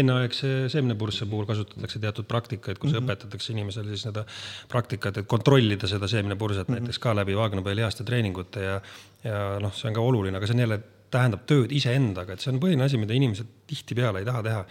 enneaegse 0.00 0.52
seemnepursse 0.72 1.28
puhul 1.30 1.48
kasutatakse 1.48 2.02
teatud 2.02 2.28
praktikaid, 2.30 2.78
kus 2.78 2.92
mm 2.92 2.98
-hmm. 2.98 3.06
õpetatakse 3.06 3.54
inimesele 3.54 3.94
siis 3.94 4.06
seda 4.08 4.24
praktikat, 4.72 5.22
et 5.22 5.30
kontrollida 5.30 5.90
seda 5.90 6.08
seemnepurset 6.08 6.68
mm 6.68 6.74
-hmm. 6.74 6.88
näiteks 6.88 7.02
ka 7.02 7.14
läbi 7.16 7.38
vaagnapõhjalihaste 7.38 8.04
treeningute 8.08 8.66
ja 8.68 8.80
ja 9.24 9.58
noh, 9.62 9.74
see 9.74 9.88
on 9.88 9.94
ka 9.94 10.02
oluline, 10.02 10.36
aga 10.36 10.46
see 10.46 10.56
on 10.56 10.64
jälle, 10.64 10.80
tähendab 11.12 11.44
tööd 11.46 11.72
iseendaga, 11.76 12.32
et 12.32 12.40
see 12.40 12.52
on 12.52 12.60
põhiline 12.60 12.86
asi, 12.86 12.98
mida 12.98 13.14
inimesed 13.14 13.46
tihtipeale 13.68 14.22
ei 14.22 14.28
taha 14.28 14.42
teha 14.42 14.62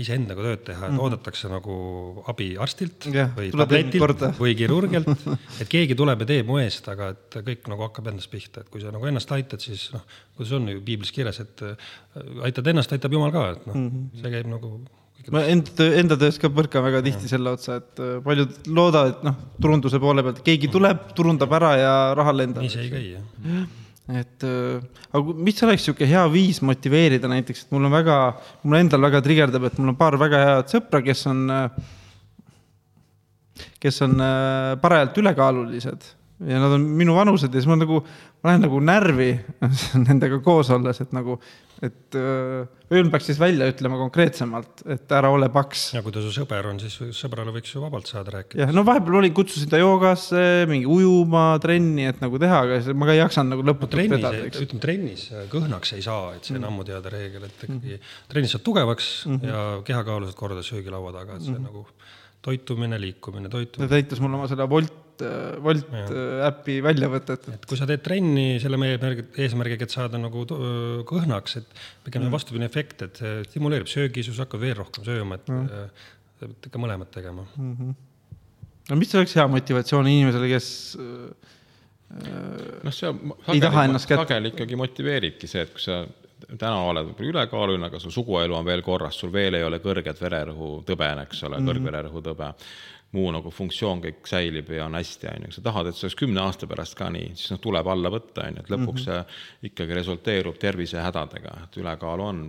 iseendaga 0.00 0.44
tööd 0.44 0.62
teha, 0.66 0.80
et 0.86 0.90
mm 0.90 0.96
-hmm. 0.96 1.04
oodatakse 1.04 1.48
nagu 1.48 1.76
abi 2.28 2.50
arstilt 2.60 3.08
yeah, 3.08 3.30
või 3.36 3.48
tabletilt 3.54 4.26
või 4.40 4.52
kirurgilt, 4.58 5.08
et 5.62 5.70
keegi 5.72 5.96
tuleb 5.96 6.24
ja 6.24 6.28
teeb 6.32 6.50
mu 6.50 6.58
eest, 6.60 6.88
aga 6.92 7.14
et 7.14 7.38
kõik 7.48 7.70
nagu 7.72 7.86
hakkab 7.88 8.12
endast 8.12 8.30
pihta, 8.32 8.60
et 8.60 8.68
kui 8.72 8.84
sa 8.84 8.92
nagu 8.92 9.08
ennast 9.08 9.32
aitad, 9.32 9.62
siis 9.62 9.88
noh, 9.94 10.04
kuidas 10.36 10.52
on 10.58 10.68
ju 10.68 10.84
piiblis 10.84 11.14
kirjas, 11.16 11.40
et 11.40 11.64
äh, 11.64 11.88
aitad 12.48 12.68
ennast, 12.72 12.92
aitab 12.92 13.16
Jumal 13.16 13.32
ka, 13.32 13.48
et 13.56 13.66
noh 13.66 13.74
mm, 13.74 13.88
-hmm. 13.90 14.20
see 14.20 14.34
käib 14.36 14.52
nagu 14.52 14.72
ma 15.32 15.42
enda, 15.50 15.88
enda 15.98 16.16
töös 16.20 16.38
ka 16.38 16.52
põrkan 16.52 16.84
väga 16.84 17.00
tihti 17.02 17.26
ja. 17.26 17.32
selle 17.32 17.56
otsa, 17.56 17.80
et 17.80 18.04
äh, 18.04 18.20
paljud 18.22 18.52
loodavad, 18.68 19.16
et 19.16 19.24
noh, 19.26 19.40
turunduse 19.60 19.98
poole 19.98 20.22
pealt 20.22 20.44
keegi 20.44 20.68
tuleb, 20.68 21.10
turundab 21.16 21.52
ära 21.56 21.72
ja 21.80 21.96
raha 22.14 22.36
lendab. 22.36 22.62
nii 22.62 22.70
see 22.70 22.84
ei 22.84 22.92
käi, 22.92 23.04
jah 23.16 23.66
et 24.06 24.46
äh, 24.46 24.82
aga 25.10 25.34
mis 25.34 25.62
oleks 25.66 25.82
niisugune 25.82 26.10
hea 26.10 26.24
viis 26.30 26.60
motiveerida 26.62 27.30
näiteks, 27.30 27.64
et 27.64 27.72
mul 27.74 27.88
on 27.88 27.94
väga, 27.94 28.18
mul 28.62 28.78
endal 28.78 29.02
väga 29.08 29.22
trigerdab, 29.24 29.66
et 29.66 29.78
mul 29.80 29.94
on 29.94 29.98
paar 29.98 30.18
väga 30.20 30.42
head 30.44 30.74
sõpra, 30.76 31.02
kes 31.06 31.26
on 31.32 31.46
äh, 31.50 31.64
kes 33.82 34.02
on 34.06 34.20
äh, 34.20 34.76
parajalt 34.82 35.18
ülekaalulised 35.22 36.06
ja 36.44 36.58
nad 36.60 36.72
on 36.76 36.82
minu 36.98 37.14
vanused 37.16 37.48
ja 37.48 37.60
siis 37.60 37.68
ma 37.68 37.78
nagu, 37.80 38.02
ma 38.42 38.50
lähen 38.50 38.66
nagu 38.66 38.80
närvi 38.84 39.30
nendega 40.08 40.38
koos 40.44 40.68
olles, 40.74 41.00
et 41.00 41.14
nagu, 41.16 41.38
et 41.84 42.16
ööl 42.16 43.08
peaks 43.12 43.30
siis 43.30 43.38
välja 43.40 43.68
ütlema 43.70 43.96
konkreetsemalt, 44.00 44.82
et 44.92 45.14
ära 45.16 45.30
ole 45.32 45.48
paks. 45.52 45.86
ja 45.96 46.02
kui 46.04 46.12
ta 46.12 46.20
su 46.24 46.34
sõber 46.34 46.68
on, 46.68 46.80
siis 46.82 47.16
sõbrale 47.16 47.54
võiks 47.54 47.72
ju 47.72 47.80
vabalt 47.80 48.10
saada 48.10 48.34
rääkida. 48.36 48.66
jah, 48.66 48.74
no 48.76 48.84
vahepeal 48.86 49.20
olin, 49.22 49.34
kutsusin 49.36 49.72
ta 49.72 49.80
joogasse, 49.80 50.42
mingi 50.68 50.88
ujuma, 50.92 51.46
trenni, 51.62 52.04
et 52.10 52.20
nagu 52.24 52.40
teha, 52.42 52.60
aga 52.66 52.80
ma 52.92 53.08
ka 53.08 53.16
ei 53.16 53.22
jaksanud 53.22 53.54
nagu 53.56 53.66
lõputult 53.70 53.96
trennis, 53.96 54.20
vedada, 54.20 54.66
ütleme 54.66 54.84
trennis 54.84 55.26
kõhnaks 55.54 55.96
ei 55.96 56.04
saa, 56.04 56.34
et 56.36 56.44
see 56.44 56.58
on 56.58 56.62
mm. 56.62 56.68
ammu 56.68 56.86
teada 56.90 57.16
reegel, 57.16 57.48
et 57.48 57.64
ikkagi 57.64 57.96
mm. 57.96 58.12
trennis 58.34 58.52
saad 58.56 58.66
tugevaks 58.68 59.10
mm 59.24 59.40
-hmm. 59.40 59.54
ja 59.54 59.82
kehakaalu 59.88 60.28
saad 60.28 60.38
korda 60.44 60.62
söögilaua 60.66 61.16
taga, 61.16 61.40
et 61.40 61.48
see 61.48 61.56
mm 61.56 61.64
-hmm. 61.64 61.72
nagu 61.72 61.86
toitumine, 62.46 62.98
liikumine, 63.02 63.50
toitumine. 63.52 63.88
ta 63.88 63.96
täitis 63.96 64.22
mulle 64.22 64.38
oma 64.38 64.48
selle 64.50 64.66
Wolt, 64.70 65.22
Wolt. 65.64 65.92
Äh, 65.96 66.42
äpi 66.46 66.78
väljavõtet. 66.84 67.46
et 67.54 67.68
kui 67.68 67.78
sa 67.78 67.88
teed 67.88 68.02
trenni 68.04 68.58
selle 68.62 68.78
meie 68.80 68.98
eesmärgiga, 68.98 69.86
et 69.88 69.94
saada 69.94 70.20
nagu 70.20 70.44
kõhnaks, 71.08 71.56
et 71.62 71.80
pigem 72.04 72.26
mm. 72.26 72.34
vastupidine 72.34 72.68
efekt, 72.68 73.06
et 73.06 73.22
see 73.22 73.38
stimuleerib 73.48 73.90
söögisus, 73.90 74.42
hakkad 74.44 74.62
veel 74.62 74.76
rohkem 74.78 75.06
sööma, 75.08 75.40
et 75.40 75.48
mm. 75.52 75.88
sa 76.36 76.50
pead 76.50 76.68
ikka 76.70 76.82
mõlemat 76.82 77.12
tegema 77.14 77.46
mm. 77.48 77.72
-hmm. 77.78 77.96
no 78.90 79.00
mis 79.00 79.16
oleks 79.16 79.34
hea 79.40 79.48
motivatsioon 79.56 80.12
inimesele, 80.12 80.52
kes 80.52 80.68
noh, 82.86 82.94
see 82.94 83.10
sageli, 83.48 84.04
sageli 84.04 84.52
ikkagi 84.52 84.78
motiveeribki 84.78 85.48
see, 85.50 85.64
et 85.64 85.72
kui 85.74 85.82
sa 85.82 86.04
täna 86.44 86.82
oled 86.88 87.08
võib-olla 87.08 87.32
ülekaaluline, 87.32 87.88
aga 87.88 88.00
su 88.00 88.10
suguelu 88.12 88.56
on 88.56 88.66
veel 88.66 88.82
korras, 88.84 89.18
sul 89.20 89.32
veel 89.32 89.56
ei 89.58 89.64
ole 89.64 89.80
kõrget 89.84 90.20
vererõhutõbe, 90.20 91.08
eks 91.22 91.42
ole 91.46 91.56
mm 91.56 91.62
-hmm., 91.62 91.70
kõrgvererõhutõbe, 91.72 92.50
muu 93.16 93.30
nagu 93.32 93.50
funktsioon 93.54 94.02
kõik 94.02 94.28
säilib 94.28 94.70
ja 94.74 94.86
on 94.86 94.98
hästi, 94.98 95.30
on 95.30 95.46
ju, 95.46 95.52
sa 95.56 95.62
tahad, 95.68 95.86
et 95.86 95.96
see 95.96 96.06
oleks 96.06 96.18
kümne 96.18 96.42
aasta 96.42 96.66
pärast 96.66 96.96
ka 96.98 97.08
nii, 97.10 97.30
siis 97.34 97.54
noh, 97.54 97.62
tuleb 97.62 97.88
alla 97.88 98.10
võtta, 98.12 98.48
on 98.48 98.58
ju, 98.58 98.64
et 98.64 98.74
lõpuks 98.74 99.06
mm 99.06 99.12
-hmm. 99.12 99.30
see 99.62 99.70
ikkagi 99.70 99.94
resulteerub 99.94 100.58
tervisehädadega, 100.58 101.56
et 101.64 101.76
ülekaalu 101.76 102.22
on. 102.22 102.44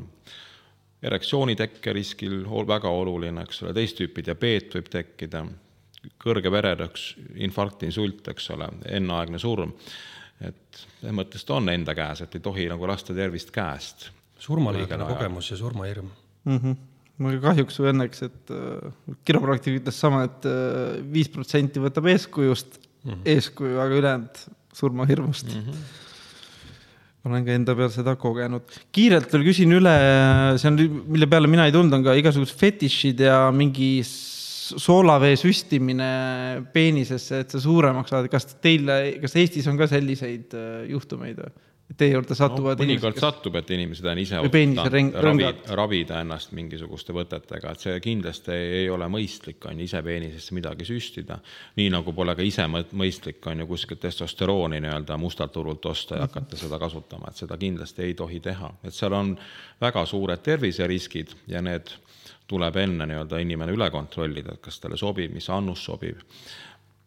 Erektsiooni 1.01 1.55
tekkeriskil 1.55 2.43
väga 2.67 2.89
oluline, 2.89 3.41
eks 3.41 3.63
ole, 3.63 3.73
teist 3.73 3.97
tüüpi 3.97 4.25
diabeet 4.25 4.73
võib 4.75 4.87
tekkida, 4.89 5.45
kõrge 6.17 6.51
vererõhk, 6.51 6.97
infarkt, 7.35 7.83
insult, 7.83 8.27
eks 8.27 8.49
ole, 8.49 8.67
enneaegne 8.89 9.39
surm 9.39 9.73
et 10.41 10.83
selles 10.99 11.15
mõttes 11.15 11.45
ta 11.45 11.57
on 11.57 11.69
enda 11.73 11.95
käes, 11.97 12.21
et 12.21 12.37
ei 12.37 12.43
tohi 12.43 12.67
nagu 12.69 12.87
lasta 12.89 13.15
tervist 13.17 13.51
käest. 13.51 14.11
surmalähedane 14.39 15.05
kogemus 15.09 15.51
ja 15.51 15.57
surmahirm 15.57 16.09
mm. 16.45 16.57
-hmm 16.57 16.75
mul 17.17 17.39
kahjuks 17.41 17.79
või 17.81 17.93
õnneks, 17.93 18.25
et 18.27 18.51
äh, 18.53 19.15
kiropraktik 19.25 19.79
ütles 19.79 19.99
sama 19.99 20.25
et, 20.27 20.37
et 20.45 20.51
äh, 20.51 20.99
viis 21.13 21.29
protsenti 21.33 21.81
võtab 21.81 22.05
eeskujust 22.13 22.77
mm, 22.77 23.11
-hmm. 23.11 23.23
eeskuju, 23.25 23.79
aga 23.81 24.01
ülejäänud 24.01 24.43
surmahirmust 24.73 25.53
mm. 25.53 25.63
-hmm 25.63 26.03
olen 27.27 27.43
ka 27.43 27.51
enda 27.51 27.75
peal 27.75 27.89
seda 27.91 28.15
kogenud. 28.15 28.63
kiirelt 28.95 29.33
veel 29.33 29.43
küsin 29.43 29.73
üle, 29.75 29.93
see 30.61 30.69
on, 30.69 30.77
mille 31.11 31.27
peale 31.27 31.49
mina 31.51 31.65
ei 31.67 31.75
tulnud, 31.75 31.93
on 31.93 32.05
ka 32.05 32.15
igasugused 32.15 32.55
fetišid 32.55 33.19
ja 33.19 33.51
mingi 33.51 33.99
soolavee 34.75 35.35
süstimine 35.39 36.09
peenisesse, 36.73 37.43
et 37.43 37.53
see 37.53 37.63
suuremaks 37.63 38.13
saada, 38.13 38.31
kas 38.31 38.49
teil, 38.63 38.89
kas 39.21 39.37
Eestis 39.39 39.67
on 39.71 39.79
ka 39.79 39.89
selliseid 39.91 40.55
äh, 40.57 40.83
juhtumeid 40.91 41.41
või? 41.43 41.55
Teie 41.95 42.11
juurde 42.11 42.35
satuvad 42.35 42.81
no, 42.81 42.83
mõnikord 42.83 43.15
kes... 43.15 43.23
satub, 43.23 43.55
et 43.55 43.69
inimesed 43.71 44.07
on 44.11 44.19
ise 44.19 44.41
ravida, 45.23 45.53
ravida 45.79 46.17
ennast 46.19 46.51
mingisuguste 46.51 47.13
võtetega, 47.15 47.71
et 47.71 47.85
see 47.85 47.93
kindlasti 48.03 48.51
ei 48.51 48.89
ole 48.91 49.07
mõistlik, 49.07 49.61
on 49.69 49.79
ju, 49.79 49.87
ise 49.87 50.01
peenisesse 50.03 50.55
midagi 50.57 50.83
süstida. 50.89 51.39
nii 51.79 51.87
nagu 51.95 52.11
pole 52.13 52.35
ka 52.35 52.43
ise 52.43 52.65
mõistlik, 52.67 53.39
on 53.47 53.63
ju, 53.63 53.69
kuskilt 53.71 54.03
testosterooni 54.03 54.81
nii-öelda 54.83 55.15
mustalt 55.21 55.55
turult 55.55 55.87
osta 55.87 56.19
ja 56.19 56.27
hakata 56.27 56.59
seda 56.59 56.79
kasutama, 56.81 57.31
et 57.31 57.39
seda 57.39 57.57
kindlasti 57.57 58.03
ei 58.03 58.17
tohi 58.19 58.41
teha, 58.43 58.73
et 58.83 58.93
seal 58.93 59.15
on 59.15 59.31
väga 59.81 60.03
suured 60.11 60.43
terviseriskid 60.43 61.37
ja 61.47 61.63
need 61.63 61.95
tuleb 62.47 62.79
enne 62.79 63.07
nii-öelda 63.09 63.41
inimene 63.43 63.75
üle 63.75 63.89
kontrollida, 63.91 64.55
et 64.55 64.63
kas 64.63 64.79
talle 64.79 64.97
sobib, 64.99 65.33
mis 65.35 65.49
annus 65.53 65.83
sobib. 65.85 66.23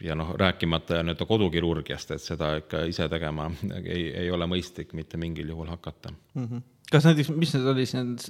ja 0.01 0.15
noh, 0.17 0.33
rääkimata 0.33 1.03
nii-öelda 1.03 1.27
kodukirurgiast, 1.29 2.15
et 2.17 2.23
seda 2.25 2.55
ikka 2.63 2.87
ise 2.89 3.09
tegema 3.09 3.51
ei, 3.85 4.09
ei 4.23 4.31
ole 4.31 4.47
mõistlik 4.49 4.95
mitte 4.97 5.21
mingil 5.21 5.49
juhul 5.53 5.69
hakata 5.69 6.13
mm. 6.13 6.45
-hmm. 6.47 6.63
kas 6.91 7.05
näiteks, 7.05 7.29
mis 7.37 7.55
need 7.55 7.67
oli 7.75 7.87
siis 7.87 8.01
need 8.01 8.25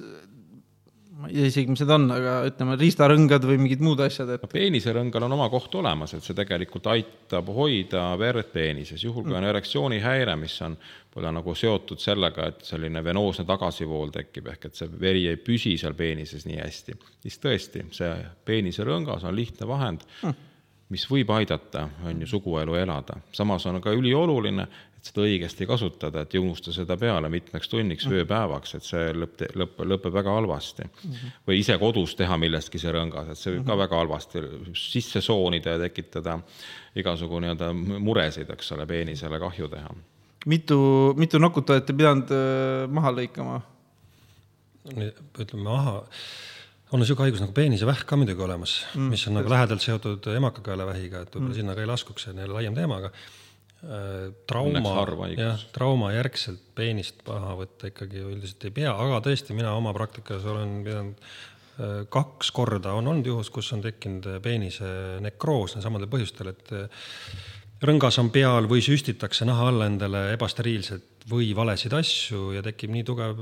ma 1.21 1.29
ei 1.29 1.37
tea 1.37 1.49
isegi, 1.51 1.69
mis 1.69 1.81
need 1.83 1.93
on, 1.93 2.07
aga 2.15 2.33
ütleme, 2.49 2.75
riistarõngad 2.81 3.45
või 3.45 3.59
mingid 3.61 3.83
muud 3.85 4.01
asjad, 4.03 4.29
et 4.33 4.43
no 4.43 4.49
peeniserõngal 4.51 5.27
on 5.27 5.35
oma 5.37 5.47
koht 5.53 5.75
olemas, 5.77 6.15
et 6.17 6.25
see 6.25 6.37
tegelikult 6.37 6.87
aitab 6.91 7.51
hoida 7.55 8.07
verd 8.19 8.49
peenises, 8.53 9.03
juhul 9.05 9.27
kui 9.27 9.37
on 9.37 9.47
erektsioonihäire, 9.51 10.35
mis 10.39 10.55
on 10.65 10.77
võib-olla 11.11 11.33
nagu 11.35 11.55
seotud 11.55 11.99
sellega, 11.99 12.47
et 12.47 12.61
selline 12.63 13.03
venoosne 13.03 13.43
tagasivool 13.47 14.13
tekib, 14.15 14.47
ehk 14.53 14.69
et 14.69 14.77
see 14.79 14.87
veri 14.99 15.25
ei 15.27 15.39
püsi 15.39 15.75
seal 15.77 15.95
peenises 15.97 16.45
nii 16.47 16.61
hästi, 16.61 16.95
siis 17.25 17.41
tõesti, 17.43 17.83
see 17.91 18.13
peeniserõngas 18.47 19.27
on 19.27 19.35
lihtne 19.35 19.67
vahend 19.67 20.07
mm., 20.23 20.47
mis 20.91 21.05
võib 21.07 21.29
aidata, 21.31 21.85
on 22.03 22.19
ju, 22.19 22.27
suguelu 22.27 22.75
elada. 22.75 23.21
samas 23.31 23.65
on 23.65 23.79
ka 23.81 23.93
ülioluline, 23.95 24.65
et 24.97 25.07
seda 25.07 25.23
õigesti 25.23 25.67
kasutada, 25.67 26.23
et 26.23 26.35
ei 26.35 26.41
unusta 26.41 26.73
seda 26.75 26.97
peale 26.99 27.29
mitmeks 27.31 27.71
tunniks 27.71 28.07
mm., 28.07 28.21
ööpäevaks, 28.21 28.75
et 28.75 28.87
see 28.87 29.13
lõpp, 29.15 29.43
lõpp, 29.55 29.83
lõpeb 29.87 30.15
väga 30.15 30.35
halvasti 30.35 30.83
mm. 30.83 31.01
-hmm. 31.03 31.33
või 31.47 31.59
ise 31.59 31.77
kodus 31.79 32.15
teha 32.19 32.37
millestki 32.37 32.79
see 32.79 32.91
rõngas, 32.91 33.31
et 33.31 33.39
see 33.39 33.51
võib 33.51 33.61
mm 33.61 33.65
-hmm. 33.65 33.67
ka 33.67 33.75
mhm. 33.75 33.83
väga 33.83 33.95
halvasti 34.03 34.79
sisse 34.79 35.21
soonida 35.21 35.75
ja 35.75 35.83
tekitada 35.87 36.39
igasugu 36.95 37.39
nii-öelda 37.39 37.73
muresid, 37.99 38.49
eks 38.49 38.71
ole, 38.71 38.85
peenisele 38.85 39.39
kahju 39.39 39.67
teha 39.67 39.95
mitu, 40.49 40.77
mitu 41.19 41.41
nokut 41.41 41.69
olete 41.73 41.95
pidanud 41.97 42.31
äh, 42.33 42.87
maha 42.91 43.13
lõikama? 43.17 43.59
ütleme 44.81 45.61
maha, 45.67 45.99
on 46.89 47.03
niisugune 47.03 47.27
haigus 47.27 47.43
nagu 47.43 47.53
peenisvähk 47.53 48.07
ka 48.09 48.17
muidugi 48.17 48.41
olemas 48.41 48.79
mm,, 48.95 49.11
mis 49.13 49.27
on 49.29 49.37
nagu 49.37 49.51
lähedalt 49.51 49.83
seotud 49.83 50.25
emakakaelavähiga, 50.33 51.21
et 51.21 51.35
võib-olla 51.35 51.51
mm. 51.51 51.59
sinna 51.59 51.77
ka 51.77 51.85
ei 51.85 51.91
laskuks, 51.91 52.25
see 52.25 52.33
on 52.33 52.41
jälle 52.41 52.57
laiem 52.57 52.75
teema, 52.77 52.97
aga 52.97 53.11
äh, 53.13 54.25
trauma, 54.49 55.27
jah, 55.37 55.61
trauma 55.75 56.11
järgselt 56.15 56.65
peenist 56.77 57.21
maha 57.29 57.53
võtta 57.61 57.93
ikkagi 57.93 58.25
üldiselt 58.25 58.65
ei 58.67 58.75
pea, 58.81 58.95
aga 59.05 59.21
tõesti, 59.29 59.55
mina 59.57 59.75
oma 59.77 59.93
praktikas 59.95 60.49
olen 60.49 60.75
pidanud 60.87 61.21
äh, 61.21 62.01
kaks 62.17 62.49
korda 62.57 62.97
on 62.97 63.13
olnud 63.13 63.29
juhus, 63.29 63.53
kus 63.53 63.69
on 63.77 63.85
tekkinud 63.85 64.27
peenise 64.41 64.89
nekroos 65.21 65.77
samadel 65.77 66.09
põhjustel, 66.09 66.55
et 66.55 66.75
rõngas 67.85 68.19
on 68.21 68.29
peal 68.33 68.67
või 68.69 68.83
süstitakse 68.85 69.45
naha 69.47 69.67
alla 69.71 69.89
endale 69.89 70.27
ebasteriilselt 70.35 71.25
või 71.29 71.51
valesid 71.57 71.93
asju 71.97 72.51
ja 72.55 72.63
tekib 72.65 72.93
nii 72.93 73.05
tugev 73.07 73.41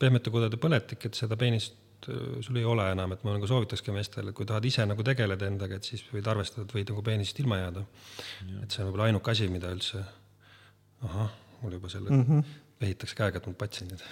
pehmete 0.00 0.32
kudede 0.32 0.58
põletik, 0.60 1.04
et 1.06 1.18
seda 1.18 1.36
peenist 1.40 2.08
äh, 2.08 2.38
sul 2.44 2.58
ei 2.60 2.66
ole 2.68 2.86
enam, 2.92 3.14
et 3.14 3.24
ma 3.26 3.34
nagu 3.36 3.48
soovitakski 3.50 3.94
meestele, 3.94 4.32
et 4.32 4.36
kui 4.36 4.48
tahad 4.48 4.66
ise 4.66 4.86
nagu 4.88 5.04
tegeleda 5.06 5.48
endaga, 5.50 5.78
et 5.78 5.88
siis 5.90 6.04
võid 6.12 6.28
arvestada, 6.30 6.66
et 6.66 6.74
võid 6.78 6.92
nagu 6.92 7.04
peenisest 7.06 7.42
ilma 7.42 7.60
jääda. 7.60 7.84
et 8.62 8.70
see 8.70 8.82
on 8.82 8.90
võib-olla 8.90 9.10
ainuke 9.10 9.34
asi, 9.34 9.48
mida 9.52 9.72
üldse, 9.74 10.04
ahah, 11.08 11.34
mul 11.62 11.76
juba 11.78 11.92
selle 11.92 12.10
mm 12.14 12.22
-hmm. 12.28 12.54
vehitakse 12.80 13.18
käega, 13.18 13.42
et 13.42 13.46
mul 13.50 13.58
patsiendid. 13.58 14.06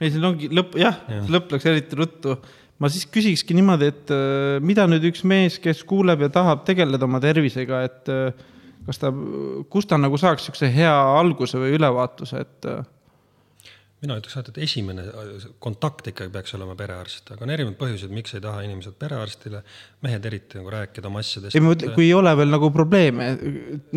ei, 0.00 0.10
siin 0.10 0.24
ongi 0.24 0.50
lõpp, 0.50 0.76
jah 0.78 0.98
ja., 1.08 1.22
lõpp 1.28 1.56
läks 1.56 1.66
eriti 1.70 1.96
ruttu. 1.96 2.36
ma 2.78 2.88
siis 2.88 3.06
küsikski 3.06 3.54
niimoodi, 3.54 3.92
et 3.94 4.10
äh, 4.10 4.60
mida 4.60 4.86
nüüd 4.90 5.04
üks 5.12 5.24
mees, 5.24 5.58
kes 5.58 5.84
kuuleb 5.84 6.20
ja 6.20 6.28
tahab 6.28 6.64
tegeleda 6.66 7.04
oma 7.04 7.20
tervisega, 7.20 7.84
et 7.88 8.08
äh, 8.12 8.50
kas 8.86 8.98
ta, 9.02 9.12
kust 9.70 9.90
ta 9.90 10.00
nagu 10.00 10.18
saaks 10.18 10.42
niisuguse 10.42 10.72
hea 10.74 10.96
alguse 11.20 11.60
või 11.60 11.76
ülevaatuse, 11.78 12.42
et? 12.46 12.68
Äh? 12.70 12.82
mina 14.02 14.16
ütleks 14.18 14.34
alati, 14.34 14.52
et 14.56 14.64
esimene 14.66 15.04
kontakt 15.62 16.08
ikkagi 16.10 16.32
peaks 16.34 16.56
olema 16.56 16.74
perearst, 16.78 17.28
aga 17.34 17.44
on 17.46 17.52
erinevad 17.54 17.78
põhjused, 17.78 18.10
miks 18.14 18.34
ei 18.34 18.42
taha 18.42 18.64
inimesed 18.66 18.96
perearstile, 18.98 19.60
mehed 20.02 20.24
eriti 20.26 20.58
nagu 20.58 20.72
rääkida 20.74 21.10
oma 21.10 21.22
asjadest. 21.22 21.54
ei, 21.54 21.62
ma 21.62 21.70
mõtlen, 21.70 21.92
kui 21.94 22.08
ei 22.08 22.16
ole 22.18 22.32
veel 22.40 22.50
nagu 22.50 22.70
probleeme, 22.74 23.28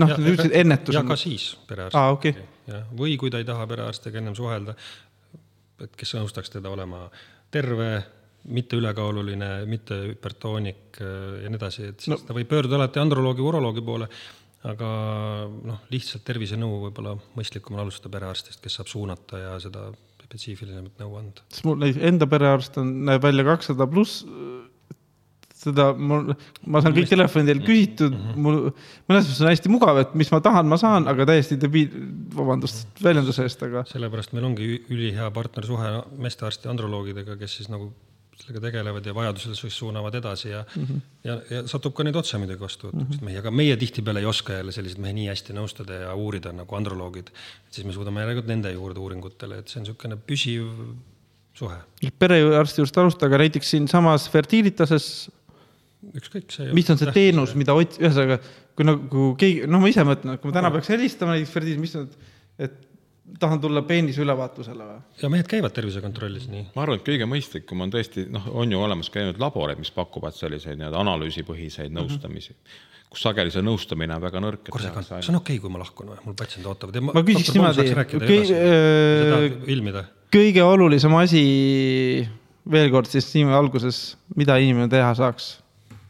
noh, 0.02 0.14
ütlesid 0.20 0.54
ennetus. 0.62 0.98
ja 0.98 1.02
ka 1.08 1.18
siis 1.20 1.48
perearst 1.70 1.98
ah,. 1.98 2.12
Okay. 2.14 2.38
jah, 2.70 2.86
või 2.98 3.18
kui 3.22 3.34
ta 3.34 3.42
ei 3.42 3.48
taha 3.48 3.66
perearstiga 3.72 4.22
ennem 4.22 4.38
suhelda, 4.38 4.78
et 5.82 5.98
kes 5.98 6.14
nõustaks 6.20 6.54
teda 6.54 6.70
olema 6.70 7.08
terve, 7.52 7.90
mitte 8.54 8.78
ülekaaluline, 8.78 9.52
mitte 9.66 9.98
hüpertoonik 10.12 11.02
äh, 11.02 11.14
ja 11.42 11.50
nii 11.50 11.58
edasi, 11.64 11.90
et 11.90 12.06
siis 12.06 12.14
no. 12.14 12.22
ta 12.22 12.38
võib 12.38 12.52
pöörduda 12.52 12.78
alati 12.78 13.02
androloogi, 13.02 13.42
uroloogi 13.42 13.82
poole 13.86 14.10
aga 14.66 14.90
noh, 15.70 15.82
lihtsalt 15.94 16.26
tervisenõu 16.28 16.82
võib-olla 16.88 17.16
mõistlikum 17.38 17.78
on 17.78 17.86
alustada 17.86 18.14
perearstist, 18.18 18.62
kes 18.64 18.80
saab 18.80 18.90
suunata 18.92 19.42
ja 19.42 19.56
seda 19.64 19.90
spetsiifilisemat 20.26 21.04
nõu 21.04 21.20
anda. 21.20 21.44
sest 21.54 21.68
mul 21.68 21.86
enda 21.86 22.28
perearst 22.30 22.80
on, 22.82 22.92
näeb 23.10 23.24
välja 23.24 23.46
kakssada 23.48 23.88
pluss, 23.90 24.24
seda 25.66 25.90
mul, 25.96 26.34
ma 26.70 26.82
saan 26.84 26.96
kõik 26.96 27.10
telefonidel 27.10 27.62
küsitud 27.66 28.14
mm, 28.14 28.26
-hmm. 28.26 28.42
mul 28.46 28.58
mõnes 29.10 29.28
mõttes 29.28 29.42
on 29.42 29.52
hästi 29.52 29.72
mugav, 29.74 30.02
et 30.02 30.18
mis 30.18 30.32
ma 30.34 30.42
tahan, 30.44 30.68
ma 30.70 30.80
saan, 30.82 31.08
aga 31.12 31.28
täiesti 31.32 31.58
debiil, 31.62 31.94
vabandust 32.36 33.02
väljenduse 33.06 33.46
eest, 33.48 33.64
aga. 33.66 33.86
sellepärast 33.90 34.36
meil 34.36 34.50
ongi 34.50 34.70
ülihea 34.84 35.30
partnersuhe 35.36 35.94
meestearsti 36.22 36.72
androloogidega, 36.74 37.38
kes 37.40 37.62
siis 37.62 37.72
nagu 37.72 37.94
sellega 38.36 38.62
tegelevad 38.68 39.06
ja 39.08 39.14
vajadusel 39.16 39.56
siis 39.58 39.78
suunavad 39.80 40.16
edasi 40.20 40.50
ja 40.50 40.64
mm, 40.64 40.84
-hmm. 40.84 41.02
ja, 41.24 41.38
ja 41.50 41.62
satub 41.72 41.96
ka 41.96 42.04
neid 42.04 42.18
otse 42.20 42.38
muidugi 42.42 42.62
vastuvõtuks 42.62 43.00
mm 43.00 43.14
-hmm. 43.16 43.30
mehi, 43.30 43.38
aga 43.42 43.52
meie 43.52 43.78
tihtipeale 43.78 44.20
ei 44.20 44.30
oska 44.30 44.54
jälle 44.60 44.72
selliseid 44.76 45.02
mehi 45.02 45.14
nii 45.22 45.28
hästi 45.32 45.56
nõustada 45.56 46.02
ja 46.02 46.16
uurida 46.16 46.52
nagu 46.52 46.76
androloogid. 46.76 47.32
siis 47.72 47.88
me 47.88 47.94
suudame 47.94 48.22
järelikult 48.22 48.48
nende 48.52 48.72
juurde 48.72 49.00
uuringutele, 49.00 49.60
et 49.60 49.68
see 49.68 49.80
on 49.80 49.88
niisugune 49.88 50.18
püsiv 50.18 50.68
suhe. 51.54 51.78
perearsti 52.20 52.82
juurest 52.82 52.98
alustada, 52.98 53.32
aga 53.32 53.44
näiteks 53.46 53.70
siinsamas 53.70 54.30
fertiilitases 54.30 55.30
ükskõik, 56.14 56.52
see 56.52 56.74
mis 56.74 56.90
on 56.90 57.00
see 57.02 57.12
teenus, 57.16 57.56
mida 57.56 57.74
ots-, 57.74 58.00
ühesõnaga, 58.02 58.40
kui 58.76 58.86
nagu 58.88 59.28
keegi, 59.40 59.66
noh, 59.70 59.82
ma 59.82 59.90
ise 59.90 60.04
mõtlen, 60.08 60.36
et 60.36 60.42
kui 60.42 60.52
ma 60.52 60.58
täna 60.60 60.72
peaks 60.76 60.92
helistama 60.94 61.36
näiteks 61.36 61.54
fertiil, 61.56 61.80
mis 61.82 61.96
on, 61.96 62.10
et 62.60 62.85
tahan 63.40 63.62
tulla 63.62 63.82
peenise 63.88 64.22
ülevaatusele 64.24 64.88
või? 64.90 64.98
ja 65.22 65.30
mehed 65.34 65.48
käivad 65.50 65.74
tervisekontrollis, 65.76 66.50
nii. 66.52 66.68
ma 66.76 66.84
arvan, 66.86 67.00
et 67.00 67.08
kõige 67.08 67.28
mõistlikum 67.30 67.86
on 67.86 67.94
tõesti, 67.94 68.28
noh, 68.32 68.50
on 68.64 68.72
ju 68.72 68.82
olemas 68.82 69.10
ka 69.14 69.24
nüüd 69.26 69.40
laboreid, 69.42 69.82
mis 69.82 69.94
pakuvad 69.96 70.38
selliseid 70.38 70.80
nii-öelda 70.80 71.02
analüüsipõhiseid 71.02 71.90
mm 71.90 71.98
-hmm. 71.98 72.12
nõustamisi 72.16 72.58
kus 73.16 73.24
sageli 73.24 73.54
see 73.54 73.64
nõustamine 73.64 74.16
on 74.18 74.24
väga 74.24 74.42
nõrk. 74.44 74.70
korra 74.70 74.90
segan, 74.90 75.06
see 75.08 75.32
on 75.32 75.40
okei 75.40 75.56
okay,, 75.56 75.62
kui 75.64 75.72
ma 75.72 75.80
lahkun 75.80 76.12
või, 76.12 76.18
mul 76.26 76.36
patsiendid 76.36 76.70
ootavad. 76.72 76.98
ma 77.08 77.24
küsiks 77.24 77.54
niimoodi, 77.56 77.86
kõige, 78.26 80.04
kõige 80.36 80.66
olulisem 80.66 81.16
asi, 81.16 81.44
veel 82.72 82.92
kord 82.92 83.08
siis 83.08 83.30
nii 83.38 83.56
alguses, 83.56 84.02
mida 84.36 84.58
inimene 84.60 84.90
teha 84.92 85.14
saaks 85.16 85.54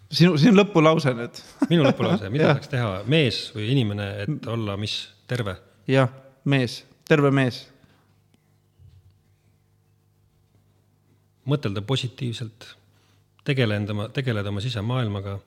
sinu, 0.10 0.34
sinu 0.42 0.58
lõpulause 0.62 1.14
nüüd 1.18 1.42
minu 1.70 1.86
lõpulause, 1.86 2.32
mida 2.34 2.50
saaks 2.56 2.72
teha 2.74 2.92
mees 3.12 3.46
või 3.56 3.70
inimene, 3.76 4.10
et 4.26 4.50
olla 4.52 4.78
mis, 4.80 4.98
terve? 5.30 5.58
jah, 5.92 6.10
mees, 6.50 6.82
terve 7.08 7.32
mees. 7.32 7.66
mõtelda 11.46 11.84
positiivselt, 11.86 12.66
tegele 13.46 13.78
enda, 13.78 14.08
tegeleda 14.14 14.50
oma 14.50 14.64
sisemaailmaga, 14.64 15.38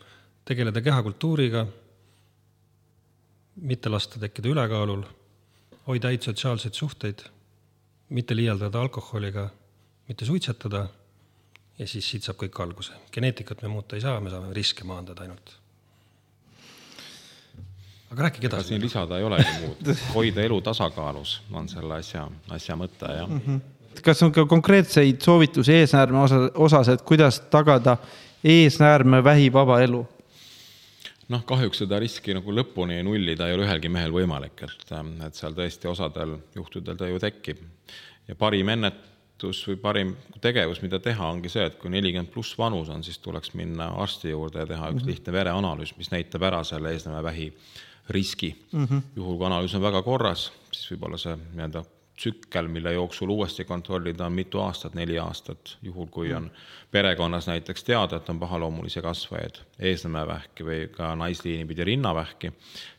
tegeleda 0.47 0.83
kehakultuuriga, 0.85 1.65
mitte 3.67 3.91
lasta 3.91 4.21
tekkida 4.23 4.53
ülekaalul, 4.53 5.03
hoida 5.89 6.13
häid 6.13 6.29
sotsiaalseid 6.29 6.79
suhteid, 6.79 7.25
mitte 8.15 8.37
liialdada 8.37 8.81
alkoholiga, 8.81 9.49
mitte 10.09 10.29
suitsetada 10.29 10.87
ja 11.79 11.87
siis 11.87 12.07
siit 12.11 12.27
saab 12.27 12.39
kõik 12.45 12.63
alguse. 12.63 12.95
geneetikat 13.13 13.63
me 13.63 13.69
muuta 13.69 13.97
ei 13.97 14.05
saa, 14.05 14.21
me 14.21 14.31
saame 14.31 14.55
riske 14.55 14.85
maandada 14.85 15.27
ainult. 15.27 15.59
Aga 18.11 18.23
rääkige 18.23 18.47
edasi. 18.47 18.69
siin 18.69 18.83
lisada 18.83 19.19
ei 19.19 19.25
olegi 19.25 19.49
muud, 19.61 19.95
hoida 20.15 20.43
elu 20.43 20.61
tasakaalus 20.61 21.41
on 21.53 21.69
selle 21.69 21.99
asja, 21.99 22.29
asja 22.51 22.77
mõte, 22.77 23.11
jah 23.17 23.29
mm. 23.29 23.41
-hmm. 23.47 24.01
kas 24.03 24.23
on 24.23 24.33
ka 24.33 24.47
konkreetseid 24.47 25.21
soovitusi 25.23 25.75
eesnäärme 25.81 26.23
osa, 26.23 26.51
osas, 26.55 26.89
et 26.89 27.03
kuidas 27.03 27.41
tagada 27.41 27.97
eesnäärme 28.45 29.25
vähivaba 29.25 29.81
elu? 29.81 30.07
noh, 31.29 31.45
kahjuks 31.45 31.85
seda 31.85 31.99
riski 31.99 32.35
nagu 32.35 32.53
lõpuni 32.53 33.03
nullida 33.03 33.49
ei 33.49 33.55
ole 33.55 33.67
ühelgi 33.69 33.89
mehel 33.89 34.13
võimalik, 34.13 34.65
et, 34.65 34.97
et 35.27 35.35
seal 35.35 35.53
tõesti 35.53 35.89
osadel 35.89 36.39
juhtudel 36.55 36.97
ta 36.97 37.09
ju 37.09 37.19
tekib. 37.19 37.61
ja 38.29 38.35
parim 38.35 38.69
ennet-, 38.69 39.09
soovitus 39.39 39.67
või 39.69 39.77
parim 39.81 40.17
tegevus, 40.41 40.83
mida 40.83 40.99
teha, 40.99 41.31
ongi 41.31 41.49
see, 41.49 41.65
et 41.67 41.79
kui 41.79 41.91
nelikümmend 41.91 42.31
pluss 42.33 42.57
vanus 42.59 42.89
on, 42.89 43.05
siis 43.05 43.19
tuleks 43.19 43.55
minna 43.55 43.95
arsti 44.03 44.31
juurde 44.31 44.59
ja 44.59 44.67
teha 44.67 44.91
üks 44.91 45.03
-hmm. 45.03 45.07
lihtne 45.07 45.33
vereanalüüs, 45.33 45.97
mis 45.97 46.11
näitab 46.11 46.43
ära 46.43 46.65
selle 46.65 46.93
eesnämevähi 46.93 47.53
riski 48.09 48.57
mm. 48.73 48.85
-hmm. 48.85 49.03
juhul, 49.17 49.37
kui 49.37 49.47
analüüs 49.47 49.75
on 49.75 49.83
väga 49.83 50.03
korras, 50.03 50.53
siis 50.73 50.91
võib-olla 50.93 51.19
see 51.21 51.37
nii-öelda 51.37 51.85
tsükkel, 52.19 52.69
mille 52.69 52.93
jooksul 52.93 53.31
uuesti 53.31 53.65
kontrollida, 53.65 54.27
on 54.27 54.33
mitu 54.33 54.61
aastat, 54.61 54.95
neli 54.95 55.19
aastat, 55.19 55.77
juhul 55.83 56.07
kui 56.11 56.33
on 56.35 56.51
perekonnas 56.91 57.47
näiteks 57.47 57.85
teada, 57.85 58.17
et 58.17 58.29
on 58.29 58.41
pahaloomulisi 58.41 59.03
kasvajaid, 59.03 59.61
eesnämevähki 59.79 60.67
või 60.67 60.81
ka 60.93 61.15
naisliini 61.15 61.67
pidi 61.67 61.85
rinnavähki, 61.85 62.53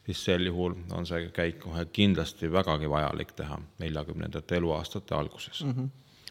siis 0.06 0.26
sel 0.26 0.46
juhul 0.46 0.78
on 0.92 1.06
see 1.06 1.28
käik 1.36 1.60
kohe 1.60 1.86
kindlasti 1.86 2.52
vägagi 2.52 2.90
vajalik 2.90 3.36
teha 3.36 3.60
neljakümnendate 3.80 4.62
eluaastate 4.62 5.16
alguses 5.16 5.64
mm. 5.64 5.74
-hmm 5.74 5.90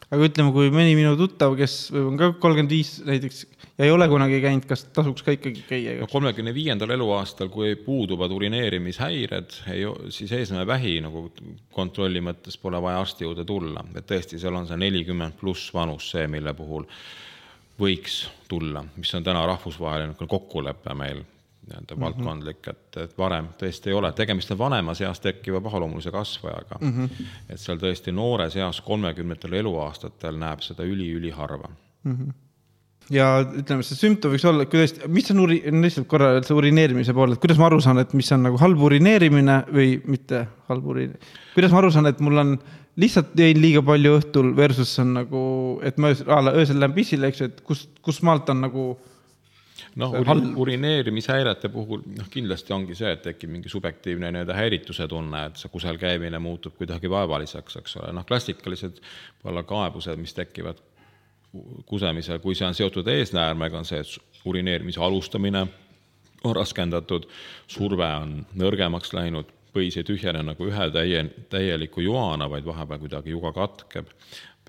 aga 0.09 0.27
ütleme, 0.29 0.53
kui 0.55 0.71
mõni 0.73 0.95
minu 0.97 1.13
tuttav, 1.19 1.55
kes 1.59 1.89
on 1.97 2.17
ka 2.19 2.31
kolmkümmend 2.41 2.73
viis 2.73 2.95
näiteks 3.05 3.43
ja 3.79 3.85
ei 3.87 3.93
ole 3.93 4.07
kunagi 4.11 4.41
käinud, 4.43 4.65
kas 4.69 4.83
tasuks 4.95 5.23
ka 5.25 5.35
ikkagi 5.37 5.63
käia? 5.69 5.95
no 6.01 6.09
kolmekümne 6.11 6.53
viiendal 6.55 6.91
eluaastal, 6.95 7.51
kui 7.53 7.75
puuduvad 7.79 8.33
urineerimishäired, 8.35 9.55
siis 10.13 10.33
eesmäevähi 10.35 10.97
nagu 11.05 11.27
kontrolli 11.75 12.23
mõttes 12.25 12.59
pole 12.61 12.81
vaja 12.83 13.03
arsti 13.05 13.27
juurde 13.27 13.45
tulla, 13.47 13.85
et 13.95 14.07
tõesti, 14.09 14.41
seal 14.41 14.57
on 14.59 14.67
see 14.69 14.79
nelikümmend 14.81 15.37
pluss 15.39 15.73
vanus 15.75 16.11
see, 16.13 16.27
mille 16.31 16.53
puhul 16.57 16.87
võiks 17.79 18.25
tulla, 18.51 18.83
mis 18.97 19.13
on 19.15 19.23
täna 19.23 19.45
rahvusvaheline 19.47 20.27
kokkulepe 20.27 20.95
meil 20.97 21.23
nii-öelda 21.69 21.95
mm 21.95 22.01
-hmm. 22.01 22.05
valdkondlik, 22.05 22.67
et, 22.67 22.97
et 23.05 23.17
varem 23.17 23.47
tõesti 23.61 23.93
ei 23.93 23.97
ole, 23.97 24.11
tegemist 24.17 24.51
on 24.51 24.59
vanemas 24.59 25.01
eas 25.01 25.19
tekkiva 25.23 25.61
pahaloomulise 25.61 26.11
kasvajaga 26.11 26.81
mm. 26.81 26.91
-hmm. 26.91 27.31
et 27.49 27.59
seal 27.59 27.79
tõesti 27.79 28.11
noores 28.11 28.55
eas, 28.55 28.81
kolmekümnendatel 28.81 29.53
eluaastatel 29.63 30.37
näeb 30.37 30.65
seda 30.65 30.83
üli-üliharva 30.83 31.69
mm. 32.03 32.15
-hmm 32.15 32.37
ja 33.09 33.27
ütleme, 33.41 33.83
see 33.85 33.97
sümptom 33.97 34.33
võiks 34.33 34.45
olla, 34.45 34.65
kuidas, 34.69 34.93
mis 35.09 35.29
on 35.33 35.43
uri-, 35.45 35.61
lihtsalt 35.83 36.07
korra 36.07 36.31
see 36.45 36.55
urineerimise 36.57 37.13
pool, 37.17 37.33
et 37.33 37.41
kuidas 37.41 37.57
ma 37.57 37.65
aru 37.69 37.79
saan, 37.81 38.01
et 38.01 38.13
mis 38.17 38.29
on 38.35 38.43
nagu 38.45 38.59
halb 38.61 38.83
urineerimine 38.89 39.63
või 39.73 39.95
mitte 40.05 40.45
halb 40.69 40.85
uriin-, 40.93 41.15
kuidas 41.55 41.73
ma 41.73 41.81
aru 41.81 41.91
saan, 41.95 42.09
et 42.11 42.21
mul 42.25 42.43
on 42.43 42.55
lihtsalt 42.99 43.33
jõin 43.37 43.61
liiga 43.61 43.83
palju 43.85 44.15
õhtul 44.19 44.51
versus 44.57 44.91
on 45.01 45.15
nagu, 45.21 45.43
et 45.85 45.97
ma 46.01 46.11
öösel 46.13 46.79
lähen 46.79 46.95
pissile, 46.95 47.29
eks 47.29 47.41
ju, 47.41 47.49
et 47.51 47.63
kust, 47.65 47.91
kust 48.05 48.25
maalt 48.27 48.49
on 48.53 48.61
nagu 48.67 48.89
noh, 49.95 50.13
uri-, 50.19 50.53
urineerimishäirete 50.63 51.69
puhul 51.73 52.03
noh, 52.17 52.29
kindlasti 52.31 52.73
ongi 52.75 52.97
see, 52.97 53.11
et 53.15 53.23
tekib 53.25 53.51
mingi 53.53 53.71
subjektiivne 53.71 54.31
nii-öelda 54.35 54.57
häirituse 54.57 55.07
tunne, 55.09 55.45
et 55.49 55.61
see 55.61 55.71
kusel 55.73 55.97
käimine 56.01 56.39
muutub 56.43 56.77
kuidagi 56.77 57.09
vaevaliseks, 57.11 57.79
eks 57.81 57.97
ole, 58.01 58.13
noh, 58.15 58.25
klassikalised 58.27 59.01
võib-olla 59.01 59.65
kaebused, 59.67 60.19
mis 60.21 60.35
tekivad 60.37 60.81
kusemisel, 61.89 62.39
kui 62.43 62.55
see 62.55 62.67
on 62.67 62.77
seotud 62.77 63.07
eesnäärmega, 63.09 63.79
on 63.79 63.87
see, 63.87 64.01
et 64.03 64.45
urineerimise 64.45 65.01
alustamine 65.01 65.65
on 66.43 66.55
raskendatud, 66.55 67.25
surve 67.67 68.05
on 68.21 68.35
nõrgemaks 68.59 69.13
läinud, 69.17 69.49
põis 69.73 69.97
ei 69.99 70.05
tühjene 70.05 70.41
nagu 70.45 70.65
ühe 70.65 70.85
täie, 70.93 71.23
täieliku 71.49 72.01
joana, 72.01 72.47
vaid 72.49 72.65
vahepeal 72.65 73.01
kuidagi 73.01 73.33
juga 73.35 73.51
katkeb 73.53 74.09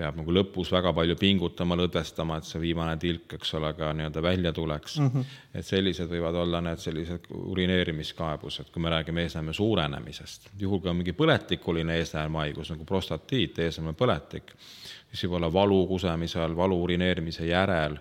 peab 0.01 0.19
nagu 0.21 0.35
lõpus 0.35 0.71
väga 0.73 0.93
palju 0.97 1.17
pingutama, 1.21 1.77
lõdvestama, 1.81 2.39
et 2.41 2.49
see 2.49 2.63
viimane 2.63 2.97
tilk, 3.01 3.37
eks 3.37 3.55
ole, 3.59 3.73
ka 3.79 3.93
nii-öelda 3.97 4.23
välja 4.25 4.53
tuleks 4.57 4.97
mm. 5.01 5.11
-hmm. 5.13 5.37
et 5.61 5.67
sellised 5.67 6.11
võivad 6.11 6.39
olla 6.41 6.63
need 6.65 6.81
sellised 6.83 7.29
urineerimiskaebused, 7.37 8.73
kui 8.73 8.83
me 8.83 8.95
räägime 8.95 9.27
eesnäärme 9.27 9.53
suurenemisest. 9.57 10.51
juhul, 10.59 10.81
kui 10.81 10.91
on 10.91 10.97
mingi 11.03 11.17
põletikuline 11.17 12.01
eesnäärmehaigus 12.01 12.73
nagu 12.75 12.85
prostatiit, 12.85 13.59
eesnäärme 13.59 13.97
põletik, 13.99 14.55
siis 15.11 15.25
võib 15.27 15.39
olla 15.41 15.53
valu 15.53 15.87
kusemisel, 15.87 16.57
valu 16.57 16.83
urineerimise 16.83 17.47
järel, 17.47 17.99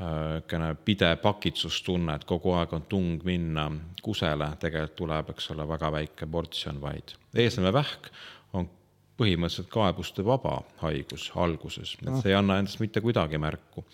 niisugune 0.00 0.74
pidev 0.84 1.18
pakitsustunne, 1.20 2.14
et 2.16 2.24
kogu 2.24 2.54
aeg 2.56 2.72
on 2.72 2.86
tung 2.88 3.24
minna 3.24 3.66
kusele, 4.02 4.46
tegelikult 4.60 4.96
tuleb, 4.96 5.32
eks 5.34 5.50
ole, 5.52 5.66
väga 5.68 5.90
väike 5.92 6.26
portsjon 6.26 6.80
vaid. 6.80 7.12
eesnäärmevähk 7.34 8.08
põhimõtteliselt 9.20 9.68
kaebuste 9.72 10.24
vaba 10.24 10.56
haigus 10.80 11.28
alguses, 11.36 11.96
et 12.00 12.12
see 12.22 12.32
ei 12.32 12.36
anna 12.38 12.56
endast 12.60 12.80
mitte 12.80 13.02
kuidagi 13.04 13.38
märku. 13.40 13.84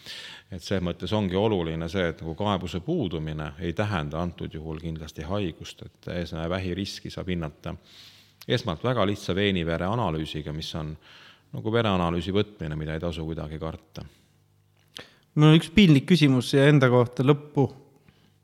et 0.51 0.63
selles 0.63 0.85
mõttes 0.87 1.13
ongi 1.13 1.37
oluline 1.37 1.89
see, 1.91 2.09
et 2.13 2.21
nagu 2.23 2.35
kaebuse 2.39 2.81
puudumine 2.81 3.53
ei 3.59 3.73
tähenda 3.73 4.21
antud 4.23 4.55
juhul 4.55 4.79
kindlasti 4.79 5.27
haigust, 5.27 5.83
et 5.83 6.13
eesnäevähi 6.21 6.75
riski 6.75 7.11
saab 7.11 7.33
hinnata 7.33 7.75
esmalt 8.49 8.85
väga 8.85 9.07
lihtsa 9.11 9.35
veenivere 9.35 9.89
analüüsiga, 9.91 10.53
mis 10.55 10.71
on 10.79 10.93
nagu 11.57 11.73
vereanalüüsi 11.73 12.35
võtmine, 12.35 12.79
mida 12.79 12.95
ei 12.95 13.03
tasu 13.03 13.25
kuidagi 13.27 13.59
karta. 13.59 14.05
mul 15.35 15.51
on 15.51 15.59
üks 15.59 15.73
piinlik 15.75 16.07
küsimus 16.09 16.53
siia 16.53 16.69
enda 16.71 16.89
kohta 16.93 17.27
lõppu 17.27 17.67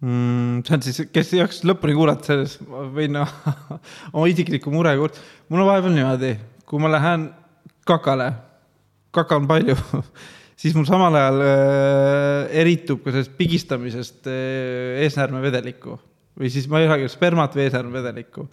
mm,. 0.03 0.63
see 0.67 0.77
on 0.77 0.83
siis, 0.87 1.03
kes 1.15 1.35
ei 1.35 1.43
jaksaks 1.43 1.67
lõpuni 1.69 1.95
kuulata, 1.97 2.33
selles 2.33 2.59
võin 2.97 3.21
oma 4.17 4.27
isiklikku 4.31 4.75
mure 4.75 4.97
kuulata. 4.99 5.23
mul 5.49 5.65
on 5.65 5.71
vahepeal 5.71 5.97
niimoodi 5.99 6.33
kui 6.73 6.81
ma 6.81 6.89
lähen 6.89 7.27
kakale, 7.85 8.31
kaka 9.13 9.37
on 9.37 9.49
palju 9.51 9.77
siis 10.63 10.73
mul 10.73 10.87
samal 10.89 11.19
ajal 11.21 11.43
äh, 11.45 12.55
eritub 12.63 13.03
ka 13.05 13.13
sellest 13.13 13.35
pigistamisest 13.37 14.31
äh, 14.33 15.03
eesnäärmevedelikku 15.05 15.99
või 16.41 16.49
siis 16.55 16.71
ma 16.73 16.81
ei 16.81 16.89
räägi 16.89 17.11
spermat 17.13 17.59
või 17.59 17.67
eesnäärmevedelikku. 17.67 18.47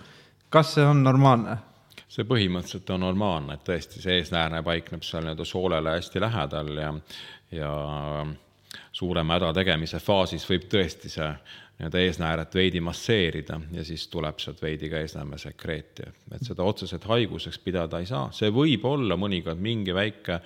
kas 0.51 0.73
see 0.75 0.83
on 0.83 1.03
normaalne? 1.05 1.55
see 2.09 2.27
põhimõtteliselt 2.27 2.91
on 2.91 3.05
normaalne, 3.05 3.55
et 3.55 3.63
tõesti 3.63 4.03
see 4.03 4.19
eesnäärne 4.19 4.63
paikneb 4.67 5.07
seal 5.07 5.23
nii-öelda 5.23 5.47
soolele 5.47 5.95
hästi 5.95 6.23
lähedal 6.25 6.75
ja, 6.75 6.93
ja 7.55 7.73
suurema 8.91 9.37
häda 9.37 9.53
tegemise 9.61 10.03
faasis 10.03 10.43
võib 10.49 10.67
tõesti 10.67 11.13
see 11.13 11.31
nii-öelda 11.79 11.99
eesnääret 12.03 12.55
veidi 12.55 12.81
masseerida 12.83 13.61
ja 13.71 13.83
siis 13.87 14.07
tuleb 14.11 14.39
sealt 14.43 14.61
veidi 14.61 14.89
ka 14.91 14.99
eesnäärme 14.99 15.37
sekreeti, 15.39 16.03
et 16.35 16.43
seda 16.43 16.63
otseselt 16.67 17.05
haiguseks 17.07 17.59
pidada 17.63 18.01
ei 18.03 18.09
saa, 18.09 18.27
see 18.35 18.51
võib 18.51 18.83
olla 18.89 19.15
mõnikord 19.19 19.61
mingi 19.63 19.95
väike 19.95 20.41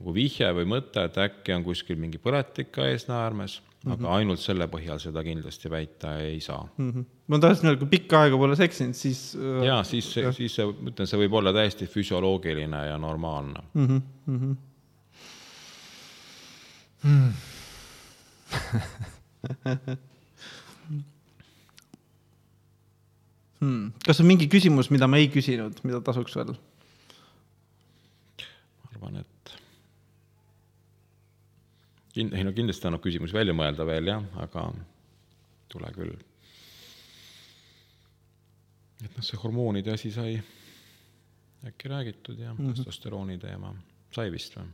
nagu 0.00 0.14
vihje 0.16 0.48
või 0.56 0.64
mõte, 0.72 1.04
et 1.04 1.18
äkki 1.20 1.52
on 1.52 1.66
kuskil 1.66 2.00
mingi 2.00 2.18
põletik 2.22 2.70
ka 2.72 2.88
eesnäärmes 2.88 3.58
mm, 3.60 3.66
-hmm. 3.82 3.92
aga 3.98 4.16
ainult 4.16 4.40
selle 4.40 4.66
põhjal 4.72 4.98
seda 5.02 5.22
kindlasti 5.26 5.70
väita 5.70 6.16
ei 6.24 6.40
saa 6.40 6.64
mm. 6.76 6.90
-hmm. 6.90 7.04
ma 7.28 7.38
tahtsin 7.38 7.68
öelda, 7.68 7.80
kui 7.84 7.92
pikka 7.98 8.22
aega 8.24 8.40
pole 8.40 8.56
seksinud, 8.56 8.94
siis 8.96 9.36
äh, 9.36 9.64
ja 9.66 9.82
siis, 9.84 10.14
siis 10.32 10.54
see, 10.54 10.66
ma 10.66 10.90
ütlen, 10.94 11.06
see 11.06 11.20
võib 11.26 11.36
olla 11.42 11.52
täiesti 11.52 11.86
füsioloogiline 11.86 12.86
ja 12.86 12.98
normaalne 12.98 13.60
mm. 13.74 13.86
-hmm. 13.86 14.00
Mm 14.26 14.56
-hmm. 19.64 19.96
Hmm. 23.60 23.90
kas 24.06 24.22
on 24.22 24.28
mingi 24.30 24.48
küsimus, 24.48 24.88
mida 24.92 25.08
me 25.10 25.20
ei 25.20 25.28
küsinud, 25.32 25.82
mida 25.84 26.00
tasuks 26.04 26.36
veel? 26.38 26.54
ma 28.80 28.92
arvan, 28.94 29.20
et 29.20 29.52
kind-, 32.16 32.32
ei 32.36 32.46
no 32.46 32.54
kindlasti 32.56 32.88
annab 32.88 33.04
küsimusi 33.04 33.36
välja 33.36 33.56
mõelda 33.56 33.86
veel 33.88 34.08
jah, 34.12 34.24
aga 34.40 34.70
tule 35.70 35.92
küll. 35.96 36.16
et 39.04 39.12
noh, 39.12 39.24
see 39.24 39.40
hormoonide 39.44 39.92
asi 39.92 40.12
sai 40.14 40.38
äkki 41.68 41.88
räägitud 41.92 42.38
ja 42.38 42.54
mm 42.54 42.58
-hmm. 42.58 42.76
testosterooni 42.76 43.38
teema, 43.38 43.74
sai 44.14 44.32
vist 44.32 44.56
või? 44.56 44.68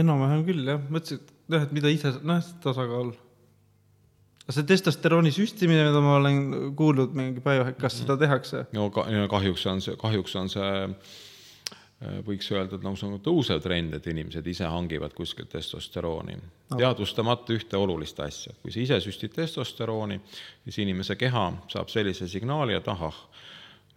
enam-vähem 0.00 0.44
küll 0.46 0.64
jah, 0.68 0.80
mõtlesin, 0.88 1.20
et 1.20 1.52
noh, 1.52 1.62
et 1.66 1.72
mida 1.72 1.90
ise, 1.92 2.14
noh, 2.24 2.40
tasakaal. 2.64 3.12
See 4.48 4.64
testosterooni 4.66 5.30
süstimine, 5.34 5.84
mida 5.88 6.00
ma 6.02 6.16
olen 6.18 6.40
kuulnud 6.76 7.12
mingi 7.14 7.44
päeva, 7.44 7.70
kas 7.78 8.00
seda 8.02 8.16
tehakse? 8.20 8.66
no 8.74 8.88
kahjuks 8.92 9.66
on 9.70 9.84
see, 9.84 9.98
kahjuks 10.00 10.34
on 10.40 10.50
see 10.52 10.72
Äh, 12.02 12.18
võiks 12.26 12.48
öelda, 12.50 12.78
et 12.78 12.84
lausa 12.84 13.06
nagu 13.06 13.20
tõusev 13.22 13.60
trend, 13.62 13.94
et 13.94 14.06
inimesed 14.10 14.46
ise 14.50 14.66
hangivad 14.66 15.14
kuskilt 15.14 15.52
testosterooni. 15.52 16.34
No.. 16.72 16.78
teadvustamata 16.80 17.54
ühte 17.54 17.78
olulist 17.78 18.18
asja, 18.24 18.54
kui 18.62 18.74
sa 18.74 18.82
ise 18.82 18.98
süstid 19.04 19.34
testosterooni, 19.36 20.18
siis 20.64 20.80
inimese 20.82 21.16
keha 21.20 21.44
saab 21.70 21.92
sellise 21.92 22.26
signaali, 22.30 22.74
et 22.78 22.88
ahah, 22.90 23.20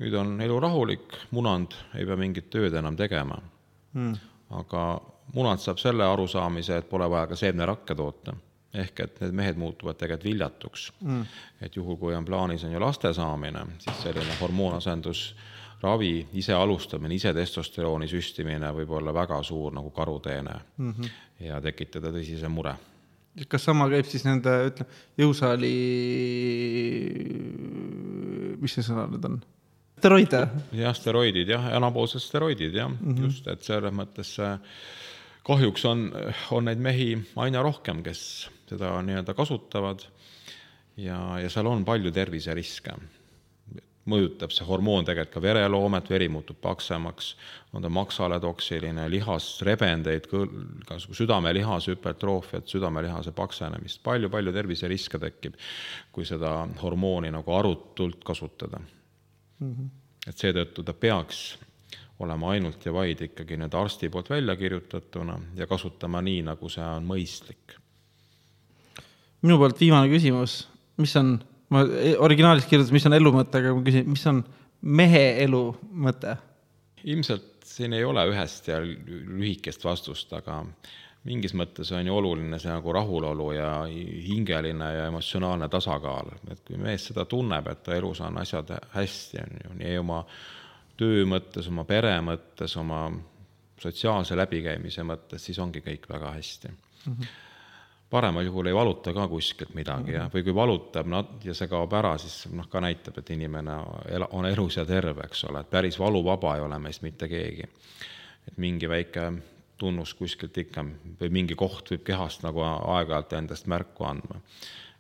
nüüd 0.03 0.17
on 0.19 0.35
elu 0.43 0.59
rahulik, 0.61 1.17
munand 1.34 1.73
ei 1.95 2.05
pea 2.05 2.19
mingit 2.19 2.51
tööd 2.53 2.76
enam 2.77 2.97
tegema. 2.99 3.39
Mm.. 3.95 4.17
aga 4.59 4.81
munand 5.34 5.63
saab 5.63 5.80
selle 5.81 6.05
arusaamise, 6.05 6.77
et 6.77 6.89
pole 6.89 7.07
vaja 7.09 7.31
ka 7.31 7.39
seemnerakke 7.39 7.95
toota 7.97 8.35
ehk 8.76 8.99
et 9.06 9.19
need 9.23 9.35
mehed 9.35 9.60
muutuvad 9.60 9.97
tegelikult 9.99 10.30
viljatuks 10.30 10.88
mm.. 11.02 11.22
et 11.61 11.76
juhul, 11.76 11.97
kui 12.02 12.15
on 12.15 12.26
plaanis, 12.26 12.64
on 12.68 12.73
ju 12.73 12.81
laste 12.81 13.14
saamine, 13.14 13.65
siis 13.84 14.02
selline 14.03 14.39
hormoonasendus 14.41 15.27
ravi, 15.84 16.27
ise 16.39 16.53
alustamine, 16.56 17.15
ise 17.15 17.34
testosterooni 17.35 18.07
süstimine 18.10 18.72
võib 18.76 18.95
olla 18.99 19.14
väga 19.14 19.41
suur 19.43 19.73
nagu 19.76 19.91
karuteene 19.95 20.60
mm 20.77 20.91
-hmm. 20.91 21.10
ja 21.47 21.61
tekitada 21.61 22.11
tõsise 22.11 22.49
mure. 22.49 22.76
kas 23.47 23.64
sama 23.64 23.89
käib 23.89 24.06
siis 24.06 24.23
nende, 24.26 24.52
ütleme, 24.69 24.91
jõusaali, 25.18 25.73
mis 28.61 28.73
see 28.73 28.84
sõna 28.84 29.07
nüüd 29.11 29.26
on? 29.26 29.41
steroide? 29.97 30.47
jah, 30.72 30.95
steroidid 30.95 31.49
jah, 31.49 31.72
anaboolsed 31.76 32.22
steroidid 32.22 32.73
jah 32.73 32.89
mm, 32.89 33.15
-hmm. 33.15 33.23
just, 33.26 33.47
et 33.47 33.64
selles 33.64 33.93
mõttes 33.93 34.35
kahjuks 35.45 35.85
on, 35.85 36.11
on 36.52 36.65
neid 36.65 36.81
mehi 36.81 37.18
aina 37.35 37.61
rohkem, 37.61 38.03
kes 38.03 38.49
seda 38.69 38.95
nii-öelda 39.05 39.35
kasutavad 39.37 40.07
ja, 40.97 41.39
ja 41.41 41.49
seal 41.49 41.67
on 41.69 41.85
palju 41.85 42.11
terviseriske 42.15 42.95
mõjutab 44.09 44.53
see 44.53 44.65
hormoon 44.67 45.05
tegelikult 45.05 45.33
ka 45.33 45.41
vereloomet, 45.41 46.09
veri 46.09 46.27
muutub 46.29 46.59
paksemaks, 46.61 47.31
on 47.73 47.81
ta 47.81 47.89
maksale 47.89 48.37
toksiline, 48.41 49.07
lihasrebendeid, 49.09 50.27
ka 50.85 50.99
südamelihase 51.01 51.95
hüpertroofiat, 51.95 52.69
südamelihase 52.69 53.33
paksenemist 53.35 54.03
palju,, 54.05 54.29
palju-palju 54.29 54.53
terviseriske 54.55 55.21
tekib, 55.21 55.57
kui 56.13 56.27
seda 56.27 56.53
hormooni 56.81 57.33
nagu 57.33 57.55
arutult 57.57 58.23
kasutada 58.25 58.79
mm. 58.79 59.71
-hmm. 59.71 59.89
et 60.29 60.37
seetõttu 60.37 60.83
ta 60.83 60.93
peaks 60.93 61.57
olema 62.19 62.51
ainult 62.51 62.85
ja 62.85 62.93
vaid 62.93 63.21
ikkagi 63.21 63.57
nüüd 63.57 63.73
arsti 63.75 64.09
poolt 64.09 64.29
välja 64.29 64.55
kirjutatuna 64.55 65.39
ja 65.55 65.67
kasutama 65.67 66.21
nii, 66.21 66.41
nagu 66.41 66.69
see 66.69 66.85
on 66.85 67.03
mõistlik. 67.09 67.79
Minu 69.45 69.59
poolt 69.61 69.80
viimane 69.80 70.09
küsimus, 70.11 70.63
mis 71.01 71.13
on 71.22 71.38
ma 71.73 71.84
originaalis 72.26 72.67
kirjutasin, 72.69 72.95
mis 72.95 73.07
on 73.09 73.17
elu 73.17 73.31
mõte, 73.35 73.61
aga 73.61 73.73
ma 73.76 73.84
küsin, 73.85 74.07
mis 74.09 74.26
on 74.30 74.43
mehe 74.81 75.26
elu 75.45 75.63
mõte? 76.05 76.38
ilmselt 77.05 77.65
siin 77.69 77.93
ei 77.93 78.05
ole 78.05 78.23
ühest 78.31 78.69
ja 78.69 78.80
lühikest 78.81 79.84
vastust, 79.85 80.31
aga 80.34 80.63
mingis 81.26 81.53
mõttes 81.57 81.91
on 81.93 82.05
ju 82.05 82.15
oluline 82.17 82.57
see 82.61 82.72
nagu 82.72 82.93
rahulolu 82.93 83.51
ja 83.53 83.69
hingeline 83.85 84.88
ja 84.93 85.07
emotsionaalne 85.11 85.69
tasakaal, 85.69 86.31
et 86.53 86.63
kui 86.65 86.80
mees 86.81 87.09
seda 87.09 87.27
tunneb, 87.30 87.67
et 87.69 87.84
ta 87.85 87.93
elus 87.97 88.22
on 88.26 88.38
asjad 88.41 88.73
hästi, 88.93 89.41
on 89.41 89.55
ju, 89.63 89.77
nii 89.81 90.01
oma 90.01 90.23
töö 90.97 91.26
mõttes, 91.30 91.69
oma 91.69 91.85
pere 91.85 92.15
mõttes, 92.26 92.73
oma 92.81 93.05
sotsiaalse 93.81 94.38
läbikäimise 94.39 95.05
mõttes, 95.05 95.45
siis 95.45 95.59
ongi 95.61 95.84
kõik 95.85 96.09
väga 96.09 96.38
hästi 96.38 96.72
mm. 96.72 97.11
-hmm 97.11 97.34
paremal 98.10 98.45
juhul 98.45 98.69
ei 98.69 98.76
valuta 98.76 99.14
ka 99.14 99.27
kuskilt 99.27 99.73
midagi 99.73 100.14
ja, 100.15 100.30
või 100.34 100.44
kui 100.45 100.56
valutab 100.56 101.07
nat- 101.10 101.45
ja 101.45 101.53
see 101.57 101.68
kaob 101.68 101.94
ära, 101.94 102.15
siis 102.22 102.45
noh, 102.53 102.68
ka 102.69 102.82
näitab, 102.84 103.18
et 103.19 103.30
inimene 103.34 103.76
on 104.32 104.45
elus 104.45 104.77
ja 104.77 104.86
terve, 104.86 105.26
eks 105.26 105.44
ole, 105.49 105.64
et 105.65 105.69
päris 105.69 105.99
valuvaba 105.99 106.56
ei 106.56 106.61
ole 106.61 106.80
meist 106.80 107.02
mitte 107.02 107.27
keegi. 107.27 107.68
et 108.48 108.57
mingi 108.57 108.90
väike 108.90 109.32
tunnus 109.77 110.14
kuskilt 110.14 110.57
ikka 110.57 110.86
või 111.19 111.30
mingi 111.30 111.56
koht 111.56 111.90
võib 111.91 112.03
kehast 112.06 112.44
nagu 112.44 112.61
aeg-ajalt 112.61 113.34
endast 113.34 113.68
märku 113.68 114.06
andma. 114.06 114.41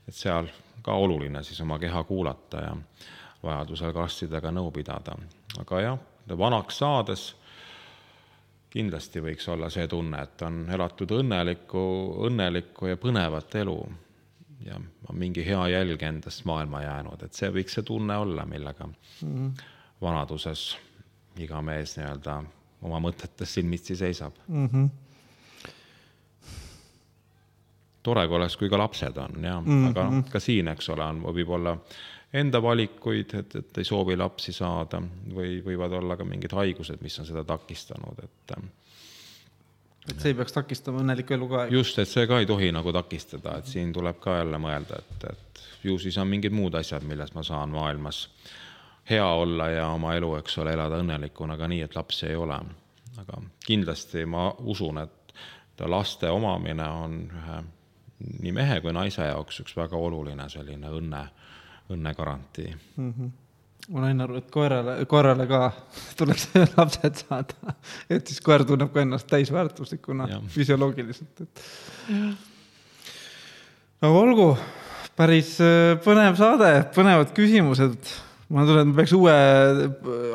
et 0.07 0.13
seal 0.13 0.49
ka 0.81 0.93
oluline 0.93 1.43
siis 1.43 1.61
oma 1.61 1.79
keha 1.79 2.03
kuulata 2.03 2.61
ja 2.61 2.75
vajadusel 3.43 3.93
ka 3.93 4.03
arstidega 4.03 4.51
nõu 4.51 4.71
pidada. 4.71 5.15
aga 5.59 5.81
jah, 5.81 5.99
vanaks 6.37 6.77
saades 6.77 7.35
kindlasti 8.75 9.21
võiks 9.23 9.47
olla 9.51 9.69
see 9.71 9.87
tunne, 9.87 10.19
et 10.23 10.41
on 10.43 10.65
elatud 10.75 11.11
õnnelikku, 11.15 11.83
õnnelikku 12.27 12.91
ja 12.91 12.97
põnevat 12.99 13.55
elu 13.61 13.77
ja 14.65 14.79
on 15.09 15.19
mingi 15.19 15.45
hea 15.45 15.61
jälg 15.71 16.03
endast 16.03 16.45
maailma 16.49 16.81
jäänud, 16.83 17.23
et 17.23 17.37
see 17.37 17.51
võiks 17.55 17.77
see 17.77 17.87
tunne 17.87 18.17
olla, 18.17 18.45
millega 18.49 18.87
mm 18.87 18.95
-hmm. 19.23 19.65
vanaduses 20.01 20.75
iga 21.39 21.61
mees 21.61 21.97
nii-öelda 21.97 22.43
oma 22.85 22.99
mõtetes 23.03 23.53
silmitsi 23.57 23.95
seisab 23.95 24.33
mm. 24.47 24.67
-hmm. 24.67 24.89
tore, 28.03 28.27
kui 28.27 28.35
oleks, 28.35 28.57
kui 28.57 28.69
ka 28.69 28.77
lapsed 28.77 29.17
on 29.17 29.43
jah 29.43 29.61
mm, 29.61 29.71
-hmm. 29.71 29.89
aga 29.89 30.09
noh, 30.09 30.29
ka 30.29 30.39
siin, 30.39 30.67
eks 30.67 30.89
ole, 30.89 31.03
on, 31.03 31.21
võib 31.21 31.49
olla 31.49 31.77
enda 32.35 32.61
valikuid, 32.61 33.35
et, 33.39 33.55
et 33.61 33.77
ei 33.81 33.87
soovi 33.87 34.17
lapsi 34.17 34.53
saada 34.55 35.01
või 35.35 35.59
võivad 35.65 35.93
olla 35.99 36.17
ka 36.19 36.27
mingid 36.27 36.55
haigused, 36.55 37.01
mis 37.03 37.19
on 37.21 37.29
seda 37.29 37.45
takistanud, 37.47 38.23
et 38.23 38.57
et 40.05 40.19
see 40.21 40.33
ei 40.33 40.37
peaks 40.37 40.53
takistama 40.53 41.01
õnnelikku 41.01 41.33
elu 41.33 41.47
ka. 41.49 41.65
just, 41.73 41.99
et 41.99 42.09
see 42.09 42.27
ka 42.29 42.39
ei 42.41 42.49
tohi 42.49 42.71
nagu 42.75 42.93
takistada, 42.93 43.57
et 43.59 43.69
siin 43.71 43.93
tuleb 43.93 44.19
ka 44.21 44.37
jälle 44.39 44.59
mõelda, 44.61 44.99
et, 45.01 45.27
et 45.31 45.63
ju 45.87 45.97
siis 46.01 46.17
on 46.21 46.29
mingid 46.29 46.53
muud 46.53 46.75
asjad, 46.77 47.05
milles 47.07 47.33
ma 47.33 47.43
saan 47.43 47.73
maailmas 47.73 48.25
hea 49.09 49.25
olla 49.25 49.69
ja 49.69 49.87
oma 49.93 50.15
elu, 50.17 50.35
eks 50.41 50.57
ole, 50.61 50.73
elada 50.77 50.99
õnnelikuna 51.01 51.57
ka 51.57 51.69
nii, 51.69 51.81
et 51.85 51.95
lapsi 51.95 52.27
ei 52.29 52.35
ole. 52.35 52.59
aga 53.15 53.39
kindlasti 53.65 54.25
ma 54.27 54.49
usun, 54.59 54.97
et 54.99 55.85
laste 55.87 56.29
omamine 56.29 56.87
on 56.89 57.17
ühe 57.31 57.63
nii 58.41 58.51
mehe 58.55 58.79
kui 58.81 58.93
naise 58.95 59.25
jaoks 59.27 59.59
üks 59.63 59.75
väga 59.77 59.97
oluline 59.99 60.47
selline 60.49 60.91
õnne 60.99 61.21
õnnegarantii 61.93 62.69
mm. 62.73 63.09
-hmm 63.09 63.33
ma 63.93 64.01
sain 64.05 64.21
aru, 64.25 64.39
et 64.39 64.47
koerale, 64.53 64.95
koerale 65.09 65.45
ka 65.49 65.59
tuleks 66.19 66.47
lapsed 66.77 67.21
saada, 67.25 67.75
et 68.09 68.27
siis 68.27 68.41
koer 68.45 68.65
tunneb 68.67 68.91
ka 68.93 69.03
ennast 69.03 69.27
täisväärtuslikuna 69.29 70.27
füsioloogiliselt, 70.53 71.43
et. 71.45 71.65
no 74.01 74.13
olgu, 74.21 74.51
päris 75.17 75.55
äh, 75.63 75.95
põnev 76.05 76.37
saade, 76.39 76.71
põnevad 76.95 77.35
küsimused. 77.37 78.15
ma 78.49 78.65
tunnen, 78.65 78.87
et 78.87 78.93
ma 78.93 78.99
peaks 79.01 79.13
uue 79.17 79.35
äh, 79.35 79.85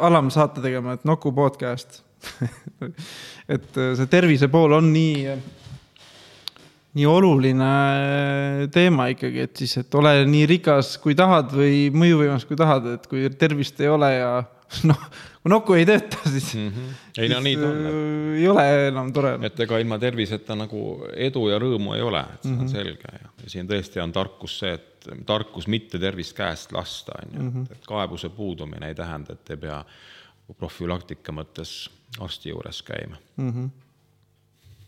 alamsaate 0.06 0.62
tegema, 0.62 0.94
et 0.94 1.04
Nuku 1.08 1.32
podcast 1.34 2.04
et 3.54 3.76
äh, 3.76 3.94
see 3.96 4.10
tervise 4.10 4.50
pool 4.52 4.78
on 4.78 4.92
nii 4.94 5.26
nii 6.98 7.06
oluline 7.06 7.72
teema 8.74 9.06
ikkagi, 9.12 9.44
et 9.46 9.60
siis, 9.62 9.76
et 9.78 9.94
ole 9.98 10.14
nii 10.26 10.46
rikas, 10.50 10.96
kui 11.02 11.14
tahad 11.18 11.52
või 11.54 11.88
mõjuvõimas, 11.94 12.46
kui 12.48 12.58
tahad, 12.58 12.88
et 12.96 13.04
kui 13.10 13.28
tervist 13.38 13.78
ei 13.82 13.90
ole 13.92 14.10
ja 14.16 14.30
noh, 14.90 15.04
kui 15.42 15.52
nuku 15.52 15.78
ei 15.78 15.86
tööta, 15.88 16.18
siis 16.26 16.52
mm. 16.54 16.68
-hmm. 16.68 17.00
ei 17.22 17.32
no 17.32 17.40
nii 17.46 17.56
ta 17.58 17.66
on. 17.68 17.82
ei 18.36 18.46
ole 18.48 18.66
enam 18.88 19.12
tore. 19.12 19.36
et 19.46 19.60
ega 19.66 19.78
ilma 19.78 19.98
terviseta 19.98 20.56
nagu 20.58 20.84
edu 21.14 21.48
ja 21.50 21.58
rõõmu 21.62 21.96
ei 21.96 22.06
ole, 22.06 22.22
et 22.34 22.42
see 22.42 22.52
on 22.52 22.58
mm 22.58 22.64
-hmm. 22.64 22.72
selge 22.72 23.12
ja, 23.12 23.34
ja 23.42 23.50
siin 23.50 23.68
tõesti 23.68 24.02
on 24.02 24.12
tarkus 24.12 24.58
see, 24.58 24.72
et 24.74 25.10
tarkus 25.26 25.66
mitte 25.66 25.98
tervist 25.98 26.36
käest 26.36 26.72
lasta, 26.72 27.12
on 27.22 27.34
ju, 27.34 27.50
mhm. 27.50 27.62
et 27.72 27.86
kaebuse 27.86 28.28
puudumine 28.28 28.88
ei 28.88 28.94
tähenda, 28.94 29.32
et 29.32 29.50
ei 29.50 29.56
pea 29.56 29.84
profülaktika 30.58 31.32
mõttes 31.32 31.90
arsti 32.18 32.48
juures 32.50 32.82
käima 32.82 33.16
mm. 33.36 33.50
-hmm 33.50 33.70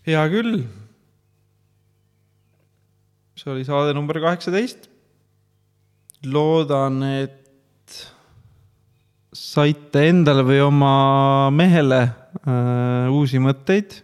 hea 0.08 0.22
küll. 0.32 0.62
See 3.42 3.50
oli 3.50 3.66
saade 3.66 3.94
number 3.96 4.20
kaheksateist. 4.22 4.88
loodan, 6.22 7.02
et 7.02 7.98
saite 9.34 10.04
endale 10.06 10.44
või 10.46 10.60
oma 10.62 10.94
mehele 11.50 12.02
äh, 12.04 13.10
uusi 13.10 13.40
mõtteid 13.42 13.96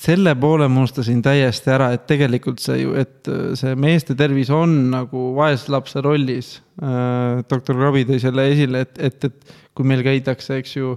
selle 0.00 0.32
poole 0.40 0.68
ma 0.70 0.84
unustasin 0.84 1.18
täiesti 1.24 1.72
ära, 1.74 1.90
et 1.96 2.06
tegelikult 2.08 2.62
see 2.62 2.84
ju, 2.84 2.94
et 3.00 3.28
äh, 3.28 3.50
see 3.58 3.74
meeste 3.74 4.14
tervis 4.16 4.52
on 4.54 4.76
nagu 4.94 5.30
vaeslapse 5.36 6.00
rollis. 6.04 6.54
Äh, 6.80 7.42
doktor 7.50 7.76
Krabi 7.76 8.06
tõi 8.08 8.20
selle 8.22 8.46
esile, 8.52 8.84
et, 8.86 8.94
et, 9.10 9.26
et 9.28 9.56
kui 9.74 9.88
meil 9.88 10.04
käidakse, 10.06 10.60
eks 10.62 10.76
ju 10.78 10.94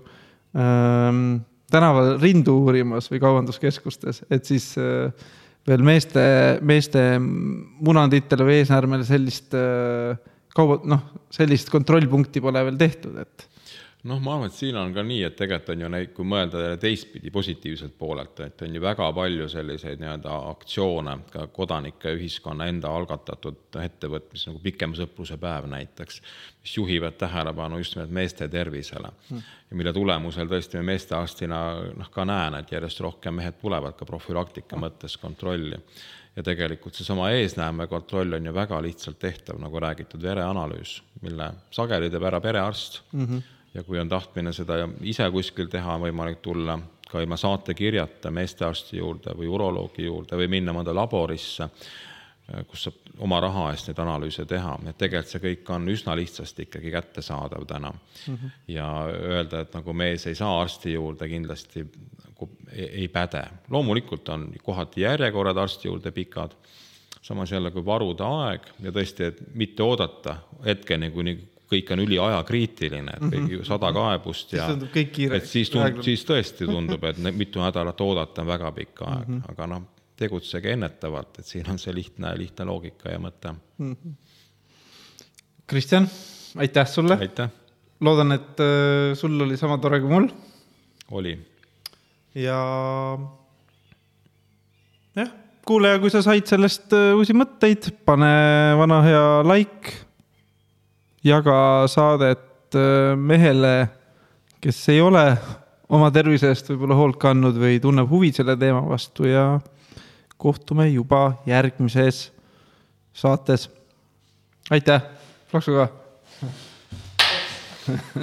ähm,, 0.56 1.42
tänaval 1.74 2.18
rindu 2.22 2.58
uurimas 2.64 3.10
või 3.12 3.22
kaubanduskeskustes, 3.24 4.24
et 4.34 4.46
siis 4.50 4.72
äh, 4.82 5.10
veel 5.68 5.86
meeste, 5.86 6.24
meeste 6.62 7.06
munanditele 7.20 8.48
või 8.48 8.60
eesnäärmele 8.62 9.08
sellist 9.08 9.56
äh, 9.58 10.14
kauba, 10.54 10.80
noh, 10.90 11.08
sellist 11.34 11.72
kontrollpunkti 11.74 12.44
pole 12.44 12.62
veel 12.70 12.80
tehtud, 12.80 13.18
et 13.24 13.48
noh, 14.10 14.20
ma 14.20 14.34
arvan, 14.36 14.50
et 14.52 14.56
siin 14.56 14.76
on 14.80 14.92
ka 14.96 15.04
nii, 15.06 15.22
et 15.28 15.36
tegelikult 15.40 15.72
on 15.74 15.84
ju 15.84 15.90
neid, 15.94 16.10
kui 16.16 16.28
mõelda 16.28 16.74
teistpidi 16.82 17.32
positiivselt 17.34 17.96
poolelt, 18.00 18.40
et 18.44 18.64
on 18.66 18.76
ju 18.76 18.82
väga 18.84 19.08
palju 19.16 19.48
selliseid 19.52 20.02
nii-öelda 20.02 20.34
aktsioone, 20.50 21.16
ka 21.32 21.46
kodanike 21.56 22.12
ühiskonna 22.18 22.68
enda 22.72 22.92
algatatud 22.92 23.80
ettevõtmisi, 23.84 24.50
nagu 24.50 24.60
Pikema 24.64 25.00
sõpruse 25.00 25.38
päev 25.40 25.70
näiteks, 25.72 26.20
mis 26.64 26.76
juhivad 26.78 27.16
tähelepanu 27.22 27.80
just 27.80 27.96
nimelt 27.96 28.12
meeste 28.20 28.50
tervisele. 28.52 29.14
Hmm.. 29.30 29.46
ja 29.72 29.80
mille 29.80 29.96
tulemusel 29.96 30.52
tõesti 30.52 30.84
meestearstina 30.84 31.62
noh, 31.96 32.12
ka 32.12 32.28
näen, 32.28 32.60
et 32.60 32.76
järjest 32.76 33.00
rohkem 33.06 33.40
mehed 33.40 33.62
tulevad 33.62 33.96
ka 34.00 34.10
profülaktika 34.10 34.80
mõttes 34.80 35.16
kontrolli. 35.22 35.80
Ja 36.34 36.42
tegelikult 36.42 36.98
seesama 36.98 37.28
eesnäeme 37.30 37.86
kontroll 37.88 38.34
on 38.34 38.46
ju 38.50 38.54
väga 38.54 38.80
lihtsalt 38.82 39.20
tehtav, 39.22 39.60
nagu 39.62 39.80
räägitud, 39.80 40.22
vereanalüüs, 40.22 40.96
mille 41.22 41.52
sageli 41.72 42.10
teeb 42.10 42.26
ära 42.26 42.42
perearst. 42.42 43.04
Mm. 43.14 43.28
-hmm 43.28 43.53
ja 43.74 43.84
kui 43.84 44.00
on 44.00 44.10
tahtmine 44.10 44.54
seda 44.54 44.84
ise 45.02 45.30
kuskil 45.32 45.70
teha, 45.72 45.96
on 45.96 46.08
võimalik 46.08 46.42
tulla 46.42 46.78
ka 47.10 47.22
ilma 47.22 47.38
saatekirjata 47.38 48.32
meestearsti 48.34 48.98
juurde 48.98 49.36
või 49.38 49.50
uroloogi 49.52 50.08
juurde 50.08 50.38
või 50.38 50.50
minna 50.50 50.74
mõnda 50.74 50.96
laborisse, 50.96 51.70
kus 52.70 52.88
saab 52.88 53.04
oma 53.24 53.40
raha 53.44 53.68
eest 53.72 53.88
neid 53.90 54.00
analüüse 54.02 54.46
teha, 54.50 54.74
et 54.90 54.98
tegelikult 55.00 55.32
see 55.32 55.44
kõik 55.44 55.70
on 55.76 55.86
üsna 55.94 56.16
lihtsasti 56.18 56.66
ikkagi 56.68 56.92
kättesaadav 56.92 57.66
täna 57.70 57.92
mm. 57.94 58.36
-hmm. 58.36 58.56
ja 58.74 58.88
öelda, 59.08 59.62
et 59.62 59.74
nagu 59.78 59.94
mees 59.94 60.28
ei 60.28 60.36
saa 60.36 60.62
arsti 60.62 60.94
juurde, 60.94 61.30
kindlasti 61.30 61.86
nagu 62.26 62.50
ei, 62.74 63.08
päde. 63.08 63.44
loomulikult 63.70 64.30
on 64.30 64.50
kohati 64.64 65.02
järjekorrad 65.02 65.58
arsti 65.58 65.88
juurde 65.88 66.12
pikad, 66.12 66.52
samas 67.22 67.52
jälle, 67.52 67.72
kui 67.72 67.86
varuda 67.86 68.28
aeg 68.48 68.68
ja 68.82 68.92
tõesti, 68.92 69.30
et 69.30 69.42
mitte 69.54 69.84
oodata 69.84 70.38
hetkeni, 70.66 71.12
kuni 71.12 71.38
kõik 71.74 71.94
on 71.96 72.04
üliajakriitiline, 72.04 73.16
et 73.18 73.26
kõik 73.26 73.48
mhm. 73.48 73.66
sada 73.68 73.92
kaebust 73.96 74.54
ja 74.58 74.68
et 74.74 75.50
siis 75.50 75.72
tundub, 75.74 76.04
siis 76.06 76.26
tõesti 76.28 76.68
tundub, 76.70 77.04
et 77.10 77.20
mitu 77.34 77.64
nädalat 77.64 78.06
oodata 78.06 78.44
on 78.44 78.52
väga 78.54 78.72
pikk 78.76 79.04
aeg 79.08 79.28
mm, 79.28 79.40
-hmm. 79.40 79.52
aga 79.54 79.68
noh, 79.74 79.90
tegutsege 80.20 80.74
ennetavalt, 80.78 81.40
et 81.40 81.50
siin 81.50 81.70
on 81.72 81.80
see 81.82 81.96
lihtne, 81.96 82.36
lihtne 82.38 82.68
loogika 82.70 83.12
ja 83.12 83.20
mõte 83.20 83.54
mm. 83.54 83.96
-hmm. 83.96 84.16
Kristjan, 85.68 86.10
aitäh 86.58 86.88
sulle! 86.88 87.18
loodan, 88.04 88.32
et 88.36 88.60
äh, 88.60 89.14
sul 89.16 89.42
oli 89.42 89.58
sama 89.58 89.78
tore 89.78 90.00
kui 90.04 90.10
mul. 90.10 90.28
oli. 91.12 91.38
ja 92.36 92.60
jah, 95.16 95.30
kuulaja, 95.66 96.00
kui 96.00 96.12
sa 96.14 96.22
said 96.26 96.50
sellest 96.50 96.94
äh, 96.94 97.14
uusi 97.18 97.36
mõtteid, 97.38 97.92
pane 98.06 98.34
vana 98.80 99.02
hea 99.06 99.28
like 99.48 99.94
jaga 101.24 101.88
saadet 101.88 102.76
äh, 102.76 103.14
mehele, 103.18 103.90
kes 104.62 104.82
ei 104.90 105.02
ole 105.02 105.26
oma 105.94 106.10
tervise 106.12 106.50
eest 106.52 106.70
võib-olla 106.72 106.98
hoolt 106.98 107.20
kandnud 107.22 107.58
või 107.60 107.80
tunneb 107.84 108.10
huvi 108.12 108.32
selle 108.36 108.56
teema 108.60 108.82
vastu 108.88 109.28
ja 109.30 109.60
kohtume 110.38 110.90
juba 110.90 111.40
järgmises 111.46 112.26
saates. 113.14 113.70
aitäh, 114.72 115.04
plaksuga. 115.52 115.88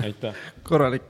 aitäh. 0.05 0.35
korralik 0.63 1.03